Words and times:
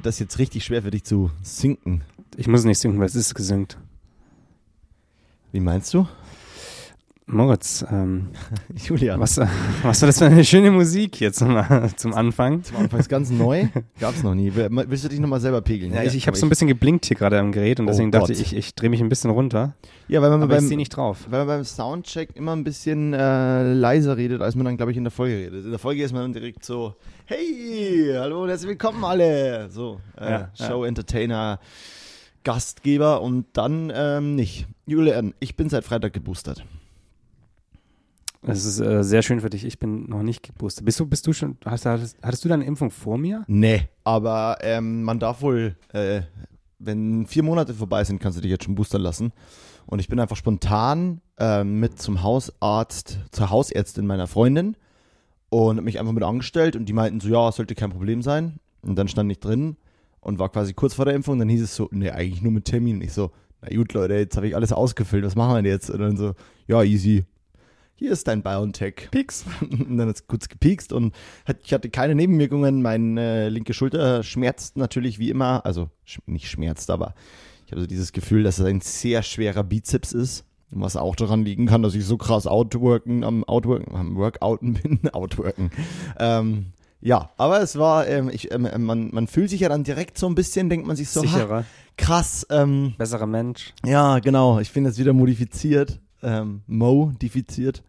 Wird 0.00 0.06
das 0.06 0.18
jetzt 0.18 0.38
richtig 0.38 0.64
schwer 0.64 0.80
für 0.80 0.90
dich 0.90 1.04
zu 1.04 1.30
sinken. 1.42 2.00
Ich 2.38 2.48
muss 2.48 2.64
nicht 2.64 2.78
singen, 2.78 2.98
weil 2.98 3.04
es 3.04 3.14
ist 3.14 3.34
gesynkt. 3.34 3.76
Wie 5.52 5.60
meinst 5.60 5.92
du? 5.92 6.08
Moritz, 7.32 7.84
ähm, 7.90 8.28
Julian. 8.74 9.20
was, 9.20 9.38
äh, 9.38 9.46
was 9.82 10.02
war 10.02 10.06
das 10.08 10.18
für 10.18 10.26
eine 10.26 10.44
schöne 10.44 10.70
Musik 10.70 11.16
hier 11.16 11.32
zum, 11.32 11.62
zum 11.96 12.12
Anfang? 12.14 12.64
Zum 12.64 12.76
Anfang 12.76 12.98
ist 13.00 13.08
ganz 13.08 13.30
neu. 13.30 13.68
Gab's 14.00 14.22
noch 14.22 14.34
nie. 14.34 14.52
Willst 14.54 15.04
du 15.04 15.08
dich 15.08 15.20
nochmal 15.20 15.40
selber 15.40 15.60
pegeln? 15.60 15.92
Ja, 15.92 16.02
ich 16.02 16.14
ich 16.14 16.26
habe 16.26 16.36
so 16.36 16.44
ein 16.44 16.48
bisschen 16.48 16.66
geblinkt 16.66 17.06
hier 17.06 17.16
gerade 17.16 17.38
am 17.38 17.52
Gerät 17.52 17.78
und 17.78 17.86
Oh 17.86 17.90
deswegen 17.90 18.10
dachte 18.10 18.32
Gott. 18.32 18.42
ich, 18.42 18.54
ich 18.56 18.74
drehe 18.74 18.90
mich 18.90 19.00
ein 19.00 19.08
bisschen 19.08 19.30
runter. 19.30 19.74
Ja, 20.08 20.20
weil 20.22 20.30
man 20.30 20.48
beim, 20.48 20.66
nicht 20.66 20.96
drauf. 20.96 21.26
weil 21.30 21.40
man 21.40 21.48
beim 21.58 21.64
Soundcheck 21.64 22.34
immer 22.34 22.56
ein 22.56 22.64
bisschen 22.64 23.14
äh, 23.14 23.72
leiser 23.74 24.16
redet, 24.16 24.42
als 24.42 24.56
man 24.56 24.64
dann, 24.64 24.76
glaube 24.76 24.90
ich, 24.90 24.98
in 24.98 25.04
der 25.04 25.12
Folge 25.12 25.36
redet. 25.36 25.64
In 25.64 25.70
der 25.70 25.78
Folge 25.78 26.02
ist 26.02 26.12
man 26.12 26.22
dann 26.22 26.32
direkt 26.32 26.64
so, 26.64 26.96
hey, 27.26 28.12
hallo 28.16 28.42
und 28.42 28.48
herzlich 28.48 28.70
willkommen 28.70 29.04
alle. 29.04 29.70
So, 29.70 30.00
äh, 30.18 30.30
ja. 30.30 30.50
Show, 30.54 30.84
Entertainer, 30.84 31.60
Gastgeber 32.42 33.22
und 33.22 33.46
dann 33.52 33.92
ähm, 33.94 34.34
nicht. 34.34 34.66
Julian, 34.86 35.34
ich 35.38 35.56
bin 35.56 35.68
seit 35.68 35.84
Freitag 35.84 36.12
geboostert. 36.12 36.64
Das 38.42 38.64
ist 38.64 38.80
äh, 38.80 39.04
sehr 39.04 39.22
schön 39.22 39.40
für 39.40 39.50
dich. 39.50 39.64
Ich 39.64 39.78
bin 39.78 40.08
noch 40.08 40.22
nicht 40.22 40.42
geboostet. 40.42 40.84
Bist 40.84 40.98
du, 40.98 41.06
bist 41.06 41.26
du 41.26 41.32
schon, 41.32 41.58
hast, 41.64 41.84
hattest, 41.84 42.16
hattest 42.22 42.44
du 42.44 42.48
deine 42.48 42.64
Impfung 42.64 42.90
vor 42.90 43.18
mir? 43.18 43.44
Nee, 43.46 43.88
aber 44.02 44.58
ähm, 44.62 45.02
man 45.02 45.18
darf 45.18 45.42
wohl, 45.42 45.76
äh, 45.92 46.22
wenn 46.78 47.26
vier 47.26 47.42
Monate 47.42 47.74
vorbei 47.74 48.02
sind, 48.04 48.18
kannst 48.18 48.38
du 48.38 48.42
dich 48.42 48.50
jetzt 48.50 48.64
schon 48.64 48.74
boostern 48.74 49.02
lassen. 49.02 49.32
Und 49.86 49.98
ich 49.98 50.08
bin 50.08 50.18
einfach 50.20 50.36
spontan 50.36 51.20
ähm, 51.38 51.80
mit 51.80 52.00
zum 52.00 52.22
Hausarzt, 52.22 53.18
zur 53.30 53.50
Hausärztin 53.50 54.06
meiner 54.06 54.26
Freundin 54.26 54.76
und 55.50 55.76
hab 55.76 55.84
mich 55.84 55.98
einfach 55.98 56.12
mit 56.12 56.22
angestellt 56.22 56.76
und 56.76 56.86
die 56.86 56.92
meinten 56.92 57.20
so, 57.20 57.28
ja, 57.28 57.52
sollte 57.52 57.74
kein 57.74 57.90
Problem 57.90 58.22
sein. 58.22 58.58
Und 58.82 58.96
dann 58.96 59.08
stand 59.08 59.30
ich 59.30 59.40
drin 59.40 59.76
und 60.20 60.38
war 60.38 60.48
quasi 60.48 60.72
kurz 60.72 60.94
vor 60.94 61.04
der 61.04 61.14
Impfung. 61.14 61.38
Dann 61.38 61.48
hieß 61.48 61.62
es 61.62 61.76
so, 61.76 61.88
nee, 61.90 62.10
eigentlich 62.10 62.40
nur 62.40 62.52
mit 62.52 62.64
Termin. 62.64 63.02
Ich 63.02 63.12
so, 63.12 63.30
na 63.60 63.76
gut, 63.76 63.92
Leute, 63.92 64.14
jetzt 64.14 64.36
habe 64.36 64.48
ich 64.48 64.56
alles 64.56 64.72
ausgefüllt, 64.72 65.24
was 65.24 65.36
machen 65.36 65.52
wir 65.52 65.56
denn 65.56 65.70
jetzt? 65.70 65.90
Und 65.90 66.00
dann 66.00 66.16
so, 66.16 66.32
ja, 66.66 66.82
easy. 66.82 67.24
Hier 68.00 68.12
ist 68.12 68.28
dein 68.28 68.42
BioNTech. 68.42 69.10
Pix. 69.10 69.44
Und 69.60 69.98
dann 69.98 70.08
hat 70.08 70.16
es 70.16 70.26
kurz 70.26 70.48
gepiekst 70.48 70.90
und 70.94 71.14
hat, 71.44 71.58
ich 71.62 71.74
hatte 71.74 71.90
keine 71.90 72.14
Nebenwirkungen. 72.14 72.80
Meine 72.80 73.20
äh, 73.20 73.48
linke 73.50 73.74
Schulter 73.74 74.22
schmerzt 74.22 74.78
natürlich 74.78 75.18
wie 75.18 75.28
immer. 75.28 75.66
Also 75.66 75.90
sch 76.06 76.20
nicht 76.24 76.48
schmerzt, 76.48 76.88
aber 76.88 77.12
ich 77.66 77.72
habe 77.72 77.82
so 77.82 77.86
dieses 77.86 78.12
Gefühl, 78.12 78.42
dass 78.42 78.58
es 78.58 78.64
ein 78.64 78.80
sehr 78.80 79.22
schwerer 79.22 79.64
Bizeps 79.64 80.12
ist. 80.12 80.46
Was 80.70 80.96
auch 80.96 81.14
daran 81.14 81.44
liegen 81.44 81.66
kann, 81.66 81.82
dass 81.82 81.94
ich 81.94 82.06
so 82.06 82.16
krass 82.16 82.46
outworken, 82.46 83.22
am 83.22 83.44
Outworken, 83.44 83.94
am 83.94 84.16
Workouten 84.16 84.72
bin. 84.82 85.10
outworken. 85.12 85.70
Ähm, 86.18 86.72
ja, 87.02 87.28
aber 87.36 87.60
es 87.60 87.76
war, 87.78 88.08
ähm, 88.08 88.30
ich, 88.32 88.50
ähm, 88.50 88.66
man, 88.78 89.10
man 89.12 89.26
fühlt 89.26 89.50
sich 89.50 89.60
ja 89.60 89.68
dann 89.68 89.84
direkt 89.84 90.16
so 90.16 90.26
ein 90.26 90.34
bisschen, 90.34 90.70
denkt 90.70 90.86
man 90.86 90.96
sich 90.96 91.10
so, 91.10 91.20
ha, 91.20 91.26
Sicherer, 91.26 91.64
krass, 91.98 92.46
ähm, 92.48 92.94
besserer 92.96 93.26
Mensch, 93.26 93.74
ja, 93.84 94.20
genau, 94.20 94.58
ich 94.58 94.72
bin 94.72 94.84
jetzt 94.84 94.98
wieder 94.98 95.12
modifiziert, 95.12 95.98
ähm, 96.22 96.62
modifiziert 96.66 97.82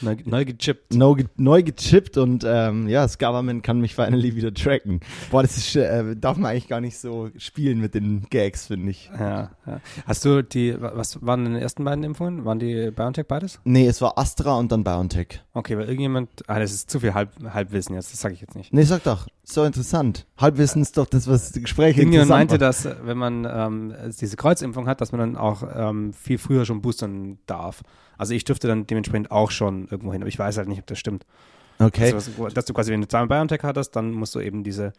neu, 0.00 0.16
neu 0.24 0.44
gechippt. 0.44 0.94
neu, 0.94 1.24
neu 1.36 1.62
gechippt 1.62 2.16
und 2.16 2.44
ähm, 2.46 2.88
ja, 2.88 3.02
das 3.02 3.18
Government 3.18 3.62
kann 3.62 3.80
mich 3.80 3.94
finally 3.94 4.34
wieder 4.34 4.52
tracken. 4.52 5.00
Boah, 5.30 5.42
das 5.42 5.56
ist, 5.56 5.76
äh, 5.76 6.16
darf 6.16 6.36
man 6.36 6.50
eigentlich 6.50 6.68
gar 6.68 6.80
nicht 6.80 6.98
so 6.98 7.30
spielen 7.36 7.80
mit 7.80 7.94
den 7.94 8.26
Gags, 8.30 8.66
finde 8.66 8.90
ich. 8.90 9.10
Ja, 9.18 9.50
ja. 9.66 9.80
Hast 10.06 10.24
du 10.24 10.42
die, 10.42 10.76
was 10.80 11.24
waren 11.24 11.44
deine 11.44 11.60
ersten 11.60 11.84
beiden 11.84 12.04
Impfungen? 12.04 12.44
Waren 12.44 12.58
die 12.58 12.90
BioNTech 12.90 13.26
beides? 13.26 13.60
Nee, 13.64 13.86
es 13.86 14.00
war 14.00 14.18
Astra 14.18 14.58
und 14.58 14.72
dann 14.72 14.84
BioNTech. 14.84 15.42
Okay, 15.52 15.76
weil 15.76 15.84
irgendjemand, 15.84 16.28
ah, 16.46 16.58
das 16.58 16.72
ist 16.72 16.90
zu 16.90 17.00
viel 17.00 17.14
Halb, 17.14 17.30
Halbwissen 17.52 17.94
jetzt, 17.94 18.12
das 18.12 18.20
sage 18.20 18.34
ich 18.34 18.40
jetzt 18.40 18.54
nicht. 18.56 18.72
Nee, 18.72 18.82
sag 18.84 19.02
doch, 19.04 19.26
so 19.42 19.64
interessant. 19.64 20.26
Halbwissen 20.36 20.82
ist 20.82 20.96
doch 20.96 21.06
das, 21.06 21.26
was 21.28 21.52
die 21.52 21.62
Gespräche 21.62 22.00
Irgendjemand 22.00 22.30
meinte, 22.30 22.54
macht. 22.54 22.62
dass 22.62 22.88
wenn 23.02 23.18
man 23.18 23.46
ähm, 23.50 23.94
diese 24.20 24.36
Kreuzimpfung 24.36 24.86
hat, 24.86 25.00
dass 25.00 25.12
man 25.12 25.20
dann 25.20 25.36
auch 25.36 25.62
ähm, 25.74 26.12
viel 26.12 26.38
früher 26.38 26.64
schon 26.64 26.82
boostern 26.82 27.38
darf. 27.46 27.82
Also 28.20 28.34
ich 28.34 28.44
dürfte 28.44 28.68
dann 28.68 28.86
dementsprechend 28.86 29.30
auch 29.30 29.50
schon 29.50 29.88
irgendwo 29.90 30.12
hin, 30.12 30.20
aber 30.22 30.28
ich 30.28 30.38
weiß 30.38 30.58
halt 30.58 30.68
nicht, 30.68 30.78
ob 30.80 30.86
das 30.86 30.98
stimmt. 30.98 31.24
Okay. 31.78 32.12
Also, 32.12 32.30
was- 32.36 32.52
dass 32.52 32.66
du 32.66 32.74
quasi, 32.74 32.92
wenn 32.92 33.00
du 33.00 33.08
zweimal 33.08 33.28
BioNTech 33.28 33.62
hattest, 33.62 33.96
dann 33.96 34.10
musst 34.12 34.34
du 34.34 34.40
eben 34.40 34.62
diese, 34.62 34.92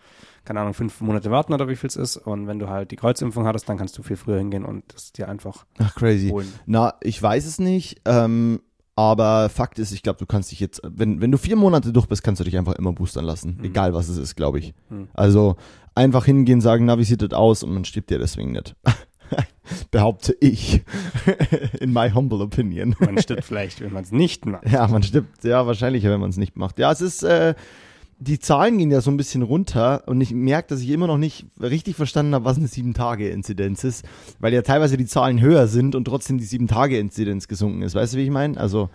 keine 0.46 0.62
Ahnung, 0.62 0.74
fünf 0.74 1.00
Monate 1.02 1.30
warten 1.30 1.54
oder 1.54 1.68
wie 1.68 1.76
viel 1.76 1.88
es 1.90 1.96
ist. 1.96 2.18
Und 2.18 2.48
wenn 2.48 2.58
du 2.58 2.68
halt 2.70 2.90
die 2.90 2.96
Kreuzimpfung 2.96 3.46
hattest, 3.46 3.70
dann 3.70 3.78
kannst 3.78 3.96
du 4.00 4.02
viel 4.02 4.18
früher 4.18 4.40
hingehen 4.40 4.66
und 4.66 4.84
das 4.92 5.12
dir 5.12 5.30
einfach 5.30 5.66
Ach, 5.78 5.94
crazy. 5.94 6.30
holen. 6.30 6.52
Na, 6.66 6.96
ich 7.04 7.22
weiß 7.22 7.46
es 7.46 7.60
nicht, 7.60 8.02
ähm, 8.06 8.62
aber 8.96 9.50
Fakt 9.50 9.78
ist, 9.78 9.92
ich 9.92 10.02
glaube, 10.02 10.18
du 10.18 10.26
kannst 10.26 10.52
dich 10.52 10.60
jetzt, 10.60 10.82
wenn, 10.84 11.22
wenn 11.22 11.32
du 11.32 11.38
vier 11.38 11.56
Monate 11.56 11.94
durch 11.94 12.08
bist, 12.08 12.24
kannst 12.24 12.40
du 12.40 12.44
dich 12.44 12.58
einfach 12.58 12.74
immer 12.74 12.92
boostern 12.94 13.26
lassen. 13.26 13.58
Mhm. 13.60 13.66
Egal, 13.66 13.94
was 13.94 14.10
es 14.10 14.18
ist, 14.18 14.36
glaube 14.36 14.58
ich. 14.58 14.74
Mhm. 14.90 15.08
Also 15.14 15.58
einfach 15.94 16.26
hingehen, 16.26 16.62
sagen, 16.62 16.86
na, 16.86 16.98
wie 16.98 17.04
sieht 17.04 17.22
das 17.22 17.32
aus? 17.34 17.62
Und 17.62 17.74
man 17.76 17.86
stirbt 17.86 18.10
ja 18.10 18.18
deswegen 18.18 18.54
nicht. 18.54 18.76
Behaupte 19.92 20.36
ich. 20.40 20.82
In 21.80 21.94
my 21.94 22.12
humble 22.12 22.42
opinion. 22.42 22.96
Man 23.00 23.18
stirbt 23.22 23.46
vielleicht, 23.46 23.82
wenn 23.82 23.94
man 23.94 24.04
es 24.04 24.12
nicht 24.12 24.46
macht. 24.46 24.70
Ja, 24.70 24.88
man 24.88 25.04
stirbt, 25.04 25.44
ja, 25.44 25.66
wahrscheinlicher, 25.66 26.10
wenn 26.10 26.20
man 26.20 26.30
es 26.30 26.38
nicht 26.38 26.58
macht. 26.58 26.80
Ja, 26.80 26.92
es 26.92 27.02
ist, 27.02 27.24
äh, 27.24 27.56
die 28.22 28.40
Zahlen 28.40 28.78
gehen 28.78 28.92
ja 28.92 29.02
so 29.02 29.10
ein 29.10 29.18
bisschen 29.18 29.42
runter 29.42 30.04
und 30.06 30.22
ich 30.22 30.32
merke, 30.32 30.70
dass 30.70 30.82
ich 30.82 30.90
immer 30.90 31.08
noch 31.08 31.18
nicht 31.18 31.46
richtig 31.60 31.96
verstanden 31.96 32.36
habe, 32.36 32.46
was 32.46 32.58
eine 32.58 32.68
7-Tage-Inzidenz 32.68 33.84
ist, 33.84 34.06
weil 34.40 34.54
ja 34.54 34.62
teilweise 34.62 34.96
die 34.96 35.08
Zahlen 35.08 35.42
höher 35.42 35.68
sind 35.68 35.96
und 35.96 36.06
trotzdem 36.06 36.38
die 36.38 36.46
7-Tage-Inzidenz 36.46 37.48
gesunken 37.48 37.82
ist. 37.82 37.96
Weißt 37.96 38.14
du, 38.14 38.18
wie 38.18 38.26
ich 38.26 38.30
meine? 38.30 38.60
Also, 38.60 38.90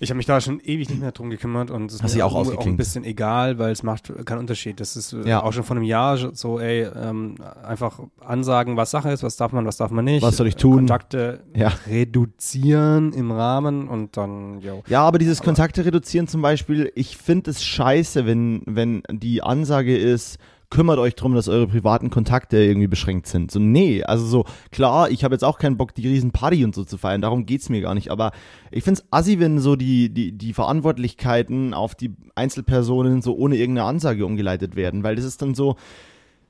Ich 0.00 0.10
habe 0.10 0.16
mich 0.16 0.26
da 0.26 0.40
schon 0.40 0.60
ewig 0.60 0.88
nicht 0.88 1.00
mehr 1.00 1.10
drum 1.12 1.28
gekümmert 1.28 1.70
und 1.72 1.90
es 1.90 2.00
ist 2.00 2.14
mir 2.14 2.24
auch 2.24 2.34
auch, 2.34 2.66
ein 2.66 2.76
bisschen 2.76 3.04
egal, 3.04 3.58
weil 3.58 3.72
es 3.72 3.82
macht 3.82 4.12
keinen 4.26 4.38
Unterschied. 4.38 4.78
Das 4.80 4.96
ist 4.96 5.12
äh, 5.12 5.28
Ja. 5.28 5.42
auch 5.42 5.52
schon 5.52 5.64
vor 5.64 5.76
einem 5.76 5.84
Jahr 5.84 6.16
so, 6.34 6.60
ey, 6.60 6.82
ähm, 6.94 7.34
einfach 7.64 7.98
ansagen, 8.20 8.76
was 8.76 8.90
Sache 8.92 9.10
ist, 9.10 9.22
was 9.24 9.36
darf 9.36 9.52
man, 9.52 9.66
was 9.66 9.76
darf 9.76 9.90
man 9.90 10.04
nicht. 10.04 10.22
Was 10.22 10.36
soll 10.36 10.46
ich 10.46 10.56
tun? 10.56 10.76
Kontakte 10.76 11.40
Ja. 11.54 11.72
reduzieren 11.88 13.12
im 13.12 13.30
Rahmen 13.32 13.88
und 13.88 14.16
dann, 14.16 14.60
yo. 14.60 14.82
ja, 14.88 15.02
aber 15.02 15.18
dieses 15.18 15.42
Kontakte 15.42 15.84
reduzieren 15.84 16.28
zum 16.28 16.42
Beispiel, 16.42 16.92
ich 16.94 17.16
finde 17.16 17.50
es 17.50 17.62
scheiße, 17.62 18.26
wenn, 18.26 18.62
wenn 18.66 19.02
die 19.10 19.42
Ansage 19.42 19.96
ist, 19.96 20.38
kümmert 20.70 20.98
euch 20.98 21.14
drum, 21.14 21.34
dass 21.34 21.48
eure 21.48 21.66
privaten 21.66 22.10
Kontakte 22.10 22.58
irgendwie 22.58 22.88
beschränkt 22.88 23.26
sind. 23.26 23.50
So, 23.50 23.58
nee, 23.58 24.02
also 24.02 24.26
so, 24.26 24.44
klar, 24.70 25.10
ich 25.10 25.24
habe 25.24 25.34
jetzt 25.34 25.44
auch 25.44 25.58
keinen 25.58 25.76
Bock, 25.76 25.94
die 25.94 26.06
riesen 26.06 26.30
Party 26.30 26.64
und 26.64 26.74
so 26.74 26.84
zu 26.84 26.98
feiern, 26.98 27.22
darum 27.22 27.46
geht's 27.46 27.68
mir 27.68 27.80
gar 27.80 27.94
nicht, 27.94 28.10
aber 28.10 28.32
ich 28.70 28.84
find's 28.84 29.04
assi, 29.10 29.40
wenn 29.40 29.58
so 29.60 29.76
die, 29.76 30.10
die, 30.10 30.32
die 30.32 30.52
Verantwortlichkeiten 30.52 31.72
auf 31.72 31.94
die 31.94 32.14
Einzelpersonen 32.34 33.22
so 33.22 33.34
ohne 33.36 33.56
irgendeine 33.56 33.88
Ansage 33.88 34.26
umgeleitet 34.26 34.76
werden, 34.76 35.02
weil 35.02 35.16
das 35.16 35.24
ist 35.24 35.40
dann 35.40 35.54
so, 35.54 35.76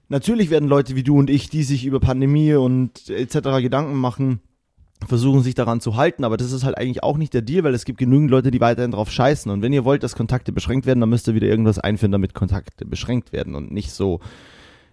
natürlich 0.09 0.51
werden 0.51 0.69
Leute 0.69 0.97
wie 0.97 1.05
du 1.05 1.17
und 1.17 1.31
ich, 1.31 1.49
die 1.49 1.63
sich 1.63 1.85
über 1.85 2.01
Pandemie 2.01 2.55
und 2.55 3.09
etc. 3.11 3.61
Gedanken 3.61 3.97
machen, 3.97 4.41
versuchen 5.07 5.43
sich 5.43 5.55
daran 5.55 5.81
zu 5.81 5.97
halten, 5.97 6.25
aber 6.25 6.37
das 6.37 6.53
ist 6.53 6.65
halt 6.65 6.77
eigentlich 6.77 7.03
auch 7.03 7.17
nicht 7.17 7.33
der 7.33 7.43
Deal, 7.43 7.65
weil 7.65 7.75
es 7.75 7.85
gibt 7.85 7.99
genügend 7.99 8.31
Leute, 8.31 8.51
die 8.51 8.61
weiterhin 8.61 8.91
drauf 8.91 9.11
scheißen. 9.11 9.51
Und 9.51 9.63
wenn 9.63 9.73
ihr 9.73 9.85
wollt, 9.85 10.03
dass 10.03 10.17
Kontakte 10.17 10.53
beschränkt 10.53 10.87
werden, 10.87 11.01
dann 11.01 11.09
müsst 11.09 11.29
ihr 11.29 11.35
wieder 11.35 11.47
irgendwas 11.47 11.79
einführen, 11.79 12.13
damit 12.13 12.35
Kontakte 12.35 12.85
beschränkt 12.85 13.33
werden 13.33 13.55
und 13.55 13.71
nicht 13.73 13.93
so, 13.93 14.21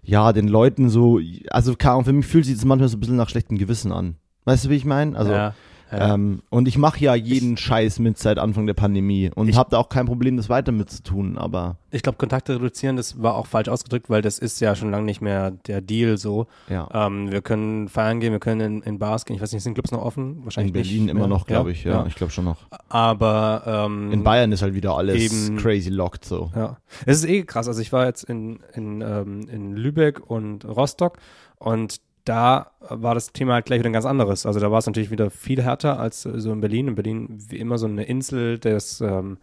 ja, 0.03 0.31
den 0.33 0.47
Leuten 0.47 0.89
so, 0.89 1.19
also 1.49 1.75
keine 1.75 1.93
Ahnung, 1.93 2.05
für 2.05 2.13
mich 2.13 2.27
fühlt 2.27 2.45
sich 2.45 2.55
das 2.55 2.65
manchmal 2.65 2.89
so 2.89 2.97
ein 2.97 2.99
bisschen 2.99 3.15
nach 3.15 3.29
schlechtem 3.29 3.57
Gewissen 3.57 3.91
an. 3.91 4.17
Weißt 4.45 4.65
du, 4.65 4.69
wie 4.69 4.75
ich 4.75 4.85
meine? 4.85 5.17
Also, 5.17 5.31
ja, 5.31 5.55
ja. 5.91 6.13
ähm, 6.13 6.41
und 6.49 6.67
ich 6.67 6.77
mache 6.77 6.99
ja 6.99 7.15
jeden 7.15 7.57
Scheiß 7.57 7.99
mit 7.99 8.17
seit 8.17 8.37
Anfang 8.39 8.65
der 8.67 8.73
Pandemie 8.73 9.31
und 9.33 9.47
Ich- 9.49 9.55
habe 9.57 9.69
da 9.69 9.77
auch 9.77 9.89
kein 9.89 10.05
Problem, 10.05 10.37
das 10.37 10.49
weiter 10.49 10.71
mitzutun, 10.71 11.37
aber 11.37 11.77
ich 11.91 12.01
glaube, 12.03 12.17
Kontakte 12.17 12.55
reduzieren, 12.55 12.97
das 12.97 13.21
war 13.21 13.35
auch 13.35 13.47
falsch 13.47 13.69
ausgedrückt, 13.69 14.09
weil 14.09 14.21
das 14.21 14.37
ist 14.39 14.59
ja 14.59 14.75
schon 14.75 14.91
lange 14.91 15.05
nicht 15.05 15.21
mehr 15.21 15.51
der 15.51 15.81
Deal 15.81 16.17
so. 16.17 16.47
ja. 16.69 16.89
Ähm, 16.93 17.31
wir 17.31 17.41
können 17.41 17.87
feiern 17.87 18.19
gehen, 18.19 18.31
wir 18.33 18.39
können 18.39 18.61
in, 18.61 18.81
in 18.83 18.99
Bars 18.99 19.25
gehen. 19.25 19.35
Ich 19.35 19.41
weiß 19.41 19.53
nicht, 19.53 19.63
sind 19.63 19.73
Clubs 19.75 19.91
noch 19.91 20.01
offen? 20.01 20.37
In 20.39 20.43
Wahrscheinlich 20.45 20.73
Berlin 20.73 21.03
nicht 21.05 21.11
immer 21.11 21.27
noch, 21.27 21.45
glaube 21.47 21.71
ich, 21.71 21.83
ja, 21.83 22.05
ich 22.05 22.15
glaube 22.15 22.31
schon 22.33 22.45
noch. 22.45 22.57
Aber 22.89 23.63
ähm, 23.65 24.11
In 24.11 24.23
Bayern 24.23 24.51
ist 24.51 24.61
halt 24.61 24.73
wieder 24.73 24.95
alles 24.97 25.15
eben- 25.21 25.57
crazy 25.57 25.89
locked 25.89 26.25
so. 26.25 26.51
Ja, 26.55 26.77
es 27.05 27.19
ist 27.19 27.29
eh 27.29 27.43
krass. 27.43 27.67
Also 27.67 27.81
ich 27.81 27.91
war 27.93 28.05
jetzt 28.05 28.23
in, 28.23 28.59
in, 28.73 29.01
ähm, 29.01 29.47
in 29.49 29.75
Lübeck 29.75 30.19
und 30.29 30.65
Rostock 30.65 31.17
und 31.57 32.01
da 32.25 32.71
war 32.79 33.13
das 33.13 33.31
Thema 33.31 33.53
halt 33.53 33.65
gleich 33.65 33.79
wieder 33.79 33.89
ein 33.89 33.93
ganz 33.93 34.05
anderes. 34.05 34.45
Also 34.45 34.59
da 34.59 34.71
war 34.71 34.79
es 34.79 34.87
natürlich 34.87 35.11
wieder 35.11 35.29
viel 35.29 35.61
härter 35.61 35.99
als 35.99 36.25
äh, 36.25 36.39
so 36.39 36.51
in 36.51 36.59
Berlin. 36.59 36.89
In 36.89 36.95
Berlin 36.95 37.37
wie 37.49 37.57
immer 37.57 37.77
so 37.77 37.85
eine 37.85 38.03
Insel 38.03 38.59
des, 38.59 38.99
ähm, 39.01 39.37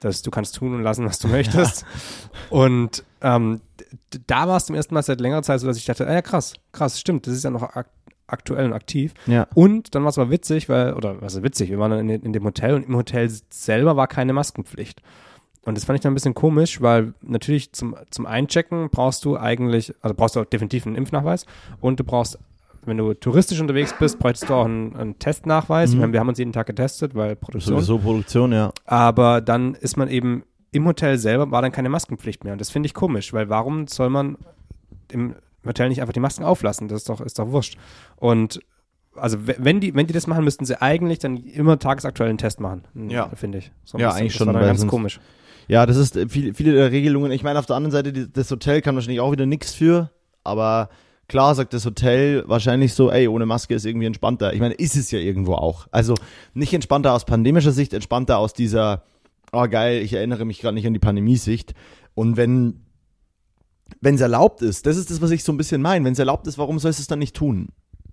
dass 0.00 0.22
du 0.22 0.30
kannst 0.30 0.56
tun 0.56 0.74
und 0.74 0.82
lassen, 0.82 1.06
was 1.06 1.18
du 1.18 1.28
möchtest. 1.28 1.86
Und 2.50 3.04
ähm, 3.22 3.60
da 4.26 4.48
war 4.48 4.56
es 4.56 4.66
zum 4.66 4.74
ersten 4.74 4.94
Mal 4.94 5.02
seit 5.02 5.20
längerer 5.20 5.42
Zeit 5.42 5.60
so, 5.60 5.66
dass 5.66 5.76
ich 5.76 5.84
dachte, 5.84 6.06
ah 6.06 6.12
ja 6.12 6.22
krass, 6.22 6.54
krass, 6.72 7.00
stimmt, 7.00 7.26
das 7.26 7.34
ist 7.34 7.44
ja 7.44 7.50
noch 7.50 7.62
ak 7.62 7.88
aktuell 8.26 8.64
und 8.64 8.72
aktiv. 8.72 9.12
Ja. 9.26 9.46
Und 9.54 9.94
dann 9.94 10.02
war 10.02 10.08
es 10.08 10.18
aber 10.18 10.30
witzig, 10.30 10.70
weil, 10.70 10.94
oder 10.94 11.20
was 11.20 11.34
ist 11.34 11.42
witzig, 11.42 11.68
wir 11.68 11.78
waren 11.78 11.90
dann 11.90 12.08
in, 12.08 12.22
in 12.22 12.32
dem 12.32 12.44
Hotel 12.44 12.74
und 12.74 12.86
im 12.86 12.96
Hotel 12.96 13.30
selber 13.50 13.96
war 13.96 14.08
keine 14.08 14.32
Maskenpflicht. 14.32 15.02
Und 15.64 15.76
das 15.76 15.84
fand 15.84 15.96
ich 15.98 16.02
dann 16.02 16.12
ein 16.12 16.14
bisschen 16.14 16.34
komisch, 16.34 16.80
weil 16.82 17.14
natürlich 17.22 17.72
zum, 17.72 17.96
zum 18.10 18.26
Einchecken 18.26 18.90
brauchst 18.90 19.24
du 19.24 19.36
eigentlich, 19.38 19.94
also 20.02 20.14
brauchst 20.14 20.36
du 20.36 20.40
auch 20.40 20.44
definitiv 20.44 20.86
einen 20.86 20.96
Impfnachweis 20.96 21.46
und 21.80 21.98
du 22.00 22.04
brauchst, 22.04 22.38
wenn 22.84 22.98
du 22.98 23.14
touristisch 23.14 23.60
unterwegs 23.60 23.94
bist, 23.98 24.18
bräuchtest 24.18 24.50
du 24.50 24.54
auch 24.54 24.66
einen, 24.66 24.94
einen 24.94 25.18
Testnachweis. 25.18 25.90
Mhm. 25.90 25.94
Ich 25.94 26.00
meine, 26.00 26.12
wir 26.12 26.20
haben 26.20 26.28
uns 26.28 26.38
jeden 26.38 26.52
Tag 26.52 26.66
getestet, 26.66 27.14
weil 27.14 27.34
Produktion. 27.34 27.76
Sowieso 27.76 27.98
Produktion, 27.98 28.52
ja. 28.52 28.72
Aber 28.84 29.40
dann 29.40 29.74
ist 29.74 29.96
man 29.96 30.08
eben 30.08 30.44
im 30.70 30.86
Hotel 30.86 31.16
selber, 31.18 31.50
war 31.50 31.62
dann 31.62 31.72
keine 31.72 31.88
Maskenpflicht 31.88 32.44
mehr. 32.44 32.52
Und 32.52 32.60
das 32.60 32.68
finde 32.70 32.86
ich 32.88 32.94
komisch, 32.94 33.32
weil 33.32 33.48
warum 33.48 33.86
soll 33.86 34.10
man 34.10 34.36
im 35.10 35.34
Hotel 35.64 35.88
nicht 35.88 36.00
einfach 36.02 36.12
die 36.12 36.20
Masken 36.20 36.44
auflassen. 36.44 36.88
Das 36.88 36.98
ist 36.98 37.08
doch, 37.08 37.20
ist 37.20 37.38
doch 37.38 37.50
wurscht. 37.50 37.78
Und 38.16 38.60
also 39.16 39.38
wenn 39.46 39.80
die, 39.80 39.94
wenn 39.94 40.06
die 40.06 40.12
das 40.12 40.26
machen, 40.26 40.44
müssten 40.44 40.64
sie 40.64 40.80
eigentlich 40.82 41.20
dann 41.20 41.36
immer 41.36 41.78
tagesaktuellen 41.78 42.36
Test 42.36 42.60
machen. 42.60 42.82
Ja. 43.08 43.28
Finde 43.34 43.58
ich. 43.58 43.70
So 43.84 43.96
Ja, 43.98 44.08
bisschen- 44.08 44.20
eigentlich 44.20 44.32
das 44.32 44.38
schon, 44.38 44.46
War 44.48 44.54
dann 44.54 44.66
ganz 44.66 44.86
komisch. 44.86 45.20
Ja, 45.68 45.86
das 45.86 45.96
ist 45.96 46.16
äh, 46.16 46.28
viele, 46.28 46.54
viele 46.54 46.72
der 46.72 46.90
Regelungen. 46.90 47.32
Ich 47.32 47.42
meine, 47.42 47.58
auf 47.58 47.66
der 47.66 47.76
anderen 47.76 47.92
Seite, 47.92 48.28
das 48.28 48.50
Hotel 48.50 48.80
kann 48.82 48.94
wahrscheinlich 48.94 49.20
auch 49.20 49.32
wieder 49.32 49.46
nichts 49.46 49.74
für, 49.74 50.10
aber 50.42 50.88
klar 51.28 51.54
sagt 51.54 51.72
das 51.72 51.86
Hotel 51.86 52.44
wahrscheinlich 52.46 52.94
so, 52.94 53.10
ey, 53.10 53.28
ohne 53.28 53.46
Maske 53.46 53.74
ist 53.74 53.86
irgendwie 53.86 54.06
entspannter. 54.06 54.52
Ich 54.52 54.60
meine, 54.60 54.74
ist 54.74 54.96
es 54.96 55.10
ja 55.10 55.18
irgendwo 55.18 55.54
auch. 55.54 55.86
Also 55.90 56.14
nicht 56.52 56.74
entspannter 56.74 57.12
aus 57.12 57.24
pandemischer 57.24 57.72
Sicht, 57.72 57.92
entspannter 57.94 58.38
aus 58.38 58.52
dieser, 58.52 59.04
oh 59.52 59.66
geil, 59.68 60.02
ich 60.02 60.12
erinnere 60.12 60.44
mich 60.44 60.60
gerade 60.60 60.74
nicht 60.74 60.86
an 60.86 60.92
die 60.92 60.98
Pandemiesicht. 60.98 61.74
Und 62.14 62.36
wenn 62.36 62.80
wenn 64.00 64.14
es 64.14 64.20
erlaubt 64.20 64.62
ist, 64.62 64.86
das 64.86 64.96
ist 64.96 65.10
das, 65.10 65.20
was 65.20 65.30
ich 65.30 65.44
so 65.44 65.52
ein 65.52 65.56
bisschen 65.56 65.82
meine. 65.82 66.04
Wenn 66.04 66.12
es 66.14 66.18
erlaubt 66.18 66.46
ist, 66.46 66.58
warum 66.58 66.78
sollst 66.78 66.98
du 66.98 67.02
es 67.02 67.06
dann 67.06 67.18
nicht 67.18 67.36
tun? 67.36 67.68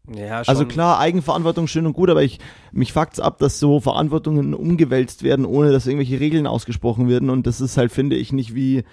Ja, 0.07 0.44
schon. 0.44 0.51
Also 0.51 0.65
klar, 0.65 1.00
Eigenverantwortung 1.00 1.68
schön 1.68 1.86
und 1.86 1.94
gut, 1.94 2.09
aber 2.09 2.24
ich 2.24 2.39
mich 2.71 2.92
fuckt's 2.92 3.19
ab, 3.19 3.38
dass 3.38 3.59
so 3.59 3.80
Verantwortungen 3.80 4.53
umgewälzt 4.53 5.24
werden, 5.24 5.45
ohne 5.45 5.71
dass 5.71 5.86
irgendwelche 5.86 6.19
Regeln 6.19 6.48
ausgesprochen 6.48 7.07
werden 7.07 7.30
und 7.30 7.45
das 7.45 7.62
ist 7.62 7.77
halt 7.77 7.92
finde 7.92 8.15
ich 8.15 8.33
nicht 8.33 8.56
wie 8.56 8.83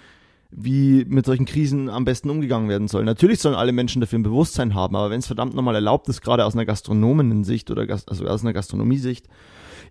wie 0.51 1.05
mit 1.07 1.25
solchen 1.25 1.45
Krisen 1.45 1.89
am 1.89 2.05
besten 2.05 2.29
umgegangen 2.29 2.69
werden 2.69 2.87
soll. 2.87 3.03
Natürlich 3.03 3.39
sollen 3.39 3.55
alle 3.55 3.71
Menschen 3.71 4.01
dafür 4.01 4.17
ein 4.17 4.23
Bewusstsein 4.23 4.73
haben, 4.73 4.95
aber 4.95 5.11
wenn 5.11 5.19
es 5.19 5.27
verdammt 5.27 5.53
nochmal 5.53 5.75
erlaubt 5.75 6.09
ist, 6.09 6.21
gerade 6.21 6.45
aus 6.45 6.55
einer 6.55 6.65
Gastronomen-Sicht 6.65 7.69
oder 7.69 7.85
Gas 7.85 8.07
also 8.07 8.25
aus 8.25 8.41
einer 8.41 8.53
Gastronomie-Sicht, 8.53 9.27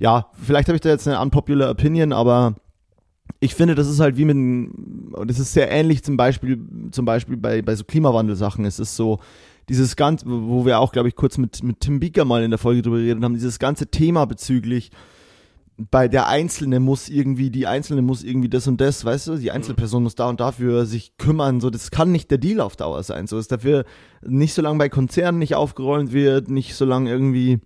ja, 0.01 0.27
vielleicht 0.41 0.69
habe 0.69 0.77
ich 0.77 0.81
da 0.81 0.89
jetzt 0.89 1.07
eine 1.07 1.21
unpopular 1.21 1.71
Opinion, 1.71 2.13
aber 2.13 2.55
ich 3.41 3.55
finde, 3.55 3.75
das 3.75 3.89
ist 3.89 4.01
halt 4.01 4.17
wie 4.17 4.25
mit, 4.25 5.29
das 5.29 5.39
ist 5.39 5.53
sehr 5.53 5.71
ähnlich 5.71 6.03
zum 6.03 6.17
Beispiel, 6.17 6.59
zum 6.91 7.05
Beispiel 7.05 7.37
bei, 7.37 7.63
bei 7.63 7.75
so 7.77 7.85
Klimawandelsachen. 7.85 8.65
Es 8.65 8.79
ist 8.79 8.97
so, 8.97 9.21
dieses 9.69 9.97
ganze, 9.97 10.25
wo 10.27 10.65
wir 10.65 10.79
auch, 10.79 10.93
glaube 10.93 11.09
ich, 11.09 11.17
kurz 11.17 11.39
mit, 11.39 11.63
mit 11.63 11.81
Tim 11.81 12.01
Bieker 12.01 12.25
mal 12.25 12.43
in 12.43 12.51
der 12.51 12.59
Folge 12.59 12.83
drüber 12.83 12.99
geredet 12.99 13.23
haben, 13.23 13.35
dieses 13.35 13.59
ganze 13.59 13.89
Thema 13.89 14.25
bezüglich, 14.25 14.91
bei 15.79 16.09
der 16.09 16.27
Einzelne 16.27 16.81
muss 16.81 17.09
irgendwie, 17.09 17.51
die 17.51 17.69
Einzelne 17.69 18.03
muss 18.03 18.25
irgendwie 18.25 18.49
das 18.49 18.67
und 18.67 18.81
das, 18.81 19.05
weißt 19.05 19.29
du, 19.29 19.37
die 19.37 19.53
Einzelperson 19.53 20.03
muss 20.03 20.17
da 20.17 20.29
und 20.29 20.41
dafür 20.41 20.87
sich 20.87 21.17
kümmern, 21.19 21.61
so, 21.61 21.71
das 21.71 21.93
kann 21.93 22.11
nicht 22.11 22.31
der 22.33 22.39
Deal 22.39 22.61
auf 22.61 22.75
Dauer 22.75 23.03
sein, 23.05 23.29
so, 23.29 23.39
ist 23.39 23.53
dafür 23.53 23.85
nicht 24.21 24.55
so 24.55 24.63
lange 24.63 24.79
bei 24.79 24.89
Konzernen 24.89 25.39
nicht 25.39 25.55
aufgeräumt 25.55 26.13
wird, 26.13 26.51
nicht 26.51 26.75
so 26.75 26.85
lange 26.85 27.11
irgendwie 27.11 27.61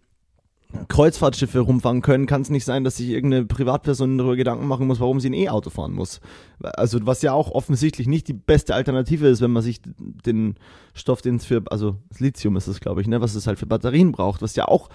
Kreuzfahrtschiffe 0.88 1.60
rumfahren 1.60 2.02
können, 2.02 2.26
kann 2.26 2.42
es 2.42 2.50
nicht 2.50 2.64
sein, 2.64 2.84
dass 2.84 2.96
sich 2.96 3.08
irgendeine 3.08 3.44
Privatperson 3.44 4.18
darüber 4.18 4.36
Gedanken 4.36 4.66
machen 4.66 4.86
muss, 4.86 5.00
warum 5.00 5.20
sie 5.20 5.30
ein 5.30 5.34
E-Auto 5.34 5.70
fahren 5.70 5.92
muss. 5.92 6.20
Also 6.60 6.98
was 7.06 7.22
ja 7.22 7.32
auch 7.32 7.50
offensichtlich 7.50 8.06
nicht 8.06 8.28
die 8.28 8.32
beste 8.32 8.74
Alternative 8.74 9.26
ist, 9.28 9.40
wenn 9.40 9.50
man 9.50 9.62
sich 9.62 9.80
den 9.84 10.56
Stoff, 10.94 11.22
den 11.22 11.36
es 11.36 11.44
für, 11.44 11.62
also 11.70 11.96
Lithium 12.18 12.56
ist 12.56 12.66
es, 12.66 12.80
glaube 12.80 13.00
ich, 13.00 13.06
ne, 13.06 13.20
was 13.20 13.34
es 13.34 13.46
halt 13.46 13.58
für 13.58 13.66
Batterien 13.66 14.12
braucht, 14.12 14.42
was 14.42 14.56
ja 14.56 14.66
auch 14.66 14.88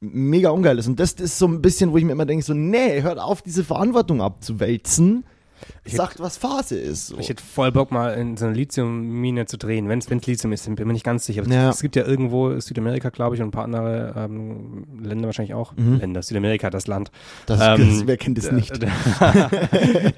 mega 0.00 0.50
ungeil 0.50 0.78
ist. 0.78 0.88
Und 0.88 0.98
das 0.98 1.12
ist 1.12 1.38
so 1.38 1.46
ein 1.46 1.62
bisschen, 1.62 1.92
wo 1.92 1.98
ich 1.98 2.04
mir 2.04 2.12
immer 2.12 2.26
denke, 2.26 2.44
so, 2.44 2.54
nee, 2.54 3.02
hört 3.02 3.18
auf, 3.18 3.42
diese 3.42 3.64
Verantwortung 3.64 4.22
abzuwälzen. 4.22 5.24
Sagt, 5.84 6.20
was 6.20 6.36
Phase 6.36 6.78
ist. 6.78 7.08
So. 7.08 7.18
Ich 7.18 7.28
hätte 7.28 7.42
voll 7.42 7.72
Bock, 7.72 7.90
mal 7.90 8.14
in 8.14 8.36
so 8.36 8.46
eine 8.46 8.54
Lithiummine 8.54 9.46
zu 9.46 9.56
drehen. 9.56 9.88
Wenn 9.88 9.98
es 9.98 10.08
Lithium 10.08 10.52
ist, 10.52 10.64
bin 10.74 10.86
mir 10.86 10.92
nicht 10.92 11.04
ganz 11.04 11.26
sicher. 11.26 11.42
Ja. 11.48 11.70
Es 11.70 11.80
gibt 11.82 11.96
ja 11.96 12.04
irgendwo 12.06 12.58
Südamerika, 12.60 13.10
glaube 13.10 13.34
ich, 13.34 13.42
und 13.42 13.48
ein 13.48 13.50
paar 13.52 13.64
andere 13.64 14.14
ähm, 14.16 14.84
Länder 15.02 15.26
wahrscheinlich 15.26 15.54
auch. 15.54 15.74
Mhm. 15.76 15.98
Länder, 15.98 16.22
Südamerika, 16.22 16.70
das 16.70 16.86
Land. 16.86 17.10
das, 17.46 17.60
ähm, 17.60 18.02
wer 18.06 18.16
kennt 18.16 18.38
es 18.38 18.52
nicht? 18.52 18.78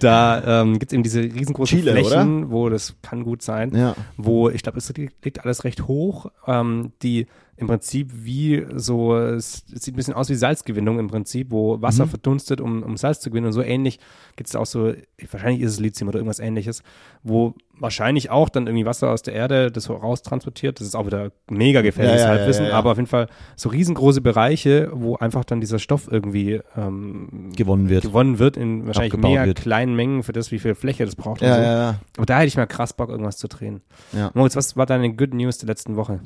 da 0.01 0.63
ähm, 0.63 0.79
gibt 0.79 0.93
es 0.93 0.95
eben 0.95 1.03
diese 1.03 1.21
riesengroßen 1.23 1.79
Chile, 1.79 1.93
Flächen, 1.93 2.51
wo 2.51 2.69
das 2.69 2.95
kann 3.03 3.25
gut 3.25 3.43
sein, 3.43 3.75
Ja. 3.75 3.95
wo 4.17 4.51
ich 4.51 4.63
glaube, 4.63 4.79
es 4.79 4.93
liegt 5.25 5.45
alles 5.45 5.65
recht 5.65 5.87
hoch, 5.87 6.27
ähm, 6.47 6.93
die 7.03 7.27
im 7.57 7.67
Prinzip 7.67 8.11
wie 8.15 8.65
so, 8.75 9.15
es 9.17 9.65
sieht 9.67 9.95
ein 9.95 9.97
bisschen 9.97 10.15
aus 10.15 10.29
wie 10.31 10.35
Salzgewinnung 10.35 10.99
im 10.99 11.09
Prinzip, 11.09 11.51
wo 11.51 11.81
Wasser 11.83 12.07
Mhm. 12.07 12.11
verdunstet, 12.11 12.61
um, 12.61 12.83
um 12.83 12.97
Salz 12.97 13.21
zu 13.21 13.31
gewinnen. 13.31 13.47
Und 13.49 13.53
so 13.53 13.63
ähnlich 13.63 14.01
gibt 14.37 14.49
es 14.49 14.57
auch 14.57 14.67
so, 14.67 14.93
wahrscheinlich 15.31 15.61
ist 15.63 15.73
es 15.73 15.79
Lithium 15.81 16.09
oder 16.09 16.19
irgendwas 16.19 16.39
ähnliches, 16.41 16.83
wo 17.23 17.55
wahrscheinlich 17.79 18.31
auch 18.31 18.49
dann 18.49 18.67
irgendwie 18.67 18.87
Wasser 18.87 19.11
aus 19.11 19.23
der 19.23 19.35
Erde 19.35 19.71
das 19.71 19.85
so 19.85 19.95
raustransportiert. 19.95 20.81
Das 20.81 20.87
ist 20.87 20.95
auch 20.95 21.07
wieder 21.07 21.31
mega 21.51 21.83
gefährliches 21.83 22.23
Ja, 22.23 22.33
ja, 22.33 22.39
Halbwissen, 22.39 22.67
ja, 22.67 22.73
aber 22.73 22.93
auf 22.93 22.97
jeden 22.97 23.09
Fall 23.09 23.29
so 23.55 23.69
riesengroße 23.69 24.23
Bereiche, 24.23 24.91
wo 24.93 25.17
einfach 25.17 25.45
dann 25.45 25.61
dieser 25.61 25.79
Stoff 25.79 26.09
irgendwie 26.11 26.61
ähm, 26.77 27.53
Gewonnen 27.55 27.89
wird. 27.91 28.05
gewonnen 28.05 28.39
wird 28.39 28.57
in 28.57 28.87
wahrscheinlich 28.87 29.13
Abgebaut 29.13 29.31
mega 29.33 29.45
wird. 29.47 29.59
kleinen 29.59 29.95
Mengen 29.95 30.23
für 30.23 30.33
das, 30.33 30.51
wie 30.53 30.59
viel 30.59 30.75
Fläche 30.75 31.05
das 31.05 31.17
braucht. 31.17 31.43
und 31.43 31.49
Ja, 31.49 31.57
so. 31.57 31.61
ja, 31.63 31.73
ja. 31.91 31.95
Aber 32.17 32.27
da 32.27 32.39
hätte 32.39 32.49
ich 32.49 32.57
mal 32.57 32.67
krass 32.67 32.93
Bock, 32.95 33.11
irgendwas 33.11 33.37
zu 33.37 33.47
drehen. 33.47 33.83
Ja. 34.13 34.31
Moritz, 34.35 34.57
was 34.57 34.77
war 34.77 34.87
deine 34.87 35.15
Good 35.15 35.35
News 35.35 35.59
der 35.59 35.67
letzten 35.69 35.97
Woche? 35.97 36.21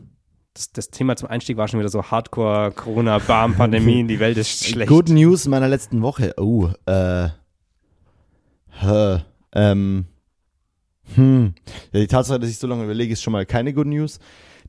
Das, 0.56 0.72
das 0.72 0.88
Thema 0.88 1.16
zum 1.16 1.28
Einstieg 1.28 1.58
war 1.58 1.68
schon 1.68 1.80
wieder 1.80 1.90
so 1.90 2.02
Hardcore, 2.02 2.72
Corona, 2.72 3.18
Bam, 3.18 3.54
Pandemie, 3.54 4.04
die 4.08 4.18
Welt 4.18 4.38
ist 4.38 4.64
schlecht. 4.64 4.88
Good 4.88 5.10
News 5.10 5.46
meiner 5.46 5.68
letzten 5.68 6.00
Woche. 6.00 6.32
Oh, 6.38 6.70
äh. 6.86 7.28
Hä, 8.70 9.18
ähm. 9.52 10.06
Hm. 11.14 11.54
Ja, 11.92 12.00
die 12.00 12.06
Tatsache, 12.06 12.40
dass 12.40 12.48
ich 12.48 12.56
so 12.56 12.66
lange 12.66 12.84
überlege, 12.84 13.12
ist 13.12 13.22
schon 13.22 13.34
mal 13.34 13.44
keine 13.44 13.74
Good 13.74 13.86
News. 13.86 14.18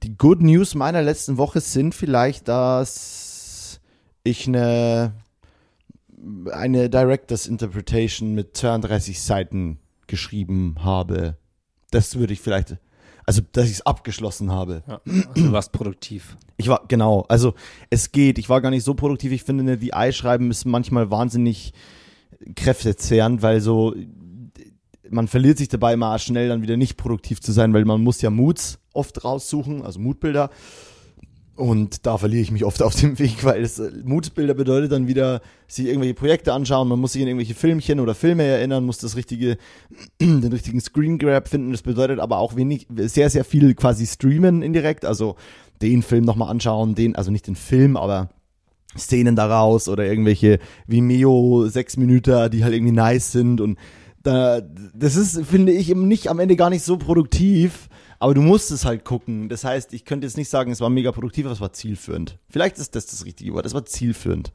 Die 0.04 0.18
Good 0.18 0.42
News 0.42 0.75
meiner 0.75 1.01
letzten 1.01 1.38
Woche 1.38 1.62
sind 1.62 1.95
vielleicht, 1.95 2.50
dass 2.50 3.80
ich 4.25 4.45
eine, 4.45 5.13
eine 6.51 6.90
Director's 6.90 7.48
Interpretation 7.48 8.36
mit 8.36 8.57
32 8.57 9.22
Seiten 9.22 9.80
geschrieben 10.06 10.75
habe. 10.81 11.38
Das 11.92 12.19
würde 12.19 12.33
ich 12.33 12.42
vielleicht, 12.42 12.75
also, 13.27 13.41
dass 13.51 13.65
ich 13.65 13.74
es 13.74 13.85
abgeschlossen 13.85 14.51
habe. 14.51 14.83
Ja, 14.88 15.01
also 15.06 15.47
du 15.47 15.51
warst 15.51 15.74
produktiv. 15.74 16.38
Ich 16.56 16.69
war, 16.69 16.85
genau, 16.88 17.25
also 17.27 17.56
es 17.89 18.13
geht. 18.13 18.39
Ich 18.39 18.47
war 18.47 18.62
gar 18.62 18.69
nicht 18.69 18.85
so 18.85 18.94
produktiv. 18.94 19.33
Ich 19.33 19.44
finde, 19.44 19.63
eine 19.63 19.77
DI-Schreiben 19.77 20.50
ist 20.50 20.63
manchmal 20.63 21.12
wahnsinnig 21.12 21.74
kräftezehrend, 22.56 23.41
weil 23.41 23.59
so, 23.59 23.94
man 25.09 25.28
verliert 25.28 25.57
sich 25.57 25.68
dabei 25.68 25.97
mal 25.97 26.18
schnell 26.19 26.47
dann 26.47 26.61
wieder 26.61 26.78
nicht 26.78 26.95
produktiv 26.95 27.42
zu 27.42 27.52
sein, 27.52 27.73
weil 27.73 27.83
man 27.83 28.02
muss 28.02 28.21
ja 28.21 28.30
Moods 28.30 28.80
oft 28.94 29.25
raussuchen, 29.25 29.81
also 29.81 29.99
Moodbilder. 29.99 30.49
Und 31.57 32.06
da 32.06 32.19
verliere 32.19 32.44
ich 32.44 32.52
mich 32.52 32.64
oft 32.64 32.81
auf 32.83 32.95
dem 32.95 33.19
Weg, 33.19 33.44
weil 33.44 33.64
es 33.64 33.80
äh, 33.80 33.92
Moodbilder 34.04 34.54
bedeutet 34.54 34.92
dann 34.92 35.07
wieder, 35.07 35.42
sich 35.68 35.87
irgendwelche 35.87 36.14
Projekte 36.14 36.54
anschauen, 36.54 36.87
man 36.87 36.99
muss 36.99 37.14
sich 37.14 37.21
an 37.23 37.28
irgendwelche 37.28 37.56
Filmchen 37.56 37.99
oder 37.99 38.16
Filme 38.16 38.44
erinnern, 38.44 38.85
muss 38.85 38.99
das 38.99 39.16
richtige, 39.18 39.57
den 40.21 40.44
richtigen 40.45 40.80
Screen 40.80 41.18
Grab 41.18 41.49
finden. 41.49 41.71
Das 41.71 41.81
bedeutet 41.81 42.19
aber 42.19 42.37
auch 42.37 42.56
wenig, 42.56 42.87
sehr, 42.95 43.30
sehr 43.30 43.44
viel 43.44 43.73
quasi 43.73 44.06
streamen 44.06 44.61
indirekt, 44.61 45.04
also 45.04 45.35
den 45.81 46.04
Film 46.04 46.23
nochmal 46.26 46.49
anschauen, 46.49 46.95
den, 46.95 47.16
also 47.16 47.31
nicht 47.31 47.47
den 47.47 47.56
Film, 47.56 47.97
aber 47.97 48.30
Szenen 48.95 49.35
daraus 49.35 49.90
oder 49.90 50.06
irgendwelche 50.06 50.59
Vimeo 50.85 51.68
sechs 51.68 51.97
Minuten, 51.97 52.52
die 52.52 52.64
halt 52.64 52.73
irgendwie 52.73 52.94
nice 52.94 53.31
sind. 53.31 53.61
Und 53.61 53.78
da, 54.23 54.61
das 54.94 55.16
ist, 55.16 55.44
finde 55.45 55.71
ich, 55.71 55.90
eben 55.90 56.07
nicht 56.07 56.30
am 56.30 56.40
Ende 56.40 56.56
gar 56.56 56.69
nicht 56.69 56.83
so 56.83 56.97
produktiv, 56.97 57.90
aber 58.19 58.33
du 58.33 58.42
musst 58.42 58.71
es 58.71 58.86
halt 58.86 59.06
gucken. 59.06 59.50
Das 59.50 59.64
heißt, 59.64 59.94
ich 59.94 60.06
könnte 60.06 60.26
jetzt 60.26 60.38
nicht 60.38 60.50
sagen, 60.50 60.71
es 60.71 60.81
war 60.81 60.90
mega 60.90 61.12
produktiv, 61.12 61.45
aber 61.45 61.54
es 61.54 61.62
war 61.62 61.74
zielführend. 61.74 62.40
Vielleicht 62.50 62.78
ist 62.78 62.95
das 62.95 63.06
das 63.06 63.26
richtige 63.26 63.54
Wort, 63.54 63.66
es 63.66 63.74
war 63.74 63.86
zielführend. 63.86 64.52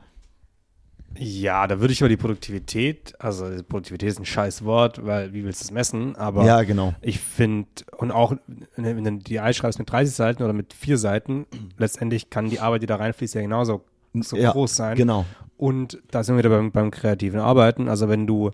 Ja, 1.19 1.67
da 1.67 1.81
würde 1.81 1.93
ich 1.93 2.01
über 2.01 2.09
die 2.09 2.17
Produktivität, 2.17 3.15
also 3.19 3.45
Produktivität 3.69 4.09
ist 4.09 4.19
ein 4.19 4.25
scheiß 4.25 4.65
Wort, 4.65 5.05
weil 5.05 5.35
wie 5.35 5.45
willst 5.45 5.61
du 5.61 5.65
es 5.65 5.71
messen? 5.71 6.17
Aber 6.17 6.45
ja, 6.45 6.63
genau. 6.63 6.95
ich 7.03 7.21
finde, 7.21 7.69
und 7.99 8.11
auch 8.11 8.35
wenn 8.77 9.05
du 9.05 9.13
die 9.13 9.35
DI 9.35 9.53
schreibst 9.53 9.79
mit 9.79 9.91
30 9.91 10.15
Seiten 10.15 10.43
oder 10.43 10.55
mit 10.55 10.73
vier 10.73 10.97
Seiten, 10.97 11.47
letztendlich 11.77 12.31
kann 12.31 12.49
die 12.49 12.61
Arbeit, 12.61 12.83
die 12.83 12.87
da 12.87 12.97
reinfließt, 12.97 13.35
ja 13.35 13.43
genauso 13.43 13.85
so 14.21 14.37
Ja, 14.37 14.53
groß 14.53 14.77
sein. 14.77 14.97
Genau. 14.97 15.25
Und 15.57 16.03
da 16.11 16.23
sind 16.23 16.37
wir 16.37 16.45
wieder 16.45 16.57
beim, 16.57 16.73
beim 16.73 16.91
kreativen 16.91 17.41
Arbeiten. 17.41 17.89
Also 17.89 18.09
wenn 18.09 18.27
du, 18.27 18.51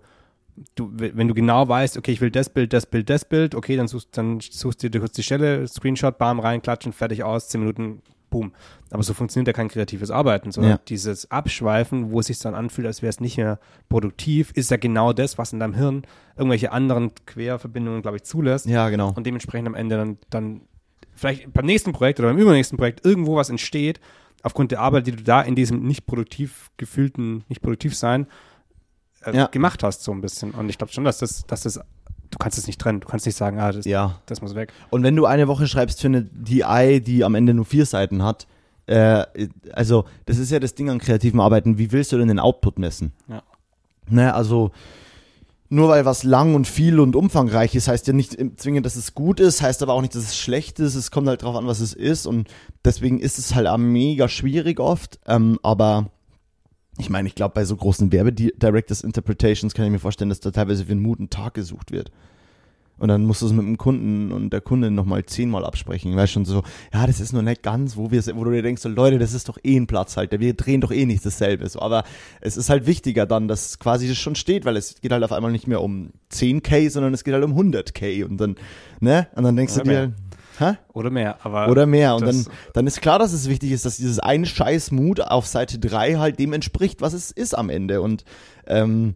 du, 0.75 0.91
wenn 0.95 1.29
du 1.29 1.35
genau 1.35 1.69
weißt, 1.69 1.97
okay, 1.97 2.13
ich 2.13 2.21
will 2.21 2.31
das 2.31 2.49
Bild, 2.51 2.73
das 2.73 2.87
Bild, 2.87 3.09
das 3.11 3.25
Bild, 3.25 3.55
okay, 3.55 3.77
dann 3.77 3.89
suchst, 3.89 4.17
dann 4.17 4.41
suchst 4.41 4.83
du 4.83 4.91
dir 4.91 5.01
kurz 5.01 5.13
die 5.13 5.23
Stelle, 5.23 5.67
Screenshot, 5.67 6.19
bam, 6.19 6.41
rein, 6.41 6.63
klatschen, 6.63 6.93
fertig 6.93 7.23
aus, 7.25 7.49
zehn 7.49 7.61
Minuten, 7.61 8.03
boom. 8.31 8.53
Aber 8.91 9.03
so 9.03 9.15
funktioniert 9.15 9.49
ja 9.49 9.53
kein 9.53 9.69
kreatives 9.69 10.11
Arbeiten, 10.11 10.53
sondern 10.53 10.73
Ja. 10.73 10.81
dieses 10.89 11.31
Abschweifen, 11.31 12.11
wo 12.11 12.21
es 12.21 12.27
sich 12.27 12.39
dann 12.39 12.55
anfühlt, 12.55 12.87
als 12.87 13.03
wäre 13.03 13.11
es 13.11 13.21
nicht 13.21 13.37
mehr 13.37 13.59
produktiv, 13.89 14.51
ist 14.55 14.71
ja 14.71 14.77
genau 14.77 15.13
das, 15.13 15.39
was 15.39 15.53
in 15.53 15.61
deinem 15.61 15.75
Hirn 15.75 16.03
irgendwelche 16.37 16.73
anderen 16.73 17.13
Querverbindungen, 17.27 18.03
glaube 18.03 18.19
ich, 18.19 18.25
zulässt 18.25 18.67
Ja, 18.67 18.89
genau. 18.91 19.13
und 19.15 19.27
dementsprechend 19.27 19.69
am 19.69 19.75
Ende 19.75 19.97
dann, 19.97 20.19
dann 20.31 20.61
vielleicht 21.15 21.53
beim 21.53 21.67
nächsten 21.67 21.93
Projekt 21.93 22.21
oder 22.21 22.29
beim 22.29 22.39
übernächsten 22.39 22.77
Projekt 22.79 23.05
irgendwo 23.05 23.37
was 23.37 23.51
entsteht, 23.51 24.01
aufgrund 24.43 24.71
der 24.71 24.81
Arbeit, 24.81 25.07
die 25.07 25.13
du 25.13 25.23
da 25.23 25.41
in 25.43 25.55
diesem 25.57 25.83
nicht 25.83 26.07
produktiv 26.07 26.71
gefühlten, 26.77 27.45
nicht 27.49 27.61
produktiv 27.61 27.97
sein 27.97 28.27
äh, 29.25 29.37
Ja. 29.37 29.47
gemacht 29.47 29.83
hast, 29.83 30.03
so 30.05 30.13
ein 30.13 30.21
bisschen. 30.21 30.53
Und 30.53 30.69
ich 30.69 30.79
glaube 30.79 30.93
schon, 30.93 31.05
dass 31.05 31.19
das, 31.19 31.45
dass 31.47 31.63
das, 31.63 31.75
du 31.75 32.39
kannst 32.39 32.59
es 32.59 32.67
nicht 32.67 32.81
trennen. 32.81 33.01
Du 33.01 33.09
kannst 33.09 33.27
nicht 33.27 33.37
sagen, 33.37 33.59
ah, 33.59 33.73
das, 33.73 33.85
Ja. 33.87 34.21
das 34.27 34.41
muss 34.43 34.55
weg. 34.55 34.73
Und 34.91 35.03
wenn 35.03 35.17
du 35.17 35.27
eine 35.27 35.49
Woche 35.49 35.67
schreibst 35.67 36.01
für 36.01 36.09
eine 36.09 36.23
DI, 36.25 37.01
die 37.01 37.25
am 37.25 37.35
Ende 37.35 37.55
nur 37.55 37.65
vier 37.65 37.87
Seiten 37.87 38.23
hat, 38.23 38.47
äh, 38.87 39.25
also 39.73 40.05
das 40.27 40.39
ist 40.39 40.51
ja 40.51 40.61
das 40.61 40.75
Ding 40.75 40.89
an 40.91 40.99
kreativem 40.99 41.41
Arbeiten, 41.41 41.79
wie 41.79 41.93
willst 41.93 42.13
du 42.13 42.19
denn 42.19 42.29
den 42.29 42.39
Output 42.41 42.79
messen? 42.79 43.13
Ja. 43.29 43.43
Ne, 44.11 44.33
also 44.33 44.71
nur 45.71 45.91
weil 45.91 46.07
was 46.07 46.23
lang 46.23 46.55
und 46.55 46.67
viel 46.67 46.99
und 46.99 47.15
umfangreich 47.15 47.75
ist, 47.75 47.89
heißt 47.89 48.07
ja 48.07 48.15
nicht 48.15 48.39
zwingend, 48.59 48.87
dass 48.87 48.97
es 48.97 49.15
gut 49.15 49.39
ist, 49.39 49.61
heißt 49.61 49.83
aber 49.83 49.93
auch 49.93 50.01
nicht, 50.01 50.15
dass 50.15 50.23
es 50.23 50.35
schlecht 50.39 50.81
ist. 50.81 50.95
Es 50.95 51.11
kommt 51.11 51.29
halt 51.29 51.43
drauf 51.43 51.57
an, 51.57 51.67
was 51.67 51.81
es 51.81 51.93
ist 51.93 52.27
und 52.27 52.49
deswegen 52.87 53.19
ist 53.21 53.39
es 53.39 53.55
halt 53.55 53.69
mega 53.79 54.29
schwierig 54.31 54.81
oft. 54.81 55.19
Ähm, 55.27 55.59
aber 55.63 56.11
ich 56.99 57.11
meine, 57.11 57.29
ich 57.29 57.35
glaube, 57.35 57.55
bei 57.55 57.65
so 57.65 57.77
großen 57.77 58.13
Werbedirectors 58.13 59.03
Interpretations 59.03 59.75
kann 59.75 59.87
ich 59.87 59.93
mir 59.93 59.99
vorstellen, 59.99 60.31
dass 60.31 60.41
da 60.41 60.51
teilweise 60.51 60.85
für 60.85 60.93
einen 60.93 61.03
Mut 61.03 61.21
ein 61.21 61.31
Tag 61.31 61.55
gesucht 61.55 61.93
wird. 61.93 62.11
Und 62.99 63.09
dann 63.09 63.25
musst 63.25 63.43
du 63.43 63.47
es 63.47 63.53
mit 63.53 63.65
dem 63.65 63.79
Kunden 63.79 64.33
und 64.33 64.51
der 64.53 64.61
Kunde 64.61 64.91
nochmal 64.91 65.25
zehnmal 65.25 65.65
absprechen. 65.65 66.17
Weißt 66.17 66.33
schon 66.33 66.45
so, 66.45 66.65
ja, 66.93 67.07
das 67.07 67.21
ist 67.21 67.33
noch 67.33 67.43
nicht 67.43 67.63
ganz, 67.63 67.97
wo 67.97 68.11
wir 68.11 68.21
wo 68.35 68.43
du 68.43 68.51
dir 68.51 68.63
denkst, 68.63 68.83
so, 68.83 68.89
Leute, 68.89 69.19
das 69.19 69.35
ist 69.35 69.49
doch 69.49 69.57
eh 69.63 69.77
ein 69.77 69.87
Platzhalter. 69.87 70.41
Wir 70.41 70.55
drehen 70.55 70.81
doch 70.81 70.91
eh 70.91 71.07
nicht 71.07 71.25
dasselbe. 71.25 71.69
So, 71.69 71.81
aber 71.81 72.03
es 72.41 72.57
ist 72.57 72.71
halt 72.71 72.87
wichtiger 72.87 73.25
dann, 73.25 73.47
dass 73.47 73.79
quasi 73.79 74.09
das 74.09 74.19
schon 74.19 74.35
steht, 74.35 74.65
weil 74.65 74.77
es 74.77 75.01
geht 75.01 75.13
halt 75.13 75.23
auf 75.23 75.31
einmal 75.31 75.53
nicht 75.53 75.69
mehr 75.69 75.81
um 75.81 76.11
10k, 76.33 76.91
sondern 76.91 77.15
es 77.15 77.23
geht 77.23 77.35
halt 77.35 77.45
um 77.45 77.57
100k. 77.57 78.25
Und 78.25 78.39
dann, 78.41 78.57
ne? 78.99 79.29
Und 79.37 79.45
dann 79.45 79.55
denkst 79.55 79.75
Oder 79.77 79.85
du 79.85 79.91
dir, 79.91 80.13
Hä? 80.59 80.77
Oder 80.93 81.11
mehr, 81.11 81.39
aber. 81.45 81.69
Oder 81.69 81.87
mehr. 81.87 82.15
Und 82.17 82.27
dann, 82.27 82.47
dann 82.75 82.87
ist 82.87 83.01
klar, 83.01 83.19
dass 83.19 83.33
es 83.33 83.49
wichtig 83.49 83.71
ist, 83.71 83.85
dass 83.85 83.97
dieses 83.97 84.19
eine 84.19 84.47
scheiß 84.47 84.91
Mut 84.91 85.21
auf 85.21 85.47
Seite 85.47 85.79
3 85.79 86.15
halt 86.15 86.39
dem 86.39 86.53
entspricht, 86.53 87.01
was 87.01 87.13
es 87.13 87.31
ist 87.31 87.57
am 87.57 87.71
Ende. 87.71 88.01
Und 88.03 88.25
ähm, 88.67 89.15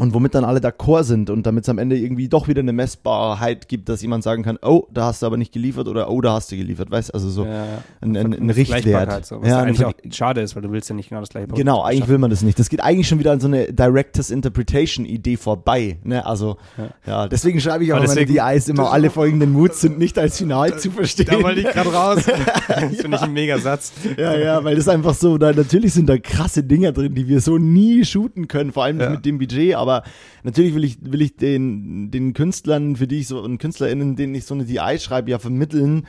und 0.00 0.14
womit 0.14 0.34
dann 0.34 0.44
alle 0.44 0.60
d'accord 0.60 1.04
sind 1.04 1.30
und 1.30 1.46
damit 1.46 1.64
es 1.64 1.68
am 1.68 1.78
Ende 1.78 1.96
irgendwie 1.96 2.28
doch 2.28 2.48
wieder 2.48 2.60
eine 2.60 2.72
Messbarkeit 2.72 3.68
gibt, 3.68 3.88
dass 3.88 4.02
jemand 4.02 4.24
sagen 4.24 4.42
kann, 4.42 4.58
oh, 4.62 4.86
da 4.90 5.04
hast 5.04 5.22
du 5.22 5.26
aber 5.26 5.36
nicht 5.36 5.52
geliefert 5.52 5.88
oder 5.88 6.10
oh, 6.10 6.20
da 6.20 6.32
hast 6.32 6.50
du 6.50 6.56
geliefert, 6.56 6.90
weißt 6.90 7.12
also 7.12 7.28
so 7.28 7.44
ja, 7.44 7.66
ein, 8.00 8.16
ein, 8.16 8.32
ein 8.32 8.50
Richtwert. 8.50 9.26
So, 9.26 9.40
was 9.40 9.48
ja, 9.48 9.60
eigentlich 9.60 9.84
auch 9.84 9.92
schade 10.10 10.40
ist, 10.40 10.56
weil 10.56 10.62
du 10.62 10.72
willst 10.72 10.88
ja 10.88 10.94
nicht 10.94 11.10
genau 11.10 11.20
das 11.20 11.28
gleiche 11.28 11.46
Produkt 11.46 11.60
Genau, 11.60 11.82
eigentlich 11.82 12.08
will 12.08 12.18
man 12.18 12.30
das 12.30 12.42
nicht. 12.42 12.58
Das 12.58 12.68
geht 12.68 12.82
eigentlich 12.82 13.08
schon 13.08 13.18
wieder 13.18 13.32
an 13.32 13.40
so 13.40 13.46
eine 13.46 13.72
Directors 13.72 14.30
Interpretation 14.30 15.04
Idee 15.04 15.36
vorbei, 15.36 15.98
ne? 16.02 16.24
Also 16.24 16.56
ja, 16.78 16.88
ja 17.06 17.28
deswegen 17.28 17.60
schreibe 17.60 17.84
ich 17.84 17.92
auch 17.92 18.04
meine 18.04 18.26
DIs 18.26 18.68
immer 18.68 18.90
alle 18.90 19.10
folgenden 19.10 19.52
Moods 19.52 19.80
sind 19.80 19.98
nicht 19.98 20.18
als 20.18 20.38
Final 20.38 20.78
zu 20.78 20.90
verstehen. 20.90 21.26
Da 21.30 21.42
wollte 21.42 21.60
ich 21.60 21.68
gerade 21.68 21.92
raus. 21.92 22.24
das 22.68 22.78
finde 22.96 23.16
ich 23.16 23.22
ein 23.22 23.32
Megasatz. 23.32 23.92
Ja, 24.16 24.36
ja, 24.36 24.64
weil 24.64 24.76
das 24.76 24.88
einfach 24.88 25.14
so, 25.14 25.38
da 25.38 25.52
natürlich 25.52 25.92
sind 25.92 26.08
da 26.08 26.18
krasse 26.18 26.62
Dinger 26.62 26.92
drin, 26.92 27.14
die 27.14 27.28
wir 27.28 27.40
so 27.40 27.58
nie 27.58 28.04
shooten 28.04 28.48
können, 28.48 28.72
vor 28.72 28.84
allem 28.84 29.00
ja. 29.00 29.10
mit 29.10 29.24
dem 29.24 29.38
Budget, 29.38 29.74
aber 29.74 29.89
aber 29.90 30.06
natürlich 30.42 30.74
will 30.74 30.84
ich, 30.84 30.98
will 31.00 31.22
ich 31.22 31.36
den, 31.36 32.10
den 32.10 32.32
Künstlern, 32.32 32.96
für 32.96 33.06
die 33.06 33.20
ich 33.20 33.28
so, 33.28 33.40
und 33.40 33.58
KünstlerInnen, 33.58 34.16
denen 34.16 34.34
ich 34.34 34.44
so 34.44 34.54
eine 34.54 34.64
DI 34.64 34.98
schreibe, 34.98 35.30
ja 35.30 35.38
vermitteln, 35.38 36.06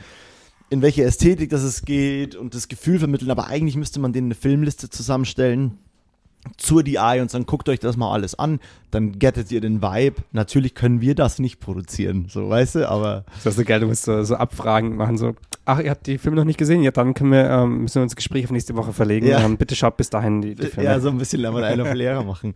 in 0.70 0.82
welche 0.82 1.04
Ästhetik 1.04 1.50
das 1.50 1.62
es 1.62 1.82
geht 1.82 2.34
und 2.34 2.54
das 2.54 2.68
Gefühl 2.68 2.98
vermitteln, 2.98 3.30
aber 3.30 3.48
eigentlich 3.48 3.76
müsste 3.76 4.00
man 4.00 4.12
denen 4.12 4.28
eine 4.28 4.34
Filmliste 4.34 4.88
zusammenstellen 4.88 5.78
zur 6.56 6.82
DI 6.82 7.20
und 7.20 7.30
sagen, 7.30 7.46
guckt 7.46 7.68
euch 7.68 7.78
das 7.78 7.96
mal 7.96 8.12
alles 8.12 8.34
an, 8.34 8.60
dann 8.90 9.18
gettet 9.18 9.50
ihr 9.52 9.60
den 9.60 9.80
Vibe. 9.80 10.22
Natürlich 10.32 10.74
können 10.74 11.00
wir 11.00 11.14
das 11.14 11.38
nicht 11.38 11.60
produzieren, 11.60 12.26
so 12.28 12.48
weißt 12.48 12.76
du, 12.76 12.88
aber. 12.88 13.24
Das 13.44 13.52
ist 13.52 13.56
so 13.56 13.64
geil, 13.64 13.80
du 13.80 13.86
musst 13.86 14.04
so, 14.04 14.22
so 14.24 14.34
Abfragen 14.34 14.96
machen, 14.96 15.18
so, 15.18 15.34
ach, 15.64 15.80
ihr 15.80 15.90
habt 15.90 16.06
die 16.06 16.18
Filme 16.18 16.36
noch 16.36 16.44
nicht 16.44 16.58
gesehen, 16.58 16.82
ja, 16.82 16.90
dann 16.90 17.14
können 17.14 17.30
wir, 17.30 17.48
ähm, 17.48 17.82
müssen 17.82 17.96
wir 17.96 18.02
uns 18.02 18.16
Gespräch 18.16 18.44
auf 18.44 18.50
nächste 18.50 18.74
Woche 18.74 18.92
verlegen. 18.92 19.26
Ja. 19.26 19.40
Ähm, 19.40 19.56
bitte 19.56 19.76
schaut 19.76 19.96
bis 19.96 20.10
dahin 20.10 20.42
die, 20.42 20.54
die 20.54 20.66
Filme. 20.66 20.90
Ja, 20.90 21.00
so 21.00 21.10
ein 21.10 21.18
bisschen 21.18 21.40
lernen 21.40 21.62
einen 21.62 21.80
auf 21.80 21.94
Lehrer 21.94 22.24
machen. 22.24 22.54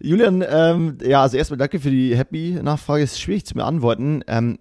Julian, 0.00 0.44
ähm, 0.48 0.98
ja, 1.02 1.22
also 1.22 1.36
erstmal 1.36 1.58
danke 1.58 1.80
für 1.80 1.90
die 1.90 2.16
Happy-Nachfrage, 2.16 3.02
ist 3.02 3.20
schwierig 3.20 3.46
zu 3.46 3.54
beantworten. 3.54 4.22
Ähm, 4.26 4.58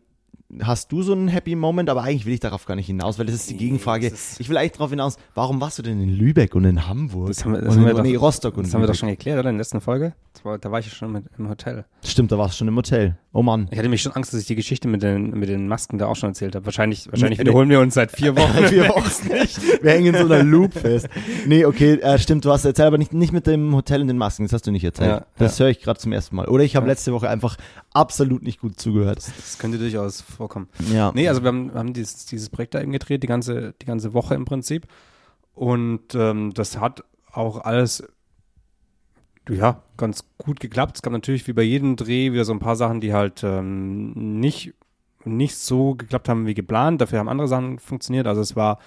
hast 0.62 0.92
du 0.92 1.02
so 1.02 1.14
einen 1.14 1.28
Happy 1.28 1.56
Moment, 1.56 1.90
aber 1.90 2.04
eigentlich 2.04 2.26
will 2.26 2.34
ich 2.34 2.40
darauf 2.40 2.66
gar 2.66 2.76
nicht 2.76 2.88
hinaus, 2.88 3.20
weil 3.20 3.26
das 3.26 3.36
ist 3.36 3.50
die 3.50 3.58
Gegenfrage. 3.58 4.08
Ist 4.08 4.40
ich 4.40 4.50
will 4.50 4.58
eigentlich 4.58 4.74
darauf 4.74 4.90
hinaus, 4.90 5.18
warum 5.36 5.62
warst 5.62 5.80
du 5.80 5.84
denn 5.84 6.02
in 6.02 6.10
Lübeck 6.10 6.56
und 6.56 6.66
in 6.66 6.88
Hamburg? 6.88 7.28
Das 7.28 7.46
haben 7.46 7.54
wir, 7.54 7.62
das 7.62 7.76
und 7.76 7.82
haben 7.82 7.88
wir 7.88 7.94
doch, 7.94 8.04
nee, 8.04 8.16
Rostock 8.16 8.58
und 8.58 8.66
Das 8.66 8.74
haben 8.74 8.82
wir 8.82 8.88
doch 8.88 8.96
schon 8.96 9.10
geklärt, 9.10 9.40
oder? 9.40 9.50
In 9.50 9.56
der 9.56 9.62
letzten 9.62 9.82
Folge? 9.82 10.14
War, 10.44 10.58
da 10.58 10.72
war 10.72 10.80
ich 10.80 10.92
schon 10.92 11.12
mit, 11.12 11.26
im 11.38 11.50
Hotel. 11.50 11.86
Stimmt, 12.04 12.32
da 12.32 12.38
warst 12.38 12.56
du 12.56 12.58
schon 12.60 12.68
im 12.68 12.76
Hotel. 12.76 13.16
Oh 13.32 13.44
Mann. 13.44 13.68
Ich 13.70 13.78
hatte 13.78 13.88
mich 13.88 14.02
schon 14.02 14.12
Angst, 14.14 14.34
dass 14.34 14.42
ich 14.42 14.48
die 14.48 14.56
Geschichte 14.56 14.88
mit 14.88 15.04
den, 15.04 15.32
mit 15.32 15.50
den 15.50 15.68
Masken 15.68 16.00
da 16.00 16.08
auch 16.08 16.16
schon 16.16 16.30
erzählt 16.30 16.56
habe. 16.56 16.66
Wahrscheinlich, 16.66 17.12
wahrscheinlich 17.12 17.38
nee, 17.38 17.46
wiederholen 17.46 17.70
wir 17.70 17.80
uns 17.80 17.94
seit 17.94 18.12
vier 18.12 18.36
Wochen. 18.36 18.66
vier 18.68 18.90
Wochen 18.90 19.28
nicht. 19.34 19.84
Wir 19.84 19.92
hängen 19.92 20.16
in 20.16 20.28
so 20.28 20.34
einer 20.34 20.44
Loop 20.44 20.74
fest. 20.74 21.08
Nee, 21.46 21.66
okay, 21.66 21.94
äh, 21.96 22.18
stimmt, 22.18 22.44
du 22.44 22.52
hast 22.52 22.66
erzählt, 22.66 22.88
aber 22.88 22.98
nicht, 22.98 23.14
nicht 23.14 23.34
mit 23.34 23.46
dem 23.46 23.76
Hotel 23.76 24.02
und 24.02 24.08
den 24.08 24.18
Masken. 24.18 24.44
Das 24.44 24.54
hast 24.54 24.66
du 24.66 24.72
nicht 24.72 24.84
erzählt. 24.84 25.10
Ja, 25.10 25.26
das 25.38 25.60
ja. 25.60 25.66
höre 25.66 25.72
ich 25.72 25.80
gerade 25.80 26.00
zum 26.00 26.12
ersten 26.12 26.36
Mal. 26.36 26.48
Oder 26.48 26.64
ich 26.64 26.76
habe 26.76 26.88
ja. 26.88 26.92
letzte 26.92 27.14
Woche 27.14 27.30
einfach 27.30 27.56
absolut 27.94 28.42
nicht 28.42 28.60
gut 28.60 28.80
zugehört. 28.80 29.18
Das, 29.18 29.32
das 29.36 29.60
könnte 29.60 29.78
durchaus 29.78 30.22
vorkommen. 30.22 30.70
Ja. 30.92 31.12
Nee, 31.14 31.28
also 31.28 31.44
wir 31.44 31.50
haben, 31.50 31.72
wir 31.72 31.80
haben 31.80 31.94
dieses, 31.94 32.26
dieses 32.26 32.50
Projekt 32.50 32.74
da 32.74 32.82
eben 32.82 32.92
gedreht, 32.92 33.22
die 33.22 33.28
ganze, 33.28 33.76
die 33.80 33.86
ganze 33.86 34.14
Woche 34.14 34.34
im 34.34 34.46
Prinzip. 34.46 34.88
Und 35.54 36.16
ähm, 36.16 36.52
das 36.54 36.80
hat 36.80 37.04
auch 37.32 37.64
alles 37.64 38.04
ja, 39.50 39.82
ganz 39.98 40.24
gut 40.38 40.60
geklappt. 40.60 40.98
Es 40.98 41.02
gab 41.02 41.14
natürlich 41.14 41.48
wie 41.48 41.54
bei 41.54 41.64
jedem 41.64 41.96
Dreh 41.96 42.32
wieder 42.32 42.46
so 42.46 42.54
ein 42.54 42.60
paar 42.60 42.76
Sachen, 42.76 43.02
die 43.02 43.14
halt 43.14 43.44
ähm, 43.44 44.40
nicht, 44.40 44.74
nicht 45.24 45.56
so 45.56 45.96
geklappt 45.96 46.30
haben 46.30 46.46
wie 46.46 46.54
geplant. 46.54 47.02
Dafür 47.02 47.20
haben 47.20 47.30
andere 47.30 47.48
Sachen 47.48 47.80
funktioniert. 47.80 48.28
Also 48.28 48.42
es 48.42 48.56
war, 48.56 48.78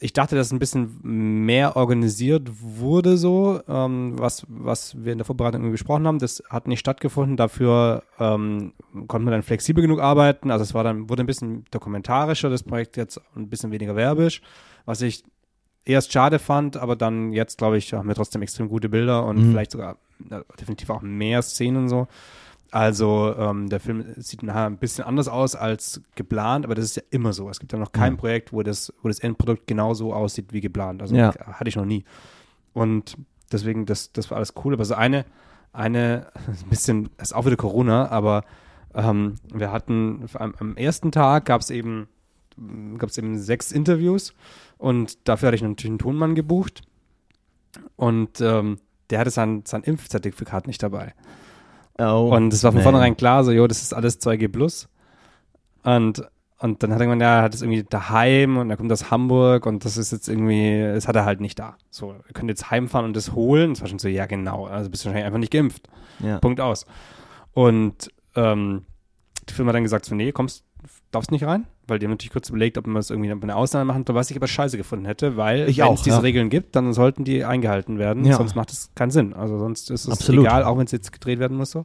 ich 0.00 0.12
dachte, 0.12 0.34
dass 0.34 0.52
ein 0.52 0.58
bisschen 0.58 0.98
mehr 1.02 1.76
organisiert 1.76 2.50
wurde 2.60 3.16
so, 3.16 3.60
ähm, 3.68 4.18
was, 4.18 4.44
was 4.48 4.96
wir 5.04 5.12
in 5.12 5.18
der 5.18 5.24
Vorbereitung 5.24 5.70
besprochen 5.70 6.06
haben. 6.08 6.18
Das 6.18 6.42
hat 6.50 6.66
nicht 6.66 6.80
stattgefunden. 6.80 7.36
Dafür 7.36 8.02
ähm, 8.18 8.72
konnte 9.06 9.24
man 9.24 9.32
dann 9.32 9.42
flexibel 9.42 9.80
genug 9.80 10.00
arbeiten. 10.00 10.50
Also 10.50 10.64
es 10.64 10.74
war 10.74 10.82
dann, 10.82 11.08
wurde 11.08 11.22
ein 11.22 11.26
bisschen 11.26 11.64
dokumentarischer, 11.70 12.50
das 12.50 12.64
Projekt 12.64 12.96
jetzt 12.96 13.20
ein 13.36 13.48
bisschen 13.48 13.70
weniger 13.70 13.94
werbisch, 13.94 14.42
was 14.86 15.02
ich 15.02 15.22
erst 15.86 16.12
schade 16.12 16.38
fand, 16.38 16.76
aber 16.76 16.96
dann 16.96 17.32
jetzt, 17.32 17.58
glaube 17.58 17.78
ich, 17.78 17.92
haben 17.94 18.08
wir 18.08 18.14
trotzdem 18.14 18.42
extrem 18.42 18.68
gute 18.68 18.88
Bilder 18.88 19.24
und 19.24 19.38
mhm. 19.38 19.50
vielleicht 19.50 19.70
sogar 19.70 19.96
ja, 20.30 20.42
definitiv 20.60 20.90
auch 20.90 21.00
mehr 21.00 21.40
Szenen 21.42 21.84
und 21.84 21.88
so. 21.88 22.08
Also 22.72 23.34
ähm, 23.38 23.68
der 23.68 23.80
Film 23.80 24.04
sieht 24.16 24.42
nachher 24.42 24.66
ein 24.66 24.76
bisschen 24.76 25.04
anders 25.04 25.28
aus 25.28 25.54
als 25.54 26.02
geplant, 26.16 26.64
aber 26.64 26.74
das 26.74 26.84
ist 26.84 26.96
ja 26.96 27.02
immer 27.10 27.32
so. 27.32 27.48
Es 27.48 27.60
gibt 27.60 27.72
ja 27.72 27.78
noch 27.78 27.92
kein 27.92 28.14
mhm. 28.14 28.16
Projekt, 28.18 28.52
wo 28.52 28.62
das, 28.62 28.92
wo 29.02 29.08
das 29.08 29.20
Endprodukt 29.20 29.66
genauso 29.66 30.12
aussieht 30.12 30.52
wie 30.52 30.60
geplant. 30.60 31.00
Also 31.00 31.14
ja. 31.14 31.32
hatte 31.46 31.68
ich 31.68 31.76
noch 31.76 31.84
nie. 31.84 32.04
Und 32.74 33.16
deswegen, 33.52 33.86
das, 33.86 34.12
das 34.12 34.30
war 34.30 34.36
alles 34.36 34.52
cool. 34.64 34.74
Aber 34.74 34.84
so 34.84 34.94
eine, 34.94 35.24
eine, 35.72 36.26
ein 36.46 36.68
bisschen, 36.68 37.08
das 37.16 37.28
ist 37.28 37.34
auch 37.34 37.46
wieder 37.46 37.56
Corona, 37.56 38.10
aber 38.10 38.44
ähm, 38.94 39.36
wir 39.54 39.70
hatten 39.70 40.26
am, 40.34 40.54
am 40.58 40.76
ersten 40.76 41.12
Tag 41.12 41.44
gab 41.44 41.60
es 41.60 41.70
eben, 41.70 42.08
gab 42.98 43.10
es 43.10 43.18
eben 43.18 43.38
sechs 43.38 43.70
Interviews 43.70 44.34
und 44.78 45.28
dafür 45.28 45.48
hatte 45.48 45.56
ich 45.56 45.62
natürlich 45.62 45.90
einen 45.90 45.98
Tonmann 45.98 46.34
gebucht. 46.34 46.82
Und 47.96 48.40
ähm, 48.40 48.78
der 49.10 49.20
hatte 49.20 49.30
sein, 49.30 49.62
sein 49.64 49.82
Impfzertifikat 49.82 50.66
nicht 50.66 50.82
dabei. 50.82 51.14
Oh, 51.98 52.30
und 52.34 52.52
es 52.52 52.62
war 52.62 52.72
von 52.72 52.78
nee. 52.78 52.82
vornherein 52.82 53.16
klar, 53.16 53.44
so, 53.44 53.52
jo, 53.52 53.66
das 53.66 53.82
ist 53.82 53.94
alles 53.94 54.20
2G 54.20 54.48
Plus. 54.48 54.88
Und, 55.82 56.22
und 56.58 56.82
dann 56.82 56.92
hat 56.92 57.00
er 57.00 57.06
gesagt, 57.06 57.22
ja, 57.22 57.36
er 57.38 57.42
hat 57.42 57.54
es 57.54 57.62
irgendwie 57.62 57.84
daheim 57.84 58.58
und 58.58 58.70
er 58.70 58.76
kommt 58.76 58.92
aus 58.92 59.10
Hamburg 59.10 59.64
und 59.64 59.84
das 59.84 59.96
ist 59.96 60.12
jetzt 60.12 60.28
irgendwie, 60.28 60.82
das 60.82 61.08
hat 61.08 61.16
er 61.16 61.24
halt 61.24 61.40
nicht 61.40 61.58
da. 61.58 61.76
So, 61.90 62.12
ihr 62.12 62.34
könnt 62.34 62.50
jetzt 62.50 62.70
heimfahren 62.70 63.06
und 63.06 63.16
das 63.16 63.32
holen. 63.32 63.72
Das 63.72 63.80
war 63.80 63.88
schon 63.88 63.98
so, 63.98 64.08
ja, 64.08 64.26
genau. 64.26 64.66
Also 64.66 64.90
bist 64.90 65.04
du 65.04 65.08
wahrscheinlich 65.08 65.26
einfach 65.26 65.38
nicht 65.38 65.52
geimpft. 65.52 65.88
Ja. 66.18 66.38
Punkt 66.38 66.60
aus. 66.60 66.86
Und 67.52 68.10
ähm, 68.34 68.84
die 69.48 69.54
Firma 69.54 69.70
hat 69.70 69.76
dann 69.76 69.84
gesagt, 69.84 70.04
so, 70.04 70.14
nee, 70.14 70.32
kommst, 70.32 70.64
darfst 71.10 71.30
nicht 71.30 71.44
rein 71.44 71.66
weil 71.86 71.98
die 71.98 72.06
haben 72.06 72.12
natürlich 72.12 72.32
kurz 72.32 72.48
überlegt, 72.48 72.78
ob 72.78 72.86
man 72.86 72.96
es 72.96 73.10
irgendwie 73.10 73.30
eine 73.30 73.56
Ausnahme 73.56 73.84
machen 73.84 74.04
was 74.08 74.30
ich 74.30 74.36
aber 74.36 74.46
scheiße 74.46 74.76
gefunden 74.76 75.04
hätte, 75.04 75.36
weil 75.36 75.66
wenn 75.66 75.94
es 75.94 76.02
diese 76.02 76.16
ja. 76.16 76.22
Regeln 76.22 76.50
gibt, 76.50 76.76
dann 76.76 76.92
sollten 76.92 77.24
die 77.24 77.44
eingehalten 77.44 77.98
werden, 77.98 78.24
ja. 78.24 78.36
sonst 78.36 78.54
macht 78.54 78.72
es 78.72 78.90
keinen 78.94 79.10
Sinn. 79.10 79.34
Also 79.34 79.58
sonst 79.58 79.90
ist 79.90 80.06
es 80.06 80.12
Absolut. 80.12 80.44
egal, 80.44 80.64
auch 80.64 80.78
wenn 80.78 80.86
es 80.86 80.92
jetzt 80.92 81.12
gedreht 81.12 81.38
werden 81.38 81.56
muss 81.56 81.70
so. 81.70 81.84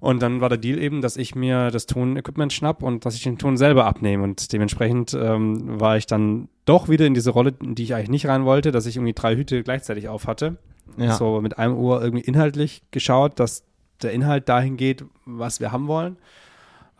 Und 0.00 0.22
dann 0.22 0.40
war 0.40 0.48
der 0.48 0.58
Deal 0.58 0.78
eben, 0.78 1.00
dass 1.00 1.16
ich 1.16 1.34
mir 1.34 1.72
das 1.72 1.86
Tonequipment 1.86 2.52
schnapp 2.52 2.84
und 2.84 3.04
dass 3.04 3.16
ich 3.16 3.24
den 3.24 3.36
Ton 3.36 3.56
selber 3.56 3.84
abnehme. 3.84 4.22
Und 4.22 4.52
dementsprechend 4.52 5.12
ähm, 5.12 5.80
war 5.80 5.96
ich 5.96 6.06
dann 6.06 6.48
doch 6.66 6.88
wieder 6.88 7.04
in 7.04 7.14
diese 7.14 7.30
Rolle, 7.30 7.54
in 7.60 7.74
die 7.74 7.82
ich 7.82 7.94
eigentlich 7.94 8.10
nicht 8.10 8.26
rein 8.28 8.44
wollte, 8.44 8.70
dass 8.70 8.86
ich 8.86 8.94
irgendwie 8.94 9.12
drei 9.12 9.34
Hüte 9.34 9.64
gleichzeitig 9.64 10.08
auf 10.08 10.28
hatte. 10.28 10.58
Ja. 10.98 11.16
So 11.16 11.40
mit 11.40 11.58
einem 11.58 11.76
Uhr 11.76 12.00
irgendwie 12.00 12.24
inhaltlich 12.24 12.82
geschaut, 12.92 13.40
dass 13.40 13.64
der 14.00 14.12
Inhalt 14.12 14.48
dahin 14.48 14.76
geht, 14.76 15.04
was 15.24 15.58
wir 15.58 15.72
haben 15.72 15.88
wollen. 15.88 16.16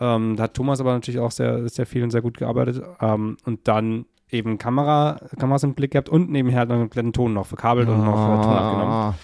Ähm, 0.00 0.36
da 0.36 0.44
hat 0.44 0.54
Thomas 0.54 0.80
aber 0.80 0.92
natürlich 0.92 1.20
auch 1.20 1.30
sehr, 1.30 1.68
sehr 1.68 1.86
viel 1.86 2.02
und 2.02 2.10
sehr 2.10 2.22
gut 2.22 2.38
gearbeitet. 2.38 2.82
Ähm, 3.00 3.36
und 3.44 3.66
dann 3.66 4.06
eben 4.30 4.58
Kamera, 4.58 5.18
Kameras 5.38 5.62
im 5.62 5.74
Blick 5.74 5.92
gehabt 5.92 6.08
und 6.08 6.30
nebenher 6.30 6.66
dann 6.66 6.76
einen 6.76 6.82
kompletten 6.82 7.12
Ton 7.12 7.32
noch 7.32 7.46
verkabelt 7.46 7.88
und 7.88 8.04
noch 8.04 8.38
äh, 8.38 8.42
Ton 8.42 8.52
abgenommen. 8.52 9.14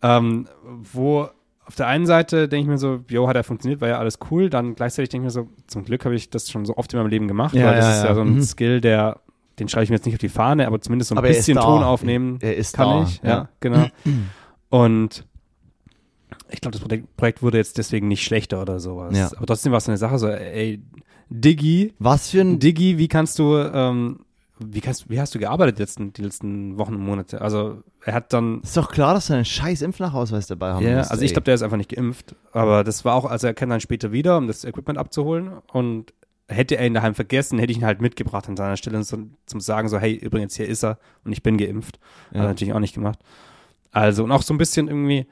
Ähm, 0.00 0.48
wo 0.92 1.28
auf 1.68 1.74
der 1.74 1.86
einen 1.86 2.06
Seite 2.06 2.48
denke 2.48 2.62
ich 2.62 2.68
mir 2.68 2.78
so, 2.78 3.00
jo, 3.10 3.28
hat 3.28 3.36
er 3.36 3.44
funktioniert, 3.44 3.82
war 3.82 3.88
ja 3.88 3.98
alles 3.98 4.18
cool. 4.30 4.48
Dann 4.48 4.74
gleichzeitig 4.74 5.10
denke 5.10 5.28
ich 5.28 5.34
mir 5.34 5.42
so, 5.42 5.48
zum 5.66 5.84
Glück 5.84 6.04
habe 6.06 6.14
ich 6.14 6.30
das 6.30 6.50
schon 6.50 6.64
so 6.64 6.76
oft 6.76 6.92
in 6.94 6.98
meinem 6.98 7.10
Leben 7.10 7.28
gemacht, 7.28 7.54
ja, 7.54 7.66
weil 7.66 7.76
das 7.76 7.84
ja, 7.84 7.92
ist 7.92 8.04
ja, 8.04 8.14
so 8.14 8.22
ein 8.22 8.36
mhm. 8.36 8.42
Skill, 8.42 8.80
der, 8.80 9.20
den 9.58 9.68
schreibe 9.68 9.84
ich 9.84 9.90
mir 9.90 9.96
jetzt 9.96 10.06
nicht 10.06 10.14
auf 10.14 10.20
die 10.20 10.30
Fahne, 10.30 10.66
aber 10.66 10.80
zumindest 10.80 11.10
so 11.10 11.14
ein 11.14 11.18
aber 11.18 11.28
bisschen 11.28 11.58
Ton 11.58 11.82
aufnehmen 11.82 12.38
er 12.40 12.56
ist 12.56 12.74
kann 12.74 12.88
da. 12.88 13.02
ich. 13.02 13.20
Ja, 13.22 13.28
ja 13.28 13.48
genau. 13.60 13.86
und 14.70 15.26
ich 16.50 16.60
glaube, 16.60 16.78
das 16.78 17.00
Projekt 17.16 17.42
wurde 17.42 17.58
jetzt 17.58 17.78
deswegen 17.78 18.08
nicht 18.08 18.24
schlechter 18.24 18.62
oder 18.62 18.80
sowas. 18.80 19.16
Ja. 19.16 19.30
Aber 19.36 19.46
trotzdem 19.46 19.72
war 19.72 19.78
es 19.78 19.88
eine 19.88 19.98
Sache 19.98 20.18
so, 20.18 20.28
ey, 20.28 20.80
Diggi. 21.28 21.94
Was 21.98 22.30
für 22.30 22.40
ein. 22.40 22.58
Diggi, 22.58 22.98
wie 22.98 23.08
kannst 23.08 23.38
du 23.38 23.56
ähm, 23.56 24.20
wie, 24.60 24.80
kannst, 24.80 25.08
wie 25.08 25.20
hast 25.20 25.34
du 25.34 25.38
gearbeitet 25.38 25.78
die 25.78 25.82
letzten, 25.82 26.12
die 26.12 26.22
letzten 26.22 26.78
Wochen 26.78 26.94
und 26.94 27.00
Monate? 27.02 27.40
Also 27.40 27.82
er 28.04 28.14
hat 28.14 28.32
dann. 28.32 28.60
Ist 28.62 28.76
doch 28.76 28.90
klar, 28.90 29.14
dass 29.14 29.26
du 29.28 29.34
einen 29.34 29.44
scheiß 29.44 29.82
Impfnachhausweis 29.82 30.46
dabei 30.46 30.72
haben 30.72 30.84
Ja, 30.84 30.98
musst, 30.98 31.10
also 31.10 31.22
ich 31.22 31.30
ey. 31.30 31.34
glaube, 31.34 31.44
der 31.44 31.54
ist 31.54 31.62
einfach 31.62 31.76
nicht 31.76 31.90
geimpft. 31.94 32.34
Aber 32.52 32.82
das 32.82 33.04
war 33.04 33.14
auch, 33.14 33.24
also 33.24 33.46
er 33.46 33.54
kam 33.54 33.68
dann 33.68 33.80
später 33.80 34.10
wieder, 34.10 34.36
um 34.38 34.46
das 34.46 34.64
Equipment 34.64 34.98
abzuholen. 34.98 35.50
Und 35.72 36.12
hätte 36.48 36.76
er 36.76 36.86
ihn 36.86 36.94
daheim 36.94 37.14
vergessen, 37.14 37.58
hätte 37.58 37.72
ich 37.72 37.78
ihn 37.78 37.84
halt 37.84 38.00
mitgebracht 38.00 38.48
an 38.48 38.56
seiner 38.56 38.76
Stelle 38.76 39.02
so, 39.04 39.18
zum 39.46 39.60
sagen, 39.60 39.88
so, 39.88 39.98
hey, 39.98 40.14
übrigens, 40.14 40.56
hier 40.56 40.66
ist 40.66 40.82
er 40.82 40.98
und 41.24 41.32
ich 41.32 41.42
bin 41.42 41.58
geimpft. 41.58 41.98
Hat 42.28 42.34
er 42.34 42.40
Ja. 42.42 42.46
natürlich 42.48 42.72
auch 42.74 42.80
nicht 42.80 42.94
gemacht. 42.94 43.18
Also, 43.92 44.24
und 44.24 44.32
auch 44.32 44.42
so 44.42 44.54
ein 44.54 44.58
bisschen 44.58 44.88
irgendwie, 44.88 45.26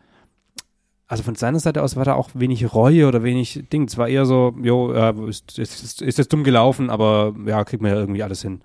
also 1.09 1.23
von 1.23 1.35
seiner 1.37 1.61
Seite 1.61 1.83
aus 1.83 1.97
war 1.97 2.05
da 2.05 2.15
auch 2.15 2.31
wenig 2.35 2.75
Reue 2.75 3.07
oder 3.07 3.23
wenig 3.23 3.65
Ding. 3.73 3.85
Es 3.85 3.97
war 3.97 4.09
eher 4.09 4.27
so, 4.27 4.55
jo, 4.61 4.93
äh, 4.93 5.15
ist, 5.29 5.59
ist, 5.59 5.83
ist, 5.83 6.03
ist 6.03 6.19
jetzt 6.19 6.33
dumm 6.33 6.43
gelaufen, 6.45 6.91
aber 6.91 7.35
ja, 7.47 7.63
kriegt 7.65 7.83
man 7.83 7.93
ja 7.93 7.99
irgendwie 7.99 8.23
alles 8.23 8.43
hin. 8.43 8.61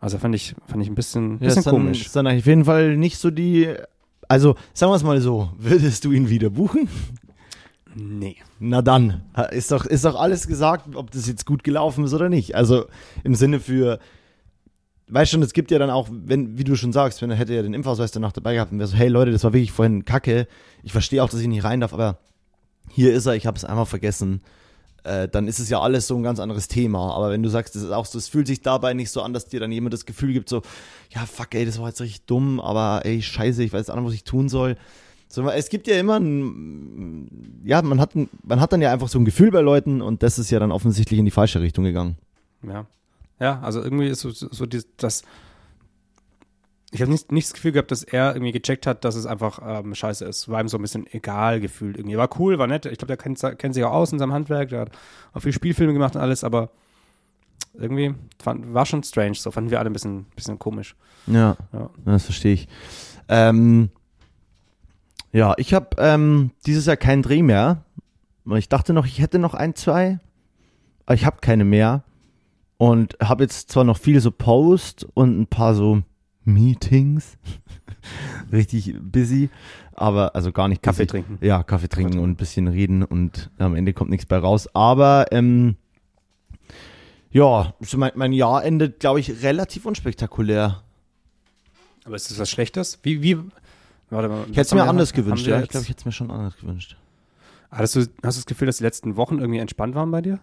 Also 0.00 0.18
fand 0.18 0.34
ich, 0.34 0.54
fand 0.66 0.82
ich 0.82 0.88
ein 0.88 0.94
bisschen, 0.94 1.32
Ja, 1.32 1.38
bisschen 1.38 1.58
ist 1.58 1.66
dann, 1.66 1.74
komisch. 1.74 2.06
Ist 2.06 2.16
dann 2.16 2.26
auf 2.26 2.46
jeden 2.46 2.64
Fall 2.66 2.96
nicht 2.96 3.18
so 3.18 3.30
die. 3.30 3.74
Also, 4.28 4.54
sagen 4.72 4.92
wir 4.92 4.96
es 4.96 5.02
mal 5.02 5.20
so, 5.20 5.50
würdest 5.58 6.04
du 6.04 6.12
ihn 6.12 6.28
wieder 6.28 6.50
buchen? 6.50 6.88
Nee. 7.94 8.36
Na 8.58 8.82
dann, 8.82 9.22
ist 9.50 9.70
doch, 9.70 9.84
ist 9.86 10.04
doch 10.04 10.18
alles 10.18 10.46
gesagt, 10.46 10.94
ob 10.96 11.10
das 11.10 11.26
jetzt 11.26 11.46
gut 11.46 11.64
gelaufen 11.64 12.04
ist 12.04 12.14
oder 12.14 12.28
nicht. 12.28 12.54
Also 12.54 12.86
im 13.22 13.34
Sinne 13.34 13.60
für, 13.60 13.98
weißt 15.08 15.32
schon, 15.32 15.42
es 15.42 15.52
gibt 15.52 15.70
ja 15.70 15.78
dann 15.78 15.90
auch, 15.90 16.08
wenn, 16.10 16.58
wie 16.58 16.64
du 16.64 16.76
schon 16.76 16.92
sagst, 16.92 17.20
wenn 17.22 17.30
er 17.30 17.36
hätte 17.36 17.54
ja 17.54 17.62
den 17.62 17.74
Impfausweis 17.74 18.12
danach 18.12 18.32
dabei 18.32 18.54
gehabt 18.54 18.72
und 18.72 18.78
wäre 18.78 18.88
so, 18.88 18.96
hey 18.96 19.08
Leute, 19.08 19.32
das 19.32 19.44
war 19.44 19.52
wirklich 19.52 19.72
vorhin 19.72 20.04
Kacke. 20.04 20.46
Ich 20.82 20.92
verstehe 20.92 21.22
auch, 21.22 21.28
dass 21.28 21.40
ich 21.40 21.48
nicht 21.48 21.64
rein 21.64 21.80
darf, 21.80 21.92
aber 21.92 22.18
hier 22.90 23.12
ist 23.12 23.26
er, 23.26 23.34
ich 23.34 23.46
habe 23.46 23.56
es 23.56 23.64
einmal 23.64 23.86
vergessen. 23.86 24.42
Äh, 25.04 25.28
dann 25.28 25.48
ist 25.48 25.58
es 25.58 25.68
ja 25.68 25.80
alles 25.80 26.06
so 26.06 26.16
ein 26.16 26.22
ganz 26.22 26.40
anderes 26.40 26.68
Thema. 26.68 27.14
Aber 27.14 27.30
wenn 27.30 27.42
du 27.42 27.50
sagst, 27.50 27.74
das 27.74 27.82
ist 27.82 27.90
auch 27.90 28.06
so, 28.06 28.16
es 28.18 28.28
fühlt 28.28 28.46
sich 28.46 28.62
dabei 28.62 28.94
nicht 28.94 29.10
so 29.10 29.20
an, 29.20 29.34
dass 29.34 29.46
dir 29.46 29.60
dann 29.60 29.72
jemand 29.72 29.92
das 29.92 30.06
Gefühl 30.06 30.32
gibt, 30.32 30.48
so, 30.48 30.62
ja, 31.10 31.26
fuck, 31.26 31.54
ey, 31.54 31.66
das 31.66 31.78
war 31.78 31.88
jetzt 31.88 32.00
richtig 32.00 32.24
dumm, 32.24 32.60
aber 32.60 33.04
ey, 33.04 33.20
scheiße, 33.20 33.62
ich 33.62 33.72
weiß 33.72 33.88
nicht, 33.88 34.04
was 34.04 34.14
ich 34.14 34.24
tun 34.24 34.48
soll. 34.48 34.76
So, 35.28 35.48
es 35.50 35.68
gibt 35.68 35.88
ja 35.88 35.98
immer 35.98 36.18
ein, 36.18 37.60
ja, 37.64 37.82
man 37.82 38.00
hat, 38.00 38.12
man 38.14 38.60
hat 38.60 38.72
dann 38.72 38.80
ja 38.80 38.92
einfach 38.92 39.08
so 39.08 39.18
ein 39.18 39.24
Gefühl 39.24 39.50
bei 39.50 39.60
Leuten 39.60 40.00
und 40.00 40.22
das 40.22 40.38
ist 40.38 40.50
ja 40.50 40.58
dann 40.58 40.72
offensichtlich 40.72 41.18
in 41.18 41.24
die 41.24 41.30
falsche 41.30 41.60
Richtung 41.60 41.84
gegangen. 41.84 42.16
Ja. 42.62 42.86
Ja, 43.44 43.60
also 43.60 43.82
irgendwie 43.82 44.06
ist 44.08 44.20
so, 44.20 44.30
so 44.30 44.64
die, 44.64 44.80
das. 44.96 45.20
Ich 46.92 47.02
habe 47.02 47.10
nicht, 47.10 47.30
nicht 47.30 47.46
das 47.48 47.52
Gefühl 47.52 47.72
gehabt, 47.72 47.90
dass 47.90 48.02
er 48.04 48.34
irgendwie 48.34 48.52
gecheckt 48.52 48.86
hat, 48.86 49.04
dass 49.04 49.16
es 49.16 49.26
einfach 49.26 49.58
ähm, 49.62 49.94
scheiße 49.94 50.24
ist. 50.24 50.48
War 50.48 50.62
ihm 50.62 50.68
so 50.68 50.78
ein 50.78 50.82
bisschen 50.82 51.06
egal 51.12 51.60
gefühlt 51.60 51.98
irgendwie. 51.98 52.16
War 52.16 52.30
cool, 52.40 52.58
war 52.58 52.66
nett. 52.68 52.86
Ich 52.86 52.96
glaube, 52.96 53.08
der 53.08 53.16
kennt, 53.18 53.38
kennt 53.58 53.74
sich 53.74 53.84
auch 53.84 53.92
aus 53.92 54.12
in 54.12 54.18
seinem 54.18 54.32
Handwerk. 54.32 54.70
Der 54.70 54.80
hat 54.80 54.92
auch 55.34 55.40
viel 55.40 55.52
Spielfilme 55.52 55.92
gemacht 55.92 56.14
und 56.16 56.22
alles, 56.22 56.42
aber 56.42 56.70
irgendwie 57.74 58.14
fand, 58.42 58.72
war 58.72 58.86
schon 58.86 59.02
strange. 59.02 59.34
So 59.34 59.50
fanden 59.50 59.70
wir 59.70 59.78
alle 59.80 59.90
ein 59.90 59.92
bisschen, 59.92 60.24
bisschen 60.36 60.58
komisch. 60.58 60.96
Ja, 61.26 61.56
Ja. 61.72 61.90
das 62.06 62.24
verstehe 62.24 62.54
ich. 62.54 62.68
Ähm, 63.28 63.90
ja, 65.32 65.52
ich 65.58 65.74
habe 65.74 65.88
ähm, 65.98 66.52
dieses 66.64 66.86
Jahr 66.86 66.96
keinen 66.96 67.20
Dreh 67.22 67.42
mehr. 67.42 67.82
Ich 68.54 68.68
dachte 68.70 68.92
noch, 68.94 69.04
ich 69.04 69.20
hätte 69.20 69.38
noch 69.38 69.54
ein, 69.54 69.74
zwei, 69.74 70.20
aber 71.06 71.16
ich 71.16 71.26
habe 71.26 71.38
keine 71.40 71.64
mehr. 71.64 72.04
Und 72.76 73.16
habe 73.22 73.44
jetzt 73.44 73.70
zwar 73.70 73.84
noch 73.84 73.98
viel 73.98 74.20
so 74.20 74.30
Post 74.30 75.06
und 75.14 75.40
ein 75.40 75.46
paar 75.46 75.74
so 75.74 76.02
Meetings. 76.44 77.38
Richtig 78.52 78.94
busy, 79.00 79.48
aber 79.94 80.34
also 80.34 80.52
gar 80.52 80.68
nicht 80.68 80.82
busy. 80.82 80.90
Kaffee 80.90 81.06
trinken. 81.06 81.38
Ja, 81.40 81.62
Kaffee 81.62 81.88
trinken 81.88 82.12
trinken. 82.12 82.24
und 82.24 82.30
ein 82.32 82.36
bisschen 82.36 82.68
reden 82.68 83.02
und 83.02 83.50
am 83.58 83.74
Ende 83.74 83.92
kommt 83.92 84.10
nichts 84.10 84.26
bei 84.26 84.36
raus. 84.36 84.68
Aber 84.74 85.26
ähm, 85.30 85.76
ja, 87.30 87.74
mein, 87.96 88.12
mein 88.14 88.32
Jahr 88.32 88.64
endet, 88.64 89.00
glaube 89.00 89.20
ich, 89.20 89.42
relativ 89.42 89.86
unspektakulär. 89.86 90.82
Aber 92.04 92.16
ist 92.16 92.30
das 92.30 92.38
was 92.38 92.50
Schlechtes? 92.50 92.98
Wie, 93.02 93.22
wie, 93.22 93.38
warte 94.10 94.28
mal. 94.28 94.42
Ich 94.44 94.50
hätte 94.50 94.60
es 94.60 94.74
mir 94.74 94.84
anders 94.84 95.12
gewünscht, 95.12 95.46
ja. 95.46 95.60
Ich 95.60 95.68
glaube, 95.68 95.82
ich 95.82 95.90
hätte 95.90 96.00
es 96.00 96.04
mir 96.04 96.12
schon 96.12 96.30
anders 96.30 96.56
gewünscht. 96.56 96.96
hattest 97.70 97.96
du, 97.96 98.00
hast 98.00 98.36
du 98.36 98.40
das 98.40 98.46
Gefühl, 98.46 98.66
dass 98.66 98.76
die 98.76 98.84
letzten 98.84 99.16
Wochen 99.16 99.38
irgendwie 99.38 99.58
entspannt 99.58 99.94
waren 99.94 100.10
bei 100.10 100.20
dir? 100.20 100.38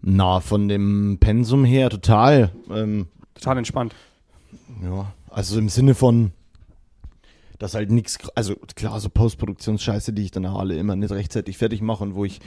Na, 0.00 0.40
von 0.40 0.68
dem 0.68 1.18
Pensum 1.20 1.64
her 1.64 1.90
total. 1.90 2.52
Ähm, 2.70 3.06
Total 3.34 3.58
entspannt. 3.58 3.94
ja, 4.82 5.12
also 5.30 5.58
im 5.58 5.68
Sinne 5.68 5.94
von, 5.94 6.32
dass 7.58 7.74
halt 7.74 7.90
nichts, 7.90 8.18
also 8.34 8.54
klar, 8.74 8.98
so 9.00 9.08
Postproduktionsscheiße, 9.08 10.12
die 10.12 10.22
ich 10.24 10.30
dann 10.30 10.46
auch 10.46 10.58
alle 10.58 10.76
immer 10.76 10.96
nicht 10.96 11.10
rechtzeitig 11.12 11.58
fertig 11.58 11.80
mache 11.80 12.04
und 12.04 12.14
wo 12.14 12.24
ich 12.24 12.40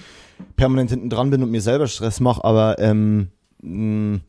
permanent 0.56 0.90
hinten 0.90 1.10
dran 1.10 1.30
bin 1.30 1.44
und 1.44 1.52
mir 1.52 1.62
selber 1.62 1.88
Stress 1.88 2.20
mache, 2.20 2.44
aber 2.44 2.80
ähm, 2.80 3.30
mh, 3.62 4.20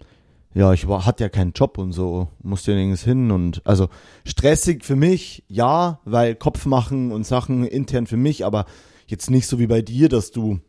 ja, 0.55 0.73
ich 0.73 0.87
war, 0.87 1.07
hatte 1.07 1.25
ja 1.25 1.29
keinen 1.29 1.53
Job 1.53 1.79
und 1.79 1.93
so, 1.93 2.29
musste 2.43 2.73
ja 2.73 2.77
nirgends 2.77 3.03
hin 3.03 3.31
und 3.31 3.63
also 3.65 3.89
stressig 4.25 4.85
für 4.85 4.97
mich, 4.97 5.45
ja, 5.49 6.01
weil 6.05 6.35
Kopf 6.35 6.67
machen 6.67 7.11
und 7.13 7.27
Sachen 7.27 7.65
intern 7.65 8.07
für 8.07 8.17
mich, 8.19 8.45
aber 8.45 8.67
jetzt 9.07 9.31
nicht 9.31 9.47
so 9.47 9.59
wie 9.59 9.67
bei 9.67 9.83
dir, 9.83 10.09
dass 10.09 10.31
du 10.31 10.61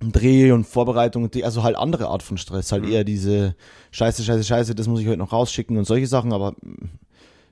Dreh 0.00 0.52
und 0.52 0.64
Vorbereitung, 0.64 1.28
also 1.42 1.62
halt 1.64 1.76
andere 1.76 2.06
Art 2.08 2.22
von 2.22 2.38
Stress, 2.38 2.70
halt 2.72 2.84
Mhm. 2.84 2.92
eher 2.92 3.04
diese 3.04 3.56
Scheiße, 3.90 4.22
Scheiße, 4.22 4.44
Scheiße, 4.44 4.74
das 4.74 4.86
muss 4.86 5.00
ich 5.00 5.08
heute 5.08 5.16
noch 5.18 5.32
rausschicken 5.32 5.76
und 5.76 5.84
solche 5.86 6.06
Sachen, 6.06 6.32
aber 6.32 6.54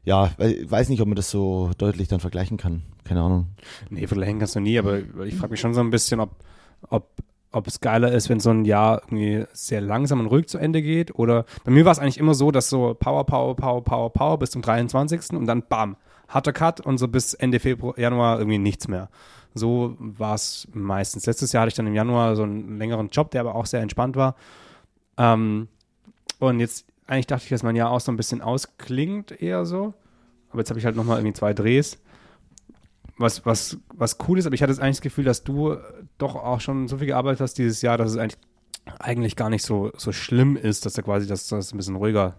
ja, 0.05 0.31
we- 0.39 0.71
weiß 0.71 0.89
nicht, 0.89 1.01
ob 1.01 1.09
man 1.09 1.17
das 1.17 1.31
so 1.31 1.71
deutlich 1.79 2.07
dann 2.09 2.21
vergleichen 2.21 2.57
kann. 2.57 2.83
Keine 3.05 3.23
Ahnung. 3.23 3.49
Nee, 3.91 4.07
vergleichen 4.07 4.39
kannst 4.39 4.55
du 4.55 4.61
nie, 4.61 4.79
aber 4.79 4.99
ich 5.25 5.35
frage 5.35 5.51
mich 5.53 5.61
schon 5.61 5.75
so 5.75 5.81
ein 5.81 5.91
bisschen, 5.91 6.21
ob, 6.21 6.31
ob, 6.89 7.09
ob 7.51 7.67
es 7.67 7.81
geiler 7.81 8.13
ist, 8.13 8.29
wenn 8.29 8.39
so 8.39 8.51
ein 8.51 8.65
Jahr 8.65 9.03
irgendwie 9.07 9.45
sehr 9.53 9.81
langsam 9.81 10.21
und 10.21 10.27
ruhig 10.27 10.47
zu 10.47 10.59
Ende 10.59 10.83
geht. 10.83 11.15
Oder 11.19 11.45
bei 11.65 11.73
mir 11.73 11.85
war 11.85 11.93
es 11.93 11.99
eigentlich 11.99 12.19
immer 12.19 12.35
so, 12.35 12.53
dass 12.53 12.69
so 12.69 12.95
Power, 12.95 13.25
Power, 13.27 13.57
Power, 13.57 13.83
Power, 13.83 14.13
Power 14.13 14.39
bis 14.39 14.51
zum 14.53 14.63
23. 14.63 15.31
und 15.37 15.47
dann 15.47 15.63
bam, 15.69 15.97
harter 16.29 16.53
Cut 16.53 16.81
und 16.81 16.99
so 16.99 17.09
bis 17.09 17.35
Ende 17.35 17.59
Februar, 17.59 17.99
Januar 17.99 18.39
irgendwie 18.39 18.59
nichts 18.59 18.87
mehr. 18.87 19.09
So 19.59 19.97
war 19.99 20.35
es 20.35 20.69
meistens. 20.73 21.27
Letztes 21.27 21.53
Jahr 21.53 21.63
hatte 21.63 21.69
ich 21.69 21.75
dann 21.75 21.87
im 21.87 21.95
Januar 21.95 22.37
so 22.37 22.45
einen 22.45 22.79
längeren 22.79 23.09
Job, 23.09 23.31
der 23.31 23.41
aber 23.41 23.55
auch 23.55 23.67
sehr 23.67 23.81
entspannt 23.81 24.15
war. 24.15 24.37
Ähm, 25.19 25.69
und 26.39 26.61
jetzt, 26.61 26.87
eigentlich 27.07 27.27
dachte 27.27 27.45
ich, 27.45 27.51
dass 27.51 27.63
mein 27.63 27.77
Jahr 27.77 27.91
auch 27.91 28.01
so 28.01 28.13
ein 28.13 28.17
bisschen 28.17 28.43
ausklingt, 28.43 29.41
eher 29.41 29.65
so. 29.65 29.95
Aber 30.51 30.61
jetzt 30.61 30.71
habe 30.71 30.79
ich 30.79 30.85
halt 30.85 30.95
nochmal 30.95 31.19
irgendwie 31.19 31.35
zwei 31.35 31.55
Drehs 31.55 31.99
was, 33.19 33.47
was, 33.47 33.79
was 33.95 34.19
cool 34.29 34.39
ist, 34.39 34.47
aber 34.47 34.55
ich 34.55 34.63
hatte 34.63 34.73
jetzt 34.73 34.81
eigentlich 34.81 34.97
das 34.97 35.03
Gefühl, 35.03 35.25
dass 35.25 35.45
du 35.45 35.77
doch 36.19 36.35
auch 36.35 36.61
schon 36.61 36.89
so 36.89 36.99
viel 36.99 37.07
gearbeitet 37.07 37.41
hast 37.41 37.55
dieses 37.55 37.83
Jahr, 37.83 37.99
dass 37.99 38.11
es 38.11 38.17
eigentlich, 38.17 38.39
eigentlich 38.99 39.37
gar 39.37 39.51
nicht 39.51 39.65
so, 39.65 39.91
so 39.97 40.13
schlimm 40.13 40.57
ist, 40.57 40.87
dass 40.87 40.95
da 40.95 41.03
quasi 41.03 41.27
das, 41.27 41.49
das 41.49 41.73
ein 41.73 41.77
bisschen 41.77 41.97
ruhiger. 41.97 42.37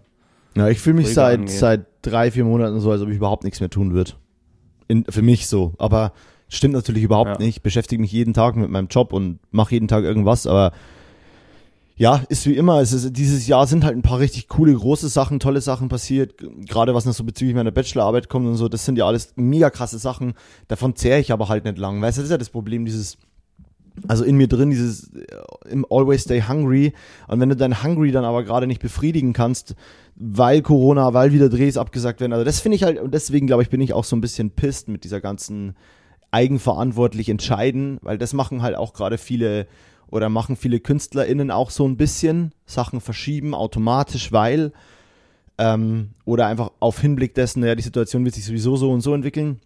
Ja, 0.54 0.68
ich 0.68 0.80
fühle 0.80 0.96
mich 0.96 1.12
seit, 1.12 1.48
seit 1.48 1.86
drei, 2.02 2.30
vier 2.30 2.44
Monaten 2.44 2.80
so, 2.80 2.90
als 2.90 3.02
ob 3.02 3.08
ich 3.08 3.16
überhaupt 3.16 3.44
nichts 3.44 3.60
mehr 3.60 3.70
tun 3.70 3.92
würde. 3.92 4.12
Für 5.10 5.22
mich 5.22 5.46
so. 5.46 5.74
Aber 5.78 6.12
stimmt 6.48 6.74
natürlich 6.74 7.02
überhaupt 7.02 7.30
Ja. 7.30 7.38
nicht. 7.38 7.56
Ich 7.56 7.62
beschäftige 7.62 8.00
mich 8.00 8.12
jeden 8.12 8.34
Tag 8.34 8.56
mit 8.56 8.70
meinem 8.70 8.88
Job 8.88 9.12
und 9.12 9.38
mache 9.50 9.74
jeden 9.74 9.88
Tag 9.88 10.04
irgendwas, 10.04 10.46
aber 10.46 10.72
ja, 11.96 12.22
ist 12.28 12.46
wie 12.46 12.54
immer. 12.56 12.80
Es 12.80 12.92
ist, 12.92 13.16
dieses 13.16 13.48
Jahr 13.48 13.66
sind 13.66 13.84
halt 13.84 13.96
ein 13.96 14.02
paar 14.02 14.20
richtig 14.20 14.46
coole, 14.48 14.72
große 14.72 15.08
Sachen, 15.08 15.40
tolle 15.40 15.60
Sachen 15.60 15.88
passiert. 15.88 16.34
Gerade 16.64 16.94
was 16.94 17.04
noch 17.04 17.12
so 17.12 17.24
bezüglich 17.24 17.56
meiner 17.56 17.72
Bachelorarbeit 17.72 18.28
kommt 18.28 18.46
und 18.46 18.54
so, 18.54 18.68
das 18.68 18.84
sind 18.84 18.96
ja 18.98 19.04
alles 19.06 19.32
mega 19.34 19.68
krasse 19.68 19.98
Sachen. 19.98 20.34
Davon 20.68 20.94
zehre 20.94 21.18
ich 21.18 21.32
aber 21.32 21.48
halt 21.48 21.64
nicht 21.64 21.76
lang. 21.76 22.00
Weißt 22.00 22.16
du, 22.18 22.20
das 22.22 22.26
ist 22.26 22.30
ja 22.30 22.38
das 22.38 22.50
Problem, 22.50 22.84
dieses, 22.84 23.18
also 24.06 24.22
in 24.22 24.36
mir 24.36 24.46
drin, 24.46 24.70
dieses 24.70 25.12
äh, 25.12 25.26
im 25.70 25.84
Always 25.90 26.22
Stay 26.22 26.40
Hungry. 26.48 26.92
Und 27.26 27.40
wenn 27.40 27.48
du 27.48 27.56
dein 27.56 27.82
Hungry 27.82 28.12
dann 28.12 28.24
aber 28.24 28.44
gerade 28.44 28.68
nicht 28.68 28.80
befriedigen 28.80 29.32
kannst, 29.32 29.74
weil 30.14 30.62
Corona, 30.62 31.14
weil 31.14 31.32
wieder 31.32 31.48
Drehs 31.48 31.76
abgesagt 31.76 32.20
werden, 32.20 32.32
also 32.32 32.44
das 32.44 32.60
finde 32.60 32.76
ich 32.76 32.84
halt, 32.84 33.00
und 33.00 33.12
deswegen 33.12 33.48
glaube 33.48 33.64
ich, 33.64 33.70
bin 33.70 33.80
ich 33.80 33.92
auch 33.92 34.04
so 34.04 34.14
ein 34.14 34.20
bisschen 34.20 34.52
pisst 34.52 34.86
mit 34.86 35.02
dieser 35.02 35.20
ganzen 35.20 35.74
eigenverantwortlich 36.30 37.28
entscheiden, 37.28 37.98
weil 38.02 38.18
das 38.18 38.32
machen 38.32 38.62
halt 38.62 38.76
auch 38.76 38.92
gerade 38.92 39.18
viele 39.18 39.66
oder 40.10 40.28
machen 40.28 40.56
viele 40.56 40.80
KünstlerInnen 40.80 41.50
auch 41.50 41.70
so 41.70 41.86
ein 41.86 41.96
bisschen, 41.96 42.52
Sachen 42.66 43.00
verschieben 43.00 43.54
automatisch, 43.54 44.32
weil 44.32 44.72
ähm, 45.58 46.10
oder 46.24 46.46
einfach 46.46 46.70
auf 46.80 47.00
Hinblick 47.00 47.34
dessen, 47.34 47.60
naja, 47.60 47.74
die 47.74 47.82
Situation 47.82 48.24
wird 48.24 48.34
sich 48.34 48.44
sowieso 48.44 48.76
so 48.76 48.90
und 48.90 49.00
so 49.00 49.12
entwickeln. 49.12 49.60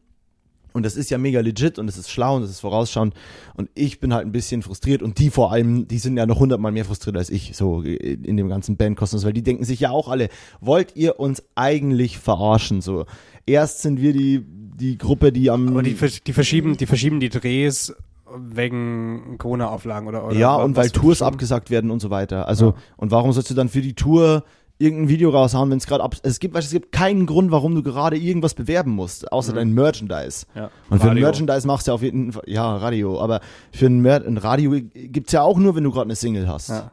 Und 0.72 0.86
das 0.86 0.96
ist 0.96 1.10
ja 1.10 1.18
mega 1.18 1.40
legit 1.40 1.78
und 1.78 1.86
das 1.86 1.98
ist 1.98 2.10
schlau 2.10 2.36
und 2.36 2.42
das 2.42 2.50
ist 2.50 2.60
vorausschauend. 2.60 3.14
Und 3.54 3.68
ich 3.74 4.00
bin 4.00 4.14
halt 4.14 4.26
ein 4.26 4.32
bisschen 4.32 4.62
frustriert 4.62 5.02
und 5.02 5.18
die 5.18 5.28
vor 5.28 5.52
allem, 5.52 5.86
die 5.86 5.98
sind 5.98 6.16
ja 6.16 6.24
noch 6.24 6.40
hundertmal 6.40 6.72
mehr 6.72 6.86
frustriert 6.86 7.16
als 7.18 7.28
ich, 7.28 7.54
so 7.54 7.82
in 7.82 8.36
dem 8.38 8.48
ganzen 8.48 8.78
Bandkosmos, 8.78 9.24
weil 9.24 9.34
die 9.34 9.42
denken 9.42 9.64
sich 9.64 9.80
ja 9.80 9.90
auch 9.90 10.08
alle, 10.08 10.30
wollt 10.60 10.96
ihr 10.96 11.20
uns 11.20 11.42
eigentlich 11.54 12.18
verarschen? 12.18 12.80
So, 12.80 13.04
erst 13.44 13.82
sind 13.82 14.00
wir 14.00 14.14
die, 14.14 14.46
die 14.82 14.98
Gruppe, 14.98 15.32
die 15.32 15.50
am. 15.50 15.68
Aber 15.68 15.82
die, 15.82 15.94
die, 16.26 16.32
verschieben, 16.32 16.76
die 16.76 16.86
verschieben 16.86 17.20
die 17.20 17.30
Drehs 17.30 17.94
wegen 18.34 19.36
Corona-Auflagen 19.38 20.08
oder, 20.08 20.24
oder 20.26 20.34
ja, 20.36 20.54
und 20.56 20.76
weil 20.76 20.90
Tours 20.90 21.22
abgesagt 21.22 21.70
werden 21.70 21.90
und 21.90 22.00
so 22.00 22.10
weiter. 22.10 22.48
Also, 22.48 22.66
Ja. 22.68 22.74
und 22.96 23.10
warum 23.10 23.32
sollst 23.32 23.50
du 23.50 23.54
dann 23.54 23.68
für 23.68 23.82
die 23.82 23.94
Tour 23.94 24.44
irgendein 24.78 25.08
Video 25.10 25.30
raushauen, 25.30 25.70
wenn 25.70 25.78
es 25.78 25.86
gerade 25.86 26.02
ab. 26.02 26.16
Es 26.24 26.40
gibt, 26.40 26.54
weißt, 26.54 26.66
es 26.66 26.72
gibt 26.72 26.90
keinen 26.90 27.26
Grund, 27.26 27.52
warum 27.52 27.72
du 27.74 27.82
gerade 27.84 28.16
irgendwas 28.16 28.54
bewerben 28.54 28.90
musst, 28.90 29.30
außer 29.30 29.52
Mhm. 29.52 29.56
dein 29.56 29.72
Merchandise. 29.74 30.46
Ja. 30.56 30.70
Und 30.90 31.00
für 31.00 31.10
ein. 31.10 31.20
Merchandise 31.20 31.66
machst 31.68 31.86
du 31.86 31.92
ja 31.92 31.94
auf 31.94 32.02
jeden 32.02 32.32
Fall, 32.32 32.42
ja, 32.46 32.76
Radio, 32.78 33.20
aber 33.20 33.40
für 33.70 33.86
ein, 33.86 34.00
Mer 34.00 34.24
ein 34.26 34.38
Radio 34.38 34.72
gibt's 34.92 35.30
ja 35.32 35.42
auch 35.42 35.58
nur, 35.58 35.76
wenn 35.76 35.84
du 35.84 35.92
gerade 35.92 36.06
eine 36.06 36.16
Single 36.16 36.48
hast. 36.48 36.70
Ja. 36.70 36.90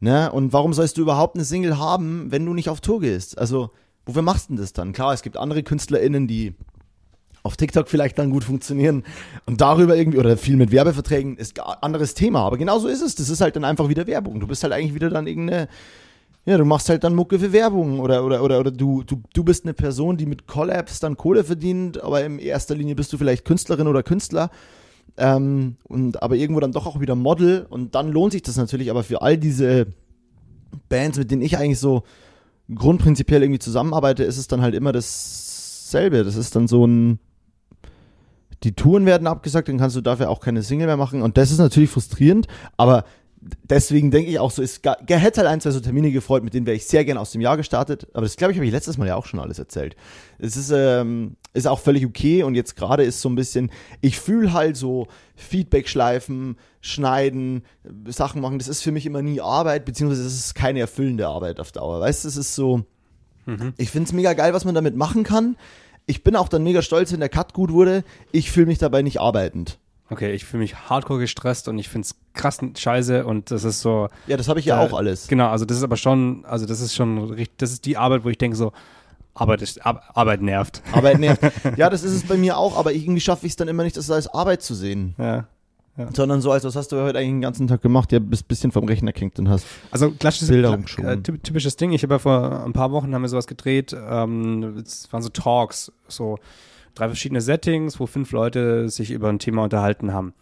Ne? 0.00 0.30
Und 0.32 0.52
warum 0.52 0.74
sollst 0.74 0.98
du 0.98 1.02
überhaupt 1.02 1.36
eine 1.36 1.44
Single 1.44 1.78
haben, 1.78 2.26
wenn 2.30 2.44
du 2.44 2.52
nicht 2.52 2.68
auf 2.68 2.80
Tour 2.82 3.00
gehst? 3.00 3.38
Also, 3.38 3.70
wofür 4.04 4.20
machst 4.22 4.50
du 4.50 4.54
denn 4.54 4.60
das 4.60 4.74
dann? 4.74 4.92
Klar, 4.92 5.14
es 5.14 5.22
gibt 5.22 5.38
andere 5.38 5.62
KünstlerInnen, 5.62 6.26
die 6.26 6.54
auf 7.42 7.56
TikTok 7.56 7.88
vielleicht 7.88 8.18
dann 8.18 8.30
gut 8.30 8.44
funktionieren 8.44 9.02
und 9.46 9.60
darüber 9.60 9.96
irgendwie 9.96 10.18
oder 10.18 10.36
viel 10.36 10.56
mit 10.56 10.70
Werbeverträgen 10.70 11.36
ist 11.36 11.58
ein 11.58 11.76
anderes 11.80 12.14
Thema. 12.14 12.40
Aber 12.40 12.56
genauso 12.56 12.88
ist 12.88 13.02
es. 13.02 13.14
Das 13.16 13.28
ist 13.28 13.40
halt 13.40 13.56
dann 13.56 13.64
einfach 13.64 13.88
wieder 13.88 14.06
Werbung. 14.06 14.38
Du 14.40 14.46
bist 14.46 14.62
halt 14.62 14.72
eigentlich 14.72 14.94
wieder 14.94 15.10
dann 15.10 15.26
irgendeine, 15.26 15.68
ja, 16.44 16.56
du 16.56 16.64
machst 16.64 16.88
halt 16.88 17.02
dann 17.02 17.14
Mucke 17.14 17.38
für 17.38 17.52
Werbung 17.52 17.98
oder, 17.98 18.24
oder, 18.24 18.42
oder, 18.42 18.60
oder 18.60 18.70
du, 18.70 19.02
du, 19.02 19.22
du 19.34 19.44
bist 19.44 19.64
eine 19.64 19.74
Person, 19.74 20.16
die 20.16 20.26
mit 20.26 20.46
Collabs 20.46 21.00
dann 21.00 21.16
Kohle 21.16 21.42
verdient, 21.42 22.02
aber 22.02 22.24
in 22.24 22.38
erster 22.38 22.76
Linie 22.76 22.94
bist 22.94 23.12
du 23.12 23.18
vielleicht 23.18 23.44
Künstlerin 23.44 23.88
oder 23.88 24.02
Künstler. 24.02 24.50
Ähm, 25.16 25.76
und 25.84 26.22
aber 26.22 26.36
irgendwo 26.36 26.60
dann 26.60 26.72
doch 26.72 26.86
auch 26.86 27.00
wieder 27.00 27.14
Model 27.16 27.66
und 27.68 27.94
dann 27.94 28.10
lohnt 28.10 28.32
sich 28.32 28.42
das 28.42 28.56
natürlich 28.56 28.90
aber 28.90 29.02
für 29.02 29.20
all 29.20 29.36
diese 29.36 29.88
Bands, 30.88 31.18
mit 31.18 31.30
denen 31.30 31.42
ich 31.42 31.58
eigentlich 31.58 31.80
so 31.80 32.04
grundprinzipiell 32.74 33.42
irgendwie 33.42 33.58
zusammenarbeite, 33.58 34.24
ist 34.24 34.38
es 34.38 34.48
dann 34.48 34.62
halt 34.62 34.74
immer 34.74 34.92
dasselbe. 34.92 36.24
Das 36.24 36.36
ist 36.36 36.56
dann 36.56 36.68
so 36.68 36.86
ein 36.86 37.18
die 38.62 38.72
Touren 38.72 39.06
werden 39.06 39.26
abgesagt, 39.26 39.68
dann 39.68 39.78
kannst 39.78 39.96
du 39.96 40.00
dafür 40.00 40.30
auch 40.30 40.40
keine 40.40 40.62
Single 40.62 40.86
mehr 40.86 40.96
machen. 40.96 41.22
Und 41.22 41.36
das 41.36 41.50
ist 41.50 41.58
natürlich 41.58 41.90
frustrierend, 41.90 42.46
aber 42.76 43.04
deswegen 43.64 44.10
denke 44.10 44.30
ich 44.30 44.38
auch 44.38 44.50
so, 44.50 44.62
es 44.62 44.80
hätte 44.82 45.40
halt 45.40 45.48
ein, 45.48 45.60
zwei 45.60 45.70
so 45.70 45.80
Termine 45.80 46.12
gefreut, 46.12 46.44
mit 46.44 46.54
denen 46.54 46.66
wäre 46.66 46.76
ich 46.76 46.86
sehr 46.86 47.04
gerne 47.04 47.20
aus 47.20 47.32
dem 47.32 47.40
Jahr 47.40 47.56
gestartet. 47.56 48.06
Aber 48.12 48.22
das 48.22 48.36
glaube 48.36 48.52
ich, 48.52 48.58
habe 48.58 48.66
ich 48.66 48.72
letztes 48.72 48.98
Mal 48.98 49.08
ja 49.08 49.16
auch 49.16 49.26
schon 49.26 49.40
alles 49.40 49.58
erzählt. 49.58 49.96
Es 50.38 50.56
ist, 50.56 50.70
ähm, 50.70 51.36
ist 51.52 51.66
auch 51.66 51.80
völlig 51.80 52.06
okay 52.06 52.42
und 52.42 52.54
jetzt 52.54 52.76
gerade 52.76 53.02
ist 53.02 53.20
so 53.20 53.28
ein 53.28 53.34
bisschen, 53.34 53.70
ich 54.00 54.18
fühle 54.18 54.52
halt 54.52 54.76
so 54.76 55.08
Feedback-Schleifen, 55.36 56.56
schneiden, 56.80 57.62
Sachen 58.06 58.40
machen, 58.40 58.58
das 58.58 58.68
ist 58.68 58.82
für 58.82 58.92
mich 58.92 59.06
immer 59.06 59.22
nie 59.22 59.40
Arbeit, 59.40 59.84
beziehungsweise 59.84 60.24
es 60.24 60.34
ist 60.34 60.54
keine 60.54 60.80
erfüllende 60.80 61.26
Arbeit 61.26 61.60
auf 61.60 61.72
Dauer. 61.72 62.00
Weißt 62.00 62.24
du, 62.24 62.28
es 62.28 62.36
ist 62.36 62.54
so, 62.54 62.84
mhm. 63.46 63.74
ich 63.76 63.90
finde 63.90 64.06
es 64.06 64.12
mega 64.12 64.32
geil, 64.34 64.54
was 64.54 64.64
man 64.64 64.74
damit 64.74 64.96
machen 64.96 65.24
kann. 65.24 65.56
Ich 66.06 66.24
bin 66.24 66.36
auch 66.36 66.48
dann 66.48 66.64
mega 66.64 66.82
stolz, 66.82 67.12
wenn 67.12 67.20
der 67.20 67.28
Cut 67.28 67.54
gut 67.54 67.72
wurde. 67.72 68.04
Ich 68.32 68.50
fühle 68.50 68.66
mich 68.66 68.78
dabei 68.78 69.02
nicht 69.02 69.20
arbeitend. 69.20 69.78
Okay, 70.10 70.32
ich 70.32 70.44
fühle 70.44 70.62
mich 70.62 70.76
hardcore 70.76 71.20
gestresst 71.20 71.68
und 71.68 71.78
ich 71.78 71.88
finde 71.88 72.06
es 72.06 72.14
krass 72.34 72.58
scheiße 72.76 73.24
und 73.24 73.50
das 73.50 73.64
ist 73.64 73.80
so. 73.80 74.08
Ja, 74.26 74.36
das 74.36 74.48
habe 74.48 74.60
ich 74.60 74.66
ja 74.66 74.82
äh, 74.82 74.86
auch 74.86 74.96
alles. 74.96 75.26
Genau, 75.28 75.48
also 75.48 75.64
das 75.64 75.78
ist 75.78 75.82
aber 75.82 75.96
schon, 75.96 76.44
also 76.44 76.66
das 76.66 76.80
ist 76.80 76.94
schon, 76.94 77.46
das 77.56 77.72
ist 77.72 77.86
die 77.86 77.96
Arbeit, 77.96 78.24
wo 78.24 78.28
ich 78.28 78.36
denke 78.36 78.56
so, 78.56 78.72
Arbeit, 79.34 79.62
ist, 79.62 79.84
Ar 79.86 80.02
Arbeit 80.14 80.42
nervt. 80.42 80.82
Arbeit 80.92 81.18
nervt. 81.18 81.42
Ja, 81.76 81.88
das 81.88 82.02
ist 82.02 82.12
es 82.12 82.24
bei 82.24 82.36
mir 82.36 82.58
auch, 82.58 82.76
aber 82.76 82.92
irgendwie 82.92 83.20
schaffe 83.20 83.46
ich 83.46 83.52
es 83.52 83.56
dann 83.56 83.68
immer 83.68 83.84
nicht, 83.84 83.96
das 83.96 84.10
als 84.10 84.28
Arbeit 84.28 84.62
zu 84.62 84.74
sehen. 84.74 85.14
Ja. 85.16 85.46
Ja. 85.96 86.08
Sondern 86.14 86.40
so, 86.40 86.50
als 86.50 86.64
was 86.64 86.74
hast 86.74 86.92
du 86.92 86.96
heute 87.02 87.18
eigentlich 87.18 87.32
den 87.32 87.40
ganzen 87.42 87.66
Tag 87.66 87.82
gemacht? 87.82 88.12
Ja, 88.12 88.18
bist 88.18 88.44
ein 88.44 88.48
bisschen 88.48 88.72
vom 88.72 88.84
Rechner 88.84 89.12
gehängt 89.12 89.38
und 89.38 89.50
hast 89.50 89.66
also 89.90 90.10
klassisches, 90.10 90.48
Bilder 90.48 90.78
äh, 90.98 91.18
typisches 91.18 91.76
Ding. 91.76 91.92
Ich 91.92 92.02
habe 92.02 92.14
ja 92.14 92.18
vor 92.18 92.64
ein 92.64 92.72
paar 92.72 92.92
Wochen 92.92 93.14
haben 93.14 93.20
wir 93.20 93.28
sowas 93.28 93.46
gedreht. 93.46 93.94
Ähm, 93.94 94.82
es 94.82 95.12
waren 95.12 95.22
so 95.22 95.28
Talks, 95.28 95.92
so 96.08 96.38
drei 96.94 97.08
verschiedene 97.08 97.42
Settings, 97.42 98.00
wo 98.00 98.06
fünf 98.06 98.32
Leute 98.32 98.88
sich 98.88 99.10
über 99.10 99.28
ein 99.28 99.38
Thema 99.38 99.64
unterhalten 99.64 100.14
haben. 100.14 100.32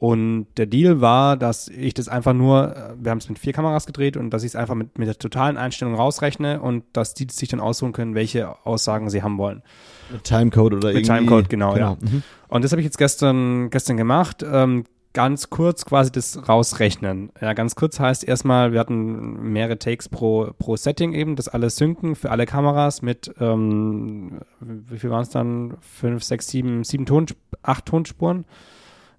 Und 0.00 0.46
der 0.56 0.64
Deal 0.64 1.02
war, 1.02 1.36
dass 1.36 1.68
ich 1.68 1.92
das 1.92 2.08
einfach 2.08 2.32
nur, 2.32 2.74
äh, 2.74 2.94
wir 2.98 3.10
haben 3.10 3.18
es 3.18 3.28
mit 3.28 3.38
vier 3.38 3.52
Kameras 3.52 3.84
gedreht 3.84 4.16
und 4.16 4.30
dass 4.30 4.44
ich 4.44 4.52
es 4.52 4.56
einfach 4.56 4.74
mit, 4.74 4.98
mit 4.98 5.06
der 5.06 5.18
totalen 5.18 5.58
Einstellung 5.58 5.94
rausrechne 5.94 6.62
und 6.62 6.84
dass 6.94 7.12
die 7.12 7.26
sich 7.30 7.50
dann 7.50 7.60
aussuchen 7.60 7.92
können, 7.92 8.14
welche 8.14 8.64
Aussagen 8.64 9.10
sie 9.10 9.22
haben 9.22 9.36
wollen. 9.36 9.62
Mit 10.10 10.24
Timecode 10.24 10.72
oder 10.72 10.88
Mit 10.88 11.06
irgendwie. 11.06 11.18
Timecode, 11.18 11.50
genau, 11.50 11.74
genau. 11.74 11.90
ja. 11.90 11.96
Mhm. 12.00 12.22
Und 12.48 12.64
das 12.64 12.72
habe 12.72 12.80
ich 12.80 12.86
jetzt 12.86 12.96
gestern, 12.96 13.68
gestern 13.68 13.98
gemacht. 13.98 14.42
Ähm, 14.42 14.84
ganz 15.12 15.50
kurz 15.50 15.84
quasi 15.84 16.10
das 16.10 16.48
rausrechnen. 16.48 17.30
Ja, 17.38 17.52
ganz 17.52 17.74
kurz 17.74 18.00
heißt 18.00 18.26
erstmal, 18.26 18.72
wir 18.72 18.80
hatten 18.80 19.52
mehrere 19.52 19.78
Takes 19.78 20.08
pro, 20.08 20.50
pro 20.58 20.76
Setting 20.76 21.12
eben, 21.12 21.36
das 21.36 21.48
alles 21.48 21.76
synken 21.76 22.14
für 22.14 22.30
alle 22.30 22.46
Kameras 22.46 23.02
mit, 23.02 23.34
ähm, 23.38 24.40
wie 24.60 24.98
viel 24.98 25.10
waren 25.10 25.24
es 25.24 25.30
dann? 25.30 25.76
Fünf, 25.82 26.24
sechs, 26.24 26.48
sieben, 26.48 26.84
sieben 26.84 27.04
Ton, 27.04 27.26
acht 27.62 27.84
Tonspuren. 27.84 28.46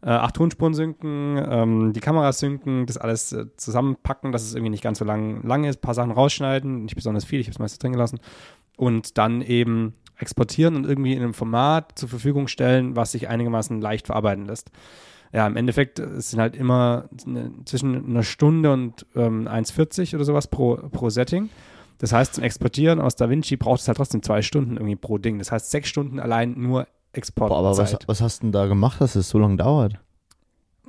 Äh, 0.03 0.09
acht 0.09 0.35
Tonspuren 0.35 0.73
synken, 0.73 1.37
ähm, 1.37 1.93
die 1.93 1.99
Kameras 1.99 2.39
synken, 2.39 2.87
das 2.87 2.97
alles 2.97 3.33
äh, 3.33 3.45
zusammenpacken, 3.55 4.31
dass 4.31 4.41
es 4.41 4.55
irgendwie 4.55 4.71
nicht 4.71 4.83
ganz 4.83 4.97
so 4.97 5.05
lang, 5.05 5.43
lang 5.43 5.63
ist, 5.63 5.77
ein 5.77 5.81
paar 5.81 5.93
Sachen 5.93 6.11
rausschneiden, 6.11 6.83
nicht 6.83 6.95
besonders 6.95 7.23
viel, 7.23 7.39
ich 7.39 7.47
habe 7.47 7.53
es 7.53 7.59
meistens 7.59 7.79
drin 7.79 7.91
gelassen. 7.91 8.19
Und 8.77 9.19
dann 9.19 9.41
eben 9.41 9.93
exportieren 10.17 10.75
und 10.75 10.87
irgendwie 10.87 11.13
in 11.13 11.21
einem 11.21 11.35
Format 11.35 11.99
zur 11.99 12.09
Verfügung 12.09 12.47
stellen, 12.47 12.95
was 12.95 13.11
sich 13.11 13.29
einigermaßen 13.29 13.79
leicht 13.79 14.07
verarbeiten 14.07 14.45
lässt. 14.45 14.71
Ja, 15.33 15.47
im 15.47 15.55
Endeffekt 15.55 15.99
es 15.99 16.31
sind 16.31 16.39
halt 16.39 16.55
immer 16.55 17.09
zwischen 17.65 18.05
einer 18.05 18.23
Stunde 18.23 18.71
und 18.73 19.05
ähm, 19.15 19.47
1,40 19.47 20.15
oder 20.15 20.25
sowas 20.25 20.47
pro, 20.47 20.75
pro 20.75 21.09
Setting. 21.09 21.49
Das 21.99 22.11
heißt, 22.11 22.35
zum 22.35 22.43
Exportieren 22.43 22.99
aus 22.99 23.15
DaVinci 23.15 23.55
braucht 23.57 23.81
es 23.81 23.87
halt 23.87 23.97
trotzdem 23.97 24.23
zwei 24.23 24.41
Stunden 24.41 24.77
irgendwie 24.77 24.95
pro 24.95 25.19
Ding. 25.19 25.37
Das 25.37 25.51
heißt, 25.51 25.69
sechs 25.69 25.87
Stunden 25.87 26.19
allein 26.19 26.59
nur 26.59 26.87
Export. 27.13 27.49
Boah, 27.49 27.59
aber 27.59 27.77
was, 27.77 27.97
was 28.05 28.21
hast 28.21 28.39
du 28.39 28.47
denn 28.47 28.51
da 28.51 28.67
gemacht, 28.67 29.01
dass 29.01 29.15
es 29.15 29.29
so 29.29 29.39
lange 29.39 29.57
dauert? 29.57 29.99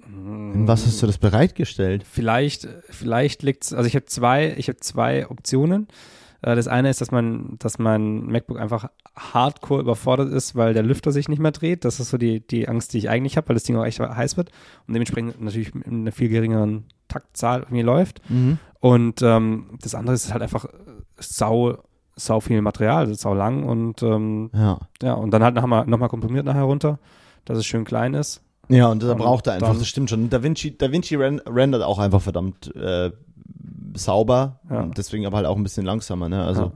In 0.06 0.68
was 0.68 0.86
hast 0.86 1.02
du 1.02 1.06
das 1.06 1.18
bereitgestellt? 1.18 2.04
Vielleicht, 2.08 2.68
vielleicht 2.90 3.42
liegt 3.42 3.64
es, 3.64 3.72
also 3.72 3.86
ich 3.86 3.94
habe 3.94 4.04
zwei, 4.06 4.54
ich 4.56 4.68
habe 4.68 4.78
zwei 4.78 5.28
Optionen. 5.28 5.88
Äh, 6.42 6.54
das 6.56 6.68
eine 6.68 6.90
ist, 6.90 7.00
dass 7.00 7.10
mein, 7.10 7.56
dass 7.58 7.78
mein 7.78 8.26
MacBook 8.26 8.60
einfach 8.60 8.90
hardcore 9.16 9.80
überfordert 9.80 10.32
ist, 10.32 10.54
weil 10.54 10.74
der 10.74 10.82
Lüfter 10.82 11.12
sich 11.12 11.28
nicht 11.28 11.38
mehr 11.38 11.52
dreht. 11.52 11.84
Das 11.84 12.00
ist 12.00 12.10
so 12.10 12.18
die, 12.18 12.46
die 12.46 12.68
Angst, 12.68 12.92
die 12.92 12.98
ich 12.98 13.08
eigentlich 13.08 13.36
habe, 13.36 13.48
weil 13.48 13.54
das 13.54 13.64
Ding 13.64 13.76
auch 13.76 13.84
echt 13.84 14.00
heiß 14.00 14.36
wird 14.36 14.50
und 14.86 14.94
dementsprechend 14.94 15.40
natürlich 15.40 15.74
in 15.74 16.02
einer 16.02 16.12
viel 16.12 16.28
geringeren 16.28 16.84
Taktzahl 17.08 17.60
irgendwie 17.60 17.82
läuft. 17.82 18.20
Mhm. 18.28 18.58
Und 18.80 19.22
ähm, 19.22 19.78
das 19.80 19.94
andere 19.94 20.14
ist 20.14 20.32
halt 20.32 20.42
einfach 20.42 20.66
sau, 21.18 21.78
sau 22.24 22.40
viel 22.40 22.60
Material, 22.62 23.04
das 23.06 23.16
ist 23.16 23.20
sau 23.22 23.34
lang 23.34 23.64
und 23.64 24.02
ähm, 24.02 24.50
Ja. 24.54 24.78
ja, 25.02 25.14
und 25.14 25.30
dann 25.30 25.42
halt 25.42 25.54
nochmal 25.54 25.86
noch 25.86 25.98
mal 25.98 26.08
komprimiert 26.08 26.44
nachher 26.44 26.62
runter, 26.62 26.98
dass 27.44 27.58
es 27.58 27.66
schön 27.66 27.84
klein 27.84 28.14
ist. 28.14 28.42
Ja, 28.68 28.86
und 28.88 29.02
da 29.02 29.14
braucht 29.14 29.46
er 29.48 29.54
einfach, 29.54 29.76
das 29.76 29.88
stimmt 29.88 30.08
schon. 30.10 30.30
Da 30.30 30.42
Vinci, 30.42 30.76
da 30.78 30.90
Vinci 30.92 31.16
ren 31.16 31.40
rendert 31.40 31.82
auch 31.82 31.98
einfach 31.98 32.22
verdammt 32.22 32.74
äh, 32.76 33.10
sauber, 33.94 34.60
Ja. 34.70 34.86
deswegen 34.96 35.26
aber 35.26 35.38
halt 35.38 35.46
auch 35.46 35.56
ein 35.56 35.62
bisschen 35.62 35.84
langsamer, 35.84 36.28
ne? 36.28 36.44
Also, 36.44 36.72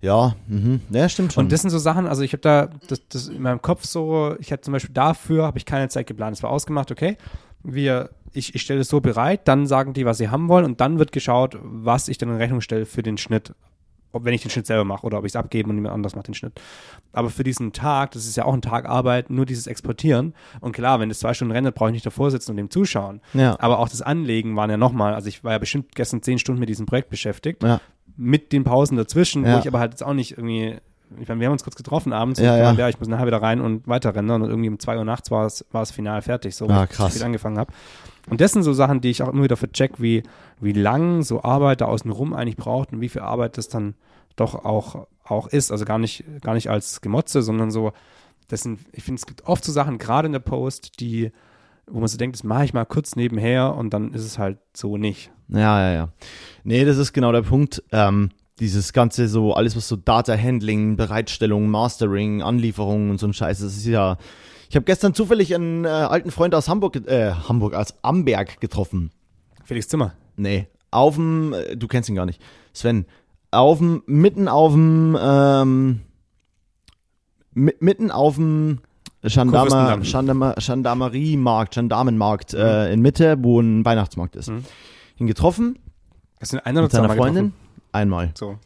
ja, 0.00 0.34
mhm. 0.46 0.80
ja 0.90 1.08
stimmt 1.08 1.32
schon. 1.32 1.44
Und 1.44 1.52
das 1.52 1.62
sind 1.62 1.70
so 1.70 1.78
Sachen, 1.78 2.06
also 2.06 2.22
ich 2.22 2.32
habe 2.32 2.40
da 2.40 2.68
das, 2.88 3.06
das 3.08 3.28
in 3.28 3.42
meinem 3.42 3.62
Kopf 3.62 3.84
so, 3.84 4.34
ich 4.38 4.52
habe 4.52 4.62
zum 4.62 4.72
Beispiel 4.72 4.94
dafür 4.94 5.44
habe 5.44 5.58
ich 5.58 5.66
keine 5.66 5.88
Zeit 5.88 6.06
geplant. 6.06 6.36
Es 6.36 6.42
war 6.42 6.50
ausgemacht, 6.50 6.90
okay, 6.90 7.16
wir, 7.62 8.10
ich, 8.32 8.54
ich 8.54 8.62
stelle 8.62 8.80
es 8.80 8.88
so 8.88 9.00
bereit, 9.00 9.46
dann 9.48 9.66
sagen 9.66 9.92
die, 9.92 10.04
was 10.06 10.18
sie 10.18 10.28
haben 10.30 10.48
wollen 10.48 10.64
und 10.64 10.80
dann 10.80 10.98
wird 10.98 11.12
geschaut, 11.12 11.58
was 11.62 12.08
ich 12.08 12.18
dann 12.18 12.30
in 12.30 12.36
Rechnung 12.36 12.60
stelle 12.60 12.86
für 12.86 13.02
den 13.02 13.18
Schnitt. 13.18 13.54
Ob 14.12 14.24
wenn 14.24 14.32
ich 14.32 14.40
den 14.42 14.50
Schnitt 14.50 14.66
selber 14.66 14.84
mache 14.84 15.04
oder 15.06 15.18
ob 15.18 15.24
ich 15.26 15.32
es 15.32 15.36
abgebe 15.36 15.68
und 15.68 15.76
jemand 15.76 15.94
anders 15.94 16.16
macht 16.16 16.28
den 16.28 16.34
Schnitt. 16.34 16.58
Aber 17.12 17.28
für 17.28 17.44
diesen 17.44 17.72
Tag, 17.72 18.12
das 18.12 18.24
ist 18.26 18.36
ja 18.36 18.44
auch 18.46 18.54
ein 18.54 18.62
Tag 18.62 18.86
Arbeit, 18.86 19.28
nur 19.28 19.44
dieses 19.44 19.66
Exportieren. 19.66 20.34
Und 20.60 20.72
klar, 20.72 20.98
wenn 21.00 21.08
das 21.10 21.18
zwei 21.18 21.34
Stunden 21.34 21.52
rennt, 21.52 21.72
brauche 21.74 21.90
ich 21.90 21.94
nicht 21.94 22.06
davor 22.06 22.30
sitzen 22.30 22.52
und 22.52 22.56
dem 22.56 22.70
zuschauen. 22.70 23.20
ja. 23.34 23.56
Aber 23.60 23.78
auch 23.80 23.88
das 23.88 24.00
Anlegen 24.00 24.56
waren 24.56 24.70
ja 24.70 24.76
nochmal, 24.78 25.14
also 25.14 25.28
ich 25.28 25.44
war 25.44 25.52
ja 25.52 25.58
bestimmt 25.58 25.94
gestern 25.94 26.22
zehn 26.22 26.38
Stunden 26.38 26.58
mit 26.60 26.68
diesem 26.70 26.86
Projekt 26.86 27.10
beschäftigt 27.10 27.62
ja. 27.62 27.80
mit 28.16 28.52
den 28.52 28.64
Pausen 28.64 28.96
dazwischen, 28.96 29.44
Ja. 29.44 29.56
wo 29.56 29.58
ich 29.60 29.68
aber 29.68 29.78
halt 29.78 29.92
jetzt 29.92 30.02
auch 30.02 30.14
nicht 30.14 30.32
irgendwie, 30.38 30.76
ich 31.20 31.28
meine, 31.28 31.40
wir 31.40 31.46
haben 31.48 31.52
uns 31.52 31.64
kurz 31.64 31.76
getroffen 31.76 32.12
abends 32.14 32.40
Ja, 32.40 32.52
und 32.54 32.58
ja. 32.58 32.72
ja. 32.72 32.88
ich 32.88 32.98
muss 32.98 33.08
nachher 33.08 33.26
wieder 33.26 33.42
rein 33.42 33.60
und 33.60 33.86
weiter 33.86 34.14
rendern 34.14 34.40
und 34.42 34.48
irgendwie 34.48 34.70
um 34.70 34.78
zwei 34.78 34.96
Uhr 34.96 35.04
nachts 35.04 35.30
war 35.30 35.44
es, 35.44 35.66
war 35.70 35.82
es 35.82 35.90
final 35.90 36.22
fertig, 36.22 36.56
so 36.56 36.66
Ah, 36.68 36.84
ich 36.84 36.90
krass. 36.96 37.12
spät 37.12 37.24
angefangen 37.24 37.58
habe. 37.58 37.72
Und 38.30 38.40
das 38.40 38.52
sind 38.52 38.62
so 38.62 38.72
Sachen, 38.72 39.00
die 39.00 39.10
ich 39.10 39.22
auch 39.22 39.28
immer 39.28 39.44
wieder 39.44 39.56
vercheck, 39.56 40.00
wie, 40.00 40.22
wie 40.60 40.72
lang 40.72 41.22
so 41.22 41.42
Arbeit 41.42 41.80
da 41.80 41.86
außenrum 41.86 42.34
eigentlich 42.34 42.56
braucht 42.56 42.92
und 42.92 43.00
wie 43.00 43.08
viel 43.08 43.22
Arbeit 43.22 43.58
das 43.58 43.68
dann 43.68 43.94
doch 44.36 44.64
auch, 44.64 45.06
auch 45.24 45.48
ist. 45.48 45.72
Also 45.72 45.84
gar 45.84 45.98
nicht, 45.98 46.24
gar 46.42 46.54
nicht 46.54 46.70
als 46.70 47.00
Gemotze, 47.00 47.42
sondern 47.42 47.70
so, 47.70 47.92
das 48.48 48.62
sind, 48.62 48.80
ich 48.92 49.02
finde, 49.02 49.18
es 49.18 49.26
gibt 49.26 49.44
oft 49.46 49.64
so 49.64 49.72
Sachen, 49.72 49.98
gerade 49.98 50.26
in 50.26 50.32
der 50.32 50.38
Post, 50.40 51.00
die, 51.00 51.32
wo 51.86 51.98
man 52.00 52.08
so 52.08 52.18
denkt, 52.18 52.36
das 52.36 52.44
mache 52.44 52.64
ich 52.64 52.74
mal 52.74 52.84
kurz 52.84 53.16
nebenher 53.16 53.74
und 53.74 53.90
dann 53.90 54.12
ist 54.12 54.24
es 54.24 54.38
halt 54.38 54.58
so 54.74 54.96
nicht. 54.96 55.30
Ja, 55.48 55.80
ja, 55.80 55.92
ja. 55.92 56.08
Nee, 56.64 56.84
das 56.84 56.98
ist 56.98 57.12
genau 57.12 57.32
der 57.32 57.42
Punkt. 57.42 57.82
Ähm, 57.92 58.30
dieses 58.60 58.92
ganze 58.92 59.28
so, 59.28 59.54
alles 59.54 59.76
was 59.76 59.88
so 59.88 59.96
Data 59.96 60.36
Handling, 60.36 60.96
Bereitstellung, 60.96 61.68
Mastering, 61.68 62.42
Anlieferung 62.42 63.10
und 63.10 63.18
so 63.18 63.26
ein 63.26 63.32
Scheiß, 63.32 63.60
das 63.60 63.76
ist 63.76 63.86
ja. 63.86 64.18
Ich 64.68 64.76
habe 64.76 64.84
gestern 64.84 65.14
zufällig 65.14 65.54
einen 65.54 65.84
äh, 65.84 65.88
alten 65.88 66.30
Freund 66.30 66.54
aus 66.54 66.68
Hamburg, 66.68 66.96
äh, 67.06 67.32
Hamburg, 67.32 67.74
aus 67.74 67.94
Amberg 68.02 68.60
getroffen. 68.60 69.10
Felix 69.64 69.88
Zimmer. 69.88 70.12
Nee, 70.36 70.66
auf 70.90 71.14
dem, 71.16 71.52
äh, 71.54 71.76
du 71.76 71.88
kennst 71.88 72.08
ihn 72.08 72.14
gar 72.14 72.26
nicht. 72.26 72.40
Sven, 72.72 73.06
auf 73.50 73.78
dem, 73.78 74.02
mitten 74.06 74.46
auf 74.48 74.72
dem, 74.72 75.16
ähm, 75.20 76.00
mi- 77.54 77.74
mitten 77.80 78.10
auf 78.10 78.36
dem 78.36 78.80
Gendarmer. 79.22 79.98
Gendarmer, 80.02 80.54
Gendarmeriemarkt, 80.54 81.74
Gendarmenmarkt 81.74 82.54
äh, 82.54 82.92
in 82.92 83.00
Mitte, 83.00 83.36
wo 83.40 83.60
ein 83.60 83.84
Weihnachtsmarkt 83.84 84.36
ist. 84.36 84.48
Mhm. 84.50 84.64
Ihn 85.18 85.26
getroffen 85.26 85.78
Hast 86.40 86.52
du 86.52 86.64
einen 86.64 86.76
oder 86.76 86.82
mit 86.84 86.92
seiner 86.92 87.08
Freundin. 87.08 87.46
getroffen? 87.46 87.52
Einmal. 87.90 88.30
So. 88.34 88.58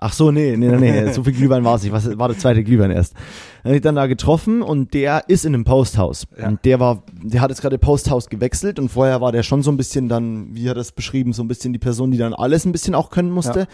Ach 0.00 0.12
so, 0.12 0.30
nee, 0.30 0.56
nee, 0.56 0.68
nee, 0.68 1.02
nee. 1.02 1.12
so 1.12 1.24
viel 1.24 1.32
Glühwein 1.32 1.64
war 1.64 1.74
es 1.74 1.82
nicht. 1.82 1.92
Was 1.92 2.16
war 2.18 2.28
der 2.28 2.38
zweite 2.38 2.62
Glühwein 2.62 2.92
erst? 2.92 3.14
Dann 3.62 3.70
habe 3.70 3.76
ich 3.76 3.82
dann 3.82 3.96
da 3.96 4.06
getroffen 4.06 4.62
und 4.62 4.94
der 4.94 5.24
ist 5.26 5.44
in 5.44 5.54
einem 5.54 5.64
Posthaus. 5.64 6.28
Ja. 6.38 6.46
Und 6.46 6.64
der 6.64 6.78
war, 6.78 7.02
der 7.20 7.40
hat 7.40 7.50
jetzt 7.50 7.60
gerade 7.60 7.78
Posthaus 7.78 8.28
gewechselt 8.28 8.78
und 8.78 8.90
vorher 8.90 9.20
war 9.20 9.32
der 9.32 9.42
schon 9.42 9.64
so 9.64 9.72
ein 9.72 9.76
bisschen 9.76 10.08
dann, 10.08 10.54
wie 10.54 10.68
hat 10.68 10.76
er 10.76 10.80
das 10.80 10.92
beschrieben, 10.92 11.32
so 11.32 11.42
ein 11.42 11.48
bisschen 11.48 11.72
die 11.72 11.80
Person, 11.80 12.12
die 12.12 12.18
dann 12.18 12.32
alles 12.32 12.64
ein 12.64 12.70
bisschen 12.70 12.94
auch 12.94 13.10
können 13.10 13.30
musste. 13.30 13.60
Ja. 13.60 13.66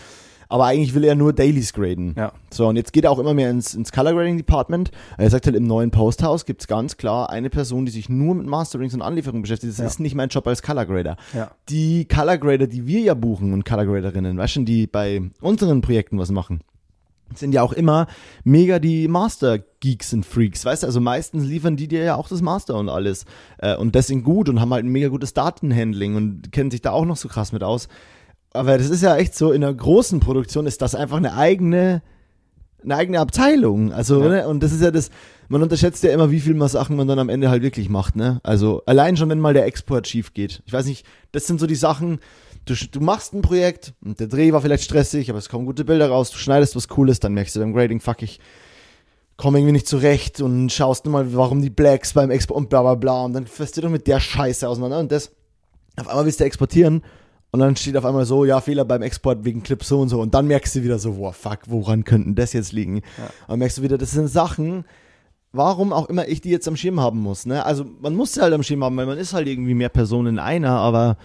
Aber 0.48 0.64
eigentlich 0.66 0.94
will 0.94 1.04
er 1.04 1.14
nur 1.14 1.32
Dailies 1.32 1.72
graden. 1.72 2.14
Ja. 2.16 2.32
So, 2.52 2.66
und 2.68 2.76
jetzt 2.76 2.92
geht 2.92 3.04
er 3.04 3.10
auch 3.10 3.18
immer 3.18 3.34
mehr 3.34 3.50
ins, 3.50 3.74
ins 3.74 3.92
Color 3.92 4.12
Grading 4.14 4.36
Department. 4.36 4.90
Er 5.18 5.30
sagt 5.30 5.46
halt, 5.46 5.56
im 5.56 5.66
neuen 5.66 5.90
Posthaus 5.90 6.44
gibt's 6.44 6.66
ganz 6.66 6.96
klar 6.96 7.30
eine 7.30 7.50
Person, 7.50 7.86
die 7.86 7.92
sich 7.92 8.08
nur 8.08 8.34
mit 8.34 8.46
Masterings 8.46 8.94
und 8.94 9.02
Anlieferungen 9.02 9.42
beschäftigt. 9.42 9.72
Das 9.72 9.78
Ja. 9.78 9.86
ist 9.86 10.00
nicht 10.00 10.14
mein 10.14 10.28
Job 10.28 10.46
als 10.46 10.62
Color 10.62 10.86
Grader. 10.86 11.16
Ja. 11.32 11.50
Die 11.68 12.06
Color 12.06 12.38
Grader, 12.38 12.66
die 12.66 12.86
wir 12.86 13.00
ja 13.00 13.14
buchen 13.14 13.52
und 13.52 13.64
Color 13.64 13.86
Graderinnen, 13.86 14.36
weißt 14.38 14.56
du, 14.56 14.62
die 14.64 14.86
bei 14.86 15.22
unseren 15.40 15.80
Projekten 15.80 16.18
was 16.18 16.30
machen, 16.30 16.60
sind 17.34 17.52
ja 17.54 17.62
auch 17.62 17.72
immer 17.72 18.06
mega 18.44 18.78
die 18.78 19.08
Master-Geeks 19.08 20.12
und 20.12 20.26
Freaks, 20.26 20.64
weißt 20.64 20.82
du, 20.82 20.86
also 20.86 21.00
meistens 21.00 21.44
liefern 21.44 21.74
die 21.76 21.88
dir 21.88 22.04
ja 22.04 22.14
auch 22.16 22.28
das 22.28 22.42
Master 22.42 22.76
und 22.76 22.88
alles 22.88 23.24
äh, 23.58 23.74
und 23.76 23.94
das 23.96 24.06
sind 24.06 24.22
gut 24.24 24.48
und 24.48 24.60
haben 24.60 24.72
halt 24.72 24.84
ein 24.84 24.92
mega 24.92 25.08
gutes 25.08 25.32
Datenhandling 25.34 26.14
und 26.16 26.52
kennen 26.52 26.70
sich 26.70 26.82
da 26.82 26.90
auch 26.92 27.06
noch 27.06 27.16
so 27.16 27.28
krass 27.28 27.50
mit 27.52 27.64
aus. 27.64 27.88
Aber 28.54 28.78
das 28.78 28.88
ist 28.88 29.02
ja 29.02 29.16
echt 29.16 29.34
so, 29.34 29.52
in 29.52 29.62
einer 29.62 29.74
großen 29.74 30.20
Produktion 30.20 30.66
ist 30.66 30.80
das 30.80 30.94
einfach 30.94 31.16
eine 31.16 31.34
eigene, 31.36 32.02
eine 32.82 32.96
eigene 32.96 33.18
Abteilung. 33.20 33.92
Also, 33.92 34.22
Ja. 34.22 34.28
ne? 34.28 34.48
und 34.48 34.62
das 34.62 34.72
ist 34.72 34.80
ja 34.80 34.90
das, 34.90 35.10
man 35.48 35.62
unterschätzt 35.62 36.02
ja 36.04 36.12
immer, 36.12 36.30
wie 36.30 36.40
viel 36.40 36.54
mal 36.54 36.68
Sachen 36.68 36.96
man 36.96 37.08
dann 37.08 37.18
am 37.18 37.28
Ende 37.28 37.50
halt 37.50 37.62
wirklich 37.62 37.88
macht, 37.88 38.14
ne? 38.16 38.40
Also, 38.44 38.82
allein 38.86 39.16
schon, 39.16 39.28
wenn 39.28 39.40
mal 39.40 39.54
der 39.54 39.66
Export 39.66 40.06
schief 40.06 40.32
geht. 40.34 40.62
Ich 40.66 40.72
weiß 40.72 40.86
nicht, 40.86 41.04
das 41.32 41.46
sind 41.46 41.58
so 41.58 41.66
die 41.66 41.74
Sachen, 41.74 42.20
du, 42.64 42.74
du 42.92 43.00
machst 43.00 43.34
ein 43.34 43.42
Projekt 43.42 43.92
und 44.04 44.20
der 44.20 44.28
Dreh 44.28 44.52
war 44.52 44.62
vielleicht 44.62 44.84
stressig, 44.84 45.28
aber 45.30 45.38
es 45.40 45.48
kommen 45.48 45.66
gute 45.66 45.84
Bilder 45.84 46.08
raus, 46.08 46.30
du 46.30 46.38
schneidest 46.38 46.76
was 46.76 46.86
Cooles, 46.88 47.18
dann 47.20 47.34
merkst 47.34 47.56
du 47.56 47.60
beim 47.60 47.74
Grading, 47.74 48.00
fuck, 48.00 48.22
ich 48.22 48.38
komme 49.36 49.58
irgendwie 49.58 49.72
nicht 49.72 49.88
zurecht 49.88 50.40
und 50.40 50.70
schaust 50.70 51.06
nur 51.06 51.12
mal, 51.12 51.34
warum 51.34 51.60
die 51.60 51.70
Blacks 51.70 52.12
beim 52.12 52.30
Export 52.30 52.56
und 52.56 52.68
bla 52.70 52.82
bla 52.82 52.94
bla 52.94 53.24
und 53.24 53.32
dann 53.32 53.48
fährst 53.48 53.76
du 53.76 53.80
doch 53.80 53.90
mit 53.90 54.06
der 54.06 54.20
Scheiße 54.20 54.68
auseinander 54.68 55.00
und 55.00 55.10
das, 55.10 55.32
auf 55.96 56.06
einmal 56.06 56.24
willst 56.24 56.38
du 56.38 56.44
exportieren 56.44 57.02
und 57.54 57.60
dann 57.60 57.76
steht 57.76 57.96
auf 57.96 58.04
einmal 58.04 58.26
so, 58.26 58.44
ja, 58.44 58.60
Fehler 58.60 58.84
beim 58.84 59.00
Export 59.02 59.44
wegen 59.44 59.62
Clip 59.62 59.84
so 59.84 60.00
und 60.00 60.08
so 60.08 60.20
und 60.20 60.34
dann 60.34 60.48
merkst 60.48 60.74
du 60.74 60.82
wieder 60.82 60.98
so, 60.98 61.18
wow, 61.18 61.32
fuck, 61.32 61.60
woran 61.66 62.02
könnten 62.02 62.34
das 62.34 62.52
jetzt 62.52 62.72
liegen? 62.72 62.96
Und 62.96 63.04
dann 63.46 63.60
merkst 63.60 63.78
du 63.78 63.82
wieder, 63.82 63.96
das 63.96 64.10
sind 64.10 64.26
Sachen, 64.26 64.84
warum 65.52 65.92
auch 65.92 66.08
immer 66.08 66.26
ich 66.26 66.40
die 66.40 66.50
jetzt 66.50 66.66
am 66.66 66.74
Schirm 66.74 66.98
haben 66.98 67.20
muss, 67.20 67.46
ne? 67.46 67.64
Also 67.64 67.86
man 68.00 68.16
muss 68.16 68.34
sie 68.34 68.42
halt 68.42 68.52
am 68.54 68.64
Schirm 68.64 68.82
haben, 68.82 68.96
weil 68.96 69.06
man 69.06 69.18
ist 69.18 69.34
halt 69.34 69.46
irgendwie 69.46 69.74
mehr 69.74 69.88
Personen 69.88 70.34
in 70.34 70.38
einer, 70.40 70.70
aber 70.70 71.16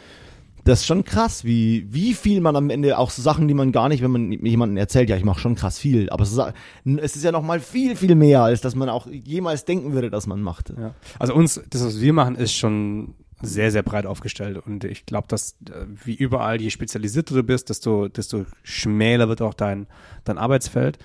das 0.66 0.82
ist 0.82 0.86
schon 0.86 1.04
krass, 1.04 1.46
wie, 1.46 1.88
wie 1.90 2.14
viel 2.14 2.42
man 2.42 2.56
am 2.56 2.70
Ende 2.70 3.00
auch 3.00 3.10
so 3.10 3.24
Sachen, 3.24 3.48
die 3.48 3.56
man 3.56 3.72
gar 3.72 3.90
nicht, 3.90 4.04
wenn 4.04 4.12
man 4.12 4.32
jemandem 4.32 4.78
erzählt, 4.78 5.10
ja, 5.10 5.18
ich 5.18 5.26
mache 5.26 5.40
schon 5.40 5.56
krass 5.56 5.80
viel, 5.80 6.12
aber 6.12 6.22
es 6.22 7.16
ist 7.16 7.24
ja 7.24 7.32
noch 7.32 7.42
mal 7.42 7.60
viel, 7.60 7.96
viel 7.96 8.14
mehr, 8.14 8.44
als 8.44 8.62
dass 8.62 8.76
man 8.76 8.88
auch 8.88 9.08
jemals 9.08 9.66
denken 9.66 9.94
würde, 9.94 10.12
dass 10.12 10.28
man 10.28 10.44
macht. 10.44 10.74
Ja. 10.78 10.94
Also 11.18 11.34
uns, 11.34 11.60
das, 11.72 11.84
was 11.84 12.00
wir 12.00 12.14
machen, 12.14 12.36
ist 12.36 12.54
schon 12.54 13.16
sehr, 13.42 13.72
sehr 13.72 13.84
breit 13.84 14.06
aufgestellt. 14.06 14.58
Und 14.66 14.84
ich 14.84 15.06
glaube, 15.06 15.28
dass 15.28 15.54
äh, 15.70 15.86
wie 16.04 16.16
überall, 16.16 16.60
je 16.62 16.70
spezialisierter 16.70 17.36
du 17.36 17.44
bist, 17.44 17.70
desto, 17.70 18.08
desto 18.08 18.46
schmäler 18.64 19.30
wird 19.30 19.42
auch 19.42 19.54
dein, 19.54 19.88
dein 20.26 20.38
Arbeitsfeld. 20.38 20.98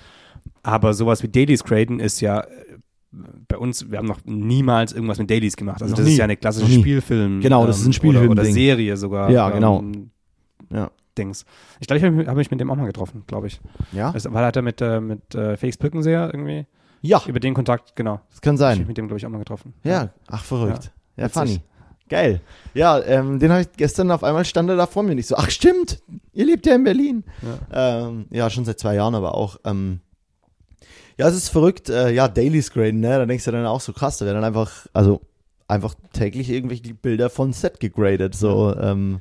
Aber 0.62 0.94
sowas 0.94 1.22
wie 1.22 1.28
Dailies 1.28 1.64
graden 1.64 2.00
ist 2.00 2.20
ja 2.20 2.40
äh, 2.40 2.46
bei 3.48 3.56
uns, 3.56 3.90
wir 3.90 3.98
haben 3.98 4.06
noch 4.08 4.20
niemals 4.24 4.92
irgendwas 4.92 5.18
mit 5.18 5.30
Dailies 5.30 5.56
gemacht. 5.56 5.80
Also 5.82 5.92
Noch 5.92 5.98
das 5.98 6.06
nie. 6.06 6.12
ist 6.12 6.18
ja 6.18 6.24
eine 6.24 6.36
klassische. 6.36 6.80
Spielfilm. 6.80 7.40
Genau, 7.40 7.66
das 7.66 7.78
ist 7.80 7.86
ein 7.86 7.92
Spielfilm-Ding. 7.92 8.32
Oder, 8.32 8.42
oder 8.42 8.50
Serie 8.52 8.96
sogar. 8.96 9.30
Ja, 9.30 9.50
genau. 9.50 9.80
ähm, 9.80 10.10
Ja. 10.72 10.90
Dings. 11.16 11.44
Ich 11.78 11.86
glaube, 11.86 11.98
ich 11.98 12.04
habe 12.04 12.26
hab 12.26 12.36
mich 12.36 12.50
mit 12.50 12.58
dem 12.58 12.68
auch 12.72 12.74
mal 12.76 12.86
getroffen, 12.86 13.22
glaube 13.28 13.46
ich. 13.46 13.60
Ja? 13.92 14.10
Also, 14.10 14.32
weil 14.32 14.44
hat 14.44 14.56
er 14.56 14.62
mit, 14.62 14.80
äh, 14.80 15.00
mit 15.00 15.32
äh, 15.36 15.56
Felix 15.56 15.76
Birkenseher 15.76 16.26
irgendwie, 16.34 16.66
Ja, 17.02 17.22
über 17.28 17.38
den 17.38 17.54
Kontakt, 17.54 17.94
genau. 17.94 18.20
das 18.30 18.40
kann 18.40 18.56
Ich 18.56 18.60
habe 18.60 18.70
sein. 18.72 18.78
mich 18.80 18.88
mit 18.88 18.98
dem, 18.98 19.06
glaube 19.06 19.18
ich, 19.18 19.26
auch 19.26 19.30
mal 19.30 19.38
getroffen. 19.38 19.74
Ja, 19.84 20.10
ach 20.26 20.42
verrückt. 20.42 20.90
Ja, 21.16 21.26
Witzig. 21.26 21.40
funny. 21.40 21.60
Geil. 22.08 22.40
Ja, 22.74 23.00
ähm, 23.02 23.38
den 23.38 23.50
habe 23.50 23.62
ich 23.62 23.72
gestern 23.76 24.10
auf 24.10 24.22
einmal 24.22 24.44
stand 24.44 24.68
er 24.68 24.76
da 24.76 24.86
vor 24.86 25.02
mir 25.02 25.14
nicht 25.14 25.26
so. 25.26 25.36
Ach 25.36 25.50
stimmt, 25.50 26.02
ihr 26.32 26.44
lebt 26.44 26.66
ja 26.66 26.74
in 26.74 26.84
Berlin. 26.84 27.24
Ja, 27.72 28.06
ähm, 28.06 28.26
ja 28.30 28.50
schon 28.50 28.64
seit 28.64 28.78
zwei 28.78 28.94
Jahren, 28.94 29.14
aber 29.14 29.34
auch. 29.34 29.56
Ähm, 29.64 30.00
ja, 31.18 31.28
es 31.28 31.34
ist 31.34 31.48
verrückt. 31.48 31.88
Äh, 31.88 32.10
ja, 32.12 32.28
Dailies 32.28 32.70
graden, 32.72 33.00
ne? 33.00 33.10
Da 33.10 33.26
denkst 33.26 33.44
du 33.44 33.52
dann 33.52 33.66
auch 33.66 33.80
so 33.80 33.92
krass. 33.92 34.18
Da 34.18 34.26
werden 34.26 34.36
dann 34.36 34.44
einfach, 34.44 34.86
also 34.92 35.20
einfach 35.68 35.94
täglich 36.12 36.50
irgendwelche 36.50 36.94
Bilder 36.94 37.30
von 37.30 37.52
Set 37.52 37.80
gegradet. 37.80 38.34
So. 38.34 38.74
Ähm, 38.76 39.20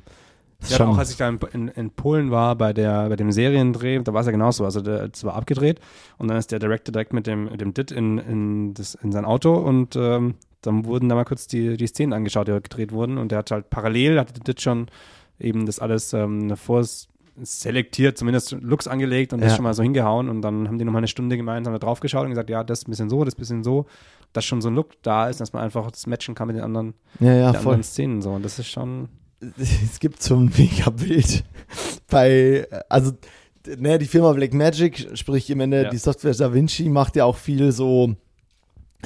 ist 0.60 0.78
Ja, 0.78 0.86
auch 0.86 0.98
als 0.98 1.10
ich 1.10 1.16
da 1.16 1.28
in, 1.28 1.38
in, 1.52 1.68
in 1.68 1.90
Polen 1.90 2.30
war 2.30 2.56
bei 2.56 2.72
der 2.72 3.08
bei 3.08 3.16
dem 3.16 3.32
Seriendreh, 3.32 4.00
da 4.02 4.12
war 4.12 4.20
es 4.20 4.26
ja 4.26 4.32
genauso. 4.32 4.64
Also 4.64 4.80
der, 4.80 5.10
es 5.12 5.24
war 5.24 5.34
abgedreht 5.34 5.80
und 6.18 6.28
dann 6.28 6.36
ist 6.36 6.52
der 6.52 6.58
Director 6.58 6.92
direkt 6.92 7.12
mit 7.12 7.26
dem 7.26 7.44
mit 7.44 7.60
dem 7.60 7.74
Dit 7.74 7.90
in, 7.90 8.18
in, 8.18 8.74
das, 8.74 8.94
in 8.94 9.12
sein 9.12 9.24
Auto 9.24 9.54
und 9.54 9.96
ähm, 9.96 10.34
dann 10.66 10.84
wurden 10.84 11.08
da 11.08 11.14
mal 11.14 11.24
kurz 11.24 11.46
die, 11.46 11.76
die 11.76 11.86
Szenen 11.86 12.12
angeschaut, 12.12 12.46
die 12.48 12.52
dort 12.52 12.64
gedreht 12.70 12.92
wurden 12.92 13.18
und 13.18 13.30
der 13.30 13.38
hat 13.38 13.50
halt 13.50 13.70
parallel, 13.70 14.18
hatte 14.18 14.40
Dit 14.40 14.60
schon 14.60 14.86
eben 15.38 15.66
das 15.66 15.78
alles 15.80 16.12
ähm, 16.12 16.56
vorselektiert, 16.56 18.16
zumindest 18.18 18.52
Looks 18.60 18.86
angelegt 18.86 19.32
und 19.32 19.40
das 19.40 19.52
Ja. 19.52 19.56
schon 19.56 19.64
mal 19.64 19.74
so 19.74 19.82
hingehauen 19.82 20.28
und 20.28 20.42
dann 20.42 20.68
haben 20.68 20.78
die 20.78 20.84
nochmal 20.84 21.00
eine 21.00 21.08
Stunde 21.08 21.36
gemeinsam 21.36 21.72
da 21.72 21.78
drauf 21.78 22.00
geschaut 22.00 22.24
und 22.24 22.30
gesagt, 22.30 22.50
ja, 22.50 22.64
das 22.64 22.86
ein 22.86 22.90
bisschen 22.90 23.10
so, 23.10 23.24
das 23.24 23.34
ein 23.34 23.40
bisschen 23.40 23.64
so, 23.64 23.86
dass 24.32 24.44
schon 24.44 24.60
so 24.62 24.68
ein 24.68 24.74
Look 24.74 25.00
da 25.02 25.28
ist, 25.28 25.40
dass 25.40 25.52
man 25.52 25.62
einfach 25.62 25.90
das 25.90 26.06
matchen 26.06 26.34
kann 26.34 26.46
mit 26.48 26.56
den 26.56 26.64
anderen, 26.64 26.94
ja, 27.20 27.32
ja, 27.34 27.52
den 27.52 27.60
voll. 27.60 27.72
anderen 27.74 27.82
Szenen 27.84 28.22
so 28.22 28.32
und 28.32 28.44
das 28.44 28.58
ist 28.58 28.68
schon 28.68 29.08
es 29.58 29.98
gibt 30.00 30.22
so 30.22 30.36
ein 30.36 30.50
mega 30.56 30.90
Bild 30.90 31.44
bei, 32.08 32.66
also, 32.88 33.12
ne, 33.78 33.98
die 33.98 34.06
Firma 34.06 34.32
Blackmagic, 34.32 35.08
sprich 35.14 35.50
im 35.50 35.60
Ende 35.60 35.82
Ja. 35.84 35.90
die 35.90 35.98
Software 35.98 36.34
Da 36.34 36.52
Vinci 36.54 36.88
macht 36.88 37.16
ja 37.16 37.24
auch 37.24 37.36
viel 37.36 37.72
so 37.72 38.14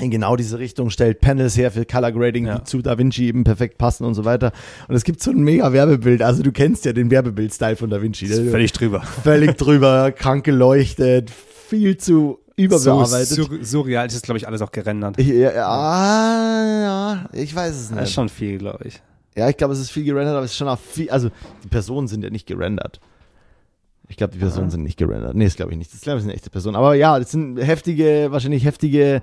in 0.00 0.10
genau 0.10 0.36
diese 0.36 0.58
Richtung, 0.58 0.90
stellt 0.90 1.20
Panels 1.20 1.56
her 1.56 1.70
für 1.70 1.84
Color 1.84 2.12
Grading, 2.12 2.46
Ja. 2.46 2.58
die 2.58 2.64
zu 2.64 2.82
Da 2.82 2.96
Vinci 2.98 3.24
eben 3.26 3.44
perfekt 3.44 3.78
passen 3.78 4.04
und 4.04 4.14
so 4.14 4.24
weiter. 4.24 4.52
Und 4.88 4.94
es 4.94 5.04
gibt 5.04 5.22
so 5.22 5.30
ein 5.30 5.38
mega 5.40 5.72
Werbebild, 5.72 6.22
also 6.22 6.42
du 6.42 6.52
kennst 6.52 6.84
ja 6.84 6.92
den 6.92 7.10
Werbebild-Style 7.10 7.76
von 7.76 7.90
Da 7.90 8.00
Vinci. 8.00 8.26
ist 8.26 8.38
ne? 8.40 8.50
völlig 8.50 8.72
drüber. 8.72 9.02
völlig 9.02 9.56
drüber, 9.56 10.12
krank 10.12 10.44
geleuchtet, 10.44 11.30
viel 11.30 11.96
zu 11.98 12.38
So 12.56 12.62
überbearbeitet. 12.64 13.28
sur 13.28 13.48
surreal 13.62 14.06
ist 14.06 14.14
es, 14.14 14.22
glaube 14.22 14.38
ich, 14.38 14.46
alles 14.48 14.62
auch 14.62 14.72
gerendert. 14.72 15.20
ja, 15.20 15.50
ja, 15.52 17.28
ich 17.32 17.54
weiß 17.54 17.74
es 17.74 17.88
Das 17.88 17.90
ist 17.90 18.00
nicht. 18.00 18.12
schon 18.14 18.28
viel, 18.28 18.58
glaube 18.58 18.84
ich. 18.86 19.00
Ja, 19.36 19.48
ich 19.48 19.56
glaube, 19.56 19.72
es 19.74 19.78
ist 19.80 19.90
viel 19.90 20.04
gerendert, 20.04 20.34
aber 20.34 20.44
es 20.44 20.50
ist 20.52 20.56
schon 20.56 20.68
auch 20.68 20.78
viel. 20.78 21.10
Also, 21.10 21.30
die 21.62 21.68
Personen 21.68 22.08
sind 22.08 22.24
ja 22.24 22.30
nicht 22.30 22.46
gerendert. 22.46 23.00
Ich 24.08 24.16
glaube, 24.16 24.32
die 24.32 24.38
Personen 24.38 24.66
Ja. 24.68 24.70
sind 24.72 24.82
nicht 24.82 24.96
gerendert. 24.96 25.34
Nee, 25.36 25.44
das 25.44 25.54
glaube 25.54 25.70
ich 25.72 25.78
nicht. 25.78 25.92
Das 25.92 26.00
glaube 26.00 26.18
ich 26.18 26.24
sind 26.24 26.32
echte 26.32 26.50
Personen. 26.50 26.74
Aber 26.76 26.94
ja, 26.94 27.18
das 27.18 27.30
sind 27.30 27.58
heftige, 27.58 28.28
wahrscheinlich 28.30 28.64
heftige 28.64 29.20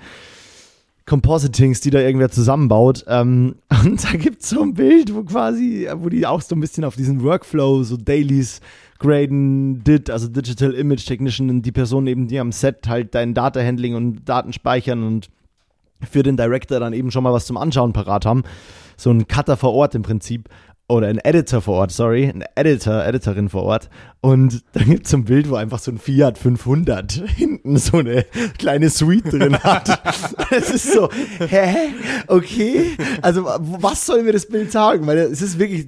Compositings, 1.06 1.82
die 1.82 1.92
da 1.92 2.00
irgendwer 2.00 2.30
zusammenbaut. 2.30 3.06
Ähm, 3.08 3.56
und 3.84 4.04
da 4.04 4.18
gibt 4.18 4.42
es 4.42 4.50
so 4.50 4.62
ein 4.62 4.74
Bild, 4.74 5.14
wo 5.14 5.24
quasi, 5.24 5.88
wo 5.96 6.10
die 6.10 6.26
auch 6.26 6.42
so 6.42 6.56
ein 6.56 6.62
bisschen 6.62 6.84
auf 6.84 6.96
diesen 6.96 7.24
Workflow, 7.24 7.84
so 7.84 7.98
Dailies 7.98 8.60
graden, 8.98 9.84
did, 9.84 10.10
also 10.10 10.28
Digital 10.28 10.74
Image 10.74 11.06
Technician, 11.06 11.50
und 11.50 11.62
die 11.62 11.72
Person 11.72 12.08
eben, 12.08 12.28
die 12.28 12.40
am 12.40 12.52
Set 12.52 12.88
halt 12.88 13.14
dein 13.14 13.34
Data 13.34 13.62
Handling 13.62 13.96
und 13.96 14.28
Daten 14.28 14.54
speichern 14.54 15.04
und 15.04 15.30
für 16.10 16.24
den 16.24 16.38
Director 16.38 16.80
dann 16.80 16.94
eben 16.94 17.12
schon 17.12 17.24
mal 17.24 17.34
was 17.34 17.46
zum 17.46 17.58
Anschauen 17.58 17.94
parat 17.94 18.26
haben. 18.26 18.44
So 18.98 19.12
ein 19.12 19.28
Cutter 19.28 19.58
vor 19.58 19.74
Ort 19.74 19.96
im 19.96 20.02
Prinzip. 20.02 20.50
Oder 20.88 21.08
ein 21.08 21.18
Editor 21.18 21.62
vor 21.62 21.76
Ort, 21.78 21.92
sorry. 21.92 22.26
Ein 22.28 22.44
Editor, 22.56 23.04
Editorin 23.04 23.50
vor 23.50 23.64
Ort. 23.64 23.90
Und 24.22 24.64
da 24.74 24.84
gibt 24.84 25.06
es 25.06 25.12
so 25.12 25.18
ein 25.18 25.26
Bild, 25.26 25.50
wo 25.50 25.56
einfach 25.56 25.80
so 25.80 25.90
ein 25.90 25.98
Fiat 25.98 26.38
500 26.38 27.12
hinten 27.36 27.78
so 27.78 27.98
eine 27.98 28.24
kleine 28.60 28.92
Suite 28.92 29.32
drin 29.32 29.58
hat. 29.58 30.02
Es 30.52 30.70
ist 30.70 30.94
so, 30.94 31.10
hä? 31.40 31.94
Okay. 32.28 32.92
Also, 33.22 33.46
was 33.46 34.06
soll 34.06 34.22
mir 34.22 34.32
das 34.32 34.48
Bild 34.48 34.72
sagen? 34.72 35.08
Weil 35.08 35.18
es 35.18 35.42
ist 35.42 35.58
wirklich, 35.58 35.88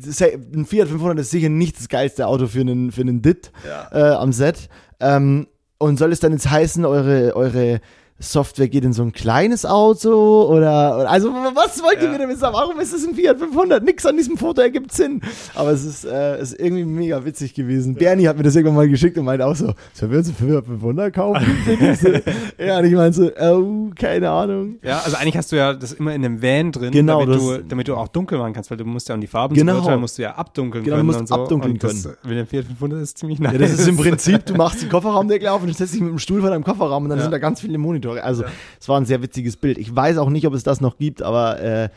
ein 0.54 0.66
Fiat 0.66 0.88
500 0.90 1.20
ist 1.20 1.30
sicher 1.30 1.50
nicht 1.50 1.78
das 1.78 1.90
geilste 1.90 2.26
Auto 2.26 2.48
für 2.48 2.62
einen, 2.62 2.92
für 2.92 3.02
einen 3.02 3.22
Dit 3.22 3.52
äh, 3.92 4.00
am 4.00 4.34
Set. 4.34 4.68
Ähm, 5.00 5.48
und 5.78 6.00
soll 6.00 6.12
es 6.12 6.20
dann 6.20 6.32
jetzt 6.32 6.50
heißen, 6.50 6.86
eure, 6.86 7.36
eure 7.36 7.82
Software 8.20 8.68
geht 8.68 8.84
in 8.84 8.94
so 8.94 9.04
ein 9.04 9.12
kleines 9.12 9.64
Auto 9.66 10.48
oder, 10.50 11.08
also 11.10 11.30
was 11.32 11.84
wollt 11.84 11.98
ihr 12.00 12.06
Ja. 12.06 12.12
mir 12.14 12.18
damit 12.18 12.40
sagen? 12.40 12.56
Warum 12.56 12.80
ist 12.80 12.92
es 12.92 13.08
ein 13.08 13.14
Fiat 13.14 13.38
500? 13.38 13.84
Nix 13.84 14.06
an 14.08 14.18
diesem 14.18 14.38
Foto 14.38 14.62
ergibt 14.62 14.92
Sinn. 14.92 15.22
Aber 15.54 15.70
es 15.72 15.86
ist, 15.86 16.04
äh, 16.04 16.42
ist 16.42 16.60
irgendwie 16.60 16.84
mega 16.84 17.24
witzig 17.26 17.54
gewesen. 17.54 17.94
Bernie 17.94 18.28
hat 18.28 18.36
mir 18.38 18.42
das 18.44 18.56
irgendwann 18.56 18.76
mal 18.78 18.90
geschickt 18.90 19.18
und 19.20 19.26
meinte 19.26 19.46
auch 19.46 19.56
so, 19.56 19.74
sollen 19.94 20.12
wir 20.12 20.18
uns 20.18 20.30
ein 20.30 20.36
Fiat 20.36 20.66
500 20.66 21.14
kaufen? 21.14 21.46
ja, 22.58 22.80
und 22.80 22.86
ich 22.86 22.94
meinte 22.94 23.14
so, 23.14 23.32
oh, 23.40 23.90
keine 23.96 24.30
Ahnung. 24.32 24.80
Ja, 24.82 25.00
also 25.06 25.18
eigentlich 25.18 25.38
hast 25.38 25.52
du 25.52 25.56
ja 25.58 25.74
das 25.74 25.94
immer 25.94 26.16
in 26.16 26.26
einem 26.26 26.42
Van 26.42 26.72
drin, 26.72 26.92
Genau, 26.92 27.20
damit, 27.24 27.40
du, 27.40 27.58
damit 27.70 27.88
du 27.88 27.96
auch 27.96 28.08
dunkel 28.08 28.40
machen 28.40 28.54
kannst, 28.54 28.72
weil 28.72 28.78
du 28.78 28.86
musst 28.86 29.10
ja 29.10 29.16
um 29.16 29.22
die 29.22 29.28
Farben 29.28 29.54
Genau. 29.56 29.82
zu 29.82 29.98
musst 29.98 30.18
du 30.18 30.24
ja 30.24 30.32
abdunkeln 30.36 30.84
Genau, 30.84 30.96
du 30.96 31.00
können 31.02 31.06
musst 31.08 31.20
und 31.20 31.28
so. 31.28 31.36
abdunkeln 31.36 31.74
und 31.74 31.84
das, 31.84 32.04
mit 32.24 32.38
dem 32.38 32.48
Fiat 32.48 32.66
500 32.66 33.02
ist 33.02 33.18
ziemlich 33.20 33.40
nice. 33.40 33.54
Ja, 33.54 33.60
das 33.60 33.74
ist 33.74 33.88
im 33.88 33.98
Prinzip, 33.98 34.44
du 34.48 34.54
machst 34.58 34.82
den 34.82 34.90
Kofferraumdeckel 34.90 35.48
auf 35.50 35.62
und 35.62 35.68
du 35.68 35.74
setzt 35.74 35.94
dich 35.94 36.02
mit 36.02 36.10
dem 36.10 36.18
Stuhl 36.20 36.42
vor 36.42 36.50
deinem 36.50 36.64
Kofferraum 36.64 37.04
und 37.04 37.10
dann 37.10 37.20
Ja. 37.20 37.24
sind 37.26 37.32
da 37.32 37.38
ganz 37.38 37.62
viele 37.62 37.78
Monitore. 37.78 38.07
Also, 38.14 38.44
es 38.80 38.88
war 38.90 39.00
ein 39.00 39.06
sehr 39.06 39.22
witziges 39.22 39.58
Bild. 39.58 39.78
Ich 39.78 39.96
weiß 39.96 40.18
auch 40.18 40.30
nicht, 40.30 40.46
ob 40.48 40.54
es 40.54 40.64
das 40.64 40.82
noch 40.82 40.98
gibt, 40.98 41.22
aber 41.22 41.60
äh, 41.60 41.90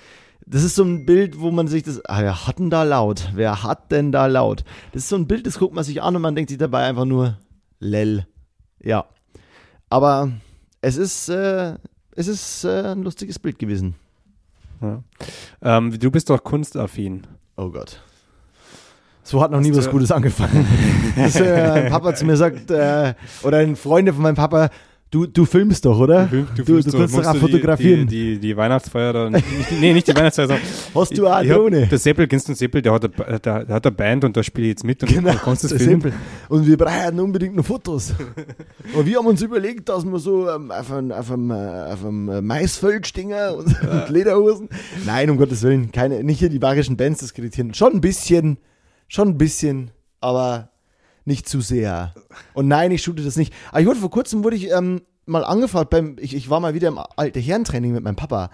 das 0.46 0.64
ist 0.64 0.74
so 0.74 0.82
ein 0.84 1.06
Bild, 1.06 1.38
wo 1.40 1.50
man 1.50 1.68
sich 1.68 1.82
das. 1.82 2.04
Ah, 2.06 2.20
wer 2.22 2.46
hat 2.46 2.58
denn 2.58 2.70
da 2.70 2.82
laut? 2.82 3.30
Wer 3.34 3.62
hat 3.62 3.92
denn 3.92 4.10
da 4.12 4.26
laut? 4.26 4.64
Das 4.92 5.02
ist 5.02 5.08
so 5.08 5.16
ein 5.16 5.26
Bild, 5.26 5.46
das 5.46 5.58
guckt 5.58 5.74
man 5.74 5.84
sich 5.84 6.02
an 6.02 6.16
und 6.16 6.22
man 6.22 6.34
denkt 6.34 6.48
sich 6.50 6.58
dabei 6.58 6.84
einfach 6.86 7.04
nur, 7.04 7.38
lel. 7.78 8.26
Ja. 8.82 9.04
Aber 9.88 10.30
es 10.80 10.96
ist, 10.96 11.28
äh, 11.28 11.74
es 12.16 12.26
ist 12.28 12.64
äh, 12.64 12.92
ein 12.92 13.02
lustiges 13.02 13.38
Bild 13.38 13.58
gewesen. 13.58 13.94
Ja. 14.80 15.02
Ähm, 15.62 15.98
du 15.98 16.10
bist 16.10 16.30
doch 16.30 16.42
kunstaffin. 16.42 17.26
Oh 17.56 17.68
Gott. 17.70 18.00
So 19.22 19.42
hat 19.42 19.50
noch 19.50 19.60
nie 19.60 19.70
Hast 19.70 19.76
was 19.78 19.84
du- 19.84 19.90
Gutes 19.92 20.10
angefangen. 20.10 20.66
Dass 21.16 21.36
äh, 21.36 21.90
Papa 21.90 22.14
zu 22.14 22.24
mir 22.24 22.36
sagt, 22.36 22.70
äh, 22.70 23.14
oder 23.42 23.58
ein 23.58 23.76
Freunde 23.76 24.12
von 24.12 24.22
meinem 24.22 24.34
Papa, 24.36 24.70
du, 25.10 25.26
du 25.26 25.44
filmst 25.44 25.84
doch, 25.84 25.98
oder? 25.98 26.26
Du, 26.26 26.46
du, 26.56 26.64
filmst 26.64 26.92
kannst 26.92 27.14
doch 27.16 27.24
auch 27.26 27.32
du 27.32 27.38
fotografieren. 27.40 28.06
Die, 28.06 28.34
die, 28.34 28.38
die 28.40 28.56
Weihnachtsfeier 28.56 29.12
da, 29.12 29.30
nicht, 29.30 29.44
nee, 29.80 29.92
nicht 29.92 30.06
die 30.08 30.14
Weihnachtsfeier, 30.14 30.48
sondern 30.48 30.66
Hast 30.94 31.16
du 31.16 31.24
ich 31.24 31.30
hab- 31.30 31.44
Drohne? 31.44 31.86
Der 31.86 31.98
Seppel, 31.98 32.26
kennst 32.28 32.48
du 32.48 32.52
den 32.52 32.56
Seppel, 32.56 32.82
der 32.82 32.92
hat 32.92 33.04
eine, 33.04 33.40
der, 33.40 33.64
der 33.64 33.74
hat 33.74 33.86
eine 33.86 33.94
Band 33.94 34.24
und 34.24 34.36
da 34.36 34.42
spiele 34.42 34.66
ich 34.68 34.70
jetzt 34.70 34.84
mit 34.84 35.02
und 35.02 35.08
Genau, 35.08 35.32
du 35.32 35.38
kannst 35.38 35.64
das 35.64 35.72
filmen. 35.72 35.86
simpel. 36.00 36.12
Und 36.48 36.66
wir 36.66 36.76
brauchen 36.76 37.20
unbedingt 37.20 37.56
noch 37.56 37.64
Fotos. 37.64 38.14
und 38.96 39.06
wir 39.06 39.18
haben 39.18 39.26
uns 39.26 39.42
überlegt, 39.42 39.88
dass 39.88 40.04
wir 40.04 40.18
so 40.18 40.48
ähm, 40.48 40.70
auf 40.70 40.92
einem, 40.92 41.12
auf 41.12 41.30
einem, 41.30 41.50
äh, 41.50 41.54
auf 41.92 42.04
einem 42.04 42.28
äh, 42.28 42.40
Maisfeld 42.42 43.06
stehen 43.06 43.32
und, 43.56 43.66
und 43.82 44.08
Lederhosen. 44.10 44.68
Nein, 45.06 45.30
um 45.30 45.36
Gottes 45.36 45.62
Willen, 45.62 45.92
keine, 45.92 46.22
nicht 46.24 46.38
hier 46.38 46.48
die 46.48 46.58
bayerischen 46.58 46.96
Bands 46.96 47.20
diskreditieren. 47.20 47.74
Schon 47.74 47.94
ein 47.94 48.00
bisschen, 48.00 48.58
schon 49.08 49.28
ein 49.28 49.38
bisschen, 49.38 49.90
aber 50.20 50.70
nicht 51.24 51.48
zu 51.48 51.60
sehr. 51.60 52.14
Und 52.54 52.68
nein, 52.68 52.90
ich 52.90 53.02
shoote 53.02 53.22
das 53.22 53.36
nicht. 53.36 53.52
Aber 53.70 53.80
ich 53.80 53.86
wurde 53.86 54.00
vor 54.00 54.10
kurzem 54.10 54.44
wurde 54.44 54.56
ich 54.56 54.70
ähm, 54.70 55.02
mal 55.26 55.44
angefragt 55.44 55.90
beim, 55.90 56.16
ich, 56.20 56.34
ich 56.34 56.50
war 56.50 56.60
mal 56.60 56.74
wieder 56.74 56.88
im 56.88 57.00
alte 57.16 57.40
Herrentraining 57.40 57.92
mit 57.92 58.04
meinem 58.04 58.16
Papa. 58.16 58.50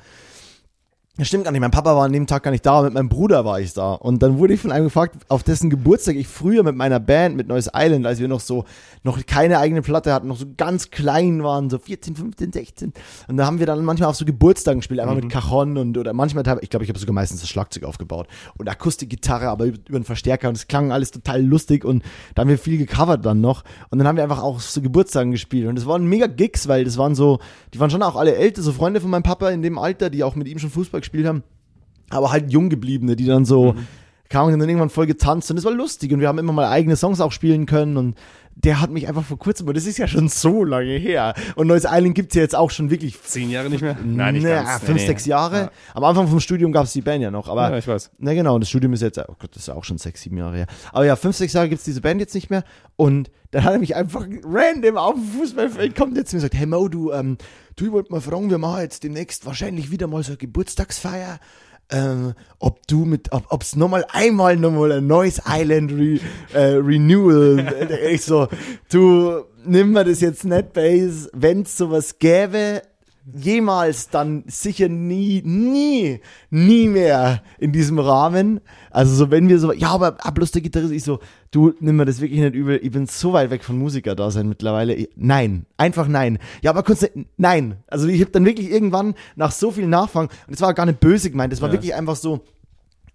Das 1.18 1.28
stimmt 1.28 1.44
gar 1.44 1.50
nicht. 1.50 1.62
Mein 1.62 1.70
Papa 1.70 1.96
war 1.96 2.04
an 2.04 2.12
dem 2.12 2.26
Tag 2.26 2.42
gar 2.42 2.50
nicht 2.50 2.66
da, 2.66 2.82
mit 2.82 2.92
meinem 2.92 3.08
Bruder 3.08 3.46
war 3.46 3.58
ich 3.58 3.72
da. 3.72 3.94
Und 3.94 4.22
dann 4.22 4.38
wurde 4.38 4.52
ich 4.52 4.60
von 4.60 4.70
einem 4.70 4.84
gefragt, 4.84 5.16
auf 5.28 5.42
dessen 5.42 5.70
Geburtstag 5.70 6.14
ich 6.14 6.28
früher 6.28 6.62
mit 6.62 6.76
meiner 6.76 7.00
Band, 7.00 7.36
mit 7.36 7.48
Neues 7.48 7.70
Island, 7.74 8.04
als 8.04 8.18
wir 8.20 8.28
noch 8.28 8.40
so, 8.40 8.66
noch 9.02 9.24
keine 9.24 9.58
eigene 9.58 9.80
Platte 9.80 10.12
hatten, 10.12 10.28
noch 10.28 10.36
so 10.36 10.44
ganz 10.58 10.90
klein 10.90 11.42
waren, 11.42 11.70
so 11.70 11.78
14, 11.78 12.16
15, 12.16 12.52
16. 12.52 12.92
Und 13.28 13.38
da 13.38 13.46
haben 13.46 13.58
wir 13.58 13.64
dann 13.64 13.82
manchmal 13.82 14.10
auf 14.10 14.16
so 14.16 14.26
Geburtstagen 14.26 14.80
gespielt, 14.80 15.00
einfach 15.00 15.14
mit 15.14 15.30
Cajon 15.30 15.78
und, 15.78 15.96
oder 15.96 16.12
manchmal, 16.12 16.44
ich 16.60 16.68
glaube, 16.68 16.84
ich 16.84 16.90
habe 16.90 16.98
sogar 16.98 17.14
meistens 17.14 17.40
das 17.40 17.48
Schlagzeug 17.48 17.84
aufgebaut. 17.84 18.28
Und 18.58 18.68
Akustikgitarre, 18.68 19.48
aber 19.48 19.64
über, 19.64 19.78
über 19.88 19.96
einen 19.96 20.04
Verstärker. 20.04 20.50
Und 20.50 20.56
es 20.56 20.68
klang 20.68 20.92
alles 20.92 21.12
total 21.12 21.42
lustig. 21.42 21.86
Und 21.86 22.02
da 22.34 22.42
haben 22.42 22.50
wir 22.50 22.58
viel 22.58 22.76
gecovert 22.76 23.24
dann 23.24 23.40
noch. 23.40 23.64
Und 23.88 23.98
dann 23.98 24.06
haben 24.06 24.16
wir 24.16 24.22
einfach 24.22 24.42
auch 24.42 24.60
so 24.60 24.82
Geburtstagen 24.82 25.30
gespielt. 25.30 25.66
Und 25.66 25.76
das 25.76 25.86
waren 25.86 26.04
mega 26.04 26.26
Gigs, 26.26 26.68
weil 26.68 26.84
das 26.84 26.98
waren 26.98 27.14
so, 27.14 27.38
die 27.72 27.80
waren 27.80 27.88
schon 27.88 28.02
auch 28.02 28.16
alle 28.16 28.34
älter, 28.34 28.60
so 28.60 28.72
Freunde 28.72 29.00
von 29.00 29.08
meinem 29.08 29.22
Papa 29.22 29.48
in 29.48 29.62
dem 29.62 29.78
Alter, 29.78 30.10
die 30.10 30.22
auch 30.22 30.34
mit 30.34 30.46
ihm 30.46 30.58
schon 30.58 30.68
Fußball 30.68 31.05
gespielt 31.06 31.26
haben 31.26 31.42
aber 32.10 32.30
halt 32.30 32.52
Junggebliebene, 32.52 33.16
die 33.16 33.26
dann 33.26 33.44
so 33.44 33.74
kamen 34.28 34.52
und 34.52 34.60
dann 34.60 34.68
irgendwann 34.68 34.90
voll 34.90 35.06
getanzt 35.06 35.50
und 35.50 35.56
es 35.56 35.64
war 35.64 35.72
lustig 35.72 36.12
und 36.12 36.20
wir 36.20 36.28
haben 36.28 36.38
immer 36.38 36.52
mal 36.52 36.66
eigene 36.66 36.96
Songs 36.96 37.20
auch 37.20 37.32
spielen 37.32 37.66
können 37.66 37.96
und 37.96 38.16
der 38.58 38.80
hat 38.80 38.90
mich 38.90 39.06
einfach 39.06 39.22
vor 39.24 39.38
kurzem, 39.38 39.68
und 39.68 39.76
das 39.76 39.84
ist 39.86 39.98
ja 39.98 40.08
schon 40.08 40.28
so 40.28 40.64
lange 40.64 40.96
her 40.96 41.34
und 41.56 41.66
Neues 41.66 41.84
Island 41.86 42.14
gibt's 42.14 42.34
ja 42.34 42.40
jetzt 42.40 42.56
auch 42.56 42.70
schon 42.70 42.90
wirklich 42.90 43.20
Zehn 43.22 43.50
Jahre 43.50 43.68
nicht 43.68 43.82
mehr? 43.82 43.96
Nein, 44.02 44.34
nicht 44.34 44.44
na, 44.44 44.62
ganz. 44.62 44.82
fünf, 44.82 44.98
Nee, 45.00 45.06
sechs. 45.06 45.26
Jahre. 45.26 45.56
Ja. 45.60 45.70
Am 45.94 46.02
Anfang 46.04 46.26
vom 46.26 46.40
Studium 46.40 46.72
gab's 46.72 46.92
die 46.94 47.02
Band 47.02 47.22
ja 47.22 47.30
noch, 47.30 47.48
aber 47.48 47.70
Ja, 47.70 47.76
ich 47.78 47.86
weiß. 47.86 48.10
na 48.18 48.32
genau, 48.34 48.54
und 48.54 48.62
das 48.62 48.70
Studium 48.70 48.92
ist 48.94 49.02
jetzt, 49.02 49.18
oh 49.18 49.36
Gott, 49.38 49.50
das 49.52 49.58
ist 49.62 49.68
ja 49.68 49.74
auch 49.74 49.84
schon 49.84 49.98
sechs, 49.98 50.22
sieben 50.22 50.38
Jahre 50.38 50.56
her. 50.56 50.66
Aber 50.92 51.04
ja, 51.04 51.16
fünf, 51.16 51.36
sechs 51.36 51.52
Jahre 51.52 51.68
gibt's 51.68 51.84
diese 51.84 52.00
Band 52.00 52.18
jetzt 52.20 52.34
nicht 52.34 52.48
mehr. 52.48 52.64
Und 52.96 53.30
dann 53.50 53.62
hat 53.64 53.74
er 53.74 53.78
mich 53.78 53.94
einfach 53.94 54.26
random 54.44 54.96
auf 54.96 55.14
dem 55.14 55.24
Fußballfeld 55.24 55.94
kommt 55.94 56.16
jetzt 56.16 56.32
und 56.32 56.40
sagt, 56.40 56.54
hey 56.54 56.66
Mo, 56.66 56.88
du, 56.88 57.12
ähm, 57.12 57.36
du, 57.76 57.84
ich 57.86 57.92
wollte 57.92 58.10
mal 58.10 58.20
fragen, 58.22 58.48
wir 58.50 58.58
machen 58.58 58.80
jetzt 58.80 59.02
demnächst 59.04 59.44
wahrscheinlich 59.46 59.90
wieder 59.90 60.06
mal 60.06 60.22
so 60.22 60.30
eine 60.32 60.38
Geburtstagsfeier. 60.38 61.38
Ähm, 61.90 62.34
ob 62.58 62.84
du 62.88 63.04
mit, 63.04 63.30
ob 63.32 63.46
ob's 63.50 63.76
nochmal 63.76 64.04
einmal 64.08 64.56
nochmal 64.56 64.90
ein 64.92 65.06
neues 65.06 65.40
Island 65.46 65.92
Re, 65.92 66.18
äh, 66.52 66.78
Renewal. 66.78 67.88
ich 68.10 68.24
so, 68.24 68.48
du, 68.90 69.44
nimm 69.64 69.92
mir 69.92 70.04
das 70.04 70.20
jetzt 70.20 70.44
nicht, 70.44 70.72
Base, 70.72 71.30
wenn's 71.32 71.76
sowas 71.76 72.18
gäbe, 72.18 72.82
jemals 73.34 74.08
dann 74.08 74.44
sicher 74.46 74.88
nie, 74.88 75.42
nie, 75.44 76.20
nie 76.50 76.88
mehr 76.88 77.42
in 77.58 77.72
diesem 77.72 77.98
Rahmen. 77.98 78.60
Also 78.90 79.14
so, 79.14 79.30
wenn 79.30 79.48
wir 79.48 79.58
so, 79.58 79.72
ja, 79.72 79.88
aber 79.88 80.16
ah, 80.20 80.30
bloß 80.30 80.52
der 80.52 80.62
Gitarrist, 80.62 80.92
ich 80.92 81.02
so, 81.02 81.18
du, 81.50 81.74
nimm 81.80 81.96
mir 81.96 82.04
das 82.04 82.20
wirklich 82.20 82.40
nicht 82.40 82.54
übel, 82.54 82.78
ich 82.82 82.90
bin 82.92 83.06
so 83.06 83.32
weit 83.32 83.50
weg 83.50 83.64
von 83.64 83.78
Musiker 83.78 84.14
da 84.14 84.30
sein 84.30 84.48
mittlerweile. 84.48 84.94
Ich, 84.94 85.08
nein, 85.16 85.66
einfach 85.76 86.06
nein. 86.08 86.38
Ja, 86.62 86.70
aber 86.70 86.82
kurz, 86.82 87.04
nein. 87.36 87.78
Also 87.88 88.06
ich 88.06 88.20
habe 88.20 88.30
dann 88.30 88.44
wirklich 88.44 88.70
irgendwann 88.70 89.14
nach 89.34 89.50
so 89.50 89.70
viel 89.72 89.86
Nachfragen, 89.88 90.28
und 90.46 90.54
es 90.54 90.60
war 90.60 90.72
gar 90.74 90.86
nicht 90.86 91.00
böse 91.00 91.30
gemeint, 91.30 91.52
es 91.52 91.60
war 91.60 91.68
Ja. 91.68 91.74
wirklich 91.74 91.94
einfach 91.94 92.16
so, 92.16 92.44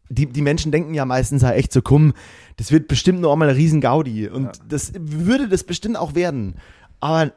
die, 0.10 0.26
die 0.26 0.41
Menschen 0.41 0.74
denken 0.74 0.93
ja 0.93 1.06
meistens 1.06 1.41
halt 1.41 1.58
echt 1.58 1.71
so, 1.71 1.82
komm, 1.82 2.13
das 2.58 2.71
wird 2.74 2.89
bestimmt 2.89 3.21
nur 3.21 3.32
einmal 3.32 3.47
ein 3.50 3.56
riesen 3.56 3.80
Gaudi. 3.80 4.28
Und 4.28 4.43
Ja. 4.43 4.52
das 4.67 4.91
würde 5.00 5.47
das 5.47 5.63
bestimmt 5.63 5.95
auch 5.97 6.15
werden. 6.15 6.56
Aber 7.00 7.32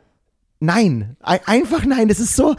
nein, 0.65 1.17
Ein- 1.21 1.41
einfach 1.47 1.85
nein, 1.85 2.09
das 2.09 2.21
ist 2.21 2.37
so. 2.37 2.55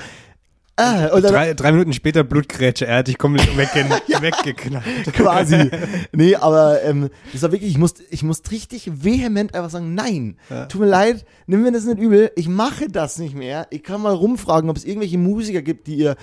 Und 0.78 1.24
dann, 1.24 1.32
Drei, 1.32 1.54
drei 1.54 1.72
Minuten 1.72 1.94
später 1.94 2.26
Blutgrätsche, 2.26 2.86
er 2.86 2.98
hat 2.98 3.08
dich 3.08 3.18
komplett 3.18 3.48
weggen, 3.58 3.90
weggeknallt. 4.20 5.14
quasi. 5.14 5.72
Nee, 6.12 6.36
aber 6.36 6.84
ähm, 6.84 7.10
das 7.32 7.42
war 7.44 7.54
wirklich, 7.54 7.72
ich 7.72 7.78
musste 7.78 8.04
ich 8.10 8.24
musste 8.24 8.52
richtig 8.52 8.92
vehement 9.06 9.56
einfach 9.56 9.70
sagen, 9.70 9.96
nein, 9.96 10.36
Ja. 10.50 10.66
tut 10.66 10.82
mir 10.82 10.88
leid, 10.88 11.24
nimm 11.48 11.62
mir 11.62 11.72
das 11.72 11.86
nicht 11.86 11.98
übel, 12.00 12.30
ich 12.36 12.50
mache 12.50 12.90
das 12.90 13.20
nicht 13.20 13.36
mehr. 13.36 13.68
Ich 13.70 13.84
kann 13.84 14.02
mal 14.02 14.14
rumfragen, 14.14 14.70
ob 14.70 14.76
es 14.76 14.84
irgendwelche 14.84 15.18
Musiker 15.18 15.62
gibt, 15.62 15.88
die 15.88 15.96
ihr 15.96 16.18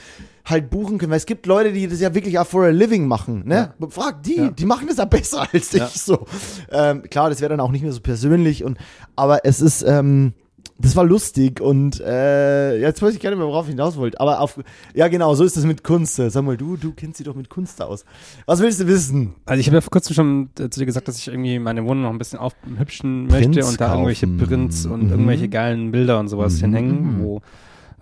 halt 0.45 0.69
buchen 0.69 0.99
können, 0.99 1.11
weil 1.13 1.17
es 1.19 1.25
gibt 1.27 1.47
Leute, 1.47 1.73
die 1.73 1.89
das 1.89 2.01
ja 2.01 2.15
wirklich 2.15 2.39
auch 2.39 2.47
for 2.47 2.65
a 2.65 2.69
living 2.69 3.07
machen, 3.07 3.45
ne? 3.47 3.73
Frag 3.89 4.23
die, 4.23 4.37
Ja. 4.37 4.51
die 4.51 4.67
machen 4.67 4.87
das 4.87 4.99
ja 4.99 5.07
besser 5.07 5.47
als 5.51 5.73
ich 5.73 5.81
Ja. 5.81 5.89
so. 5.89 6.27
Ähm, 6.71 7.05
klar, 7.05 7.31
das 7.31 7.41
wäre 7.41 7.49
dann 7.49 7.61
auch 7.61 7.71
nicht 7.71 7.83
mehr 7.85 7.93
so 7.93 8.01
persönlich 8.01 8.65
und 8.65 8.77
aber 9.17 9.47
es 9.47 9.63
ist 9.63 9.81
ähm, 9.83 10.35
das 10.83 10.97
war 10.97 11.05
lustig 11.05 11.61
und 11.61 12.01
äh, 12.01 12.79
jetzt 12.79 13.01
weiß 13.01 13.15
ich 13.15 13.21
gar 13.21 13.31
nicht 13.31 13.39
mehr, 13.39 13.47
worauf 13.47 13.67
ich 13.67 13.71
hinaus 13.73 13.97
wollte. 13.97 14.21
Aber 14.21 14.41
auf, 14.41 14.59
ja 14.95 15.09
genau, 15.09 15.35
so 15.35 15.45
ist 15.45 15.57
das 15.57 15.65
mit 15.65 15.83
Kunst. 15.85 16.17
Sag 16.17 16.43
mal, 16.45 16.57
du, 16.57 16.77
du 16.77 16.93
kennst 16.93 17.19
sie 17.19 17.25
doch 17.25 17.35
mit 17.35 17.49
Kunst 17.49 17.81
aus. 17.81 18.05
Was 18.47 18.61
willst 18.61 18.81
du 18.81 18.87
wissen? 18.87 19.35
Also 19.47 19.61
ich 19.61 19.67
habe 19.69 19.77
ja 19.77 19.81
vor 19.81 19.91
kurzem 19.91 20.15
schon 20.15 20.51
äh, 20.59 20.69
zu 20.69 20.81
dir 20.81 20.87
gesagt, 20.87 21.09
dass 21.09 21.19
ich 21.19 21.29
irgendwie 21.29 21.59
meine 21.59 21.85
Wohnung 21.85 22.03
noch 22.03 22.11
ein 22.11 22.19
bisschen 22.19 22.39
aufhübschen 22.39 23.29
möchte 23.29 23.51
Prints 23.51 23.69
und 23.71 23.81
da 23.81 23.93
irgendwelche 23.93 24.27
kaufen. 24.27 24.39
Prints 24.39 24.87
und 24.87 25.05
Mhm. 25.05 25.11
irgendwelche 25.11 25.49
geilen 25.49 25.91
Bilder 25.93 26.19
und 26.21 26.29
sowas 26.29 26.55
Mhm. 26.57 26.61
hinhängen, 26.67 27.21
wo 27.23 27.41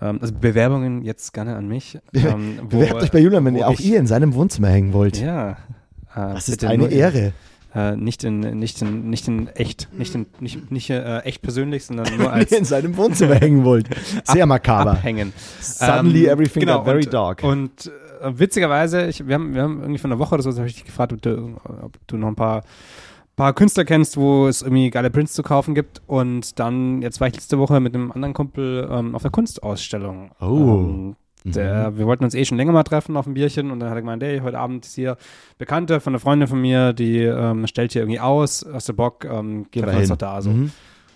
ähm, 0.03 0.19
also 0.23 0.33
Bewerbungen 0.35 1.03
jetzt 1.03 1.33
gerne 1.35 1.57
an 1.57 1.69
mich. 1.69 1.99
Ähm, 2.14 2.59
wo, 2.62 2.79
Bewerbt 2.79 3.03
euch 3.03 3.11
bei 3.12 3.19
Julian, 3.21 3.45
wenn 3.45 3.57
ihr 3.57 3.69
auch 3.69 3.79
ihr 3.79 3.99
in 3.99 4.07
seinem 4.07 4.35
Wohnzimmer 4.35 4.69
hängen 4.69 4.93
wollt. 4.93 5.21
Ja. 5.21 5.53
Äh, 5.53 5.57
das 6.35 6.49
ist 6.49 6.64
eine 6.64 6.79
nur 6.79 6.88
in- 6.88 6.99
Ehre. 6.99 7.33
Äh, 7.74 7.94
nicht 7.96 8.24
in 8.24 8.40
nicht 8.40 8.83
in 8.83 9.11
nicht 9.11 9.28
in 9.28 9.46
echt, 9.48 9.88
nicht 9.92 10.14
in 10.14 10.26
nicht 10.40 10.72
nicht 10.72 10.90
äh, 10.90 11.20
echt 11.20 11.40
persönlich, 11.40 11.85
sondern 11.85 12.16
nur 12.16 12.33
als 12.33 12.50
in 12.50 12.64
seinem 12.64 12.96
Wohnzimmer 12.96 13.37
hängen 13.37 13.64
wollt. 13.64 13.88
Sehr 14.24 14.46
makaber. 14.46 14.92
abhängen. 14.92 15.33
Suddenly 15.61 16.24
Ähm, 16.24 16.33
everything 16.33 16.61
genau, 16.61 16.78
got 16.78 16.85
very 16.87 17.04
und, 17.04 17.14
dark. 17.14 17.44
Und 17.44 17.92
äh, 18.20 18.38
witzigerweise, 18.38 19.06
ich, 19.06 19.26
wir, 19.26 19.35
haben, 19.35 19.54
wir 19.54 19.62
haben 19.62 19.80
irgendwie 19.80 19.98
von 19.98 20.11
einer 20.11 20.18
Woche 20.18 20.35
oder 20.35 20.42
so, 20.42 20.50
habe 20.56 20.66
ich 20.66 20.74
dich 20.74 20.85
gefragt, 20.85 21.12
ob 21.12 21.22
du, 21.22 21.61
ob 21.64 21.96
du 22.06 22.16
noch 22.16 22.28
ein 22.28 22.37
paar, 22.37 22.62
paar 23.37 23.54
Künstler 23.54 23.85
kennst, 23.85 24.16
wo 24.16 24.46
es 24.48 24.62
irgendwie 24.62 24.90
geile 24.90 25.11
Prints 25.11 25.33
zu 25.33 25.42
kaufen 25.42 25.74
gibt. 25.74 26.02
Und 26.06 26.59
dann, 26.59 27.02
jetzt 27.02 27.20
war 27.20 27.28
ich 27.28 27.35
letzte 27.35 27.59
Woche 27.59 27.80
mit 27.80 27.94
einem 27.94 28.12
anderen 28.12 28.35
Kumpel 28.35 28.88
ähm, 28.90 29.14
auf 29.14 29.22
der 29.22 29.30
Kunstausstellung. 29.30 30.33
Oh. 30.40 30.46
Ähm, 30.46 31.16
der, 31.44 31.96
Wir 31.96 32.07
wollten 32.07 32.24
uns 32.24 32.35
eh 32.35 32.44
schon 32.44 32.59
länger 32.59 32.72
mal 32.72 32.83
treffen 32.83 33.16
auf 33.16 33.26
ein 33.26 33.35
Bierchen 33.35 33.70
und 33.70 33.81
dann 33.81 33.90
hat 33.90 33.96
er 33.96 34.03
gemeint, 34.03 34.22
hey, 34.22 34.40
heute 34.40 34.59
Abend 34.59 34.85
ist 34.85 34.94
hier 34.94 35.16
Bekannte 35.59 36.00
von 36.00 36.12
einer 36.12 36.20
Freundin 36.20 36.48
von 36.48 36.61
mir, 36.61 36.92
die 36.92 37.22
ähm, 37.22 37.66
stellt 37.66 37.92
hier 37.92 38.03
irgendwie 38.03 38.20
aus, 38.20 38.66
hast 38.72 38.88
du 38.88 38.94
Bock, 38.94 39.24
ähm, 39.24 39.66
gehen 39.70 39.87
wir 39.87 39.96
uns 39.96 40.09
doch 40.09 40.16
da. 40.16 40.42
So. 40.42 40.50
Mhm. 40.50 40.72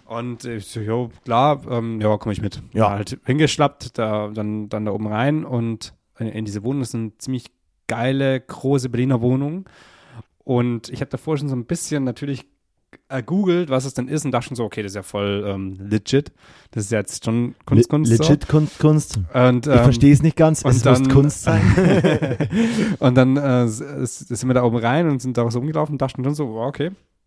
Und 0.07 0.45
ich 0.45 0.67
so, 0.67 0.81
jo, 0.81 1.11
klar, 1.25 1.63
ähm, 1.71 2.01
ja, 2.01 2.17
komme 2.19 2.33
ich 2.33 2.43
mit. 2.43 2.63
Ja. 2.73 2.91
Halt 2.91 3.19
hingeschlappt, 3.25 3.99
da, 3.99 4.29
dann, 4.29 4.69
dann 4.69 4.85
da 4.85 4.93
oben 4.93 5.07
rein 5.07 5.45
und 5.45 5.95
in, 6.19 6.29
in 6.29 6.45
diese 6.45 6.63
Wohnung. 6.63 6.81
Das 6.81 6.91
ist 6.91 6.95
eine 6.95 7.17
ziemlich 7.19 7.47
geile, 7.87 8.41
große 8.41 8.89
Berliner 8.89 9.21
Wohnung. 9.21 9.69
Und 10.45 10.91
ich 10.91 11.01
habe 11.01 11.11
davor 11.11 11.39
schon 11.39 11.49
so 11.49 11.57
ein 11.57 11.65
bisschen 11.65 12.05
natürlich 12.05 12.47
ergoogelt, 13.09 13.71
was 13.71 13.85
es 13.85 13.95
denn 13.95 14.09
ist 14.09 14.25
und 14.25 14.33
dachte 14.33 14.49
schon 14.49 14.57
so, 14.57 14.65
okay, 14.65 14.83
das 14.83 14.93
ist 14.93 14.97
ja 14.97 15.03
voll 15.03 15.45
ähm, 15.47 15.77
legit. 15.79 16.33
Das 16.71 16.85
ist 16.85 16.93
ja 16.93 16.99
jetzt 16.99 17.25
schon 17.25 17.55
Kunst, 17.67 17.89
Kunst. 17.89 18.11
Legit 18.11 18.49
Kunst, 18.49 18.79
Kunst. 18.79 19.13
So. 19.13 19.39
Und, 19.39 19.67
Ich 19.67 19.73
ähm, 19.73 19.79
verstehe 19.79 20.13
es 20.13 20.23
nicht 20.23 20.37
ganz. 20.37 20.59
Es 20.59 20.65
muss 20.65 20.83
dann- 20.83 21.09
Kunst 21.09 21.43
sein. 21.43 21.63
und 22.99 23.15
dann 23.15 23.37
äh, 23.37 23.67
sind 23.69 24.49
wir 24.49 24.55
da 24.55 24.63
oben 24.65 24.79
rein 24.79 25.09
und 25.09 25.21
sind 25.23 25.37
da 25.37 25.51
so 25.51 25.59
rumgelaufen 25.59 25.95
und 25.95 26.03
dachten 26.03 26.25
schon 26.25 26.35
so, 26.35 26.49
wow, 26.49 26.73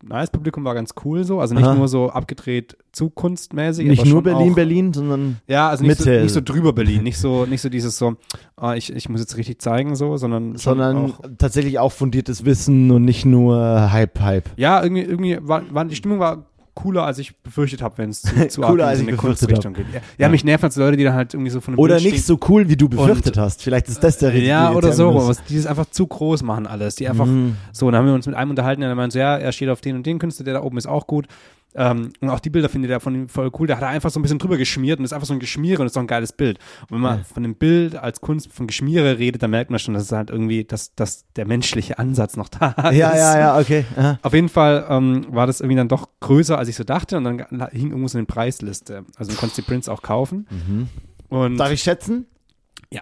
nice, 0.03 0.29
Publikum 0.29 0.63
war 0.63 0.73
ganz 0.73 0.93
cool 1.03 1.23
so. 1.23 1.39
Also 1.39 1.55
nicht 1.55 1.65
Aha. 1.65 1.75
nur 1.75 1.87
so 1.87 2.09
abgedreht 2.09 2.77
zu 2.91 3.09
kunstmäßig. 3.09 3.87
nicht 3.87 4.05
nur 4.05 4.23
Berlin, 4.23 4.51
auch, 4.51 4.55
Berlin, 4.55 4.93
sondern 4.93 5.37
Ja, 5.47 5.69
also 5.69 5.83
nicht 5.83 5.97
so, 5.99 6.09
nicht 6.09 6.33
so 6.33 6.41
drüber 6.41 6.73
Berlin, 6.73 7.03
nicht 7.03 7.17
so, 7.17 7.45
nicht 7.49 7.61
so 7.61 7.69
dieses 7.69 7.97
so, 7.97 8.15
ah, 8.55 8.75
ich, 8.75 8.93
ich 8.93 9.09
muss 9.09 9.21
jetzt 9.21 9.37
richtig 9.37 9.59
zeigen 9.59 9.95
so, 9.95 10.17
sondern, 10.17 10.55
sondern 10.55 10.97
auch, 10.97 11.19
tatsächlich 11.37 11.79
auch 11.79 11.91
fundiertes 11.91 12.45
Wissen 12.45 12.91
und 12.91 13.05
nicht 13.05 13.25
nur 13.25 13.91
Hype, 13.91 14.19
Hype. 14.19 14.49
ja, 14.57 14.81
irgendwie, 14.81 15.03
irgendwie 15.03 15.37
war, 15.41 15.63
war, 15.73 15.85
die 15.85 15.95
Stimmung 15.95 16.19
war 16.19 16.45
cooler, 16.77 17.03
als 17.03 17.17
ich 17.19 17.35
befürchtet 17.37 17.81
habe, 17.81 17.97
wenn 17.97 18.09
es 18.11 18.21
zu, 18.21 18.47
zu 18.47 18.61
Cooler, 18.61 18.87
als 18.87 18.99
in 18.99 19.07
eine 19.07 19.17
Kunstrichtung 19.17 19.73
geht. 19.73 19.85
Ja, 19.93 19.99
ja, 20.17 20.29
mich 20.29 20.43
nerven 20.43 20.69
so 20.71 20.81
Leute, 20.81 20.95
die 20.97 21.03
dann 21.03 21.13
halt 21.15 21.33
irgendwie 21.33 21.49
so 21.51 21.59
von 21.61 21.73
einem 21.73 21.79
Oder 21.79 21.95
Bild 21.95 22.11
nicht 22.13 22.23
stehen. 22.23 22.37
so 22.39 22.39
cool, 22.49 22.69
wie 22.69 22.77
du 22.77 22.87
befürchtet 22.87 23.37
Und- 23.37 23.43
hast. 23.43 23.63
Vielleicht 23.63 23.87
ist 23.89 24.03
das 24.03 24.17
der 24.17 24.29
richtige 24.29 24.47
Ja, 24.49 24.71
oder 24.71 24.93
so, 24.93 25.33
die 25.49 25.57
es 25.57 25.65
einfach 25.65 25.87
zu 25.89 26.05
groß 26.07 26.43
machen 26.43 26.67
alles, 26.67 26.95
die 26.95 27.07
einfach 27.07 27.25
Mhm. 27.25 27.55
So, 27.73 27.89
dann 27.91 27.99
haben 27.99 28.05
wir 28.07 28.13
uns 28.13 28.25
mit 28.27 28.35
einem 28.35 28.51
unterhalten, 28.51 28.81
der 28.81 28.95
meinte 28.95 29.13
so, 29.13 29.19
ja, 29.19 29.37
er 29.37 29.51
steht 29.51 29.69
auf 29.69 29.81
den 29.81 29.95
und 29.97 30.05
den 30.05 30.19
Künstler, 30.19 30.45
der 30.45 30.53
da 30.55 30.61
oben 30.63 30.77
ist 30.77 30.87
auch 30.87 31.07
gut. 31.07 31.27
Ähm, 31.79 32.11
und 32.21 32.29
auch 32.29 32.39
die 32.39 32.49
Bilder 32.49 32.69
findet 32.69 32.89
er 32.89 32.99
von 32.99 33.13
ihm 33.13 33.29
voll 33.29 33.51
cool. 33.59 33.67
Da 33.67 33.75
hat 33.75 33.83
er 33.83 33.89
einfach 33.89 34.09
so 34.09 34.19
ein 34.19 34.23
bisschen 34.23 34.39
drüber 34.39 34.57
geschmiert 34.57 34.97
und 34.97 35.05
ist 35.05 35.13
einfach 35.13 35.27
so 35.27 35.33
ein 35.33 35.39
Geschmiere 35.39 35.81
und 35.81 35.85
ist 35.85 35.93
so 35.93 35.99
ein 35.99 36.07
geiles 36.07 36.33
Bild. 36.33 36.57
Und 36.89 36.91
wenn 36.95 37.01
man 37.01 37.19
Ja. 37.19 37.23
von 37.23 37.43
dem 37.43 37.53
Bild 37.55 37.95
als 37.95 38.19
Kunst 38.19 38.51
von 38.51 38.65
Geschmiere 38.65 39.19
redet, 39.19 39.43
dann 39.43 39.51
merkt 39.51 39.69
man 39.69 39.79
schon, 39.79 39.93
dass 39.93 40.03
es 40.03 40.11
halt 40.11 40.31
irgendwie, 40.31 40.63
dass, 40.63 40.95
dass 40.95 41.25
der 41.35 41.45
menschliche 41.45 41.99
Ansatz 41.99 42.35
noch 42.35 42.49
da 42.49 42.71
ist. 42.89 42.97
Ja, 42.97 43.15
ja, 43.15 43.39
ja, 43.39 43.59
okay. 43.59 43.85
Aha. 43.95 44.17
Auf 44.23 44.33
jeden 44.33 44.49
Fall 44.49 44.85
ähm, 44.89 45.27
war 45.29 45.45
das 45.45 45.61
irgendwie 45.61 45.77
dann 45.77 45.87
doch 45.87 46.09
größer, 46.19 46.57
als 46.57 46.67
ich 46.67 46.75
so 46.75 46.83
dachte. 46.83 47.15
Und 47.17 47.23
dann 47.25 47.37
hing 47.71 47.89
irgendwo 47.91 48.07
so 48.07 48.17
eine 48.17 48.25
Preisliste. 48.25 49.05
Also 49.15 49.31
du 49.31 49.37
konntest 49.37 49.57
die 49.59 49.61
Prints 49.61 49.87
auch 49.87 50.01
kaufen. 50.01 50.47
Und 51.29 51.57
Darf 51.57 51.71
ich 51.71 51.83
schätzen? 51.83 52.25
Ja. 52.89 53.01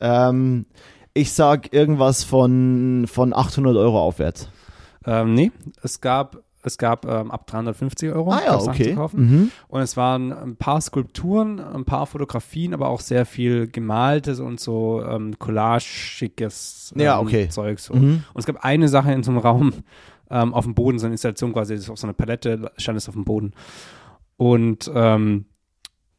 Ähm, 0.00 0.66
ich 1.14 1.32
sag 1.32 1.72
irgendwas 1.72 2.24
von, 2.24 3.06
von 3.06 3.32
800 3.32 3.76
Euro 3.76 4.00
aufwärts. 4.00 4.48
ähm, 5.06 5.34
nee, 5.34 5.52
es 5.82 6.00
gab, 6.00 6.38
es 6.66 6.78
gab 6.78 7.06
ähm, 7.06 7.30
ab 7.30 7.46
350 7.46 8.10
Euro 8.12 8.32
Ah 8.32 8.40
ja, 8.44 8.58
okay. 8.60 8.90
zu 8.90 8.94
kaufen. 8.96 9.20
Mhm. 9.30 9.50
Und 9.68 9.80
es 9.80 9.96
waren 9.96 10.32
ein 10.32 10.56
paar 10.56 10.80
Skulpturen, 10.80 11.60
ein 11.60 11.84
paar 11.84 12.06
Fotografien, 12.06 12.74
aber 12.74 12.88
auch 12.88 13.00
sehr 13.00 13.24
viel 13.26 13.68
gemaltes 13.68 14.40
und 14.40 14.60
so 14.60 15.02
ähm, 15.02 15.38
collagiges 15.38 16.92
ähm, 16.94 17.00
Ja, 17.02 17.20
okay. 17.20 17.48
Zeug. 17.48 17.78
So. 17.78 17.94
Mhm. 17.94 18.24
Und 18.32 18.38
es 18.40 18.46
gab 18.46 18.64
eine 18.64 18.88
Sache 18.88 19.12
in 19.12 19.22
so 19.22 19.30
einem 19.30 19.38
Raum 19.40 19.72
ähm, 20.30 20.54
auf 20.54 20.64
dem 20.64 20.74
Boden, 20.74 20.98
so 20.98 21.06
eine 21.06 21.14
Installation 21.14 21.52
quasi, 21.52 21.74
das 21.74 21.84
ist 21.84 21.90
auf 21.90 21.98
so 21.98 22.06
einer 22.06 22.14
Palette 22.14 22.70
stand 22.76 22.98
es 22.98 23.08
auf 23.08 23.14
dem 23.14 23.24
Boden. 23.24 23.52
Und 24.36 24.90
ähm, 24.94 25.46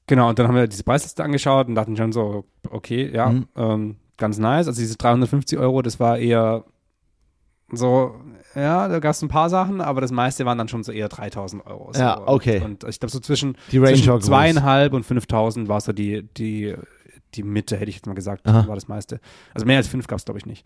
genau, 0.08 0.30
und 0.30 0.40
dann 0.40 0.48
haben 0.48 0.56
wir 0.56 0.68
diese 0.68 0.84
Preisliste 0.84 1.24
angeschaut 1.24 1.68
und 1.68 1.76
dachten 1.76 1.96
schon 1.98 2.12
so, 2.12 2.46
okay, 2.70 3.12
ja, 3.14 3.30
Mhm. 3.30 3.48
ähm, 3.56 3.96
ganz 4.18 4.38
nice. 4.40 4.68
Also 4.68 4.80
diese 4.82 4.98
350 4.98 5.60
Euro, 5.60 5.82
das 5.82 6.00
war 6.00 6.18
eher 6.18 6.64
so, 7.72 8.16
ja, 8.58 8.88
da 8.88 9.00
gab 9.00 9.12
es 9.12 9.22
ein 9.22 9.28
paar 9.28 9.50
Sachen, 9.50 9.82
aber 9.82 10.02
das 10.02 10.12
meiste 10.12 10.46
waren 10.46 10.58
dann 10.58 10.68
schon 10.68 10.84
so 10.84 10.92
eher 10.92 11.10
3000 11.10 11.66
Euro. 11.68 11.92
So. 11.94 12.00
Ja, 12.00 12.22
okay. 12.26 12.62
Und, 12.64 12.84
und 12.84 12.90
ich 12.90 13.00
glaube 13.00 13.12
so 13.12 13.20
zwischen, 13.20 13.56
Die 13.72 13.78
Range 13.78 13.94
zwischen 13.96 14.22
zweieinhalb 14.22 14.94
und 14.94 15.04
5000 15.04 15.68
war 15.70 15.80
so 15.80 15.94
die, 15.94 16.24
die, 16.38 16.76
die 17.36 17.44
Mitte, 17.44 17.78
hätte 17.78 17.90
ich 17.90 17.98
jetzt 17.98 18.08
mal 18.08 18.16
gesagt, 18.16 18.48
Aha. 18.48 18.68
war 18.68 18.76
das 18.76 18.88
meiste. 18.88 19.20
Also 19.54 19.66
mehr 19.66 19.78
als 19.78 19.88
fünf 19.88 20.08
gab 20.08 20.18
es, 20.18 20.26
glaube 20.26 20.40
ich, 20.40 20.46
nicht. 20.46 20.66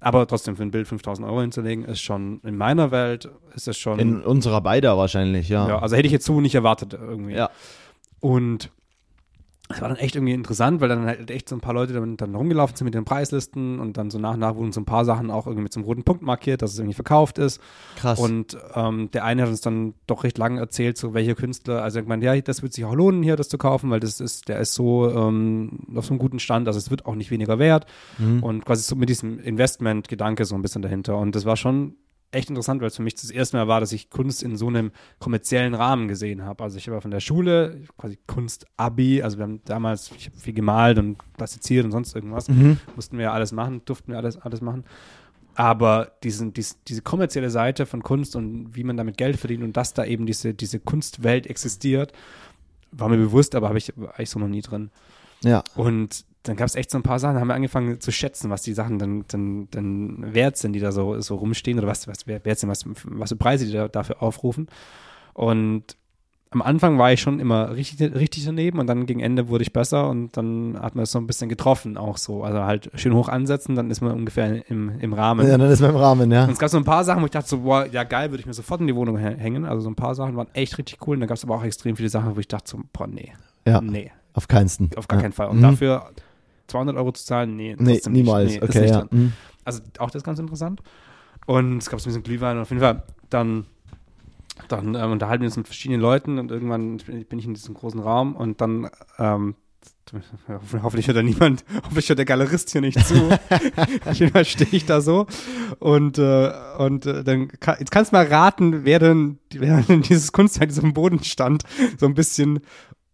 Aber 0.00 0.26
trotzdem 0.26 0.56
für 0.56 0.62
ein 0.62 0.70
Bild 0.70 0.88
5000 0.88 1.26
Euro 1.26 1.40
hinzulegen, 1.40 1.84
ist 1.84 2.00
schon, 2.00 2.40
in 2.42 2.56
meiner 2.56 2.90
Welt 2.90 3.30
ist 3.54 3.68
es 3.68 3.76
schon, 3.78 3.98
In 3.98 4.22
unserer 4.22 4.60
beider 4.60 4.96
wahrscheinlich, 4.96 5.48
ja. 5.48 5.68
ja, 5.68 5.78
also 5.78 5.96
hätte 5.96 6.06
ich 6.06 6.12
jetzt 6.12 6.26
so 6.26 6.40
nicht 6.40 6.54
erwartet 6.54 6.94
irgendwie. 6.94 7.34
Ja. 7.34 7.50
Und 8.20 8.70
es 9.68 9.80
war 9.80 9.88
dann 9.88 9.96
echt 9.96 10.14
irgendwie 10.14 10.32
interessant, 10.32 10.80
weil 10.80 10.88
dann 10.88 11.06
halt 11.06 11.30
echt 11.30 11.48
so 11.48 11.56
ein 11.56 11.60
paar 11.60 11.74
Leute 11.74 11.92
dann, 11.92 12.16
dann 12.16 12.34
rumgelaufen 12.34 12.76
sind 12.76 12.84
mit 12.84 12.94
den 12.94 13.04
Preislisten 13.04 13.80
und 13.80 13.96
dann 13.96 14.10
so 14.10 14.18
nach 14.18 14.34
und 14.34 14.40
nach 14.40 14.54
wurden 14.54 14.72
so 14.72 14.80
ein 14.80 14.84
paar 14.84 15.04
Sachen 15.04 15.30
auch 15.30 15.46
irgendwie 15.46 15.64
mit 15.64 15.72
so 15.72 15.80
einem 15.80 15.86
roten 15.86 16.04
Punkt 16.04 16.22
markiert, 16.22 16.62
dass 16.62 16.72
es 16.72 16.78
irgendwie 16.78 16.94
verkauft 16.94 17.38
ist. 17.38 17.60
Krass. 17.96 18.18
Und 18.18 18.56
ähm, 18.74 19.10
der 19.12 19.24
eine 19.24 19.42
hat 19.42 19.48
uns 19.48 19.62
dann 19.62 19.94
doch 20.06 20.22
recht 20.22 20.38
lang 20.38 20.58
erzählt, 20.58 20.98
so 20.98 21.14
welche 21.14 21.34
Künstler, 21.34 21.82
also 21.82 21.98
hat 21.98 22.04
gemeint, 22.04 22.22
ja, 22.22 22.40
das 22.40 22.62
wird 22.62 22.74
sich 22.74 22.84
auch 22.84 22.94
lohnen, 22.94 23.22
hier 23.22 23.34
das 23.34 23.48
zu 23.48 23.58
kaufen, 23.58 23.90
weil 23.90 24.00
das 24.00 24.20
ist, 24.20 24.48
der 24.48 24.60
ist 24.60 24.74
so 24.74 25.10
ähm, 25.10 25.80
auf 25.96 26.06
so 26.06 26.10
einem 26.10 26.20
guten 26.20 26.38
Stand, 26.38 26.68
also 26.68 26.78
es 26.78 26.90
wird 26.90 27.06
auch 27.06 27.16
nicht 27.16 27.32
weniger 27.32 27.58
wert. 27.58 27.86
Mhm. 28.18 28.42
Und 28.42 28.64
quasi 28.64 28.82
so 28.82 28.94
mit 28.94 29.08
diesem 29.08 29.40
Investment-Gedanke 29.40 30.44
so 30.44 30.54
ein 30.54 30.62
bisschen 30.62 30.82
dahinter. 30.82 31.18
Und 31.18 31.34
das 31.34 31.44
war 31.44 31.56
schon 31.56 31.96
echt 32.36 32.50
interessant, 32.50 32.80
weil 32.80 32.88
es 32.88 32.96
für 32.96 33.02
mich 33.02 33.14
das 33.14 33.30
erste 33.30 33.56
Mal 33.56 33.68
war, 33.68 33.80
dass 33.80 33.92
ich 33.92 34.10
Kunst 34.10 34.42
in 34.42 34.56
so 34.56 34.68
einem 34.68 34.92
kommerziellen 35.18 35.74
Rahmen 35.74 36.08
gesehen 36.08 36.44
habe. 36.44 36.62
Also 36.62 36.78
ich 36.78 36.90
war 36.90 37.00
von 37.00 37.10
der 37.10 37.20
Schule, 37.20 37.82
quasi 37.98 38.18
Kunst-Abi, 38.26 39.22
also 39.22 39.38
wir 39.38 39.44
haben 39.44 39.60
damals, 39.64 40.10
ich 40.16 40.26
habe 40.26 40.38
viel 40.38 40.54
gemalt 40.54 40.98
und 40.98 41.18
plastiziert 41.36 41.84
und 41.84 41.92
sonst 41.92 42.14
irgendwas. 42.14 42.48
Mhm. 42.48 42.78
Mussten 42.94 43.18
wir 43.18 43.32
alles 43.32 43.52
machen, 43.52 43.82
durften 43.84 44.12
wir 44.12 44.18
alles, 44.18 44.36
alles 44.36 44.60
machen. 44.60 44.84
Aber 45.54 46.12
diesen, 46.22 46.52
dies, 46.52 46.78
diese 46.86 47.00
kommerzielle 47.00 47.48
Seite 47.48 47.86
von 47.86 48.02
Kunst 48.02 48.36
und 48.36 48.76
wie 48.76 48.84
man 48.84 48.98
damit 48.98 49.16
Geld 49.16 49.38
verdient 49.38 49.64
und 49.64 49.76
dass 49.76 49.94
da 49.94 50.04
eben 50.04 50.26
diese, 50.26 50.52
diese 50.52 50.78
Kunstwelt 50.78 51.46
existiert, 51.46 52.12
war 52.92 53.08
mir 53.08 53.16
bewusst, 53.16 53.54
aber 53.54 53.68
habe 53.68 53.78
ich, 53.78 53.92
war 53.96 54.20
ich 54.20 54.28
so 54.28 54.38
noch 54.38 54.48
nie 54.48 54.60
drin. 54.60 54.90
Ja. 55.42 55.64
Und 55.74 56.26
dann 56.48 56.56
gab 56.56 56.66
es 56.66 56.74
echt 56.74 56.90
so 56.90 56.98
ein 56.98 57.02
paar 57.02 57.18
Sachen, 57.18 57.34
da 57.34 57.40
haben 57.40 57.48
wir 57.48 57.54
angefangen 57.54 58.00
zu 58.00 58.10
schätzen, 58.12 58.50
was 58.50 58.62
die 58.62 58.72
Sachen 58.72 58.98
dann, 58.98 59.24
dann, 59.28 59.68
dann 59.70 60.34
wert 60.34 60.56
sind, 60.56 60.72
die 60.72 60.80
da 60.80 60.92
so, 60.92 61.20
so 61.20 61.36
rumstehen 61.36 61.78
oder 61.78 61.88
was, 61.88 62.06
was 62.08 62.26
wert 62.26 62.58
sind, 62.58 62.68
was, 62.68 62.84
was 63.04 63.28
für 63.30 63.36
Preise 63.36 63.66
die 63.66 63.72
da 63.72 63.88
dafür 63.88 64.22
aufrufen. 64.22 64.68
Und 65.34 65.96
am 66.50 66.62
Anfang 66.62 66.96
war 66.96 67.12
ich 67.12 67.20
schon 67.20 67.40
immer 67.40 67.74
richtig, 67.74 68.14
richtig 68.14 68.44
daneben 68.46 68.78
und 68.78 68.86
dann 68.86 69.04
gegen 69.04 69.20
Ende 69.20 69.48
wurde 69.48 69.62
ich 69.62 69.72
besser 69.72 70.08
und 70.08 70.36
dann 70.36 70.78
hat 70.80 70.94
man 70.94 71.02
es 71.02 71.10
so 71.10 71.18
ein 71.18 71.26
bisschen 71.26 71.48
getroffen 71.48 71.96
auch 71.98 72.16
so. 72.16 72.44
Also 72.44 72.62
halt 72.62 72.90
schön 72.94 73.12
hoch 73.14 73.28
ansetzen, 73.28 73.74
dann 73.74 73.90
ist 73.90 74.00
man 74.00 74.12
ungefähr 74.12 74.70
im, 74.70 74.98
im 75.00 75.12
Rahmen. 75.12 75.46
Ja, 75.46 75.58
dann 75.58 75.70
ist 75.70 75.80
man 75.80 75.90
im 75.90 75.96
Rahmen, 75.96 76.30
ja. 76.30 76.44
Und 76.44 76.50
es 76.52 76.58
gab 76.58 76.70
so 76.70 76.78
ein 76.78 76.84
paar 76.84 77.04
Sachen, 77.04 77.20
wo 77.20 77.26
ich 77.26 77.32
dachte 77.32 77.48
so, 77.48 77.58
boah, 77.60 77.84
ja 77.90 78.04
geil, 78.04 78.30
würde 78.30 78.40
ich 78.40 78.46
mir 78.46 78.54
sofort 78.54 78.80
in 78.80 78.86
die 78.86 78.94
Wohnung 78.94 79.18
hä- 79.18 79.36
hängen. 79.36 79.64
Also 79.66 79.82
so 79.82 79.90
ein 79.90 79.96
paar 79.96 80.14
Sachen 80.14 80.36
waren 80.36 80.46
echt 80.54 80.78
richtig 80.78 80.98
cool. 81.06 81.16
Und 81.16 81.20
dann 81.20 81.28
gab 81.28 81.36
es 81.36 81.44
aber 81.44 81.56
auch 81.56 81.64
extrem 81.64 81.96
viele 81.96 82.08
Sachen, 82.08 82.36
wo 82.36 82.40
ich 82.40 82.48
dachte 82.48 82.70
so, 82.70 82.78
boah, 82.92 83.08
nee, 83.08 83.32
Ja, 83.66 83.80
nee, 83.82 84.12
auf 84.32 84.48
keinsten. 84.48 84.90
auf 84.96 85.08
gar 85.08 85.18
ja. 85.18 85.22
keinen 85.22 85.32
Fall. 85.32 85.48
Und 85.48 85.58
Mhm. 85.58 85.62
dafür 85.62 86.06
200 86.68 86.96
Euro 86.96 87.12
zu 87.12 87.24
zahlen, 87.24 87.56
nee, 87.56 87.76
Nee, 87.78 88.00
niemals. 88.08 88.50
Nee, 88.50 88.56
ist 88.58 88.62
okay, 88.62 88.80
nicht 88.82 88.90
ja. 88.90 89.06
Mhm. 89.10 89.32
Also 89.64 89.82
auch 89.98 90.10
das 90.10 90.20
ist 90.20 90.24
ganz 90.26 90.38
interessant. 90.38 90.80
Und 91.46 91.78
es 91.78 91.88
gab 91.90 92.00
so 92.00 92.04
ein 92.06 92.10
bisschen 92.10 92.22
Glühwein 92.22 92.56
und 92.56 92.62
auf 92.62 92.70
jeden 92.70 92.80
Fall 92.82 93.02
dann, 93.30 93.66
dann 94.68 94.94
ähm, 94.94 95.12
unterhalten 95.12 95.42
wir 95.42 95.48
uns 95.48 95.56
mit 95.56 95.66
verschiedenen 95.66 96.00
Leuten 96.00 96.38
und 96.38 96.50
irgendwann 96.50 96.96
bin 96.98 97.38
ich 97.38 97.44
in 97.46 97.54
diesem 97.54 97.74
großen 97.74 98.00
Raum 98.00 98.34
und 98.34 98.60
dann 98.60 98.88
ähm, 99.18 99.54
ho- 100.12 100.60
hoffentlich 100.82 101.06
hört 101.06 101.16
da 101.18 101.22
niemand, 101.22 101.64
hoffentlich 101.84 102.08
hört 102.08 102.18
der 102.18 102.26
Galerist 102.26 102.70
hier 102.72 102.80
nicht 102.80 103.04
zu. 103.06 103.14
Auf 104.04 104.14
jeden 104.14 104.32
Fall 104.32 104.44
stehe 104.44 104.70
ich 104.72 104.86
da 104.86 105.00
so 105.00 105.26
und, 105.78 106.18
äh, 106.18 106.52
und 106.78 107.06
äh, 107.06 107.22
dann 107.22 107.48
kann, 107.60 107.76
jetzt 107.78 107.90
kannst 107.90 108.12
du 108.12 108.16
mal 108.16 108.26
raten, 108.26 108.84
wer 108.84 108.98
denn, 108.98 109.38
wer 109.52 109.82
denn 109.82 110.02
dieses 110.02 110.32
Kunstwerk, 110.32 110.68
das 110.70 110.78
auf 110.78 110.84
dem 110.84 110.94
Boden 110.94 111.22
stand, 111.22 111.62
so 111.98 112.06
ein 112.06 112.14
bisschen 112.14 112.60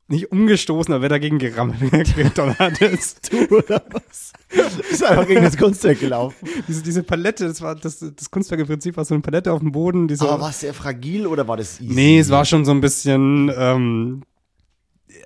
nicht 0.09 0.31
umgestoßen, 0.31 0.93
aber 0.93 1.03
wer 1.03 1.09
dagegen 1.09 1.39
gerammelt 1.39 2.17
gedonnert 2.17 2.81
ist. 2.81 3.33
Du 3.33 3.57
oder 3.57 3.83
was? 3.91 4.33
Ist 4.91 5.03
einfach 5.05 5.27
gegen 5.27 5.43
das 5.43 5.57
Kunstwerk 5.57 6.01
gelaufen. 6.01 6.37
Diese, 6.69 6.83
diese 6.83 7.03
Palette, 7.03 7.47
das 7.47 7.63
war 7.63 7.75
das, 7.75 7.99
das 8.01 8.31
Kunstwerk 8.31 8.61
im 8.61 8.67
Prinzip 8.67 8.97
war 8.97 9.05
so 9.05 9.15
eine 9.15 9.23
Palette 9.23 9.51
auf 9.53 9.61
dem 9.61 9.73
Boden, 9.73 10.09
die 10.09 10.17
so. 10.17 10.29
Aber 10.29 10.43
war 10.43 10.51
es 10.51 10.61
sehr 10.61 10.75
fragil 10.75 11.27
oder 11.27 11.49
war 11.49 11.57
das 11.57 11.81
easy? 11.81 11.95
nee, 11.95 12.19
es 12.19 12.29
war 12.31 12.45
schon 12.45 12.65
so 12.65 12.73
ein 12.73 12.81
bisschen, 12.81 13.51
ähm, 13.57 14.23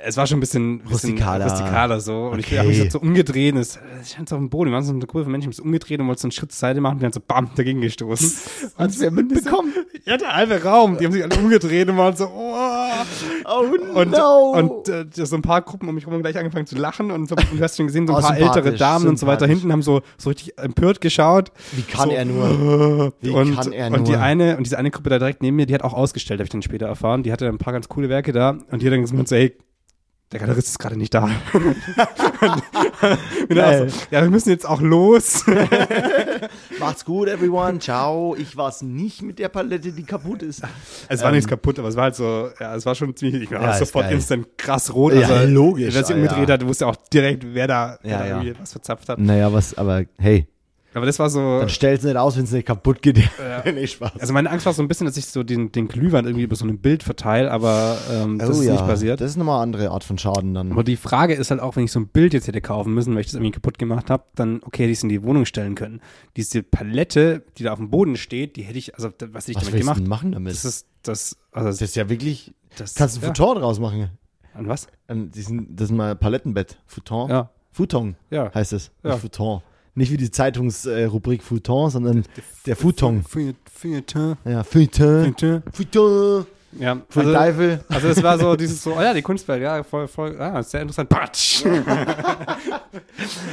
es 0.04 0.16
war 0.16 0.26
schon 0.26 0.38
ein 0.38 0.40
bisschen, 0.40 0.78
bisschen 0.80 0.92
Rustikaler. 1.10 1.44
rustikaler 1.46 2.00
so. 2.00 2.26
Und 2.26 2.38
ich 2.38 2.46
Okay. 2.46 2.58
habe 2.58 2.68
mich 2.68 2.90
so 2.92 3.00
umgedreht, 3.00 3.54
und 3.54 3.60
es 3.60 3.78
es 4.00 4.12
stand 4.12 4.28
so 4.28 4.36
auf 4.36 4.40
dem 4.40 4.50
Boden. 4.50 4.70
Wir 4.70 4.74
waren 4.74 4.84
so 4.84 4.92
eine 4.92 5.06
Gruppe 5.06 5.24
von 5.24 5.32
Menschen, 5.32 5.50
ich 5.50 5.60
umgedreht 5.60 6.00
und 6.00 6.06
wollte 6.08 6.20
so 6.22 6.26
einen 6.26 6.32
Schritt 6.32 6.52
zur 6.52 6.58
Seite 6.58 6.80
machen 6.80 6.96
und 6.96 7.02
dann 7.02 7.12
so 7.12 7.20
bam, 7.26 7.50
dagegen 7.56 7.80
gestoßen. 7.80 8.32
Hat's 8.78 9.00
wer 9.00 9.10
mitbekommen? 9.10 9.72
Ja, 10.04 10.16
der 10.16 10.34
halbe 10.34 10.62
Raum, 10.62 10.98
die 10.98 11.04
haben 11.04 11.12
sich 11.12 11.22
alle 11.24 11.36
umgedreht 11.36 11.88
und 11.88 11.96
waren 11.96 12.14
so, 12.16 12.26
oh. 12.26 12.52
Oh 13.44 13.98
Und, 14.00 14.10
no! 14.12 14.52
und 14.56 14.88
äh, 14.88 15.06
so 15.12 15.36
ein 15.36 15.42
paar 15.42 15.62
Gruppen 15.62 15.88
um 15.88 15.94
mich 15.94 16.04
herum 16.04 16.14
haben 16.14 16.22
gleich 16.22 16.38
angefangen 16.38 16.66
zu 16.66 16.76
lachen 16.76 17.10
und, 17.10 17.28
so, 17.28 17.34
und 17.36 17.58
du 17.58 17.62
hast 17.62 17.76
schon 17.76 17.86
gesehen, 17.86 18.06
so 18.06 18.14
ein 18.14 18.18
Oh, 18.18 18.26
paar 18.26 18.36
ältere 18.36 18.72
Damen 18.74 19.08
und 19.08 19.18
so 19.18 19.26
weiter 19.26 19.46
hinten 19.46 19.72
haben 19.72 19.82
so, 19.82 20.02
so 20.18 20.30
richtig 20.30 20.58
empört 20.58 21.00
geschaut. 21.00 21.50
Wie 21.72 21.82
kann 21.82 22.10
so, 22.10 22.14
er 22.14 22.24
nur? 22.24 23.12
Wie 23.20 23.30
und, 23.30 23.54
kann 23.54 23.72
er 23.72 23.90
und 23.92 24.06
die 24.06 24.12
nur? 24.12 24.20
eine 24.20 24.56
und 24.56 24.64
diese 24.64 24.78
eine 24.78 24.90
Gruppe 24.90 25.10
da 25.10 25.18
direkt 25.18 25.42
neben 25.42 25.56
mir, 25.56 25.66
die 25.66 25.74
hat 25.74 25.82
auch 25.82 25.94
ausgestellt, 25.94 26.38
habe 26.40 26.44
ich 26.44 26.50
dann 26.50 26.62
später 26.62 26.86
erfahren. 26.86 27.22
Die 27.22 27.32
hatte 27.32 27.48
ein 27.48 27.58
paar 27.58 27.72
ganz 27.72 27.88
coole 27.88 28.08
Werke 28.08 28.32
da 28.32 28.50
und 28.70 28.82
die 28.82 28.86
hat 28.86 28.92
dann 28.92 29.02
gesagt, 29.02 29.28
so, 29.28 29.36
hey, 29.36 29.56
der 30.32 30.40
Galerist 30.40 30.68
ist 30.68 30.78
gerade 30.78 30.96
nicht 30.96 31.14
da. 31.14 31.28
so, 33.48 33.54
ja, 33.54 34.22
wir 34.22 34.30
müssen 34.30 34.48
jetzt 34.50 34.68
auch 34.68 34.80
los. 34.80 35.44
Macht's 36.80 37.04
gut, 37.04 37.28
everyone. 37.28 37.78
Ciao. 37.78 38.34
Ich 38.36 38.56
war's 38.56 38.82
nicht 38.82 39.22
mit 39.22 39.38
der 39.38 39.48
Palette, 39.48 39.92
die 39.92 40.02
kaputt 40.02 40.42
ist. 40.42 40.62
es 41.08 41.20
war 41.20 41.28
Ähm, 41.28 41.36
nichts 41.36 41.48
kaputt, 41.48 41.78
aber 41.78 41.88
es 41.88 41.96
war 41.96 42.04
halt 42.04 42.16
so, 42.16 42.50
ja, 42.58 42.74
es 42.74 42.84
war 42.84 42.94
schon 42.94 43.14
ziemlich, 43.14 43.44
ich 43.44 43.50
war 43.50 43.62
Ja, 43.62 43.72
sofort 43.74 44.06
geil. 44.06 44.14
instant 44.14 44.46
krass 44.58 44.92
rot. 44.92 45.14
Ja, 45.14 45.28
also, 45.28 45.48
logisch, 45.52 45.94
Wer 45.94 46.04
sich 46.04 46.16
ja, 46.16 46.22
umgedreht 46.22 46.48
ja. 46.48 46.54
hat, 46.54 46.66
wusste 46.66 46.86
auch 46.86 46.96
direkt, 47.12 47.44
wer 47.54 47.66
da, 47.68 47.98
wer 48.02 48.18
da 48.18 48.26
irgendwie 48.26 48.54
was 48.58 48.72
verzapft 48.72 49.08
hat. 49.08 49.18
Naja, 49.18 49.52
was, 49.52 49.78
aber 49.78 50.02
hey, 50.18 50.46
Aber 50.96 51.04
das 51.04 51.18
war 51.18 51.28
so, 51.28 51.58
dann 51.58 51.68
stell's 51.68 52.04
nicht 52.04 52.16
aus, 52.16 52.38
wenn's 52.38 52.52
nicht 52.52 52.66
kaputt 52.66 53.02
geht. 53.02 53.18
Ja. 53.18 53.62
nee, 53.70 53.86
Spaß. 53.86 54.12
also 54.18 54.32
meine 54.32 54.50
Angst 54.50 54.64
war 54.64 54.72
so 54.72 54.80
ein 54.80 54.88
bisschen, 54.88 55.06
dass 55.06 55.18
ich 55.18 55.26
so 55.26 55.42
den, 55.42 55.70
den 55.70 55.88
Glühwein 55.88 56.24
irgendwie 56.24 56.44
über 56.44 56.56
so 56.56 56.64
ein 56.64 56.78
Bild 56.78 57.02
verteile, 57.02 57.50
aber 57.50 57.98
ähm, 58.10 58.38
das 58.38 58.48
oh 58.48 58.52
ist 58.52 58.64
ja, 58.64 58.72
nicht 58.72 58.86
passiert. 58.86 59.20
Das 59.20 59.30
ist 59.30 59.36
nochmal 59.36 59.56
eine 59.56 59.64
andere 59.64 59.90
Art 59.90 60.04
von 60.04 60.16
Schaden 60.16 60.54
dann. 60.54 60.72
Aber 60.72 60.84
die 60.84 60.96
Frage 60.96 61.34
ist 61.34 61.50
halt 61.50 61.60
auch, 61.60 61.76
wenn 61.76 61.84
ich 61.84 61.92
so 61.92 62.00
ein 62.00 62.08
Bild 62.08 62.32
jetzt 62.32 62.48
hätte 62.48 62.62
kaufen 62.62 62.94
müssen, 62.94 63.12
weil 63.12 63.20
ich 63.20 63.26
das 63.26 63.34
irgendwie 63.34 63.50
kaputt 63.50 63.78
gemacht 63.78 64.08
habe, 64.08 64.24
dann, 64.36 64.62
okay, 64.64 64.84
hätte 64.84 64.92
ich 64.92 64.98
es 64.98 65.02
in 65.02 65.10
die 65.10 65.22
Wohnung 65.22 65.44
stellen 65.44 65.74
können. 65.74 66.00
Diese 66.34 66.62
Palette, 66.62 67.42
die 67.58 67.64
da 67.64 67.72
auf 67.72 67.78
dem 67.78 67.90
Boden 67.90 68.16
steht, 68.16 68.56
die 68.56 68.62
hätte 68.62 68.78
ich, 68.78 68.94
also 68.94 69.10
was 69.10 69.48
hätte 69.48 69.50
ich 69.50 69.56
was 69.58 69.64
damit 69.64 69.74
du 69.74 69.78
gemacht? 69.80 70.00
denn 70.00 70.08
machen 70.08 70.32
damit? 70.32 70.54
Das 70.54 70.64
ist, 70.64 70.86
das, 71.02 71.36
also 71.52 71.68
Das 71.68 71.82
ist 71.82 71.96
ja 71.96 72.08
wirklich, 72.08 72.54
das, 72.78 72.94
kannst 72.94 73.16
du 73.16 73.20
ein 73.20 73.22
ja. 73.22 73.28
Futon 73.34 73.60
draus 73.60 73.78
machen. 73.78 74.12
An 74.54 74.66
was? 74.66 74.86
An 75.08 75.30
diesen, 75.30 75.76
das 75.76 75.90
ist 75.90 75.94
mal 75.94 76.16
Palettenbett. 76.16 76.78
Futon? 76.86 77.28
Ja, 77.28 77.50
Futon 77.70 78.16
ja. 78.30 78.50
heißt 78.54 78.72
es. 78.72 78.90
Ja. 79.04 79.18
Futon. 79.18 79.60
Nicht 79.98 80.12
wie 80.12 80.18
die 80.18 80.30
Zeitungsrubrik 80.30 81.42
Futon, 81.42 81.90
sondern 81.90 82.24
der 82.66 82.76
Futon. 82.76 83.24
Feuilleton. 83.24 84.36
Ja, 84.44 84.62
Futon. 84.62 85.34
Feuilleton. 85.34 85.62
Futon. 85.72 86.46
Ja, 86.78 86.98
also, 87.14 87.32
Teufel. 87.32 87.80
also 87.88 88.08
es 88.08 88.22
war 88.22 88.38
so 88.38 88.54
dieses 88.54 88.82
so, 88.82 88.94
oh 88.94 89.00
ja, 89.00 89.14
die 89.14 89.22
Kunstwelt, 89.22 89.62
ja, 89.62 89.82
voll, 89.82 90.06
voll, 90.06 90.38
ah, 90.38 90.62
sehr 90.62 90.82
interessant. 90.82 91.08
Patsch. 91.08 91.64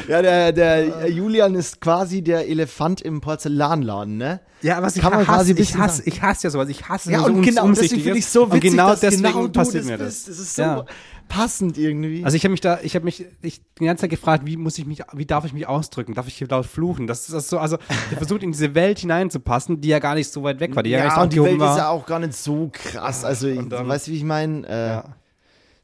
Ja, 0.08 0.22
der, 0.22 0.52
der 0.52 1.10
Julian 1.10 1.56
ist 1.56 1.80
quasi 1.80 2.22
der 2.22 2.48
Elefant 2.48 3.02
im 3.02 3.22
Porzellanladen, 3.22 4.18
ne? 4.18 4.40
Ja, 4.62 4.82
was 4.82 4.96
ich 4.96 5.02
Kann 5.02 5.12
man 5.12 5.22
hasse, 5.28 5.54
quasi 5.54 5.62
ich 5.62 5.78
hasse, 5.78 6.04
ich 6.06 6.22
hasse 6.22 6.48
ja 6.48 6.50
sowas, 6.50 6.70
ich 6.70 6.88
hasse 6.88 7.12
Ja, 7.12 7.20
so 7.20 7.26
und 7.26 7.36
uns- 7.36 7.48
genau, 7.48 7.66
und 7.66 7.78
deswegen 7.78 8.02
finde 8.02 8.20
ich 8.20 8.26
so 8.26 8.48
witzig, 8.48 8.54
und 8.54 8.78
genau 8.78 8.90
dass 8.90 9.00
deswegen 9.02 9.24
genau 9.24 9.42
du 9.48 9.52
passiert 9.52 9.84
das 9.84 9.90
mir 9.92 9.98
das. 9.98 10.26
Das 10.26 10.40
ist 10.40 10.56
so 10.56 10.62
Ja. 10.62 10.86
Passend 11.28 11.78
irgendwie. 11.78 12.24
Also 12.24 12.36
ich 12.38 12.44
habe 12.44 12.52
mich 12.52 12.62
da, 12.62 12.80
ich 12.82 12.96
habe 12.96 13.06
mich 13.06 13.26
ich, 13.42 13.62
die 13.80 13.86
ganze 13.86 14.02
Zeit 14.02 14.10
gefragt, 14.10 14.46
wie 14.46 14.58
muss 14.58 14.78
ich 14.78 14.86
mich, 14.86 15.02
wie 15.14 15.26
darf 15.26 15.46
ich 15.46 15.54
mich 15.54 15.68
ausdrücken? 15.68 16.14
Darf 16.14 16.28
ich 16.28 16.36
hier 16.36 16.48
laut 16.48 16.66
fluchen? 16.66 17.08
Das 17.08 17.22
ist 17.22 17.34
das 17.34 17.50
so, 17.50 17.58
also 17.60 17.78
der 18.12 18.18
versucht 18.18 18.44
in 18.44 18.52
diese 18.52 18.76
Welt 18.76 19.00
hineinzupassen, 19.00 19.82
die 19.82 19.90
ja 19.90 20.00
gar 20.00 20.16
nicht 20.16 20.32
so 20.32 20.44
weit 20.44 20.60
weg 20.60 20.76
war, 20.76 20.84
die 20.84 20.92
ja, 20.92 21.00
gar 21.00 21.06
ja, 21.06 21.10
nicht 21.10 21.16
so 21.16 21.22
und 21.24 21.34
die 21.34 21.52
Welt 21.52 21.60
war. 21.60 21.72
ist 21.72 21.78
ja 21.80 21.90
auch 21.90 22.06
gar 22.06 22.20
nicht 22.20 22.34
so 22.36 22.70
krass. 22.72 23.24
Also, 23.26 23.48
ich, 23.48 23.68
dann- 23.68 23.88
weißt 23.88 24.08
du, 24.08 24.12
wie 24.12 24.18
ich 24.18 24.24
meine? 24.24 24.68
Äh, 24.68 24.88
ja. 24.88 25.16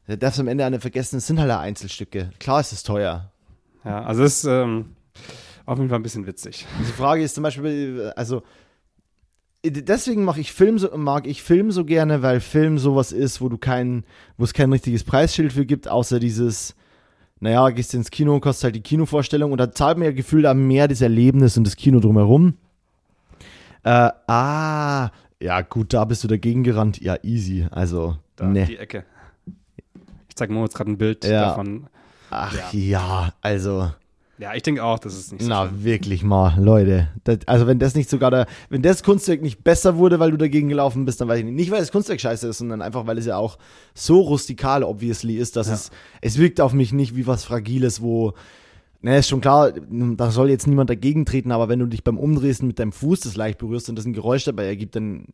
Da 0.06 0.16
darfst 0.16 0.38
du 0.38 0.42
am 0.42 0.48
Ende 0.48 0.64
eine 0.64 0.80
vergessen, 0.80 1.18
es 1.18 1.26
sind 1.26 1.38
halt 1.38 1.50
Einzelstücke. 1.50 2.30
Klar 2.40 2.60
ist 2.60 2.72
es 2.72 2.82
teuer. 2.82 3.30
ja, 3.84 4.02
also 4.02 4.24
es 4.24 4.38
ist 4.38 4.44
ähm, 4.44 4.96
auf 5.66 5.78
jeden 5.78 5.88
Fall 5.88 5.98
ein 6.00 6.02
bisschen 6.02 6.26
witzig. 6.26 6.66
Die 6.80 6.92
Frage 6.92 7.22
ist 7.22 7.34
zum 7.34 7.42
Beispiel, 7.44 8.12
also 8.16 8.42
deswegen 9.64 10.24
mache 10.24 10.40
ich 10.40 10.52
Film 10.52 10.78
so, 10.78 10.96
mag 10.96 11.26
ich 11.26 11.42
Film 11.42 11.70
so 11.70 11.84
gerne, 11.84 12.22
weil 12.22 12.40
Film 12.40 12.78
sowas 12.78 13.12
ist, 13.12 13.40
wo 13.40 13.48
du 13.48 13.58
kein, 13.58 14.04
wo 14.38 14.44
es 14.44 14.54
kein 14.54 14.72
richtiges 14.72 15.04
Preisschild 15.04 15.52
für 15.52 15.66
gibt, 15.66 15.88
außer 15.88 16.18
dieses, 16.18 16.74
naja, 17.40 17.68
gehst 17.70 17.92
ins 17.94 18.10
Kino, 18.10 18.38
kostet 18.40 18.64
halt 18.64 18.74
die 18.76 18.80
Kinovorstellung 18.82 19.52
und 19.52 19.58
da 19.58 19.70
zahlt 19.72 19.98
man 19.98 20.06
ja 20.06 20.12
gefühlt 20.12 20.46
am 20.46 20.66
mehr 20.66 20.88
das 20.88 21.00
Erlebnis 21.00 21.56
und 21.56 21.64
das 21.66 21.76
Kino 21.76 22.00
drumherum. 22.00 22.54
Äh, 23.82 24.10
ah, 24.26 25.10
ja 25.40 25.60
gut, 25.62 25.92
da 25.94 26.04
bist 26.04 26.22
du 26.24 26.28
dagegen 26.28 26.62
gerannt. 26.64 27.00
Ja, 27.00 27.16
easy. 27.22 27.66
Also, 27.70 28.16
Da, 28.36 28.46
ne. 28.46 28.66
die 28.66 28.76
Ecke. 28.76 29.04
Ich 30.28 30.36
zeige 30.36 30.52
Moritz 30.52 30.74
gerade 30.74 30.90
ein 30.90 30.98
Bild 30.98 31.24
Ja. 31.24 31.48
davon. 31.48 31.86
Ach 32.30 32.72
ja, 32.72 33.32
also. 33.40 33.90
Ja, 34.40 34.54
ich 34.54 34.62
denke 34.62 34.82
auch, 34.82 34.98
das 34.98 35.18
ist 35.18 35.32
nicht 35.32 35.42
so 35.42 35.48
Na, 35.50 35.66
schlimm. 35.68 35.84
wirklich 35.84 36.24
mal, 36.24 36.58
Leute. 36.58 37.08
Das, 37.24 37.38
also, 37.46 37.66
wenn 37.66 37.78
das 37.78 37.94
nicht 37.94 38.08
sogar 38.08 38.30
da, 38.30 38.46
wenn 38.70 38.80
das 38.80 39.02
Kunstwerk 39.02 39.42
nicht 39.42 39.62
besser 39.62 39.96
wurde, 39.98 40.18
weil 40.18 40.30
du 40.30 40.38
dagegen 40.38 40.68
gelaufen 40.70 41.04
bist, 41.04 41.20
dann 41.20 41.28
weiß 41.28 41.40
ich 41.40 41.44
nicht. 41.44 41.54
Nicht, 41.56 41.70
weil 41.70 41.80
das 41.80 41.92
Kunstwerk 41.92 42.20
scheiße 42.20 42.48
ist, 42.48 42.58
sondern 42.58 42.80
einfach, 42.80 43.06
weil 43.06 43.18
es 43.18 43.26
ja 43.26 43.36
auch 43.36 43.58
so 43.94 44.20
rustikal, 44.20 44.82
obviously, 44.82 45.36
ist, 45.36 45.56
dass 45.56 45.68
Ja. 45.68 45.74
es, 45.74 45.90
es 46.22 46.38
wirkt 46.38 46.60
auf 46.60 46.72
mich 46.72 46.92
nicht 46.94 47.16
wie 47.16 47.26
was 47.26 47.44
Fragiles, 47.44 48.00
wo, 48.00 48.32
ne, 49.02 49.18
ist 49.18 49.28
schon 49.28 49.42
klar, 49.42 49.72
da 49.72 50.30
soll 50.30 50.48
jetzt 50.48 50.66
niemand 50.66 50.88
dagegen 50.88 51.26
treten, 51.26 51.52
aber 51.52 51.68
wenn 51.68 51.78
du 51.80 51.86
dich 51.86 52.02
beim 52.02 52.16
Umdrehen 52.16 52.56
mit 52.62 52.78
deinem 52.78 52.92
Fuß 52.92 53.20
das 53.20 53.36
leicht 53.36 53.58
berührst 53.58 53.90
und 53.90 53.96
das 53.96 54.06
ein 54.06 54.14
Geräusch 54.14 54.44
dabei 54.44 54.64
ergibt, 54.66 54.96
dann 54.96 55.26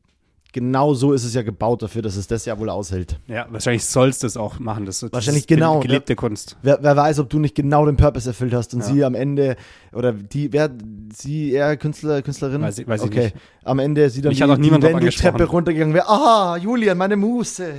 genau 0.53 0.95
so 0.95 1.13
ist 1.13 1.25
es 1.25 1.35
ja 1.35 1.43
gebaut 1.43 1.83
dafür, 1.83 2.03
dass 2.03 2.17
es 2.17 2.27
das 2.27 2.45
ja 2.47 2.59
wohl 2.59 2.71
aushält. 2.71 3.19
Ja, 3.27 3.47
wahrscheinlich 3.51 3.85
sollst 3.85 4.23
du 4.23 4.27
es 4.27 4.37
auch 4.37 4.59
machen. 4.59 4.87
Das, 4.87 5.01
das 5.01 5.13
Wahrscheinlich 5.13 5.43
ist 5.43 5.49
genau, 5.49 5.81
Gelebte 5.81 6.17
Kunst. 6.17 6.57
Wer, 6.63 6.79
wer 6.81 6.97
weiß, 6.97 7.19
ob 7.19 7.29
du 7.31 7.39
nicht 7.39 7.55
genau 7.55 7.85
den 7.87 7.97
Purpose 7.97 8.29
erfüllt 8.31 8.55
hast 8.55 8.73
und 8.75 8.81
Ja. 8.81 8.87
sie 8.87 9.05
am 9.05 9.15
Ende, 9.15 9.57
oder 9.93 10.13
die, 10.13 10.53
wer, 10.53 10.71
sie 11.15 11.53
eher 11.53 11.77
Künstler, 11.77 12.23
Künstlerin? 12.23 12.63
Weiß 12.63 12.79
ich- 12.79 12.89
weiß 12.89 13.03
ich 13.03 13.07
okay. 13.07 13.25
nicht. 13.25 13.37
Am 13.65 13.79
Ende 13.81 14.09
sie 14.11 14.23
dann 14.23 14.31
Mich 14.31 14.41
hat 14.43 14.49
auch 14.51 14.57
niemand 14.59 14.85
die 14.85 14.89
Wendeltreppe 14.89 15.29
angesprochen. 15.29 15.51
runtergegangen 15.51 15.95
wäre. 15.95 16.09
Ah, 16.09 16.57
Julian, 16.57 16.97
meine 16.97 17.17
Muse. 17.17 17.73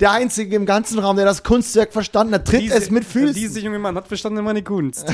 Der 0.00 0.10
Einzige 0.10 0.56
im 0.56 0.66
ganzen 0.66 0.98
Raum, 0.98 1.14
der 1.16 1.24
das 1.24 1.44
Kunstwerk 1.44 1.92
verstanden 1.92 2.34
hat, 2.34 2.46
tritt 2.46 2.70
es 2.72 2.90
mit 2.90 3.04
Füßen. 3.04 3.34
Diese 3.34 3.60
junge 3.60 3.78
Mann 3.78 3.94
hat 3.96 4.08
verstanden 4.08 4.42
meine 4.42 4.62
Kunst. 4.62 5.06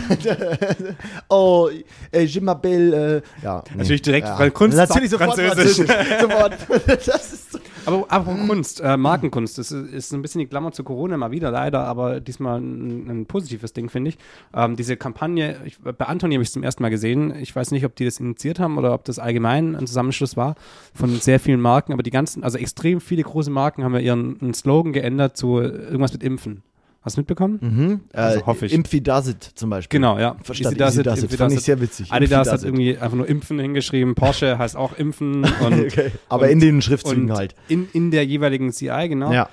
oh, 1.29 1.69
äh, 2.11 2.23
je 2.23 2.41
m'appelle, 2.41 3.17
äh, 3.19 3.23
ja. 3.43 3.63
nee. 3.71 3.79
Natürlich 3.79 4.03
direkt, 4.03 4.27
ja. 4.29 4.39
weil 4.39 4.51
Kunst 4.51 4.79
ist 4.79 4.89
Natürlich 4.89 5.11
sofort 5.11 5.35
Französisch. 5.39 5.87
Französisch. 5.87 6.21
sofort. 6.21 7.04
Das 7.15 7.33
ist 7.33 7.53
so. 7.53 7.59
Aber 7.87 8.07
apropos 8.09 8.49
Kunst, 8.49 8.81
äh, 8.81 8.97
Markenkunst, 8.97 9.59
das 9.59 9.71
ist, 9.71 9.93
ist 9.93 10.13
ein 10.13 10.23
bisschen 10.23 10.39
die 10.39 10.47
Klammer 10.47 10.73
zu 10.73 10.85
Corona 10.85 11.17
mal 11.17 11.31
wieder, 11.31 11.51
leider, 11.51 11.85
aber 11.85 12.21
diesmal 12.21 12.61
ein, 12.61 13.09
ein 13.09 13.27
positives 13.27 13.73
Ding, 13.73 13.91
finde 13.91 14.11
ich. 14.11 14.19
Ähm, 14.55 14.77
diese 14.77 14.97
Kampagne, 14.97 15.57
ich, 15.65 15.79
bei 15.79 16.07
Antoni 16.07 16.35
habe 16.35 16.43
ich 16.43 16.49
es 16.49 16.53
zum 16.53 16.63
ersten 16.63 16.83
Mal 16.83 16.89
gesehen. 16.89 17.35
Ich 17.41 17.55
weiß 17.55 17.73
nicht, 17.73 17.85
ob 17.85 17.95
die 17.97 18.05
das 18.05 18.21
initiiert 18.21 18.59
haben 18.59 18.79
oder 18.79 18.95
ob 18.95 19.05
das 19.05 19.19
allgemein 19.19 19.77
ein 19.77 19.87
Zusammenschluss 19.87 20.37
war 20.37 20.55
von 20.95 21.15
sehr 21.17 21.41
vielen 21.41 21.61
Marken, 21.61 21.93
aber 21.93 22.03
die 22.03 22.11
ganzen, 22.11 22.43
also 22.43 22.59
extrem 22.59 23.01
viele 23.01 23.23
große 23.23 23.51
Marken 23.51 23.85
haben 23.85 23.95
ja 23.95 24.01
ihren 24.01 24.55
Slogan 24.55 24.93
geändert 24.93 25.37
zu 25.37 25.61
irgendwas 25.61 26.13
mit 26.13 26.23
Impfen. 26.23 26.63
Hast 27.05 27.17
du 27.17 27.21
mitbekommen? 27.21 27.59
Mhm. 27.61 28.01
Also 28.15 28.41
äh, 28.41 28.43
hoffe 28.45 28.65
ich. 28.67 28.73
Impfi 28.73 29.03
does 29.03 29.29
it 29.29 29.45
zum 29.55 29.69
Beispiel. 29.71 29.99
Genau, 29.99 30.19
ja. 30.19 30.37
Verstanden. 30.43 30.77
Easy 30.77 30.79
does 30.79 30.89
Easy 30.95 31.01
it, 31.01 31.07
does 31.07 31.19
it. 31.19 31.25
Impfi 31.25 31.37
Fand 31.37 31.53
ich 31.53 31.61
sehr 31.61 31.81
witzig. 31.81 32.11
Adidas 32.11 32.51
hat 32.51 32.65
irgendwie 32.65 32.97
einfach 32.97 33.17
nur 33.17 33.29
Impfen 33.29 33.59
hingeschrieben, 33.59 34.15
Porsche 34.15 34.57
heißt 34.59 34.75
auch 34.75 34.97
Impfen 34.97 35.45
und, 35.61 35.81
Okay. 35.87 36.13
Aber 36.31 36.45
und- 36.47 36.53
in 36.53 36.61
den 36.61 36.81
Schriftzügen 36.83 37.31
halt. 37.33 37.55
in, 37.69 37.89
in 37.93 38.11
der 38.11 38.25
jeweiligen 38.25 38.73
CI, 38.73 39.09
genau. 39.09 39.33
Ja. 39.33 39.51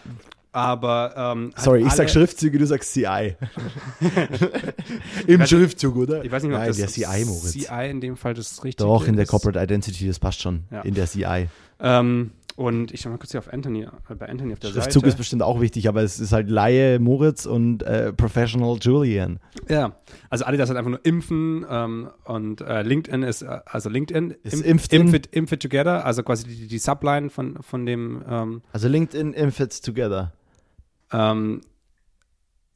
Aber 0.54 1.14
ähm, 1.16 1.52
halt 1.56 1.60
Sorry, 1.64 1.80
ich 1.82 1.88
alle- 1.88 1.95
sag 1.95 2.10
Schriftzüge, 2.10 2.58
du 2.58 2.66
sagst 2.66 2.93
CI. 2.93 3.36
Im 5.28 5.45
Schriftzug, 5.45 5.95
oder? 5.95 6.24
Ich 6.26 6.32
weiß 6.32 6.43
nicht, 6.43 6.52
ob 6.54 6.60
Nein, 6.60 6.68
das 6.68 6.78
der 6.78 6.88
CI, 6.88 7.26
Moritz. 7.26 7.52
CI 7.54 7.89
in 7.89 8.02
dem 8.02 8.18
Fall 8.18 8.34
das 8.34 8.64
richtige 8.64 8.88
Doch, 8.88 9.08
in 9.08 9.16
der 9.16 9.24
ist. 9.24 9.30
Corporate 9.30 9.60
Identity, 9.62 10.08
das 10.08 10.20
passt 10.20 10.41
schon. 10.41 10.64
Ja. 10.72 10.82
In 10.82 10.93
der 10.93 11.08
CI. 11.08 11.47
Ähm, 11.80 12.32
und 12.62 12.93
ich 12.93 13.01
schau 13.01 13.09
mal 13.09 13.18
kurz 13.18 13.32
hier 13.32 13.39
auf 13.39 13.51
Anthony, 13.51 13.84
äh, 13.84 14.16
bei 14.16 14.30
Anthony 14.30 14.53
auf 14.53 14.59
der 14.59 14.70
Schriftzug 14.70 15.01
Seite. 15.01 15.07
ist 15.09 15.18
bestimmt 15.18 15.43
auch 15.43 15.59
wichtig, 15.62 15.88
aber 15.89 16.01
es 16.03 16.20
ist 16.20 16.32
halt 16.32 16.49
Laie 16.49 16.99
Moritz 16.99 17.45
und 17.45 17.84
äh, 17.84 18.14
Professional 18.14 18.78
Julian. 18.80 19.39
ja, 19.68 19.95
also 20.30 20.45
Adidas 20.45 20.70
hat 20.70 20.78
einfach 20.78 20.91
nur 20.91 21.05
Impfen 21.05 21.66
ähm, 21.70 22.09
und 22.26 22.62
äh, 22.62 22.82
LinkedIn 22.84 23.24
ist, 23.24 23.41
äh, 23.41 23.59
also 23.66 23.89
LinkedIn 23.89 24.36
Ist 24.43 24.64
Imp-. 24.64 24.91
Impf 24.93 25.14
it, 25.14 25.28
Impf 25.32 25.51
it 25.51 25.62
Together, 25.62 26.05
also 26.05 26.24
quasi 26.24 26.47
die, 26.47 26.68
die 26.68 26.78
Subline 26.80 27.30
von, 27.30 27.62
von 27.62 27.86
dem 27.86 28.24
ähm, 28.30 28.62
Also 28.72 28.88
LinkedIn 28.88 29.34
Infits 29.34 29.82
Together. 29.82 30.34
ähm, 31.12 31.62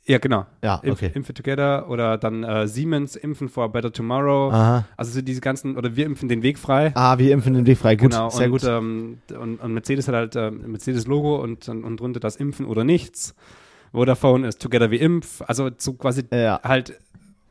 ja, 0.08 0.18
genau. 0.20 0.46
Ja, 0.64 0.82
okay. 0.88 1.12
Impf 1.14 1.30
it 1.30 1.38
Together 1.38 1.90
oder 1.90 2.18
dann 2.18 2.44
äh, 2.44 2.68
Siemens 2.68 3.16
Impfen 3.16 3.50
for 3.50 3.64
a 3.64 3.68
Better 3.68 3.92
Tomorrow. 3.92 4.52
Aha. 4.52 4.86
Also 4.98 5.12
so 5.12 5.22
diese 5.22 5.42
ganzen, 5.42 5.78
oder 5.78 5.96
wir 5.96 6.06
impfen 6.06 6.30
den 6.30 6.44
Weg 6.44 6.60
frei. 6.60 6.92
Ah, 6.96 7.18
wir 7.18 7.32
impfen 7.34 7.54
den 7.54 7.66
Weg 7.66 7.78
frei. 7.78 7.96
Gut, 7.96 8.12
genau, 8.12 8.30
sehr 8.30 8.46
und, 8.46 8.52
gut. 8.52 8.64
Ähm, 8.64 9.18
und, 9.40 9.62
und 9.62 9.74
Mercedes 9.74 10.08
hat 10.08 10.16
halt 10.16 10.38
ein 10.38 10.72
Mercedes-Logo 10.72 11.42
und, 11.42 11.68
und, 11.70 11.84
und 11.84 12.00
drunter 12.00 12.20
das 12.20 12.36
Impfen 12.36 12.66
oder 12.66 12.84
nichts. 12.84 13.36
Vodafone 13.94 14.48
ist 14.48 14.62
Together 14.62 14.92
wie 14.92 14.98
Impf. 14.98 15.42
Also 15.48 15.70
so 15.78 15.94
quasi 15.94 16.24
Ja. 16.32 16.60
halt 16.64 17.00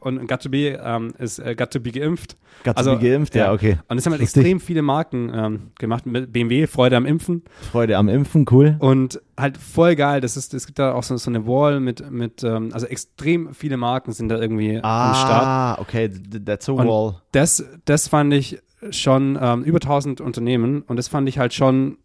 und 0.04 0.26
Got 0.28 0.42
to 0.42 0.50
be 0.50 0.78
ähm, 0.82 1.12
ist 1.18 1.38
äh, 1.38 1.54
Got 1.54 1.70
to 1.72 1.80
be 1.80 1.90
geimpft. 1.90 2.36
Got 2.62 2.74
to 2.74 2.78
also, 2.78 2.96
be 2.96 3.08
geimpft, 3.08 3.34
ja, 3.34 3.52
okay. 3.52 3.78
Und 3.88 3.98
es 3.98 4.06
haben 4.06 4.12
halt 4.12 4.20
Lustig. 4.20 4.42
extrem 4.42 4.60
viele 4.60 4.82
Marken 4.82 5.30
ähm, 5.34 5.60
gemacht. 5.78 6.06
Mit 6.06 6.32
BMW, 6.32 6.66
Freude 6.66 6.96
am 6.96 7.06
Impfen. 7.06 7.42
Freude 7.72 7.96
am 7.96 8.08
Impfen, 8.08 8.44
cool. 8.50 8.76
Und 8.78 9.20
halt 9.38 9.56
voll 9.56 9.96
geil. 9.96 10.20
Das 10.20 10.36
ist, 10.36 10.54
es 10.54 10.66
gibt 10.66 10.78
da 10.78 10.92
auch 10.92 11.02
so, 11.02 11.16
so 11.16 11.30
eine 11.30 11.46
Wall 11.46 11.80
mit, 11.80 12.10
mit 12.10 12.44
ähm, 12.44 12.70
also 12.72 12.86
extrem 12.86 13.54
viele 13.54 13.76
Marken 13.76 14.12
sind 14.12 14.28
da 14.28 14.38
irgendwie 14.38 14.76
am 14.76 15.14
Start. 15.14 15.46
Ah, 15.46 15.78
okay, 15.80 16.08
th- 16.08 16.44
that's 16.44 16.68
a 16.68 16.72
Und 16.72 16.86
wall. 16.86 17.16
das, 17.32 17.64
das 17.84 18.08
fand 18.08 18.32
ich 18.34 18.58
schon 18.90 19.38
ähm, 19.40 19.64
über 19.64 19.78
1000 19.78 20.20
Unternehmen 20.20 20.82
und 20.82 20.96
das 20.96 21.08
fand 21.08 21.28
ich 21.28 21.38
halt 21.38 21.54
schon 21.54 21.96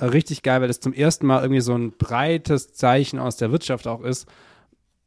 richtig 0.00 0.42
geil, 0.42 0.60
weil 0.60 0.68
das 0.68 0.80
zum 0.80 0.92
ersten 0.92 1.26
Mal 1.26 1.42
irgendwie 1.42 1.60
so 1.60 1.74
ein 1.74 1.92
breites 1.92 2.72
Zeichen 2.72 3.18
aus 3.18 3.36
der 3.36 3.52
Wirtschaft 3.52 3.86
auch 3.86 4.02
ist 4.02 4.26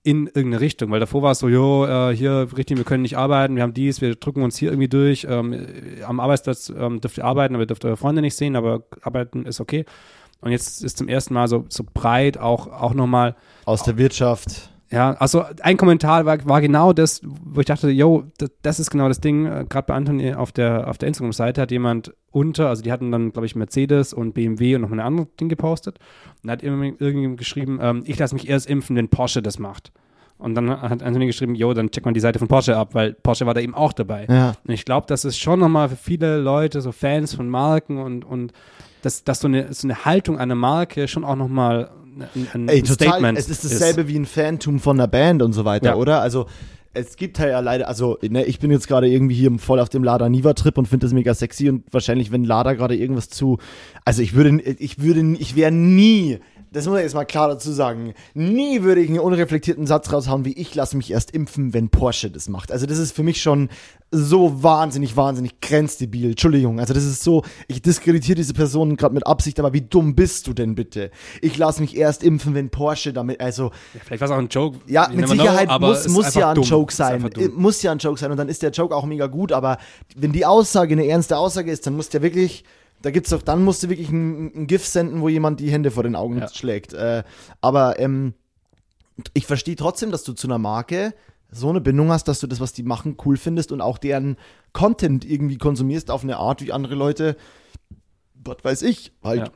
in 0.03 0.27
irgendeine 0.27 0.59
Richtung, 0.59 0.91
weil 0.91 0.99
davor 0.99 1.21
war 1.21 1.31
es 1.31 1.39
so, 1.39 1.47
jo, 1.47 1.85
äh, 1.85 2.15
hier 2.15 2.47
richtig, 2.57 2.77
wir 2.77 2.83
können 2.83 3.03
nicht 3.03 3.17
arbeiten, 3.17 3.55
wir 3.55 3.63
haben 3.63 3.73
dies, 3.73 4.01
wir 4.01 4.15
drücken 4.15 4.43
uns 4.43 4.57
hier 4.57 4.69
irgendwie 4.69 4.89
durch, 4.89 5.25
ähm, 5.29 5.53
äh, 5.53 6.03
am 6.03 6.19
Arbeitsplatz 6.19 6.69
ähm, 6.69 6.99
dürft 6.99 7.17
ihr 7.17 7.25
arbeiten, 7.25 7.55
aber 7.55 7.63
ihr 7.63 7.67
dürft 7.67 7.85
eure 7.85 7.95
Freunde 7.95 8.21
nicht 8.21 8.35
sehen, 8.35 8.57
aber 8.57 8.83
arbeiten 9.01 9.45
ist 9.45 9.61
okay. 9.61 9.85
Und 10.41 10.51
jetzt 10.51 10.83
ist 10.83 10.97
zum 10.97 11.07
ersten 11.07 11.33
Mal 11.33 11.47
so, 11.47 11.65
so 11.69 11.85
breit 11.93 12.37
auch, 12.37 12.67
auch 12.67 12.93
nochmal 12.93 13.37
Aus 13.63 13.83
der 13.83 13.97
Wirtschaft. 13.97 14.72
Ja, 14.93 15.13
also 15.13 15.43
ein 15.61 15.77
Kommentar 15.77 16.25
war, 16.25 16.45
war 16.45 16.61
genau 16.61 16.93
das, 16.93 17.21
wo 17.23 17.59
ich 17.61 17.65
dachte, 17.65 17.89
yo, 17.89 18.25
das, 18.37 18.51
das 18.61 18.79
ist 18.79 18.91
genau 18.91 19.07
das 19.07 19.19
Ding. 19.19 19.47
Äh, 19.47 19.65
Gerade 19.67 19.87
bei 19.87 19.95
Anthony 19.95 20.35
auf 20.35 20.51
der, 20.51 20.87
auf 20.87 20.99
der 20.99 21.07
Instagram-Seite 21.07 21.61
hat 21.61 21.71
jemand 21.71 22.13
unter, 22.29 22.69
also 22.69 22.83
die 22.83 22.91
hatten 22.91 23.11
dann, 23.11 23.33
glaube 23.33 23.47
ich, 23.47 23.55
Mercedes 23.55 24.13
und 24.13 24.33
BMW 24.33 24.75
und 24.75 24.81
noch 24.81 24.91
ein 24.91 24.99
anderes 24.99 25.29
Ding 25.39 25.49
gepostet. 25.49 25.97
Und 26.43 26.51
hat 26.51 26.61
irgendjemand 26.61 27.39
geschrieben, 27.39 27.79
ähm, 27.81 28.03
ich 28.05 28.19
lasse 28.19 28.35
mich 28.35 28.47
erst 28.47 28.69
impfen, 28.69 28.95
wenn 28.95 29.09
Porsche 29.09 29.41
das 29.41 29.57
macht. 29.57 29.91
Und 30.37 30.53
dann 30.53 30.69
hat 30.69 31.01
Anthony 31.01 31.25
geschrieben, 31.25 31.55
yo, 31.55 31.73
dann 31.73 31.89
check 31.89 32.05
mal 32.05 32.13
die 32.13 32.19
Seite 32.19 32.37
von 32.37 32.47
Porsche 32.47 32.77
ab, 32.77 32.93
weil 32.93 33.13
Porsche 33.13 33.47
war 33.47 33.55
da 33.55 33.61
eben 33.61 33.73
auch 33.73 33.93
dabei. 33.93 34.27
Ja. 34.29 34.53
Und 34.63 34.73
ich 34.75 34.85
glaube, 34.85 35.07
das 35.07 35.25
ist 35.25 35.39
schon 35.39 35.59
nochmal 35.59 35.89
für 35.89 35.95
viele 35.95 36.37
Leute, 36.37 36.81
so 36.81 36.91
Fans 36.91 37.33
von 37.33 37.49
Marken 37.49 37.97
und, 37.97 38.25
und 38.25 38.53
dass, 39.01 39.23
dass 39.23 39.39
so, 39.39 39.47
eine, 39.47 39.73
so 39.73 39.87
eine 39.87 40.05
Haltung 40.05 40.37
einer 40.37 40.53
Marke 40.53 41.07
schon 41.07 41.23
auch 41.23 41.35
nochmal 41.35 41.89
ein, 42.53 42.67
Ey, 42.67 42.81
total. 42.81 43.07
Statement 43.09 43.37
es 43.37 43.49
ist 43.49 43.63
dasselbe 43.65 44.07
wie 44.07 44.17
ein 44.17 44.25
Phantom 44.25 44.79
von 44.79 44.97
einer 44.99 45.07
Band 45.07 45.41
und 45.41 45.53
so 45.53 45.65
weiter, 45.65 45.89
Ja. 45.91 45.95
oder? 45.95 46.21
Also 46.21 46.45
es 46.95 47.15
gibt 47.15 47.39
halt 47.39 47.49
ja 47.51 47.59
leider, 47.59 47.87
also 47.87 48.19
ne, 48.21 48.45
ich 48.45 48.59
bin 48.59 48.69
jetzt 48.69 48.87
gerade 48.87 49.07
irgendwie 49.09 49.33
hier 49.35 49.51
voll 49.57 49.79
auf 49.79 49.89
dem 49.89 50.03
Lada 50.03 50.29
Niva 50.29 50.53
Trip 50.53 50.77
und 50.77 50.87
finde 50.87 51.05
das 51.07 51.13
mega 51.13 51.33
sexy 51.33 51.69
und 51.69 51.83
wahrscheinlich 51.91 52.31
wenn 52.31 52.43
Lada 52.43 52.73
gerade 52.73 52.95
irgendwas 52.95 53.29
zu, 53.29 53.57
also 54.05 54.21
ich 54.21 54.35
würde, 54.35 54.61
ich 54.61 55.01
würde, 55.01 55.21
ich 55.39 55.55
wäre 55.55 55.71
nie 55.71 56.37
das 56.73 56.87
muss 56.87 56.97
ich 56.97 57.03
jetzt 57.03 57.13
mal 57.13 57.25
klar 57.25 57.47
dazu 57.47 57.71
sagen. 57.71 58.13
Nie 58.33 58.81
würde 58.81 59.01
ich 59.01 59.09
einen 59.09 59.19
unreflektierten 59.19 59.85
Satz 59.85 60.11
raushauen, 60.11 60.43
wie 60.43 60.53
ich 60.53 60.73
lasse 60.75 60.97
mich 60.97 61.11
erst 61.11 61.31
impfen, 61.31 61.73
wenn 61.73 61.89
Porsche 61.89 62.31
das 62.31 62.49
macht. 62.49 62.71
Also 62.71 62.85
das 62.85 62.97
ist 62.97 63.15
für 63.15 63.23
mich 63.23 63.41
schon 63.41 63.69
so 64.11 64.61
wahnsinnig, 64.61 65.15
wahnsinnig 65.15 65.61
grenzdebil. 65.61 66.31
Entschuldigung. 66.31 66.79
Also 66.79 66.93
das 66.93 67.03
ist 67.03 67.23
so, 67.23 67.43
ich 67.67 67.81
diskreditiere 67.81 68.35
diese 68.35 68.53
Person 68.53 68.95
gerade 68.95 69.13
mit 69.13 69.25
Absicht, 69.25 69.59
aber 69.59 69.73
wie 69.73 69.81
dumm 69.81 70.15
bist 70.15 70.47
du 70.47 70.53
denn 70.53 70.75
bitte? 70.75 71.11
Ich 71.41 71.57
lasse 71.57 71.81
mich 71.81 71.95
erst 71.95 72.23
impfen, 72.23 72.53
wenn 72.53 72.69
Porsche 72.69 73.13
damit, 73.13 73.39
also. 73.39 73.71
Ja, 73.93 74.01
vielleicht 74.05 74.21
war 74.21 74.27
es 74.27 74.31
auch 74.31 74.37
ein 74.37 74.49
Joke. 74.49 74.79
Ja, 74.87 75.09
mit 75.13 75.27
Sicherheit 75.27 75.69
know, 75.69 75.79
muss, 75.79 76.07
muss 76.07 76.33
ja 76.35 76.49
ein 76.49 76.55
dumm. 76.55 76.63
Joke 76.63 76.93
sein. 76.93 77.29
Muss 77.55 77.81
ja 77.81 77.91
ein 77.91 77.99
Joke 77.99 78.19
sein 78.19 78.31
und 78.31 78.37
dann 78.37 78.49
ist 78.49 78.61
der 78.61 78.71
Joke 78.71 78.95
auch 78.95 79.05
mega 79.05 79.27
gut, 79.27 79.51
aber 79.51 79.77
wenn 80.15 80.31
die 80.31 80.45
Aussage 80.45 80.93
eine 80.93 81.07
ernste 81.07 81.37
Aussage 81.37 81.71
ist, 81.71 81.87
dann 81.87 81.95
muss 81.95 82.09
der 82.09 82.21
wirklich 82.21 82.63
da 83.03 83.11
gibt's 83.11 83.29
doch, 83.29 83.41
dann 83.41 83.63
musst 83.63 83.83
du 83.83 83.89
wirklich 83.89 84.09
ein, 84.09 84.55
ein 84.55 84.67
GIF 84.67 84.87
senden, 84.87 85.21
wo 85.21 85.29
jemand 85.29 85.59
die 85.59 85.69
Hände 85.69 85.91
vor 85.91 86.03
den 86.03 86.15
Augen 86.15 86.39
ja. 86.39 86.47
schlägt. 86.47 86.93
Äh, 86.93 87.23
aber 87.59 87.99
ähm, 87.99 88.33
ich 89.33 89.45
verstehe 89.45 89.75
trotzdem, 89.75 90.09
dass 90.09 90.23
du 90.23 90.33
zu 90.33 90.47
einer 90.47 90.57
Marke 90.57 91.13
so 91.51 91.69
eine 91.69 91.81
Bindung 91.81 92.11
hast, 92.11 92.29
dass 92.29 92.39
du 92.39 92.47
das, 92.47 92.61
was 92.61 92.71
die 92.71 92.81
machen, 92.81 93.17
cool 93.25 93.35
findest 93.35 93.73
und 93.73 93.81
auch 93.81 93.97
deren 93.97 94.37
Content 94.71 95.25
irgendwie 95.25 95.57
konsumierst 95.57 96.09
auf 96.09 96.23
eine 96.23 96.37
Art, 96.37 96.63
wie 96.63 96.71
andere 96.71 96.95
Leute, 96.95 97.35
was 98.35 98.57
weiß 98.63 98.81
ich, 98.83 99.11
halt 99.21 99.47
ja. 99.47 99.53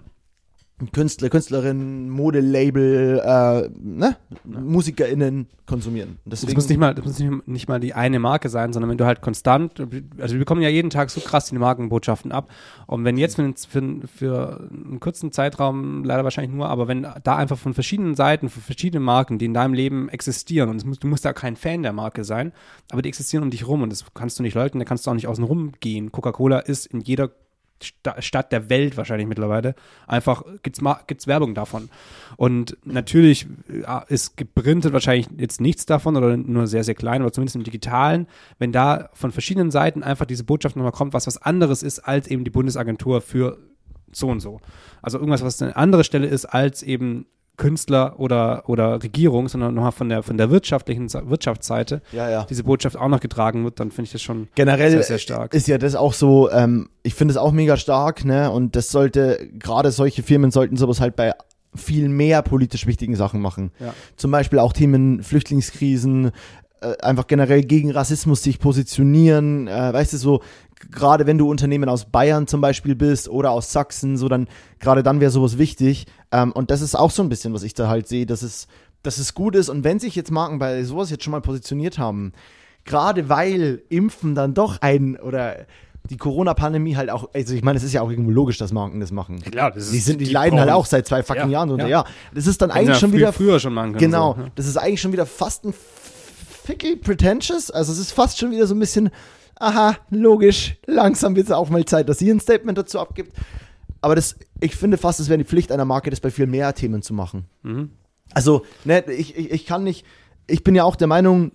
Künstler, 0.94 1.30
Künstlerinnen, 1.30 2.08
Modelabel, 2.08 3.20
äh, 3.24 3.70
ne? 3.82 4.16
Ja. 4.30 4.60
MusikerInnen 4.60 5.48
konsumieren. 5.66 6.20
Deswegen, 6.24 6.54
das 6.54 6.56
muss, 6.56 6.70
nicht 6.70 6.78
mal, 6.78 6.94
das 6.94 7.04
muss 7.04 7.18
nicht, 7.18 7.48
nicht, 7.48 7.68
mal 7.68 7.80
die 7.80 7.96
eine 7.96 8.20
Marke 8.20 8.48
sein, 8.50 8.74
sondern 8.74 8.92
wenn 8.92 8.98
du 9.00 9.06
halt 9.06 9.22
konstant, 9.22 9.80
also 10.20 10.36
wir 10.36 10.40
bekommen 10.40 10.62
ja 10.62 10.70
jeden 10.70 10.92
Tag 10.92 11.10
so 11.10 11.20
krass 11.20 11.48
die 11.48 11.58
Markenbotschaften 11.58 12.32
ab. 12.32 12.52
Und 12.86 13.06
wenn 13.06 13.18
jetzt 13.18 13.38
für, 13.38 13.54
für, 13.68 14.08
für 14.08 14.70
einen 14.72 15.00
kurzen 15.00 15.32
Zeitraum, 15.32 16.04
leider 16.04 16.24
wahrscheinlich 16.24 16.56
nur, 16.56 16.70
aber 16.70 16.88
wenn 16.88 17.08
da 17.24 17.36
einfach 17.36 17.58
von 17.58 17.74
verschiedenen 17.74 18.14
Seiten, 18.14 18.48
von 18.48 18.62
verschiedenen 18.62 19.04
Marken, 19.04 19.40
die 19.40 19.46
in 19.46 19.56
deinem 19.56 19.74
Leben 19.74 20.10
existieren, 20.10 20.70
und 20.70 20.86
muss, 20.86 21.00
du 21.00 21.08
musst 21.08 21.26
da 21.26 21.34
kein 21.34 21.56
Fan 21.56 21.82
der 21.82 21.94
Marke 21.94 22.24
sein, 22.24 22.54
aber 22.92 23.02
die 23.02 23.10
existieren 23.10 23.44
um 23.44 23.50
dich 23.50 23.68
rum 23.68 23.82
und 23.82 23.92
das 23.92 24.06
kannst 24.14 24.38
du 24.38 24.44
nicht 24.44 24.54
leugnen, 24.54 24.80
da 24.80 24.86
kannst 24.86 25.08
du 25.08 25.10
auch 25.10 25.16
nicht 25.16 25.28
außen 25.28 25.44
rum 25.44 25.72
gehen. 25.80 26.12
Coca-Cola 26.12 26.60
ist 26.60 26.86
in 26.86 27.02
jeder 27.02 27.32
Stadt 28.20 28.52
der 28.52 28.70
Welt 28.70 28.98
wahrscheinlich 28.98 29.28
mittlerweile. 29.28 29.76
Einfach 30.08 30.44
gibt's 30.64 30.82
gibt's 31.08 31.28
Werbung 31.28 31.54
davon. 31.54 31.90
Und 32.36 32.78
natürlich 32.84 33.48
ist 34.08 34.38
geprintet 34.38 34.94
wahrscheinlich 34.94 35.28
jetzt 35.38 35.62
nichts 35.62 35.86
davon 35.86 36.16
oder 36.16 36.36
nur 36.38 36.68
sehr, 36.68 36.84
sehr 36.84 36.96
klein, 36.96 37.22
aber 37.22 37.32
zumindest 37.32 37.56
im 37.56 37.64
Digitalen, 37.64 38.28
wenn 38.60 38.72
da 38.72 39.10
von 39.14 39.32
verschiedenen 39.32 39.72
Seiten 39.72 40.04
einfach 40.04 40.26
diese 40.26 40.44
Botschaft 40.44 40.76
nochmal 40.76 40.92
kommt, 40.92 41.14
was 41.14 41.28
was 41.28 41.42
anderes 41.42 41.84
ist 41.84 42.00
als 42.00 42.28
eben 42.28 42.44
die 42.44 42.52
Bundesagentur 42.52 43.22
für 43.22 43.58
so 44.12 44.30
und 44.30 44.40
so. 44.40 44.60
Also 45.02 45.20
irgendwas, 45.20 45.44
was 45.44 45.62
eine 45.62 45.76
andere 45.76 46.04
Stelle 46.04 46.28
ist 46.28 46.46
als 46.46 46.82
eben 46.84 47.26
Künstler 47.58 48.20
oder, 48.20 48.64
oder 48.70 49.02
Regierung, 49.02 49.50
sondern 49.50 49.74
nochmal 49.74 49.92
von 49.92 50.10
der, 50.10 50.22
von 50.22 50.38
der 50.38 50.52
wirtschaftlichen 50.52 51.12
Wirtschaftsseite 51.12 52.02
ja, 52.12 52.30
ja. 52.30 52.44
diese 52.48 52.64
Botschaft 52.64 52.96
auch 52.96 53.08
noch 53.08 53.20
getragen 53.20 53.64
wird, 53.64 53.80
dann 53.80 53.90
finde 53.90 54.04
ich 54.04 54.12
das 54.12 54.22
schon 54.22 54.48
Generell 54.54 54.92
sehr, 54.92 55.04
sehr 55.04 55.18
stark. 55.18 55.54
Ist 55.54 55.68
ja 55.68 55.80
das 55.80 55.96
auch 55.96 56.14
so, 56.14 56.52
ähm, 56.52 56.90
ich 57.02 57.16
finde 57.16 57.32
es 57.32 57.38
auch 57.38 57.52
mega 57.52 57.76
stark, 57.76 58.26
ne? 58.26 58.52
Und 58.52 58.76
das 58.76 58.92
sollte, 58.92 59.50
gerade 59.58 59.92
solche 59.92 60.22
Firmen 60.22 60.52
sollten 60.52 60.78
sowas 60.78 61.02
halt 61.02 61.16
bei 61.16 61.34
viel 61.76 62.10
mehr 62.10 62.44
politisch 62.44 62.86
wichtigen 62.86 63.16
Sachen 63.16 63.42
machen. 63.42 63.72
Ja. 63.80 63.94
Zum 64.16 64.32
Beispiel 64.32 64.60
auch 64.60 64.74
Themen 64.74 65.24
Flüchtlingskrisen, 65.24 66.32
äh, 66.82 66.96
einfach 67.02 67.26
generell 67.26 67.64
gegen 67.64 67.90
Rassismus 67.92 68.44
sich 68.44 68.60
positionieren, 68.60 69.68
äh, 69.68 69.94
weißt 69.94 70.14
du, 70.14 70.18
so 70.18 70.42
gerade 70.92 71.28
wenn 71.28 71.38
du 71.38 71.50
Unternehmen 71.50 71.90
aus 71.90 72.06
Bayern 72.06 72.48
zum 72.48 72.62
Beispiel 72.62 72.96
bist 72.96 73.30
oder 73.30 73.52
aus 73.52 73.72
Sachsen, 73.72 74.18
so 74.18 74.30
dann, 74.30 74.48
gerade 74.80 75.04
dann 75.04 75.20
wäre 75.20 75.32
sowas 75.32 75.58
wichtig. 75.58 76.06
Ähm, 76.32 76.52
und 76.52 76.72
das 76.72 76.82
ist 76.82 76.96
auch 76.96 77.12
so 77.12 77.24
ein 77.24 77.30
bisschen, 77.30 77.54
was 77.54 77.64
ich 77.64 77.74
da 77.74 77.88
halt 77.88 78.08
sehe, 78.08 78.26
dass 78.26 78.42
es, 78.42 78.68
dass 79.04 79.18
es 79.18 79.34
gut 79.34 79.56
ist. 79.56 79.70
Und 79.70 79.84
wenn 79.84 80.00
sich 80.00 80.16
jetzt 80.16 80.32
Marken 80.32 80.60
bei 80.60 80.84
sowas 80.84 81.10
jetzt 81.10 81.24
schon 81.24 81.32
mal 81.32 81.42
positioniert 81.42 81.98
haben, 81.98 82.34
gerade 82.86 83.30
weil 83.30 83.84
Impfen 83.90 84.36
dann 84.36 84.54
doch 84.54 84.82
ein 84.82 85.18
oder 85.18 85.66
die 86.10 86.18
Corona-Pandemie 86.18 86.96
halt 86.96 87.10
auch, 87.10 87.30
also 87.34 87.54
ich 87.54 87.64
meine, 87.64 87.78
es 87.78 87.84
ist 87.84 87.94
ja 87.94 88.02
auch 88.02 88.10
irgendwo 88.10 88.32
logisch, 88.32 88.58
dass 88.58 88.72
Marken 88.72 89.00
das 89.00 89.12
machen. 89.12 89.42
Klar, 89.42 89.72
das 89.72 89.86
ist 89.86 89.94
die, 89.94 90.00
sind, 90.00 90.22
die, 90.22 90.26
die 90.26 90.32
leiden 90.32 90.60
halt 90.60 90.72
auch 90.72 90.86
seit 90.86 91.06
zwei 91.06 91.22
fucking 91.22 91.44
ja, 91.44 91.50
Jahren 91.50 91.70
drunter. 91.70 91.88
Ja. 91.88 92.04
ja, 92.04 92.06
das 92.34 92.48
ist 92.48 92.62
dann 92.62 92.72
eigentlich 92.72 92.90
ja 92.90 92.96
schon 92.96 93.14
wieder. 93.14 93.34
Früher 93.34 93.60
schon 93.60 93.74
machen 93.74 93.94
können. 93.94 94.00
Genau, 94.00 94.36
so, 94.38 94.46
das 94.56 94.68
ist 94.68 94.78
eigentlich 94.78 95.02
schon 95.02 95.12
wieder 95.12 95.26
fast 95.26 95.66
ein 95.66 95.74
ficky 96.64 96.96
pretentious. 96.96 97.72
Also 97.72 97.92
es 97.92 98.00
ist 98.00 98.12
fast 98.14 98.38
schon 98.40 98.52
wieder 98.52 98.68
so 98.68 98.76
ein 98.76 98.80
bisschen 98.80 99.10
aha, 99.60 99.98
logisch, 100.10 100.78
langsam 100.86 101.36
wird 101.36 101.48
es 101.48 101.52
auch 101.52 101.70
mal 101.70 101.86
Zeit, 101.86 102.10
dass 102.10 102.20
sie 102.20 102.30
ein 102.32 102.40
Statement 102.40 102.78
dazu 102.78 103.00
abgibt. 103.00 103.34
Aber 104.02 104.16
das, 104.16 104.36
ich 104.62 104.76
finde 104.76 104.98
fast, 104.98 105.20
es 105.20 105.30
wäre 105.30 105.38
die 105.38 105.44
Pflicht 105.44 105.72
einer 105.72 105.86
Marke, 105.86 106.10
das 106.10 106.20
bei 106.20 106.32
viel 106.32 106.48
mehr 106.48 106.74
Themen 106.74 107.02
zu 107.02 107.14
machen. 107.14 107.46
Mhm. 107.64 107.92
Also, 108.34 108.64
ne, 108.86 109.04
ich, 109.12 109.36
ich, 109.36 109.52
ich 109.52 109.66
kann 109.66 109.84
nicht, 109.84 110.06
ich 110.48 110.64
bin 110.64 110.76
ja 110.76 110.84
auch 110.84 110.96
der 110.96 111.08
Meinung, 111.08 111.52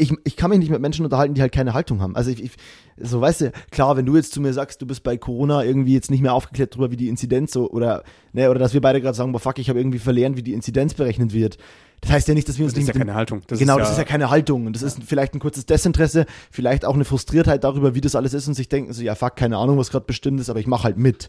ich, 0.00 0.14
ich, 0.24 0.36
kann 0.36 0.50
mich 0.50 0.60
nicht 0.60 0.70
mit 0.70 0.80
Menschen 0.80 1.04
unterhalten, 1.04 1.34
die 1.34 1.40
halt 1.40 1.52
keine 1.52 1.74
Haltung 1.74 2.00
haben. 2.00 2.14
Also 2.14 2.30
ich, 2.30 2.42
ich, 2.42 2.52
so 2.96 3.20
weißt 3.20 3.40
du, 3.40 3.52
klar, 3.72 3.96
wenn 3.96 4.06
du 4.06 4.14
jetzt 4.14 4.32
zu 4.32 4.40
mir 4.40 4.52
sagst, 4.52 4.80
du 4.80 4.86
bist 4.86 5.02
bei 5.02 5.16
Corona 5.16 5.64
irgendwie 5.64 5.92
jetzt 5.92 6.10
nicht 6.10 6.22
mehr 6.22 6.34
aufgeklärt 6.34 6.74
darüber, 6.74 6.92
wie 6.92 6.96
die 6.96 7.08
Inzidenz 7.08 7.52
so 7.52 7.68
oder 7.68 8.04
ne, 8.32 8.48
oder 8.48 8.60
dass 8.60 8.74
wir 8.74 8.80
beide 8.80 9.00
gerade 9.00 9.16
sagen, 9.16 9.32
boah, 9.32 9.40
fuck, 9.40 9.58
ich 9.58 9.68
habe 9.68 9.80
irgendwie 9.80 9.98
verlernt, 9.98 10.36
wie 10.36 10.44
die 10.44 10.52
Inzidenz 10.52 10.94
berechnet 10.94 11.32
wird. 11.32 11.58
Das 12.00 12.12
heißt 12.12 12.28
ja 12.28 12.34
nicht, 12.34 12.48
dass 12.48 12.58
wir 12.58 12.64
uns 12.64 12.74
das 12.74 12.78
nicht. 12.78 12.88
Das 12.88 12.94
ist 12.94 12.98
ja 12.98 13.04
keine 13.04 13.14
Haltung. 13.16 13.42
Das 13.46 13.58
genau, 13.58 13.74
ist 13.74 13.78
ja, 13.78 13.82
das 13.84 13.90
ist 13.92 13.98
ja 13.98 14.04
keine 14.04 14.30
Haltung. 14.30 14.66
Und 14.66 14.74
das 14.74 14.82
ja. 14.82 14.88
ist 14.88 15.02
vielleicht 15.04 15.34
ein 15.34 15.40
kurzes 15.40 15.66
Desinteresse, 15.66 16.26
vielleicht 16.50 16.84
auch 16.84 16.94
eine 16.94 17.04
Frustriertheit 17.04 17.64
darüber, 17.64 17.94
wie 17.94 18.00
das 18.00 18.14
alles 18.14 18.34
ist 18.34 18.46
und 18.46 18.54
sich 18.54 18.68
denken 18.68 18.92
so, 18.92 19.02
ja, 19.02 19.14
fuck, 19.14 19.36
keine 19.36 19.56
Ahnung, 19.56 19.78
was 19.78 19.90
gerade 19.90 20.06
bestimmt 20.06 20.40
ist, 20.40 20.48
aber 20.50 20.60
ich 20.60 20.66
mache 20.66 20.84
halt 20.84 20.96
mit. 20.96 21.28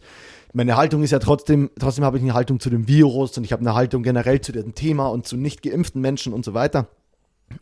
Meine 0.53 0.77
Haltung 0.77 1.03
ist 1.03 1.11
ja 1.11 1.19
trotzdem, 1.19 1.69
trotzdem 1.79 2.05
habe 2.05 2.17
ich 2.17 2.23
eine 2.23 2.33
Haltung 2.33 2.59
zu 2.59 2.69
dem 2.69 2.87
Virus 2.87 3.37
und 3.37 3.43
ich 3.43 3.51
habe 3.51 3.61
eine 3.61 3.73
Haltung 3.73 4.03
generell 4.03 4.41
zu 4.41 4.51
dem 4.51 4.75
Thema 4.75 5.07
und 5.07 5.27
zu 5.27 5.37
nicht 5.37 5.61
geimpften 5.63 6.01
Menschen 6.01 6.33
und 6.33 6.45
so 6.45 6.53
weiter. 6.53 6.87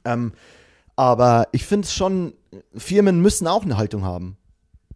Ähm, 0.06 0.34
aber 0.96 1.48
ich 1.52 1.66
finde 1.66 1.86
es 1.86 1.94
schon, 1.94 2.34
Firmen 2.76 3.22
müssen 3.22 3.48
auch 3.48 3.64
eine 3.64 3.78
Haltung 3.78 4.04
haben. 4.04 4.38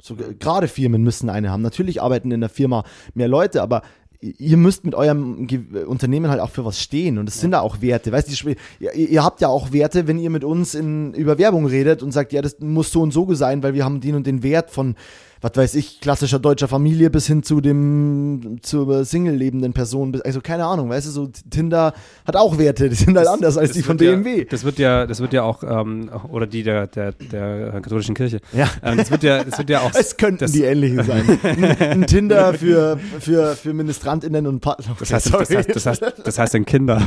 So, 0.01 0.15
gerade 0.15 0.67
Firmen 0.67 1.03
müssen 1.03 1.29
eine 1.29 1.51
haben. 1.51 1.61
Natürlich 1.61 2.01
arbeiten 2.01 2.31
in 2.31 2.39
der 2.39 2.49
Firma 2.49 2.83
mehr 3.13 3.27
Leute, 3.27 3.61
aber 3.61 3.83
ihr 4.21 4.57
müsst 4.57 4.85
mit 4.85 4.93
eurem 4.93 5.47
Unternehmen 5.87 6.29
halt 6.29 6.39
auch 6.39 6.51
für 6.51 6.63
was 6.63 6.79
stehen 6.79 7.17
und 7.17 7.27
es 7.27 7.35
ja. 7.35 7.41
sind 7.41 7.51
da 7.51 7.61
auch 7.61 7.81
Werte. 7.81 8.11
Weißt 8.11 8.29
du, 8.29 8.55
ihr, 8.79 8.93
ihr, 8.93 9.23
habt 9.23 9.41
ja 9.41 9.47
auch 9.47 9.73
Werte, 9.73 10.07
wenn 10.07 10.19
ihr 10.19 10.29
mit 10.29 10.43
uns 10.43 10.75
in, 10.75 11.13
über 11.15 11.39
Werbung 11.39 11.65
redet 11.65 12.03
und 12.03 12.11
sagt, 12.11 12.31
ja, 12.31 12.41
das 12.41 12.59
muss 12.59 12.91
so 12.91 13.01
und 13.01 13.11
so 13.11 13.33
sein, 13.33 13.63
weil 13.63 13.73
wir 13.73 13.83
haben 13.83 13.99
den 13.99 14.15
und 14.15 14.27
den 14.27 14.43
Wert 14.43 14.69
von 14.69 14.95
was 15.41 15.51
weiß 15.55 15.75
ich, 15.75 15.99
klassischer 15.99 16.37
deutscher 16.39 16.67
Familie 16.67 17.09
bis 17.09 17.25
hin 17.25 17.41
zu 17.41 17.61
dem, 17.61 18.59
zur 18.61 19.03
Single 19.05 19.35
lebenden 19.35 19.73
Person. 19.73 20.21
Also 20.23 20.39
keine 20.39 20.65
Ahnung, 20.65 20.89
weißt 20.89 21.07
du, 21.07 21.11
so 21.11 21.31
Tinder 21.49 21.93
hat 22.25 22.35
auch 22.35 22.59
Werte, 22.59 22.89
die 22.89 22.95
sind 22.95 23.17
halt 23.17 23.25
das, 23.25 23.33
anders 23.33 23.57
als 23.57 23.71
die 23.71 23.81
von 23.81 23.97
BMW. 23.97 24.39
Ja, 24.39 24.45
das 24.45 24.63
wird 24.63 24.77
ja, 24.77 25.07
das 25.07 25.19
wird 25.19 25.33
ja 25.33 25.43
auch, 25.43 25.63
ähm, 25.63 26.11
oder 26.29 26.45
die 26.45 26.61
der, 26.61 26.85
der, 26.87 27.13
der 27.13 27.81
katholischen 27.81 28.13
Kirche. 28.13 28.39
Ja. 28.53 28.69
Ähm, 28.83 28.97
das 28.97 29.09
wird 29.09 29.23
ja, 29.23 29.43
das 29.43 29.57
wird 29.57 29.69
ja 29.71 29.81
auch. 29.81 29.91
es 29.99 30.15
könnten 30.15 30.39
das, 30.39 30.51
die 30.51 30.63
ähnlichen 30.63 31.03
sein. 31.05 31.39
ein, 31.43 31.63
ein, 31.81 32.07
Tinder 32.07 32.53
für, 32.53 32.99
für, 33.19 33.55
für 33.55 33.73
MinistrantInnen 33.73 34.45
und 34.45 34.59
Partner. 34.59 34.95
Das 34.99 35.11
heißt, 35.11 35.33
das 35.33 35.49
heißt, 35.49 35.75
das 35.75 35.85
heißt, 35.85 36.03
das 36.23 36.39
heißt 36.39 36.55
ein 36.55 36.65
Kinder. 36.65 37.01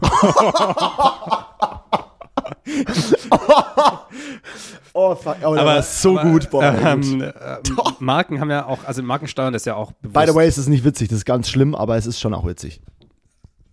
oh, 4.92 5.14
fuck. 5.14 5.36
Oh, 5.42 5.56
aber 5.56 5.82
so 5.82 6.18
aber, 6.18 6.30
gut, 6.30 6.50
boah. 6.50 6.74
Ähm, 6.74 7.22
äh, 7.22 7.32
Marken 7.98 8.40
haben 8.40 8.50
ja 8.50 8.66
auch, 8.66 8.84
also 8.84 9.02
Markensteuern 9.02 9.54
ist 9.54 9.66
ja 9.66 9.74
auch 9.74 9.92
bewusst. 9.92 10.14
By 10.14 10.30
the 10.30 10.34
way, 10.34 10.48
ist 10.48 10.58
es 10.58 10.68
nicht 10.68 10.84
witzig, 10.84 11.08
das 11.08 11.18
ist 11.18 11.24
ganz 11.24 11.48
schlimm, 11.48 11.74
aber 11.74 11.96
es 11.96 12.06
ist 12.06 12.20
schon 12.20 12.34
auch 12.34 12.46
witzig. 12.46 12.80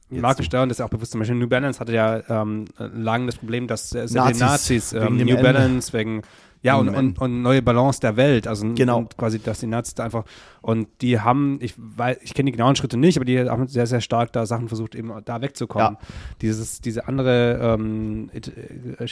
Markensteuern 0.10 0.70
ist 0.70 0.80
ja 0.80 0.86
auch 0.86 0.90
bewusst. 0.90 1.12
Zum 1.12 1.20
Beispiel 1.20 1.38
New 1.38 1.48
Balance 1.48 1.80
hatte 1.80 1.94
ja 1.94 2.22
ähm, 2.30 2.66
lange 2.78 3.26
das 3.26 3.38
Problem, 3.38 3.68
dass 3.68 3.90
sehr 3.90 4.06
Nazis, 4.06 4.40
Nazis 4.40 4.94
ähm, 4.94 5.18
New 5.18 5.42
Balance 5.42 5.94
wegen 5.94 6.22
ja, 6.66 6.78
und, 6.78 6.90
und, 6.90 7.20
und, 7.20 7.42
neue 7.42 7.62
Balance 7.62 8.00
der 8.00 8.18
Welt. 8.18 8.48
Also 8.48 8.74
genau. 8.74 9.06
quasi, 9.18 9.40
dass 9.40 9.60
die 9.60 9.68
Nazis 9.68 9.96
da 9.96 10.04
einfach 10.04 10.24
und 10.66 10.88
die 11.02 11.20
haben, 11.20 11.60
ich 11.62 11.76
weiß, 11.78 12.18
ich 12.22 12.34
kenne 12.34 12.48
die 12.48 12.58
genauen 12.58 12.76
Schritte 12.76 12.98
nicht, 12.98 13.18
aber 13.18 13.26
die 13.26 13.40
haben 13.40 13.68
sehr, 13.68 13.86
sehr 13.86 14.02
stark 14.02 14.34
da 14.34 14.48
Sachen 14.48 14.68
versucht, 14.68 14.96
eben 14.96 15.14
da 15.24 15.40
wegzukommen. 15.42 15.98
Ja. 16.02 16.08
Dieses, 16.42 16.82
diese 16.82 17.08
andere 17.08 17.60
ähm, 17.62 18.32
äh, 18.34 19.04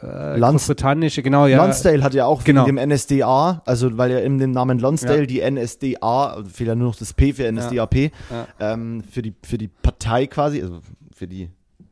äh, 0.00 0.40
britannische, 0.40 1.22
genau, 1.22 1.46
ja. 1.46 1.58
Lonsdale 1.58 2.02
hat 2.02 2.14
ja 2.14 2.24
auch 2.24 2.42
genau. 2.42 2.64
dem 2.64 2.76
NSDA, 2.76 3.60
also 3.66 3.98
weil 3.98 4.10
ja 4.10 4.20
in 4.20 4.38
dem 4.38 4.52
Namen 4.52 4.78
Lonsdale 4.78 5.20
ja. 5.20 5.26
die 5.26 5.50
NSDA, 5.50 6.42
fehlt 6.50 6.68
ja 6.68 6.74
nur 6.74 6.88
noch 6.88 6.96
das 6.96 7.12
P 7.12 7.34
für 7.34 7.52
NSDAP, 7.52 7.96
ja. 7.96 8.10
ähm, 8.58 9.02
für, 9.02 9.20
die, 9.20 9.34
für 9.42 9.58
die 9.58 9.68
Partei 9.68 10.26
quasi, 10.26 10.62
also 10.62 10.80
für 11.14 11.28
die 11.28 11.50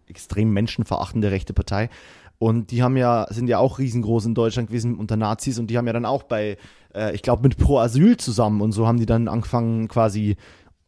extrem 0.09 0.55
menschenverachtende 0.55 1.31
rechte 1.31 1.53
Partei, 1.53 1.91
und 2.39 2.71
die 2.71 2.83
haben 2.83 2.97
ja, 2.97 3.27
sind 3.31 3.49
ja 3.49 3.59
auch 3.59 3.79
riesengroß 3.79 4.27
in 4.27 4.35
Deutschland 4.35 4.69
gewesen 4.69 4.97
unter 4.97 5.17
Nazis 5.17 5.59
und 5.59 5.69
die 5.69 5.79
haben 5.79 5.87
ja 5.87 5.93
dann 5.93 6.05
auch 6.07 6.23
bei, 6.25 6.57
äh, 6.95 7.15
ich 7.15 7.23
glaube, 7.23 7.43
mit 7.43 7.57
Pro 7.57 7.79
Asyl 7.79 8.17
zusammen 8.17 8.61
und 8.61 8.73
so 8.73 8.87
haben 8.87 8.99
die 8.99 9.07
dann 9.07 9.29
angefangen, 9.29 9.89
quasi 9.89 10.37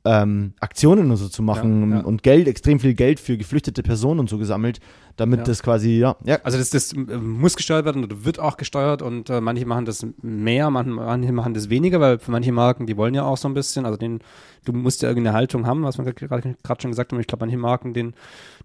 ähm, 0.04 0.54
Aktionen 0.60 1.10
und 1.10 1.16
so 1.16 1.28
zu 1.28 1.42
machen 1.42 1.90
Ja, 1.90 1.96
ja. 1.98 2.04
und 2.04 2.22
Geld, 2.22 2.46
extrem 2.48 2.78
viel 2.80 2.94
Geld 2.94 3.18
für 3.18 3.36
geflüchtete 3.36 3.82
Personen 3.82 4.20
und 4.20 4.30
so 4.30 4.38
gesammelt, 4.38 4.78
damit 5.16 5.40
Ja. 5.40 5.44
das 5.44 5.62
quasi, 5.62 5.98
ja, 5.98 6.16
ja, 6.24 6.38
Also 6.44 6.56
das, 6.56 6.70
das 6.70 6.92
äh, 6.92 6.96
muss 7.16 7.56
gesteuert 7.56 7.84
werden 7.84 8.04
oder 8.04 8.24
wird 8.24 8.38
auch 8.38 8.56
gesteuert 8.56 9.02
und 9.02 9.28
äh, 9.28 9.40
manche 9.40 9.66
machen 9.66 9.86
das 9.86 10.06
mehr, 10.22 10.70
manche, 10.70 10.90
manche 10.92 11.32
machen 11.32 11.52
das 11.52 11.68
weniger, 11.68 12.00
weil 12.00 12.18
für 12.20 12.30
manche 12.30 12.52
Marken, 12.52 12.86
die 12.86 12.96
wollen 12.96 13.12
ja 13.14 13.24
auch 13.24 13.36
so 13.36 13.48
ein 13.48 13.54
bisschen, 13.54 13.86
also 13.86 13.96
den, 13.98 14.20
du 14.64 14.72
musst 14.72 15.02
ja 15.02 15.08
irgendeine 15.08 15.36
Haltung 15.36 15.66
haben, 15.66 15.82
was 15.82 15.98
wir 15.98 16.12
gerade 16.12 16.54
schon 16.80 16.90
gesagt 16.92 17.12
haben. 17.12 17.20
Ich 17.20 17.26
glaube, 17.26 17.44
manche 17.44 17.58
Marken, 17.58 17.92
den, 17.92 18.14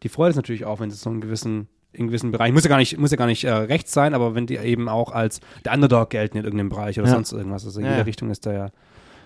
die 0.03 0.09
freut 0.09 0.29
es 0.31 0.35
natürlich 0.35 0.65
auch, 0.65 0.79
wenn 0.81 0.89
es 0.89 1.01
so 1.01 1.09
einen 1.09 1.19
gewissen 1.21 1.67
in 1.93 2.07
gewissen 2.07 2.31
Bereichen, 2.31 2.53
muss 2.53 2.63
ja 2.63 2.69
gar 2.69 2.77
nicht, 2.77 2.97
muss 2.97 3.11
ja 3.11 3.17
gar 3.17 3.27
nicht 3.27 3.43
äh, 3.43 3.51
rechts 3.51 3.91
sein, 3.93 4.13
aber 4.13 4.35
wenn 4.35 4.47
die 4.47 4.57
eben 4.57 4.89
auch 4.89 5.11
als 5.11 5.39
der 5.63 5.73
Underdog 5.73 6.09
gelten 6.09 6.37
in 6.37 6.43
irgendeinem 6.43 6.69
Bereich 6.69 6.99
oder 6.99 7.07
Ja. 7.07 7.13
sonst 7.13 7.31
irgendwas. 7.31 7.65
Also 7.65 7.79
in 7.79 7.85
Ja, 7.85 7.91
jeder. 7.93 8.05
Richtung 8.05 8.29
ist 8.31 8.45
der 8.45 8.53
ja, 8.53 8.67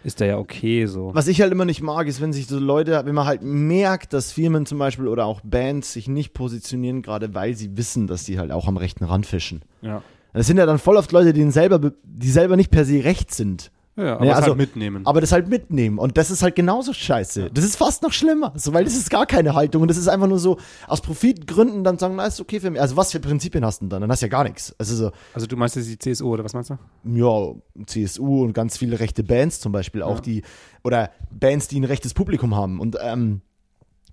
ist 0.04 0.20
der 0.20 0.28
ja 0.28 0.38
okay 0.38 0.86
so. 0.86 1.12
Was 1.14 1.28
ich 1.28 1.42
halt 1.42 1.52
immer 1.52 1.66
nicht 1.66 1.82
mag, 1.82 2.08
ist, 2.08 2.22
wenn 2.22 2.32
sich 2.34 2.48
so 2.48 2.60
Leute, 2.60 3.02
wenn 3.06 3.16
man 3.16 3.26
halt 3.26 3.42
merkt, 3.42 4.14
dass 4.14 4.32
Firmen 4.32 4.66
zum 4.66 4.78
Beispiel 4.78 5.08
oder 5.08 5.26
auch 5.26 5.42
Bands 5.44 5.94
sich 5.94 6.08
nicht 6.08 6.34
positionieren, 6.34 7.02
gerade 7.02 7.34
weil 7.34 7.54
sie 7.56 7.76
wissen, 7.78 8.08
dass 8.08 8.24
die 8.24 8.38
halt 8.40 8.52
auch 8.52 8.68
am 8.68 8.78
rechten 8.78 9.04
Rand 9.06 9.26
fischen. 9.26 9.62
Ja. 9.82 10.02
Das 10.34 10.46
sind 10.46 10.58
ja 10.58 10.66
dann 10.66 10.78
voll 10.78 10.98
oft 10.98 11.12
Leute, 11.14 11.34
die 11.34 11.50
selber, 11.52 11.80
be- 11.80 11.94
die 12.04 12.30
selber 12.30 12.58
nicht 12.58 12.70
per 12.70 12.86
se 12.86 13.04
recht 13.04 13.34
sind. 13.34 13.72
Ja, 13.98 14.16
aber 14.18 14.26
Ja, 14.26 14.32
es 14.34 14.38
also- 14.38 14.48
halt 14.50 14.58
mitnehmen. 14.58 15.06
Aber 15.08 15.22
das 15.22 15.32
halt 15.32 15.50
mitnehmen. 15.50 15.98
Und 15.98 16.18
das 16.18 16.30
ist 16.30 16.44
halt 16.44 16.56
genauso 16.56 16.94
scheiße. 16.94 17.50
Das 17.52 17.66
ist 17.66 17.76
fast 17.78 18.04
noch 18.04 18.14
schlimmer. 18.14 18.54
So, 18.56 18.72
weil 18.72 18.84
das 18.84 18.94
ist 18.96 19.10
gar 19.10 19.26
keine 19.26 19.56
Haltung. 19.56 19.82
Und 19.82 19.88
das 19.88 19.98
ist 19.98 20.08
einfach 20.08 20.28
nur 20.28 20.38
so, 20.38 20.58
aus 20.88 21.02
Profitgründen 21.02 21.84
dann 21.84 21.98
sagen, 21.98 22.16
na, 22.16 22.28
ist 22.28 22.40
okay 22.40 22.60
für 22.60 22.70
mich. 22.70 22.80
Also 22.80 22.96
was 22.96 23.12
für 23.12 23.20
Prinzipien 23.20 23.66
hast 23.66 23.80
du 23.82 23.86
denn 23.86 23.90
dann? 23.90 24.02
Dann 24.02 24.12
hast 24.12 24.22
du 24.22 24.28
ja 24.28 24.30
gar 24.30 24.44
nichts. 24.44 24.76
Also 24.78 24.96
so, 24.96 25.12
also 25.34 25.48
du 25.48 25.58
meinst 25.58 25.76
jetzt 25.76 25.90
die 25.90 25.98
CSU 25.98 26.30
oder 26.32 26.44
was 26.44 26.54
meinst 26.54 26.70
du? 26.70 26.78
ja, 27.06 27.54
CSU 27.88 28.44
und 28.44 28.54
ganz 28.54 28.78
viele 28.78 29.00
rechte 29.00 29.24
Bands 29.24 29.60
zum 29.60 29.72
Beispiel 29.72 30.04
auch, 30.04 30.18
Ja. 30.18 30.22
die, 30.22 30.44
oder 30.84 31.10
Bands, 31.32 31.68
die 31.68 31.80
ein 31.80 31.84
rechtes 31.84 32.14
Publikum 32.14 32.56
haben. 32.56 32.80
Und, 32.80 32.98
ähm, 33.02 33.42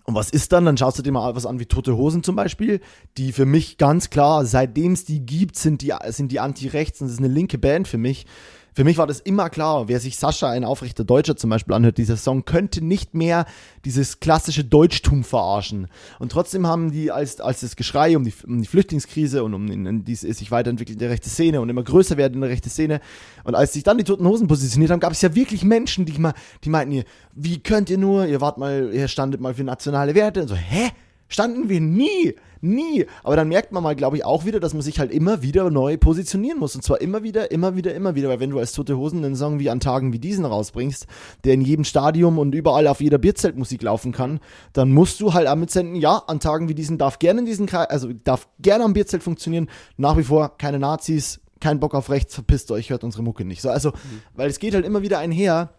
und 0.06 0.14
was 0.14 0.30
ist 0.30 0.52
dann? 0.52 0.64
Dann 0.64 0.76
schaust 0.78 0.98
du 0.98 1.02
dir 1.02 1.12
mal 1.12 1.34
was 1.36 1.44
an 1.46 1.58
wie 1.60 1.66
Tote 1.66 1.96
Hosen 1.96 2.22
zum 2.22 2.36
Beispiel, 2.36 2.80
die 3.18 3.32
für 3.32 3.46
mich 3.46 3.76
ganz 3.78 4.08
klar, 4.10 4.44
seitdem 4.46 4.92
es 4.92 5.04
die 5.04 5.20
gibt, 5.24 5.56
sind 5.56 5.82
die, 5.82 5.92
sind 6.08 6.32
die 6.32 6.40
anti-rechts 6.40 7.00
und 7.00 7.06
das 7.08 7.14
ist 7.14 7.18
eine 7.20 7.28
linke 7.28 7.58
Band 7.58 7.86
für 7.86 7.98
mich. 7.98 8.26
Für 8.74 8.82
mich 8.82 8.98
war 8.98 9.06
das 9.06 9.20
immer 9.20 9.50
klar, 9.50 9.86
wer 9.86 10.00
sich 10.00 10.18
Sascha, 10.18 10.50
ein 10.50 10.64
aufrechter 10.64 11.04
Deutscher 11.04 11.36
zum 11.36 11.50
Beispiel 11.50 11.74
anhört, 11.74 11.96
dieser 11.96 12.16
Song 12.16 12.44
könnte 12.44 12.84
nicht 12.84 13.14
mehr 13.14 13.46
dieses 13.84 14.18
klassische 14.18 14.64
Deutschtum 14.64 15.22
verarschen. 15.22 15.86
Und 16.18 16.32
trotzdem 16.32 16.66
haben 16.66 16.90
die 16.90 17.12
als, 17.12 17.40
als 17.40 17.60
das 17.60 17.76
Geschrei 17.76 18.16
um 18.16 18.24
die, 18.24 18.34
um 18.44 18.60
die 18.60 18.66
Flüchtlingskrise 18.66 19.44
und 19.44 19.54
um 19.54 19.66
die, 19.66 20.02
die 20.02 20.14
sich 20.14 20.50
weiterentwickelnde 20.50 21.08
rechte 21.08 21.28
Szene 21.28 21.60
und 21.60 21.68
immer 21.68 21.84
größer 21.84 22.16
werdende 22.16 22.48
rechte 22.48 22.68
Szene 22.68 23.00
und 23.44 23.54
als 23.54 23.72
sich 23.72 23.84
dann 23.84 23.98
die 23.98 24.04
Toten 24.04 24.26
Hosen 24.26 24.48
positioniert 24.48 24.90
haben, 24.90 25.00
gab 25.00 25.12
es 25.12 25.22
ja 25.22 25.34
wirklich 25.36 25.62
Menschen, 25.64 26.04
die, 26.04 26.18
mal, 26.18 26.34
die 26.64 26.70
meinten, 26.70 26.94
ihr, 26.94 27.04
wie 27.34 27.62
könnt 27.62 27.90
ihr 27.90 27.98
nur, 27.98 28.26
ihr 28.26 28.40
wart 28.40 28.58
mal, 28.58 28.90
ihr 28.92 29.06
standet 29.06 29.40
mal 29.40 29.54
für 29.54 29.64
nationale 29.64 30.16
Werte 30.16 30.42
und 30.42 30.48
so, 30.48 30.56
hä? 30.56 30.90
Standen 31.28 31.68
wir 31.68 31.80
nie, 31.80 32.34
nie. 32.64 33.06
Aber 33.22 33.36
dann 33.36 33.48
merkt 33.48 33.72
man 33.72 33.82
mal, 33.82 33.94
glaube 33.94 34.16
ich, 34.16 34.24
auch 34.24 34.44
wieder, 34.44 34.60
dass 34.60 34.74
man 34.74 34.82
sich 34.82 34.98
halt 34.98 35.12
immer 35.12 35.42
wieder 35.42 35.70
neu 35.70 35.96
positionieren 35.96 36.58
muss. 36.58 36.74
Und 36.74 36.82
zwar 36.82 37.00
immer 37.00 37.22
wieder, 37.22 37.50
immer 37.50 37.76
wieder, 37.76 37.94
immer 37.94 38.14
wieder. 38.14 38.28
Weil 38.28 38.40
wenn 38.40 38.50
du 38.50 38.58
als 38.58 38.72
Tote 38.72 38.96
Hosen 38.96 39.24
einen 39.24 39.36
Song 39.36 39.60
wie 39.60 39.70
an 39.70 39.80
Tagen 39.80 40.12
wie 40.12 40.18
diesen 40.18 40.44
rausbringst, 40.44 41.06
der 41.44 41.54
in 41.54 41.60
jedem 41.60 41.84
Stadium 41.84 42.38
und 42.38 42.54
überall 42.54 42.86
auf 42.88 43.00
jeder 43.00 43.18
Bierzeltmusik 43.18 43.82
laufen 43.82 44.12
kann, 44.12 44.40
dann 44.72 44.92
musst 44.92 45.20
du 45.20 45.34
halt 45.34 45.46
auch 45.46 45.56
mitsenden, 45.56 45.96
ja, 45.96 46.22
an 46.26 46.40
Tagen 46.40 46.68
wie 46.68 46.74
diesen 46.74 46.98
darf 46.98 47.18
gerne 47.18 47.40
in 47.40 47.46
diesen 47.46 47.66
Kreis, 47.66 47.88
also 47.90 48.12
darf 48.12 48.48
gerne 48.58 48.84
am 48.84 48.94
Bierzelt 48.94 49.22
funktionieren. 49.22 49.68
Nach 49.96 50.16
wie 50.16 50.24
vor 50.24 50.56
keine 50.58 50.78
Nazis, 50.78 51.40
kein 51.60 51.80
Bock 51.80 51.94
auf 51.94 52.10
rechts, 52.10 52.34
verpisst 52.34 52.70
euch, 52.70 52.90
hört 52.90 53.04
unsere 53.04 53.22
Mucke 53.22 53.44
nicht. 53.44 53.62
So, 53.62 53.70
also, 53.70 53.92
weil 54.34 54.50
es 54.50 54.58
geht 54.58 54.74
halt 54.74 54.84
immer 54.84 55.02
wieder 55.02 55.18
einher. 55.18 55.70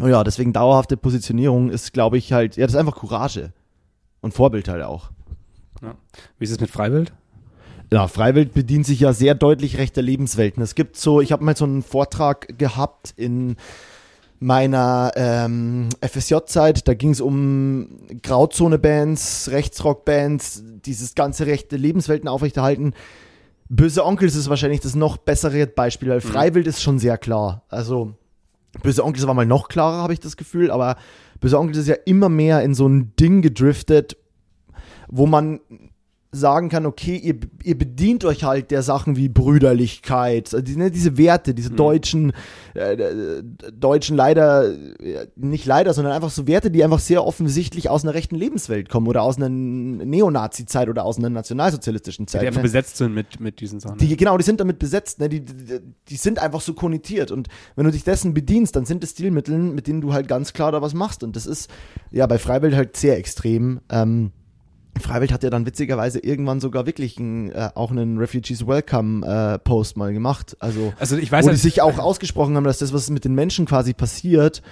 Oh 0.00 0.06
ja, 0.06 0.22
deswegen 0.22 0.52
dauerhafte 0.52 0.96
Positionierung 0.96 1.70
ist, 1.70 1.92
glaube 1.92 2.18
ich, 2.18 2.32
halt, 2.32 2.56
ja, 2.56 2.64
das 2.64 2.74
ist 2.74 2.78
einfach 2.78 2.96
Courage. 2.96 3.52
Und 4.20 4.32
Vorbild 4.34 4.68
halt 4.68 4.82
auch. 4.82 5.10
Ja. 5.82 5.94
Wie 6.38 6.44
ist 6.44 6.50
es 6.50 6.60
mit 6.60 6.70
Freiwild? 6.70 7.12
Ja, 7.92 8.06
Freiwild 8.06 8.52
bedient 8.52 8.84
sich 8.84 9.00
ja 9.00 9.12
sehr 9.12 9.34
deutlich 9.34 9.78
rechter 9.78 10.02
Lebenswelten. 10.02 10.62
Es 10.62 10.74
gibt 10.74 10.96
so, 10.96 11.20
ich 11.20 11.32
habe 11.32 11.44
mal 11.44 11.56
so 11.56 11.64
einen 11.64 11.82
Vortrag 11.82 12.58
gehabt 12.58 13.14
in 13.16 13.56
meiner 14.40 15.12
ähm, 15.16 15.88
FSJ-Zeit, 16.00 16.86
da 16.86 16.94
ging 16.94 17.10
es 17.10 17.20
um 17.20 17.98
Grauzone-Bands, 18.22 19.48
Rechtsrock-Bands, 19.50 20.62
dieses 20.84 21.14
ganze 21.14 21.46
rechte 21.46 21.76
Lebenswelten 21.76 22.28
aufrechterhalten. 22.28 22.92
Böse 23.68 24.04
Onkels 24.04 24.36
ist 24.36 24.48
wahrscheinlich 24.48 24.80
das 24.80 24.94
noch 24.94 25.16
bessere 25.16 25.66
Beispiel, 25.66 26.10
weil 26.10 26.20
Freiwild 26.20 26.66
ist 26.66 26.82
schon 26.82 26.98
sehr 26.98 27.18
klar. 27.18 27.64
Also 27.68 28.14
Böse 28.82 29.04
Onkels 29.04 29.26
war 29.26 29.34
mal 29.34 29.46
noch 29.46 29.68
klarer, 29.68 30.02
habe 30.02 30.12
ich 30.12 30.20
das 30.20 30.36
Gefühl, 30.36 30.70
aber 30.70 30.96
Böse 31.40 31.58
Onkels 31.58 31.78
ist 31.78 31.88
ja 31.88 31.96
immer 32.06 32.28
mehr 32.28 32.62
in 32.62 32.74
so 32.74 32.86
ein 32.86 33.14
Ding 33.16 33.42
gedriftet, 33.42 34.16
wo 35.08 35.26
man 35.26 35.60
sagen 36.30 36.68
kann, 36.68 36.84
okay, 36.84 37.16
ihr, 37.16 37.36
ihr 37.62 37.78
bedient 37.78 38.24
euch 38.24 38.44
halt 38.44 38.70
der 38.70 38.82
Sachen 38.82 39.16
wie 39.16 39.30
Brüderlichkeit, 39.30 40.52
also 40.52 40.60
die, 40.60 40.76
ne, 40.76 40.90
diese 40.90 41.16
Werte, 41.16 41.54
diese 41.54 41.70
deutschen, 41.70 42.34
äh, 42.74 42.92
äh, 42.92 43.42
deutschen 43.72 44.14
leider, 44.14 44.68
äh, 44.68 45.26
nicht 45.36 45.64
leider, 45.64 45.94
sondern 45.94 46.12
einfach 46.12 46.28
so 46.28 46.46
Werte, 46.46 46.70
die 46.70 46.84
einfach 46.84 46.98
sehr 46.98 47.24
offensichtlich 47.24 47.88
aus 47.88 48.04
einer 48.04 48.12
rechten 48.12 48.36
Lebenswelt 48.36 48.90
kommen 48.90 49.06
oder 49.08 49.22
aus 49.22 49.38
einer 49.38 49.48
Neonazi-Zeit 49.48 50.90
oder 50.90 51.04
aus 51.04 51.16
einer 51.16 51.30
nationalsozialistischen 51.30 52.26
Zeit. 52.26 52.42
Die 52.42 52.46
einfach 52.46 52.58
ne? 52.58 52.64
besetzt 52.64 52.98
sind 52.98 53.14
mit, 53.14 53.40
mit 53.40 53.60
diesen 53.60 53.80
Sachen. 53.80 53.96
Die, 53.96 54.14
genau, 54.14 54.36
die 54.36 54.44
sind 54.44 54.60
damit 54.60 54.78
besetzt, 54.78 55.20
ne? 55.20 55.30
die, 55.30 55.40
die, 55.40 55.80
die 56.08 56.16
sind 56.16 56.40
einfach 56.40 56.60
so 56.60 56.74
konnotiert 56.74 57.30
und 57.30 57.48
wenn 57.74 57.86
du 57.86 57.90
dich 57.90 58.04
dessen 58.04 58.34
bedienst, 58.34 58.76
dann 58.76 58.84
sind 58.84 59.02
es 59.02 59.10
Stilmittel, 59.10 59.56
mit 59.58 59.86
denen 59.86 60.02
du 60.02 60.12
halt 60.12 60.28
ganz 60.28 60.52
klar 60.52 60.72
da 60.72 60.82
was 60.82 60.92
machst 60.92 61.22
und 61.22 61.36
das 61.36 61.46
ist 61.46 61.70
ja 62.10 62.26
bei 62.26 62.36
Freiwild 62.36 62.74
halt 62.74 62.98
sehr 62.98 63.16
extrem. 63.16 63.80
Ähm, 63.88 64.32
Freiwild 65.00 65.32
hat 65.32 65.42
ja 65.42 65.50
dann 65.50 65.66
witzigerweise 65.66 66.18
irgendwann 66.18 66.60
sogar 66.60 66.86
wirklich 66.86 67.18
ein, 67.18 67.50
äh, 67.50 67.70
auch 67.74 67.90
einen 67.90 68.18
Refugees 68.18 68.66
Welcome 68.66 69.26
äh, 69.26 69.58
Post 69.58 69.96
mal 69.96 70.12
gemacht, 70.12 70.56
also 70.60 70.92
also 70.98 71.16
ich 71.16 71.30
weiß 71.30 71.46
wo 71.46 71.50
die 71.50 71.56
sich 71.56 71.82
auch 71.82 71.98
ausgesprochen 71.98 72.56
haben, 72.56 72.64
dass 72.64 72.78
das, 72.78 72.92
was 72.92 73.10
mit 73.10 73.24
den 73.24 73.34
Menschen 73.34 73.66
quasi 73.66 73.94
passiert, 73.94 74.62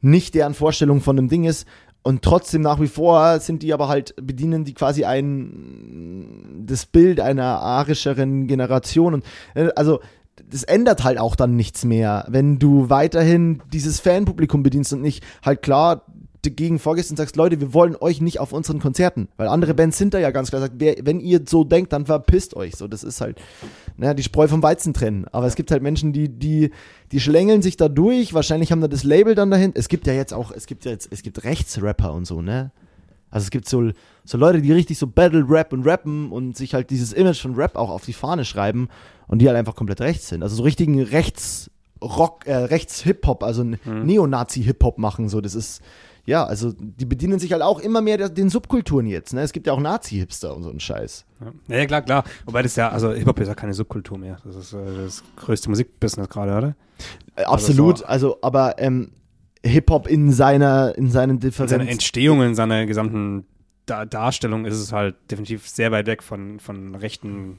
nicht 0.00 0.34
deren 0.34 0.54
Vorstellung 0.54 1.00
von 1.00 1.16
dem 1.16 1.28
Ding 1.28 1.44
ist. 1.44 1.66
Und 2.02 2.22
trotzdem 2.22 2.62
nach 2.62 2.80
wie 2.80 2.88
vor 2.88 3.40
sind 3.40 3.62
die 3.62 3.74
aber 3.74 3.88
halt, 3.88 4.14
bedienen 4.16 4.64
die 4.64 4.72
quasi 4.72 5.04
ein, 5.04 6.64
das 6.66 6.86
Bild 6.86 7.20
einer 7.20 7.60
arischeren 7.60 8.46
Generation. 8.46 9.14
Und, 9.14 9.24
äh, 9.54 9.68
also, 9.76 10.00
das 10.48 10.62
ändert 10.62 11.04
halt 11.04 11.18
auch 11.18 11.36
dann 11.36 11.54
nichts 11.54 11.84
mehr, 11.84 12.24
wenn 12.28 12.58
du 12.58 12.88
weiterhin 12.88 13.60
dieses 13.72 14.00
Fanpublikum 14.00 14.62
bedienst 14.62 14.92
und 14.94 15.02
nicht 15.02 15.22
halt 15.44 15.60
klar 15.60 16.06
dagegen 16.42 16.78
vorgehst 16.78 17.10
und 17.10 17.16
sagst, 17.16 17.36
Leute, 17.36 17.60
wir 17.60 17.74
wollen 17.74 17.96
euch 18.00 18.20
nicht 18.20 18.40
auf 18.40 18.52
unseren 18.52 18.78
Konzerten, 18.80 19.28
weil 19.36 19.48
andere 19.48 19.74
Bands 19.74 19.98
sind 19.98 20.14
da 20.14 20.18
ja 20.18 20.30
ganz 20.30 20.48
klar, 20.50 20.60
sagt, 20.62 20.74
wer, 20.78 20.96
wenn 21.02 21.20
ihr 21.20 21.42
so 21.46 21.64
denkt, 21.64 21.92
dann 21.92 22.06
verpisst 22.06 22.56
euch. 22.56 22.76
So, 22.76 22.88
das 22.88 23.04
ist 23.04 23.20
halt, 23.20 23.40
naja, 23.96 24.14
die 24.14 24.22
Spreu 24.22 24.48
vom 24.48 24.62
Weizen 24.62 24.94
trennen. 24.94 25.26
Aber 25.32 25.46
es 25.46 25.54
gibt 25.54 25.70
halt 25.70 25.82
Menschen, 25.82 26.12
die, 26.12 26.28
die, 26.28 26.70
die 27.12 27.20
schlängeln 27.20 27.62
sich 27.62 27.76
da 27.76 27.88
durch, 27.88 28.32
wahrscheinlich 28.34 28.72
haben 28.72 28.80
da 28.80 28.88
das 28.88 29.04
Label 29.04 29.34
dann 29.34 29.50
dahin. 29.50 29.72
Es 29.74 29.88
gibt 29.88 30.06
ja 30.06 30.12
jetzt 30.12 30.32
auch, 30.32 30.50
es 30.50 30.66
gibt 30.66 30.84
ja 30.84 30.90
jetzt, 30.92 31.08
es 31.10 31.22
gibt 31.22 31.44
Rechtsrapper 31.44 32.12
und 32.12 32.24
so, 32.26 32.40
ne? 32.42 32.70
Also 33.32 33.44
es 33.44 33.50
gibt 33.50 33.68
so, 33.68 33.90
so 34.24 34.38
Leute, 34.38 34.60
die 34.60 34.72
richtig 34.72 34.98
so 34.98 35.06
Battle 35.06 35.44
Rap 35.48 35.72
und 35.72 35.86
rappen 35.86 36.32
und 36.32 36.56
sich 36.56 36.74
halt 36.74 36.90
dieses 36.90 37.12
Image 37.12 37.40
von 37.40 37.54
Rap 37.54 37.76
auch 37.76 37.90
auf 37.90 38.04
die 38.04 38.12
Fahne 38.12 38.44
schreiben 38.44 38.88
und 39.28 39.38
die 39.40 39.46
halt 39.46 39.56
einfach 39.56 39.76
komplett 39.76 40.00
rechts 40.00 40.28
sind. 40.28 40.42
Also 40.42 40.56
so 40.56 40.62
richtigen 40.64 41.00
Rechts 41.00 41.70
Rock, 42.02 42.46
äh, 42.46 42.54
Rechts 42.56 43.02
Hip 43.02 43.26
Hop, 43.26 43.44
also 43.44 43.62
Mhm. 43.62 43.76
Neonazi 43.84 44.62
Hip 44.64 44.82
Hop 44.82 44.98
machen. 44.98 45.28
So, 45.28 45.40
das 45.40 45.54
ist 45.54 45.80
ja, 46.30 46.44
also 46.44 46.72
die 46.78 47.04
bedienen 47.04 47.38
sich 47.38 47.52
halt 47.52 47.62
auch 47.62 47.78
immer 47.80 48.00
mehr 48.00 48.28
den 48.28 48.48
Subkulturen 48.48 49.06
jetzt. 49.06 49.34
Ne? 49.34 49.42
Es 49.42 49.52
gibt 49.52 49.66
ja 49.66 49.72
auch 49.72 49.80
Nazi-Hipster 49.80 50.54
und 50.56 50.62
so 50.62 50.70
einen 50.70 50.80
Scheiß. 50.80 51.26
ja, 51.68 51.76
ja, 51.76 51.86
klar, 51.86 52.02
klar. 52.02 52.24
Wobei 52.46 52.62
das 52.62 52.76
ja, 52.76 52.88
also 52.88 53.12
Hip-Hop 53.12 53.38
ist 53.40 53.48
ja 53.48 53.54
keine 53.54 53.74
Subkultur 53.74 54.16
mehr. 54.18 54.38
Das 54.44 54.56
ist 54.56 54.72
äh, 54.72 54.78
das 55.04 55.22
größte 55.36 55.68
Musikbusiness 55.68 56.28
gerade, 56.28 56.56
oder? 56.56 56.74
Äh, 57.36 57.44
absolut. 57.44 57.98
so- 57.98 58.04
Also, 58.06 58.38
aber 58.42 58.76
ähm, 58.78 59.12
Hip 59.64 59.90
Hop 59.90 60.06
in 60.06 60.32
seiner 60.32 60.96
in 60.96 61.10
seinen 61.10 61.32
In 61.32 61.40
Differenzen. 61.40 61.78
seiner 61.80 61.90
Entstehung, 61.90 62.42
in 62.42 62.54
seiner 62.54 62.86
gesamten 62.86 63.44
da 63.86 64.06
Darstellung 64.06 64.66
ist 64.66 64.76
es 64.78 64.92
halt 64.92 65.16
definitiv 65.30 65.68
sehr 65.68 65.90
weit 65.90 66.06
weg 66.06 66.22
von, 66.22 66.60
von 66.60 66.94
rechten 66.94 67.58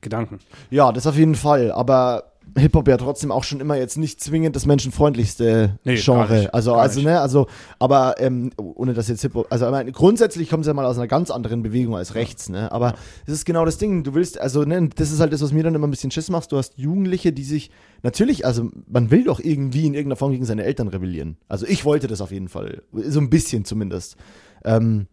Gedanken. 0.00 0.40
Ja, 0.70 0.90
das 0.90 1.06
auf 1.06 1.16
jeden 1.16 1.36
Fall. 1.36 1.70
Aber 1.70 2.31
Hip-Hop 2.56 2.86
ja 2.86 2.96
trotzdem 2.96 3.32
auch 3.32 3.44
schon 3.44 3.60
immer 3.60 3.76
jetzt 3.76 3.96
nicht 3.96 4.20
zwingend 4.20 4.54
das 4.54 4.66
menschenfreundlichste 4.66 5.78
Nee, 5.84 5.96
Genre. 5.96 6.34
nicht, 6.34 6.54
also, 6.54 6.74
also, 6.74 7.00
ne, 7.00 7.20
also, 7.20 7.46
aber 7.78 8.16
ähm, 8.18 8.50
ohne 8.56 8.92
dass 8.94 9.08
jetzt 9.08 9.22
Hip-Hop, 9.22 9.46
also 9.50 9.64
ich 9.66 9.70
meine, 9.70 9.92
grundsätzlich 9.92 10.50
kommt 10.50 10.62
es 10.62 10.66
ja 10.66 10.74
mal 10.74 10.84
aus 10.84 10.98
einer 10.98 11.06
ganz 11.06 11.30
anderen 11.30 11.62
Bewegung 11.62 11.96
als 11.96 12.14
rechts, 12.14 12.48
ne? 12.48 12.70
Aber 12.70 12.94
es 13.26 13.32
ist 13.32 13.46
genau 13.46 13.64
das 13.64 13.78
Ding, 13.78 14.04
du 14.04 14.14
willst, 14.14 14.38
also, 14.38 14.64
ne, 14.64 14.88
das 14.94 15.10
ist 15.10 15.20
halt 15.20 15.32
das, 15.32 15.42
was 15.42 15.52
mir 15.52 15.62
dann 15.62 15.74
immer 15.74 15.86
ein 15.86 15.90
bisschen 15.90 16.10
Schiss 16.10 16.28
macht. 16.28 16.52
Du 16.52 16.58
hast 16.58 16.76
Jugendliche, 16.76 17.32
die 17.32 17.44
sich, 17.44 17.70
natürlich, 18.02 18.44
also 18.44 18.70
man 18.86 19.10
will 19.10 19.24
doch 19.24 19.40
irgendwie 19.40 19.86
in 19.86 19.94
irgendeiner 19.94 20.16
Form 20.16 20.32
gegen 20.32 20.44
seine 20.44 20.64
Eltern 20.64 20.88
rebellieren. 20.88 21.36
Also 21.48 21.66
ich 21.66 21.84
wollte 21.84 22.06
das 22.06 22.20
auf 22.20 22.32
jeden 22.32 22.48
Fall. 22.48 22.82
So 22.92 23.20
ein 23.20 23.30
bisschen 23.30 23.64
zumindest. 23.64 24.16
Ähm, 24.64 25.06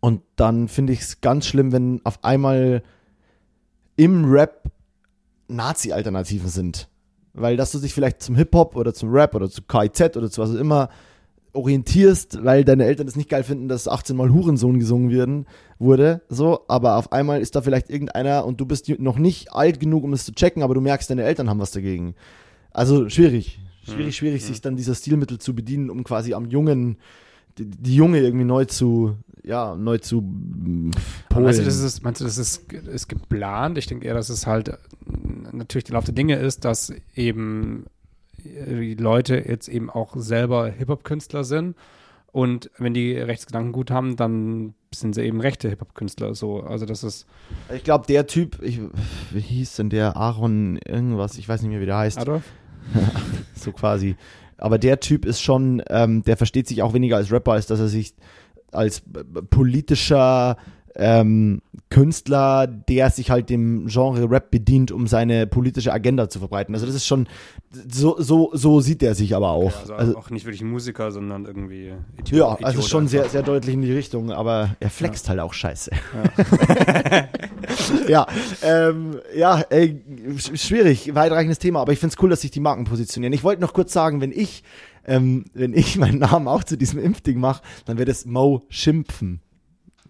und 0.00 0.20
dann 0.36 0.68
finde 0.68 0.92
ich 0.92 1.00
es 1.00 1.20
ganz 1.20 1.46
schlimm, 1.46 1.72
wenn 1.72 2.00
auf 2.04 2.22
einmal 2.22 2.82
im 3.96 4.30
Rap 4.30 4.70
Nazi-Alternativen 5.48 6.48
sind. 6.48 6.88
Weil 7.32 7.56
dass 7.56 7.72
du 7.72 7.78
dich 7.78 7.92
vielleicht 7.94 8.22
zum 8.22 8.36
Hip-Hop 8.36 8.76
oder 8.76 8.94
zum 8.94 9.10
Rap 9.12 9.34
oder 9.34 9.50
zu 9.50 9.62
KIZ 9.62 10.16
oder 10.16 10.30
zu 10.30 10.40
was 10.40 10.50
auch 10.50 10.54
immer 10.58 10.88
orientierst, 11.52 12.44
weil 12.44 12.64
deine 12.64 12.84
Eltern 12.84 13.06
es 13.06 13.16
nicht 13.16 13.28
geil 13.30 13.44
finden, 13.44 13.68
dass 13.68 13.86
18 13.88 14.16
Mal 14.16 14.30
Hurensohn 14.32 14.78
gesungen 14.80 15.10
werden, 15.10 15.46
wurde, 15.78 16.22
so, 16.28 16.64
aber 16.68 16.96
auf 16.96 17.12
einmal 17.12 17.40
ist 17.40 17.54
da 17.54 17.62
vielleicht 17.62 17.90
irgendeiner 17.90 18.44
und 18.44 18.60
du 18.60 18.66
bist 18.66 18.88
noch 18.98 19.18
nicht 19.18 19.52
alt 19.52 19.78
genug, 19.78 20.02
um 20.04 20.12
es 20.12 20.24
zu 20.24 20.32
checken, 20.32 20.62
aber 20.62 20.74
du 20.74 20.80
merkst, 20.80 21.08
deine 21.10 21.22
Eltern 21.22 21.48
haben 21.48 21.60
was 21.60 21.70
dagegen. 21.70 22.14
Also 22.72 23.08
schwierig. 23.08 23.60
Schwierig, 23.84 24.06
Mhm. 24.06 24.12
schwierig, 24.12 24.42
Mhm. 24.42 24.46
sich 24.46 24.60
dann 24.62 24.76
dieser 24.76 24.94
Stilmittel 24.94 25.38
zu 25.38 25.54
bedienen, 25.54 25.90
um 25.90 26.02
quasi 26.04 26.34
am 26.34 26.46
Jungen, 26.46 26.96
die, 27.58 27.66
die 27.66 27.94
Junge 27.94 28.18
irgendwie 28.18 28.44
neu 28.46 28.64
zu, 28.64 29.16
ja, 29.44 29.76
neu 29.76 29.98
zu 29.98 30.20
mm, 30.20 30.90
Aber 31.30 31.40
Meinst 31.42 31.58
du, 31.58 31.62
polen. 31.62 31.64
das 31.64 31.80
ist, 31.80 32.02
meinst 32.02 32.20
du, 32.20 32.24
das 32.24 32.38
ist, 32.38 32.72
ist 32.72 33.08
geplant? 33.08 33.78
Ich 33.78 33.86
denke 33.86 34.06
eher, 34.06 34.14
dass 34.14 34.28
es 34.28 34.46
halt 34.46 34.68
äh, 34.68 34.76
natürlich 35.52 35.84
der 35.84 35.94
Lauf 35.94 36.04
der 36.04 36.14
Dinge 36.14 36.36
ist, 36.36 36.64
dass 36.64 36.92
eben 37.14 37.86
äh, 38.44 38.74
die 38.74 38.94
Leute 38.94 39.36
jetzt 39.36 39.68
eben 39.68 39.90
auch 39.90 40.16
selber 40.16 40.68
Hip-Hop-Künstler 40.68 41.44
sind. 41.44 41.76
Und 42.32 42.70
wenn 42.78 42.94
die 42.94 43.16
Rechtsgedanken 43.16 43.72
gut 43.72 43.92
haben, 43.92 44.16
dann 44.16 44.74
sind 44.92 45.14
sie 45.14 45.22
eben 45.22 45.40
rechte 45.40 45.68
Hip-Hop-Künstler. 45.68 46.34
So, 46.34 46.62
also 46.62 46.84
das 46.84 47.04
ist 47.04 47.26
Ich 47.72 47.84
glaube, 47.84 48.06
der 48.06 48.26
Typ, 48.26 48.60
ich, 48.60 48.80
wie 49.30 49.40
hieß 49.40 49.76
denn 49.76 49.90
der 49.90 50.16
Aaron 50.16 50.78
irgendwas, 50.84 51.38
ich 51.38 51.48
weiß 51.48 51.62
nicht 51.62 51.70
mehr, 51.70 51.80
wie 51.80 51.86
der 51.86 51.98
heißt, 51.98 52.18
Adolf. 52.18 52.42
so 53.54 53.70
quasi. 53.72 54.16
Aber 54.56 54.78
der 54.78 55.00
Typ 55.00 55.26
ist 55.26 55.40
schon, 55.40 55.82
ähm, 55.88 56.22
der 56.24 56.36
versteht 56.36 56.66
sich 56.66 56.82
auch 56.82 56.92
weniger 56.92 57.16
als 57.16 57.30
Rapper, 57.30 57.52
als 57.52 57.66
dass 57.66 57.80
er 57.80 57.88
sich 57.88 58.14
als 58.74 59.02
politischer 59.50 60.56
ähm, 60.96 61.60
Künstler, 61.90 62.68
der 62.68 63.10
sich 63.10 63.30
halt 63.30 63.50
dem 63.50 63.86
Genre 63.88 64.30
Rap 64.30 64.52
bedient, 64.52 64.92
um 64.92 65.08
seine 65.08 65.46
politische 65.46 65.92
Agenda 65.92 66.28
zu 66.28 66.38
verbreiten. 66.38 66.72
Also 66.74 66.86
das 66.86 66.94
ist 66.94 67.06
schon, 67.06 67.26
so, 67.72 68.14
so, 68.20 68.50
so 68.52 68.80
sieht 68.80 69.02
er 69.02 69.16
sich 69.16 69.34
aber 69.34 69.50
auch. 69.50 69.76
also, 69.80 69.94
also, 69.94 70.16
auch 70.16 70.30
nicht 70.30 70.44
wirklich 70.44 70.62
Musiker, 70.62 71.10
sondern 71.10 71.46
irgendwie 71.46 71.92
Idiot, 72.18 72.38
ja, 72.38 72.46
also 72.64 72.78
Idiot 72.78 72.84
schon 72.90 73.08
sehr, 73.08 73.20
einfach. 73.22 73.32
sehr 73.32 73.42
deutlich 73.42 73.74
in 73.74 73.82
die 73.82 73.92
Richtung, 73.92 74.30
aber 74.30 74.76
er 74.78 74.90
flext 74.90 75.28
halt 75.28 75.40
auch 75.40 75.52
scheiße. 75.52 75.90
Ja, 78.08 78.26
ähm, 78.62 79.18
ja, 79.34 79.60
ey, 79.70 80.00
sch- 80.36 80.56
schwierig, 80.56 81.14
weitreichendes 81.14 81.58
Thema, 81.58 81.80
aber 81.80 81.92
ich 81.92 81.98
find's 81.98 82.16
cool, 82.20 82.30
dass 82.30 82.40
sich 82.42 82.50
die 82.50 82.60
Marken 82.60 82.84
positionieren. 82.84 83.32
Ich 83.32 83.42
wollte 83.44 83.60
noch 83.62 83.72
kurz 83.72 83.92
sagen, 83.92 84.20
wenn 84.20 84.32
ich, 84.32 84.62
ähm, 85.06 85.44
wenn 85.54 85.74
ich 85.74 85.96
meinen 85.98 86.18
Namen 86.18 86.48
auch 86.48 86.64
zu 86.64 86.76
diesem 86.76 86.98
Impfding 86.98 87.38
mache, 87.38 87.62
dann 87.86 87.96
wäre 87.98 88.06
das 88.06 88.26
Mo 88.26 88.62
Schimpfen. 88.68 89.40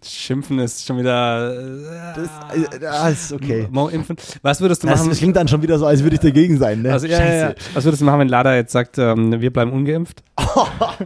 Schimpfen 0.03 0.59
ist 0.59 0.85
schon 0.85 0.99
wieder. 0.99 2.13
Das, 2.15 2.29
äh, 2.55 2.79
das 2.79 3.11
ist 3.11 3.33
okay. 3.33 3.67
Mo 3.71 3.87
Impfen. 3.87 4.17
Was 4.43 4.61
würdest 4.61 4.83
du 4.83 4.87
Das, 4.87 4.99
machen? 4.99 5.09
das 5.09 5.17
klingt 5.17 5.35
dann 5.35 5.47
schon 5.47 5.61
wieder 5.63 5.79
so, 5.79 5.85
als 5.87 6.03
würde 6.03 6.15
ich 6.15 6.21
dagegen 6.21 6.57
sein, 6.59 6.83
ne? 6.83 6.93
also, 6.93 7.07
ja, 7.07 7.23
ja, 7.23 7.33
ja. 7.49 7.55
Was 7.73 7.85
würdest 7.85 8.01
du 8.01 8.05
machen, 8.05 8.19
wenn 8.19 8.29
Lada 8.29 8.55
jetzt 8.55 8.71
sagt, 8.71 8.97
ähm, 8.99 9.41
wir 9.41 9.51
bleiben 9.51 9.71
ungeimpft? 9.71 10.23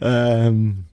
Ähm, 0.00 0.86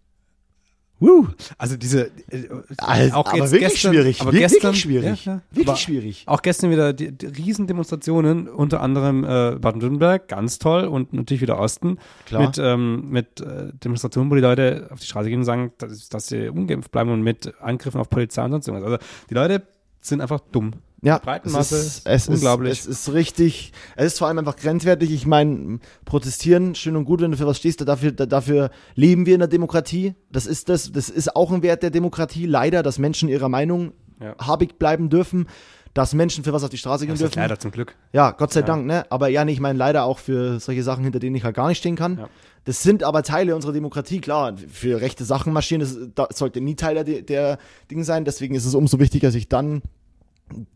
woo. 1.00 1.28
Also 1.58 1.78
diese 1.78 2.08
äh, 2.30 2.48
Also, 2.78 3.14
aber 3.16 3.52
wirklich 3.52 3.80
schwierig, 3.82 4.22
aber 4.22 4.32
wir- 4.34 4.40
gestern, 4.40 4.64
wirklich 4.64 4.82
schwierig, 4.82 5.26
Ja, 5.26 5.34
ja. 5.36 5.42
wirklich 5.52 5.68
aber 5.68 5.78
schwierig. 5.78 6.24
Auch 6.28 6.42
gestern 6.42 6.72
wieder 6.72 6.94
die, 6.94 7.12
die 7.12 7.26
Riesendemonstrationen, 7.28 8.48
unter 8.48 8.82
anderem 8.82 9.24
äh, 9.24 9.56
Baden-Württemberg, 9.60 10.28
ganz 10.28 10.60
toll 10.60 10.86
und 10.86 11.14
natürlich 11.14 11.42
wieder 11.42 11.60
Osten 11.60 11.98
Klar. 12.26 12.42
mit 12.48 12.58
ähm, 12.58 13.10
mit 13.10 13.42
äh, 13.42 13.72
Demonstrationen, 13.84 14.30
wo 14.32 14.36
die 14.36 14.42
Leute 14.42 14.88
auf 14.92 15.00
die 15.00 15.06
Straße 15.06 15.30
gehen 15.30 15.40
und 15.40 15.46
sagen, 15.46 15.72
dass, 15.78 16.10
dass 16.10 16.28
sie 16.28 16.50
ungeimpft 16.50 16.92
bleiben 16.92 17.12
und 17.12 17.22
mit 17.22 17.54
Angriffen 17.62 18.00
auf 18.02 18.10
Polizei 18.10 18.44
und 18.44 18.52
sonst 18.52 18.68
irgendwas. 18.68 18.92
Also 18.92 19.06
die 19.30 19.34
Leute 19.34 19.64
sind 20.02 20.22
einfach 20.22 20.40
dumm. 20.52 20.72
Ja, 21.02 21.18
Breitenmasse 21.18 21.76
es 21.78 21.86
ist, 22.00 22.08
es 22.08 22.28
unglaublich. 22.28 22.72
Ist, 22.72 22.88
es 22.88 23.08
ist 23.08 23.14
richtig, 23.14 23.72
es 23.96 24.08
ist 24.14 24.20
vor 24.20 24.28
allem 24.28 24.40
einfach 24.40 24.56
grenzwertig. 24.58 25.12
Ich 25.12 25.26
meine, 25.26 25.80
protestieren, 26.06 26.76
schön 26.76 26.96
und 26.96 27.06
gut, 27.06 27.22
wenn 27.22 27.32
du 27.32 27.38
für 27.38 27.48
was 27.48 27.58
stehst, 27.58 27.88
dafür, 27.88 28.12
da- 28.12 28.26
dafür 28.26 28.70
leben 28.96 29.26
wir 29.26 29.34
in 29.36 29.40
der 29.40 29.48
Demokratie. 29.48 30.16
Das 30.32 30.46
ist 30.46 30.68
das, 30.70 30.92
das 30.92 31.10
ist 31.10 31.36
auch 31.36 31.52
ein 31.52 31.64
Wert 31.64 31.84
der 31.84 31.92
Demokratie, 31.92 32.46
leider, 32.46 32.84
dass 32.84 33.00
Menschen 33.00 33.30
ihrer 33.30 33.48
Meinung 33.50 33.94
Ja. 34.22 34.36
habig 34.40 34.78
bleiben 34.78 35.10
dürfen, 35.10 35.48
dass 35.94 36.14
Menschen 36.14 36.44
für 36.44 36.52
was 36.54 36.64
auf 36.64 36.70
die 36.70 36.78
Straße 36.78 37.06
gehen 37.06 37.14
Das 37.16 37.22
ist 37.22 37.36
dürfen. 37.36 37.40
leider 37.40 37.58
zum 37.60 37.72
Glück. 37.72 37.96
Ja, 38.12 38.32
Gott 38.32 38.52
sei 38.54 38.60
Ja. 38.60 38.66
Dank, 38.66 38.86
ne? 38.86 39.06
Aber 39.10 39.28
ja, 39.30 39.44
nee, 39.46 39.54
ich 39.54 39.60
meine 39.62 39.80
leider 39.80 40.04
auch 40.04 40.20
für 40.20 40.60
solche 40.60 40.84
Sachen, 40.84 41.04
hinter 41.04 41.20
denen 41.20 41.36
ich 41.36 41.44
halt 41.46 41.56
gar 41.56 41.68
nicht 41.70 41.78
stehen 41.80 41.96
kann. 41.96 42.18
Ja. 42.20 42.30
Das 42.66 42.84
sind 42.84 43.04
aber 43.04 43.24
Teile 43.24 43.56
unserer 43.56 43.72
Demokratie, 43.72 44.20
klar. 44.20 44.54
Für 44.68 45.00
rechte 45.02 45.24
Sachen 45.24 45.54
marschieren, 45.54 45.80
das, 45.80 45.98
das 46.14 46.38
sollte 46.38 46.60
nie 46.62 46.76
Teil 46.76 47.04
der, 47.04 47.22
der 47.22 47.58
Dinge 47.90 48.04
sein. 48.04 48.26
Deswegen 48.26 48.54
ist 48.54 48.66
es 48.66 48.76
umso 48.76 49.00
wichtiger, 49.00 49.32
sich 49.32 49.48
dann 49.48 49.82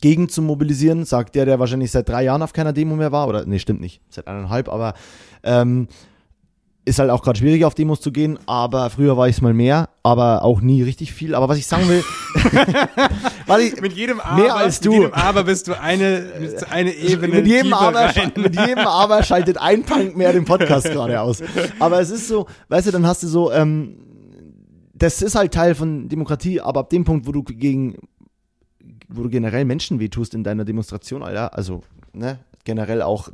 gegen 0.01 0.30
zu 0.30 0.41
mobilisieren, 0.41 1.05
sagt 1.05 1.36
der, 1.36 1.45
der 1.45 1.59
wahrscheinlich 1.59 1.91
seit 1.91 2.07
drei 2.09 2.24
Jahren 2.24 2.41
auf 2.41 2.53
keiner 2.53 2.74
Demo 2.74 2.95
mehr 2.95 3.11
war. 3.11 3.28
Oder, 3.28 3.45
nee, 3.45 3.59
stimmt 3.59 3.82
nicht, 3.82 4.01
seit 4.09 4.28
eineinhalb, 4.28 4.69
aber 4.69 4.93
ähm, 5.43 5.88
ist 6.86 6.99
halt 6.99 7.09
auch 7.11 7.21
gerade 7.24 7.39
schwierig, 7.39 7.63
auf 7.63 7.76
Demos 7.76 8.01
zu 8.01 8.11
gehen. 8.11 8.38
Aber 8.45 8.89
früher 8.89 9.15
war 9.15 9.30
ich 9.30 9.38
es 9.38 9.41
mal 9.41 9.53
mehr, 9.53 9.89
aber 10.03 10.43
auch 10.43 10.59
nie 10.59 10.84
richtig 10.84 11.13
viel. 11.13 11.34
Aber 11.34 11.47
was 11.47 11.57
ich 11.57 11.65
sagen 11.65 11.88
will, 11.88 12.03
was 13.47 13.61
ich, 13.61 13.80
Mit 13.82 13.93
jedem 13.93 14.19
Aber- 14.19 14.55
als 14.55 14.80
du. 14.82 14.91
Mit 14.91 14.99
jedem 15.01 15.13
Aber 15.13 15.43
bist 15.45 15.67
du 15.67 15.80
eine, 15.80 16.26
bist 16.39 16.61
du 16.61 16.69
eine 16.69 16.91
Ebene 16.93 17.36
mit 17.36 17.47
jedem, 17.47 17.74
aber, 17.74 18.11
mit 18.36 18.55
jedem 18.59 18.80
Aber 18.86 19.24
schaltet 19.24 19.57
ein 19.57 19.84
Punk 19.84 20.17
mehr 20.17 20.34
den 20.34 20.45
Podcast 20.45 20.86
gerade 20.91 21.21
aus. 21.21 21.41
Aber 21.80 21.99
es 22.01 22.09
ist 22.09 22.28
so, 22.28 22.47
weißt 22.69 22.88
du, 22.88 22.91
dann 22.91 23.07
hast 23.07 23.24
du 23.24 23.28
so, 23.28 23.51
ähm, 23.51 23.95
das 24.93 25.21
ist 25.21 25.36
halt 25.36 25.53
Teil 25.53 25.76
von 25.76 26.07
Demokratie, 26.09 26.61
aber 26.61 26.82
ab 26.82 26.89
dem 26.89 27.03
Punkt, 27.03 27.26
wo 27.28 27.32
du 27.32 27.43
gegen, 27.43 27.95
wo 29.14 29.24
du 29.24 29.30
generell 29.30 29.66
Menschen 29.66 29.99
wehtust 29.99 30.34
in 30.34 30.43
deiner 30.43 30.66
Demonstration, 30.66 31.24
Alter, 31.24 31.55
also, 31.55 31.82
ne, 32.14 32.39
generell 32.66 33.01
auch 33.01 33.30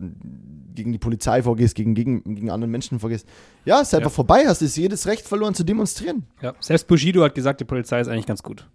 gegen 0.75 0.91
die 0.91 0.97
Polizei 0.97 1.43
vorgehst, 1.43 1.75
gegen, 1.75 1.93
gegen, 1.93 2.23
gegen 2.35 2.49
anderen 2.49 2.71
Menschen 2.71 2.99
vorgehst, 2.99 3.27
ja, 3.65 3.81
ist 3.81 3.93
einfach 3.93 4.09
Ja. 4.11 4.15
vorbei, 4.15 4.45
hast 4.47 4.61
du 4.61 4.65
jedes 4.65 5.07
Recht 5.07 5.27
verloren 5.27 5.53
zu 5.53 5.63
demonstrieren. 5.63 6.23
Ja. 6.41 6.53
Selbst 6.59 6.87
Bushido 6.87 7.23
hat 7.23 7.35
gesagt, 7.35 7.59
die 7.59 7.65
Polizei 7.65 7.99
ist 7.99 8.07
eigentlich 8.07 8.25
ganz 8.25 8.43
gut. 8.43 8.67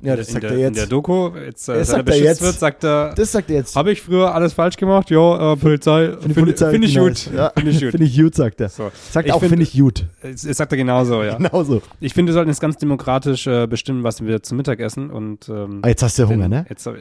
Ja, 0.00 0.14
das 0.14 0.28
in 0.28 0.34
sagt 0.34 0.44
der, 0.44 0.50
er 0.52 0.68
In 0.68 0.74
der 0.74 0.82
jetzt. 0.84 0.92
Doku, 0.92 1.30
jetzt, 1.44 1.68
äh, 1.68 1.78
er 1.78 1.84
sagt 1.84 2.08
er 2.08 2.16
jetzt. 2.20 2.40
wird, 2.40 2.58
sagt 2.58 2.84
er, 2.84 3.14
Das 3.14 3.32
sagt 3.32 3.50
er 3.50 3.56
jetzt. 3.56 3.74
habe 3.74 3.90
ich 3.90 4.00
früher 4.00 4.32
alles 4.32 4.52
falsch 4.52 4.76
gemacht? 4.76 5.10
Ja, 5.10 5.52
äh, 5.54 5.56
Polizei, 5.56 6.12
Finde 6.20 6.34
Polizei 6.40 6.70
find 6.70 6.84
ich 6.84 6.96
gut. 6.96 7.30
Ja, 7.34 7.50
Finde 7.56 7.70
ich 7.72 7.80
gut. 7.80 7.90
Finde 7.90 8.06
ich 8.06 8.16
gut, 8.16 8.34
sagt 8.34 8.60
er. 8.60 8.68
So. 8.68 8.92
Sagt 9.10 9.26
Ich 9.26 9.32
auch, 9.32 9.40
find- 9.40 9.50
finde 9.50 9.64
ich 9.64 9.76
gut. 9.76 10.06
Es, 10.22 10.44
es 10.44 10.56
sagt 10.56 10.70
er 10.72 10.78
genauso, 10.78 11.22
ja. 11.24 11.36
Genauso. 11.36 11.82
Ich 11.98 12.14
finde, 12.14 12.30
wir 12.30 12.34
sollten 12.34 12.48
jetzt 12.50 12.60
ganz 12.60 12.76
demokratisch 12.76 13.46
äh, 13.48 13.66
bestimmen, 13.66 14.04
was 14.04 14.24
wir 14.24 14.40
zum 14.42 14.56
Mittag 14.56 14.78
essen 14.78 15.10
und 15.10 15.48
ähm, 15.48 15.80
Ah, 15.82 15.88
jetzt 15.88 16.02
hast 16.04 16.16
du 16.16 16.22
ja 16.22 16.28
Hunger, 16.28 16.44
den- 16.44 16.50
ne? 16.50 16.66
Jetzt, 16.68 16.86
äh, 16.86 16.92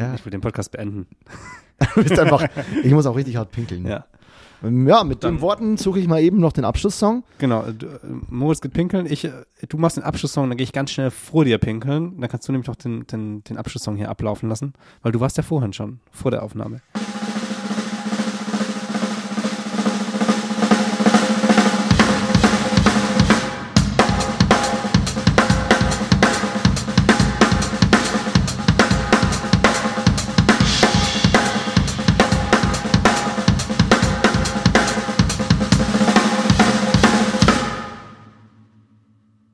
Ja. 0.00 0.14
Ich 0.14 0.24
will 0.24 0.30
den 0.30 0.40
Podcast 0.40 0.70
beenden. 0.72 1.06
Du 1.94 2.02
bist 2.02 2.18
einfach, 2.18 2.42
ich 2.82 2.90
muss 2.92 3.04
auch 3.04 3.16
richtig 3.16 3.36
hart 3.36 3.50
pinkeln. 3.52 3.86
Ja. 3.86 4.06
Ja, 4.62 5.04
mit 5.04 5.22
Dann- 5.22 5.36
den 5.36 5.40
Worten 5.40 5.76
suche 5.76 5.98
ich 6.00 6.08
mal 6.08 6.20
eben 6.20 6.38
noch 6.38 6.52
den 6.52 6.64
Abschlusssong. 6.64 7.24
Genau, 7.38 7.62
du, 7.62 7.86
äh, 7.86 7.98
Moritz 8.30 8.60
geht 8.60 8.72
pinkeln, 8.72 9.06
ich, 9.06 9.24
äh, 9.24 9.30
du 9.68 9.76
machst 9.76 9.96
den 9.96 10.04
Abschlusssong, 10.04 10.48
dann 10.48 10.56
gehe 10.56 10.64
ich 10.64 10.72
ganz 10.72 10.90
schnell 10.90 11.10
vor 11.10 11.44
dir 11.44 11.58
pinkeln. 11.58 12.20
Dann 12.20 12.30
kannst 12.30 12.48
du 12.48 12.52
nämlich 12.52 12.68
noch 12.68 12.76
den, 12.76 13.06
den, 13.06 13.44
den 13.44 13.58
Abschlusssong 13.58 13.96
hier 13.96 14.08
ablaufen 14.08 14.48
lassen, 14.48 14.72
weil 15.02 15.12
du 15.12 15.20
warst 15.20 15.36
ja 15.36 15.42
vorhin 15.42 15.72
schon, 15.72 16.00
vor 16.10 16.30
der 16.30 16.42
Aufnahme. 16.42 16.80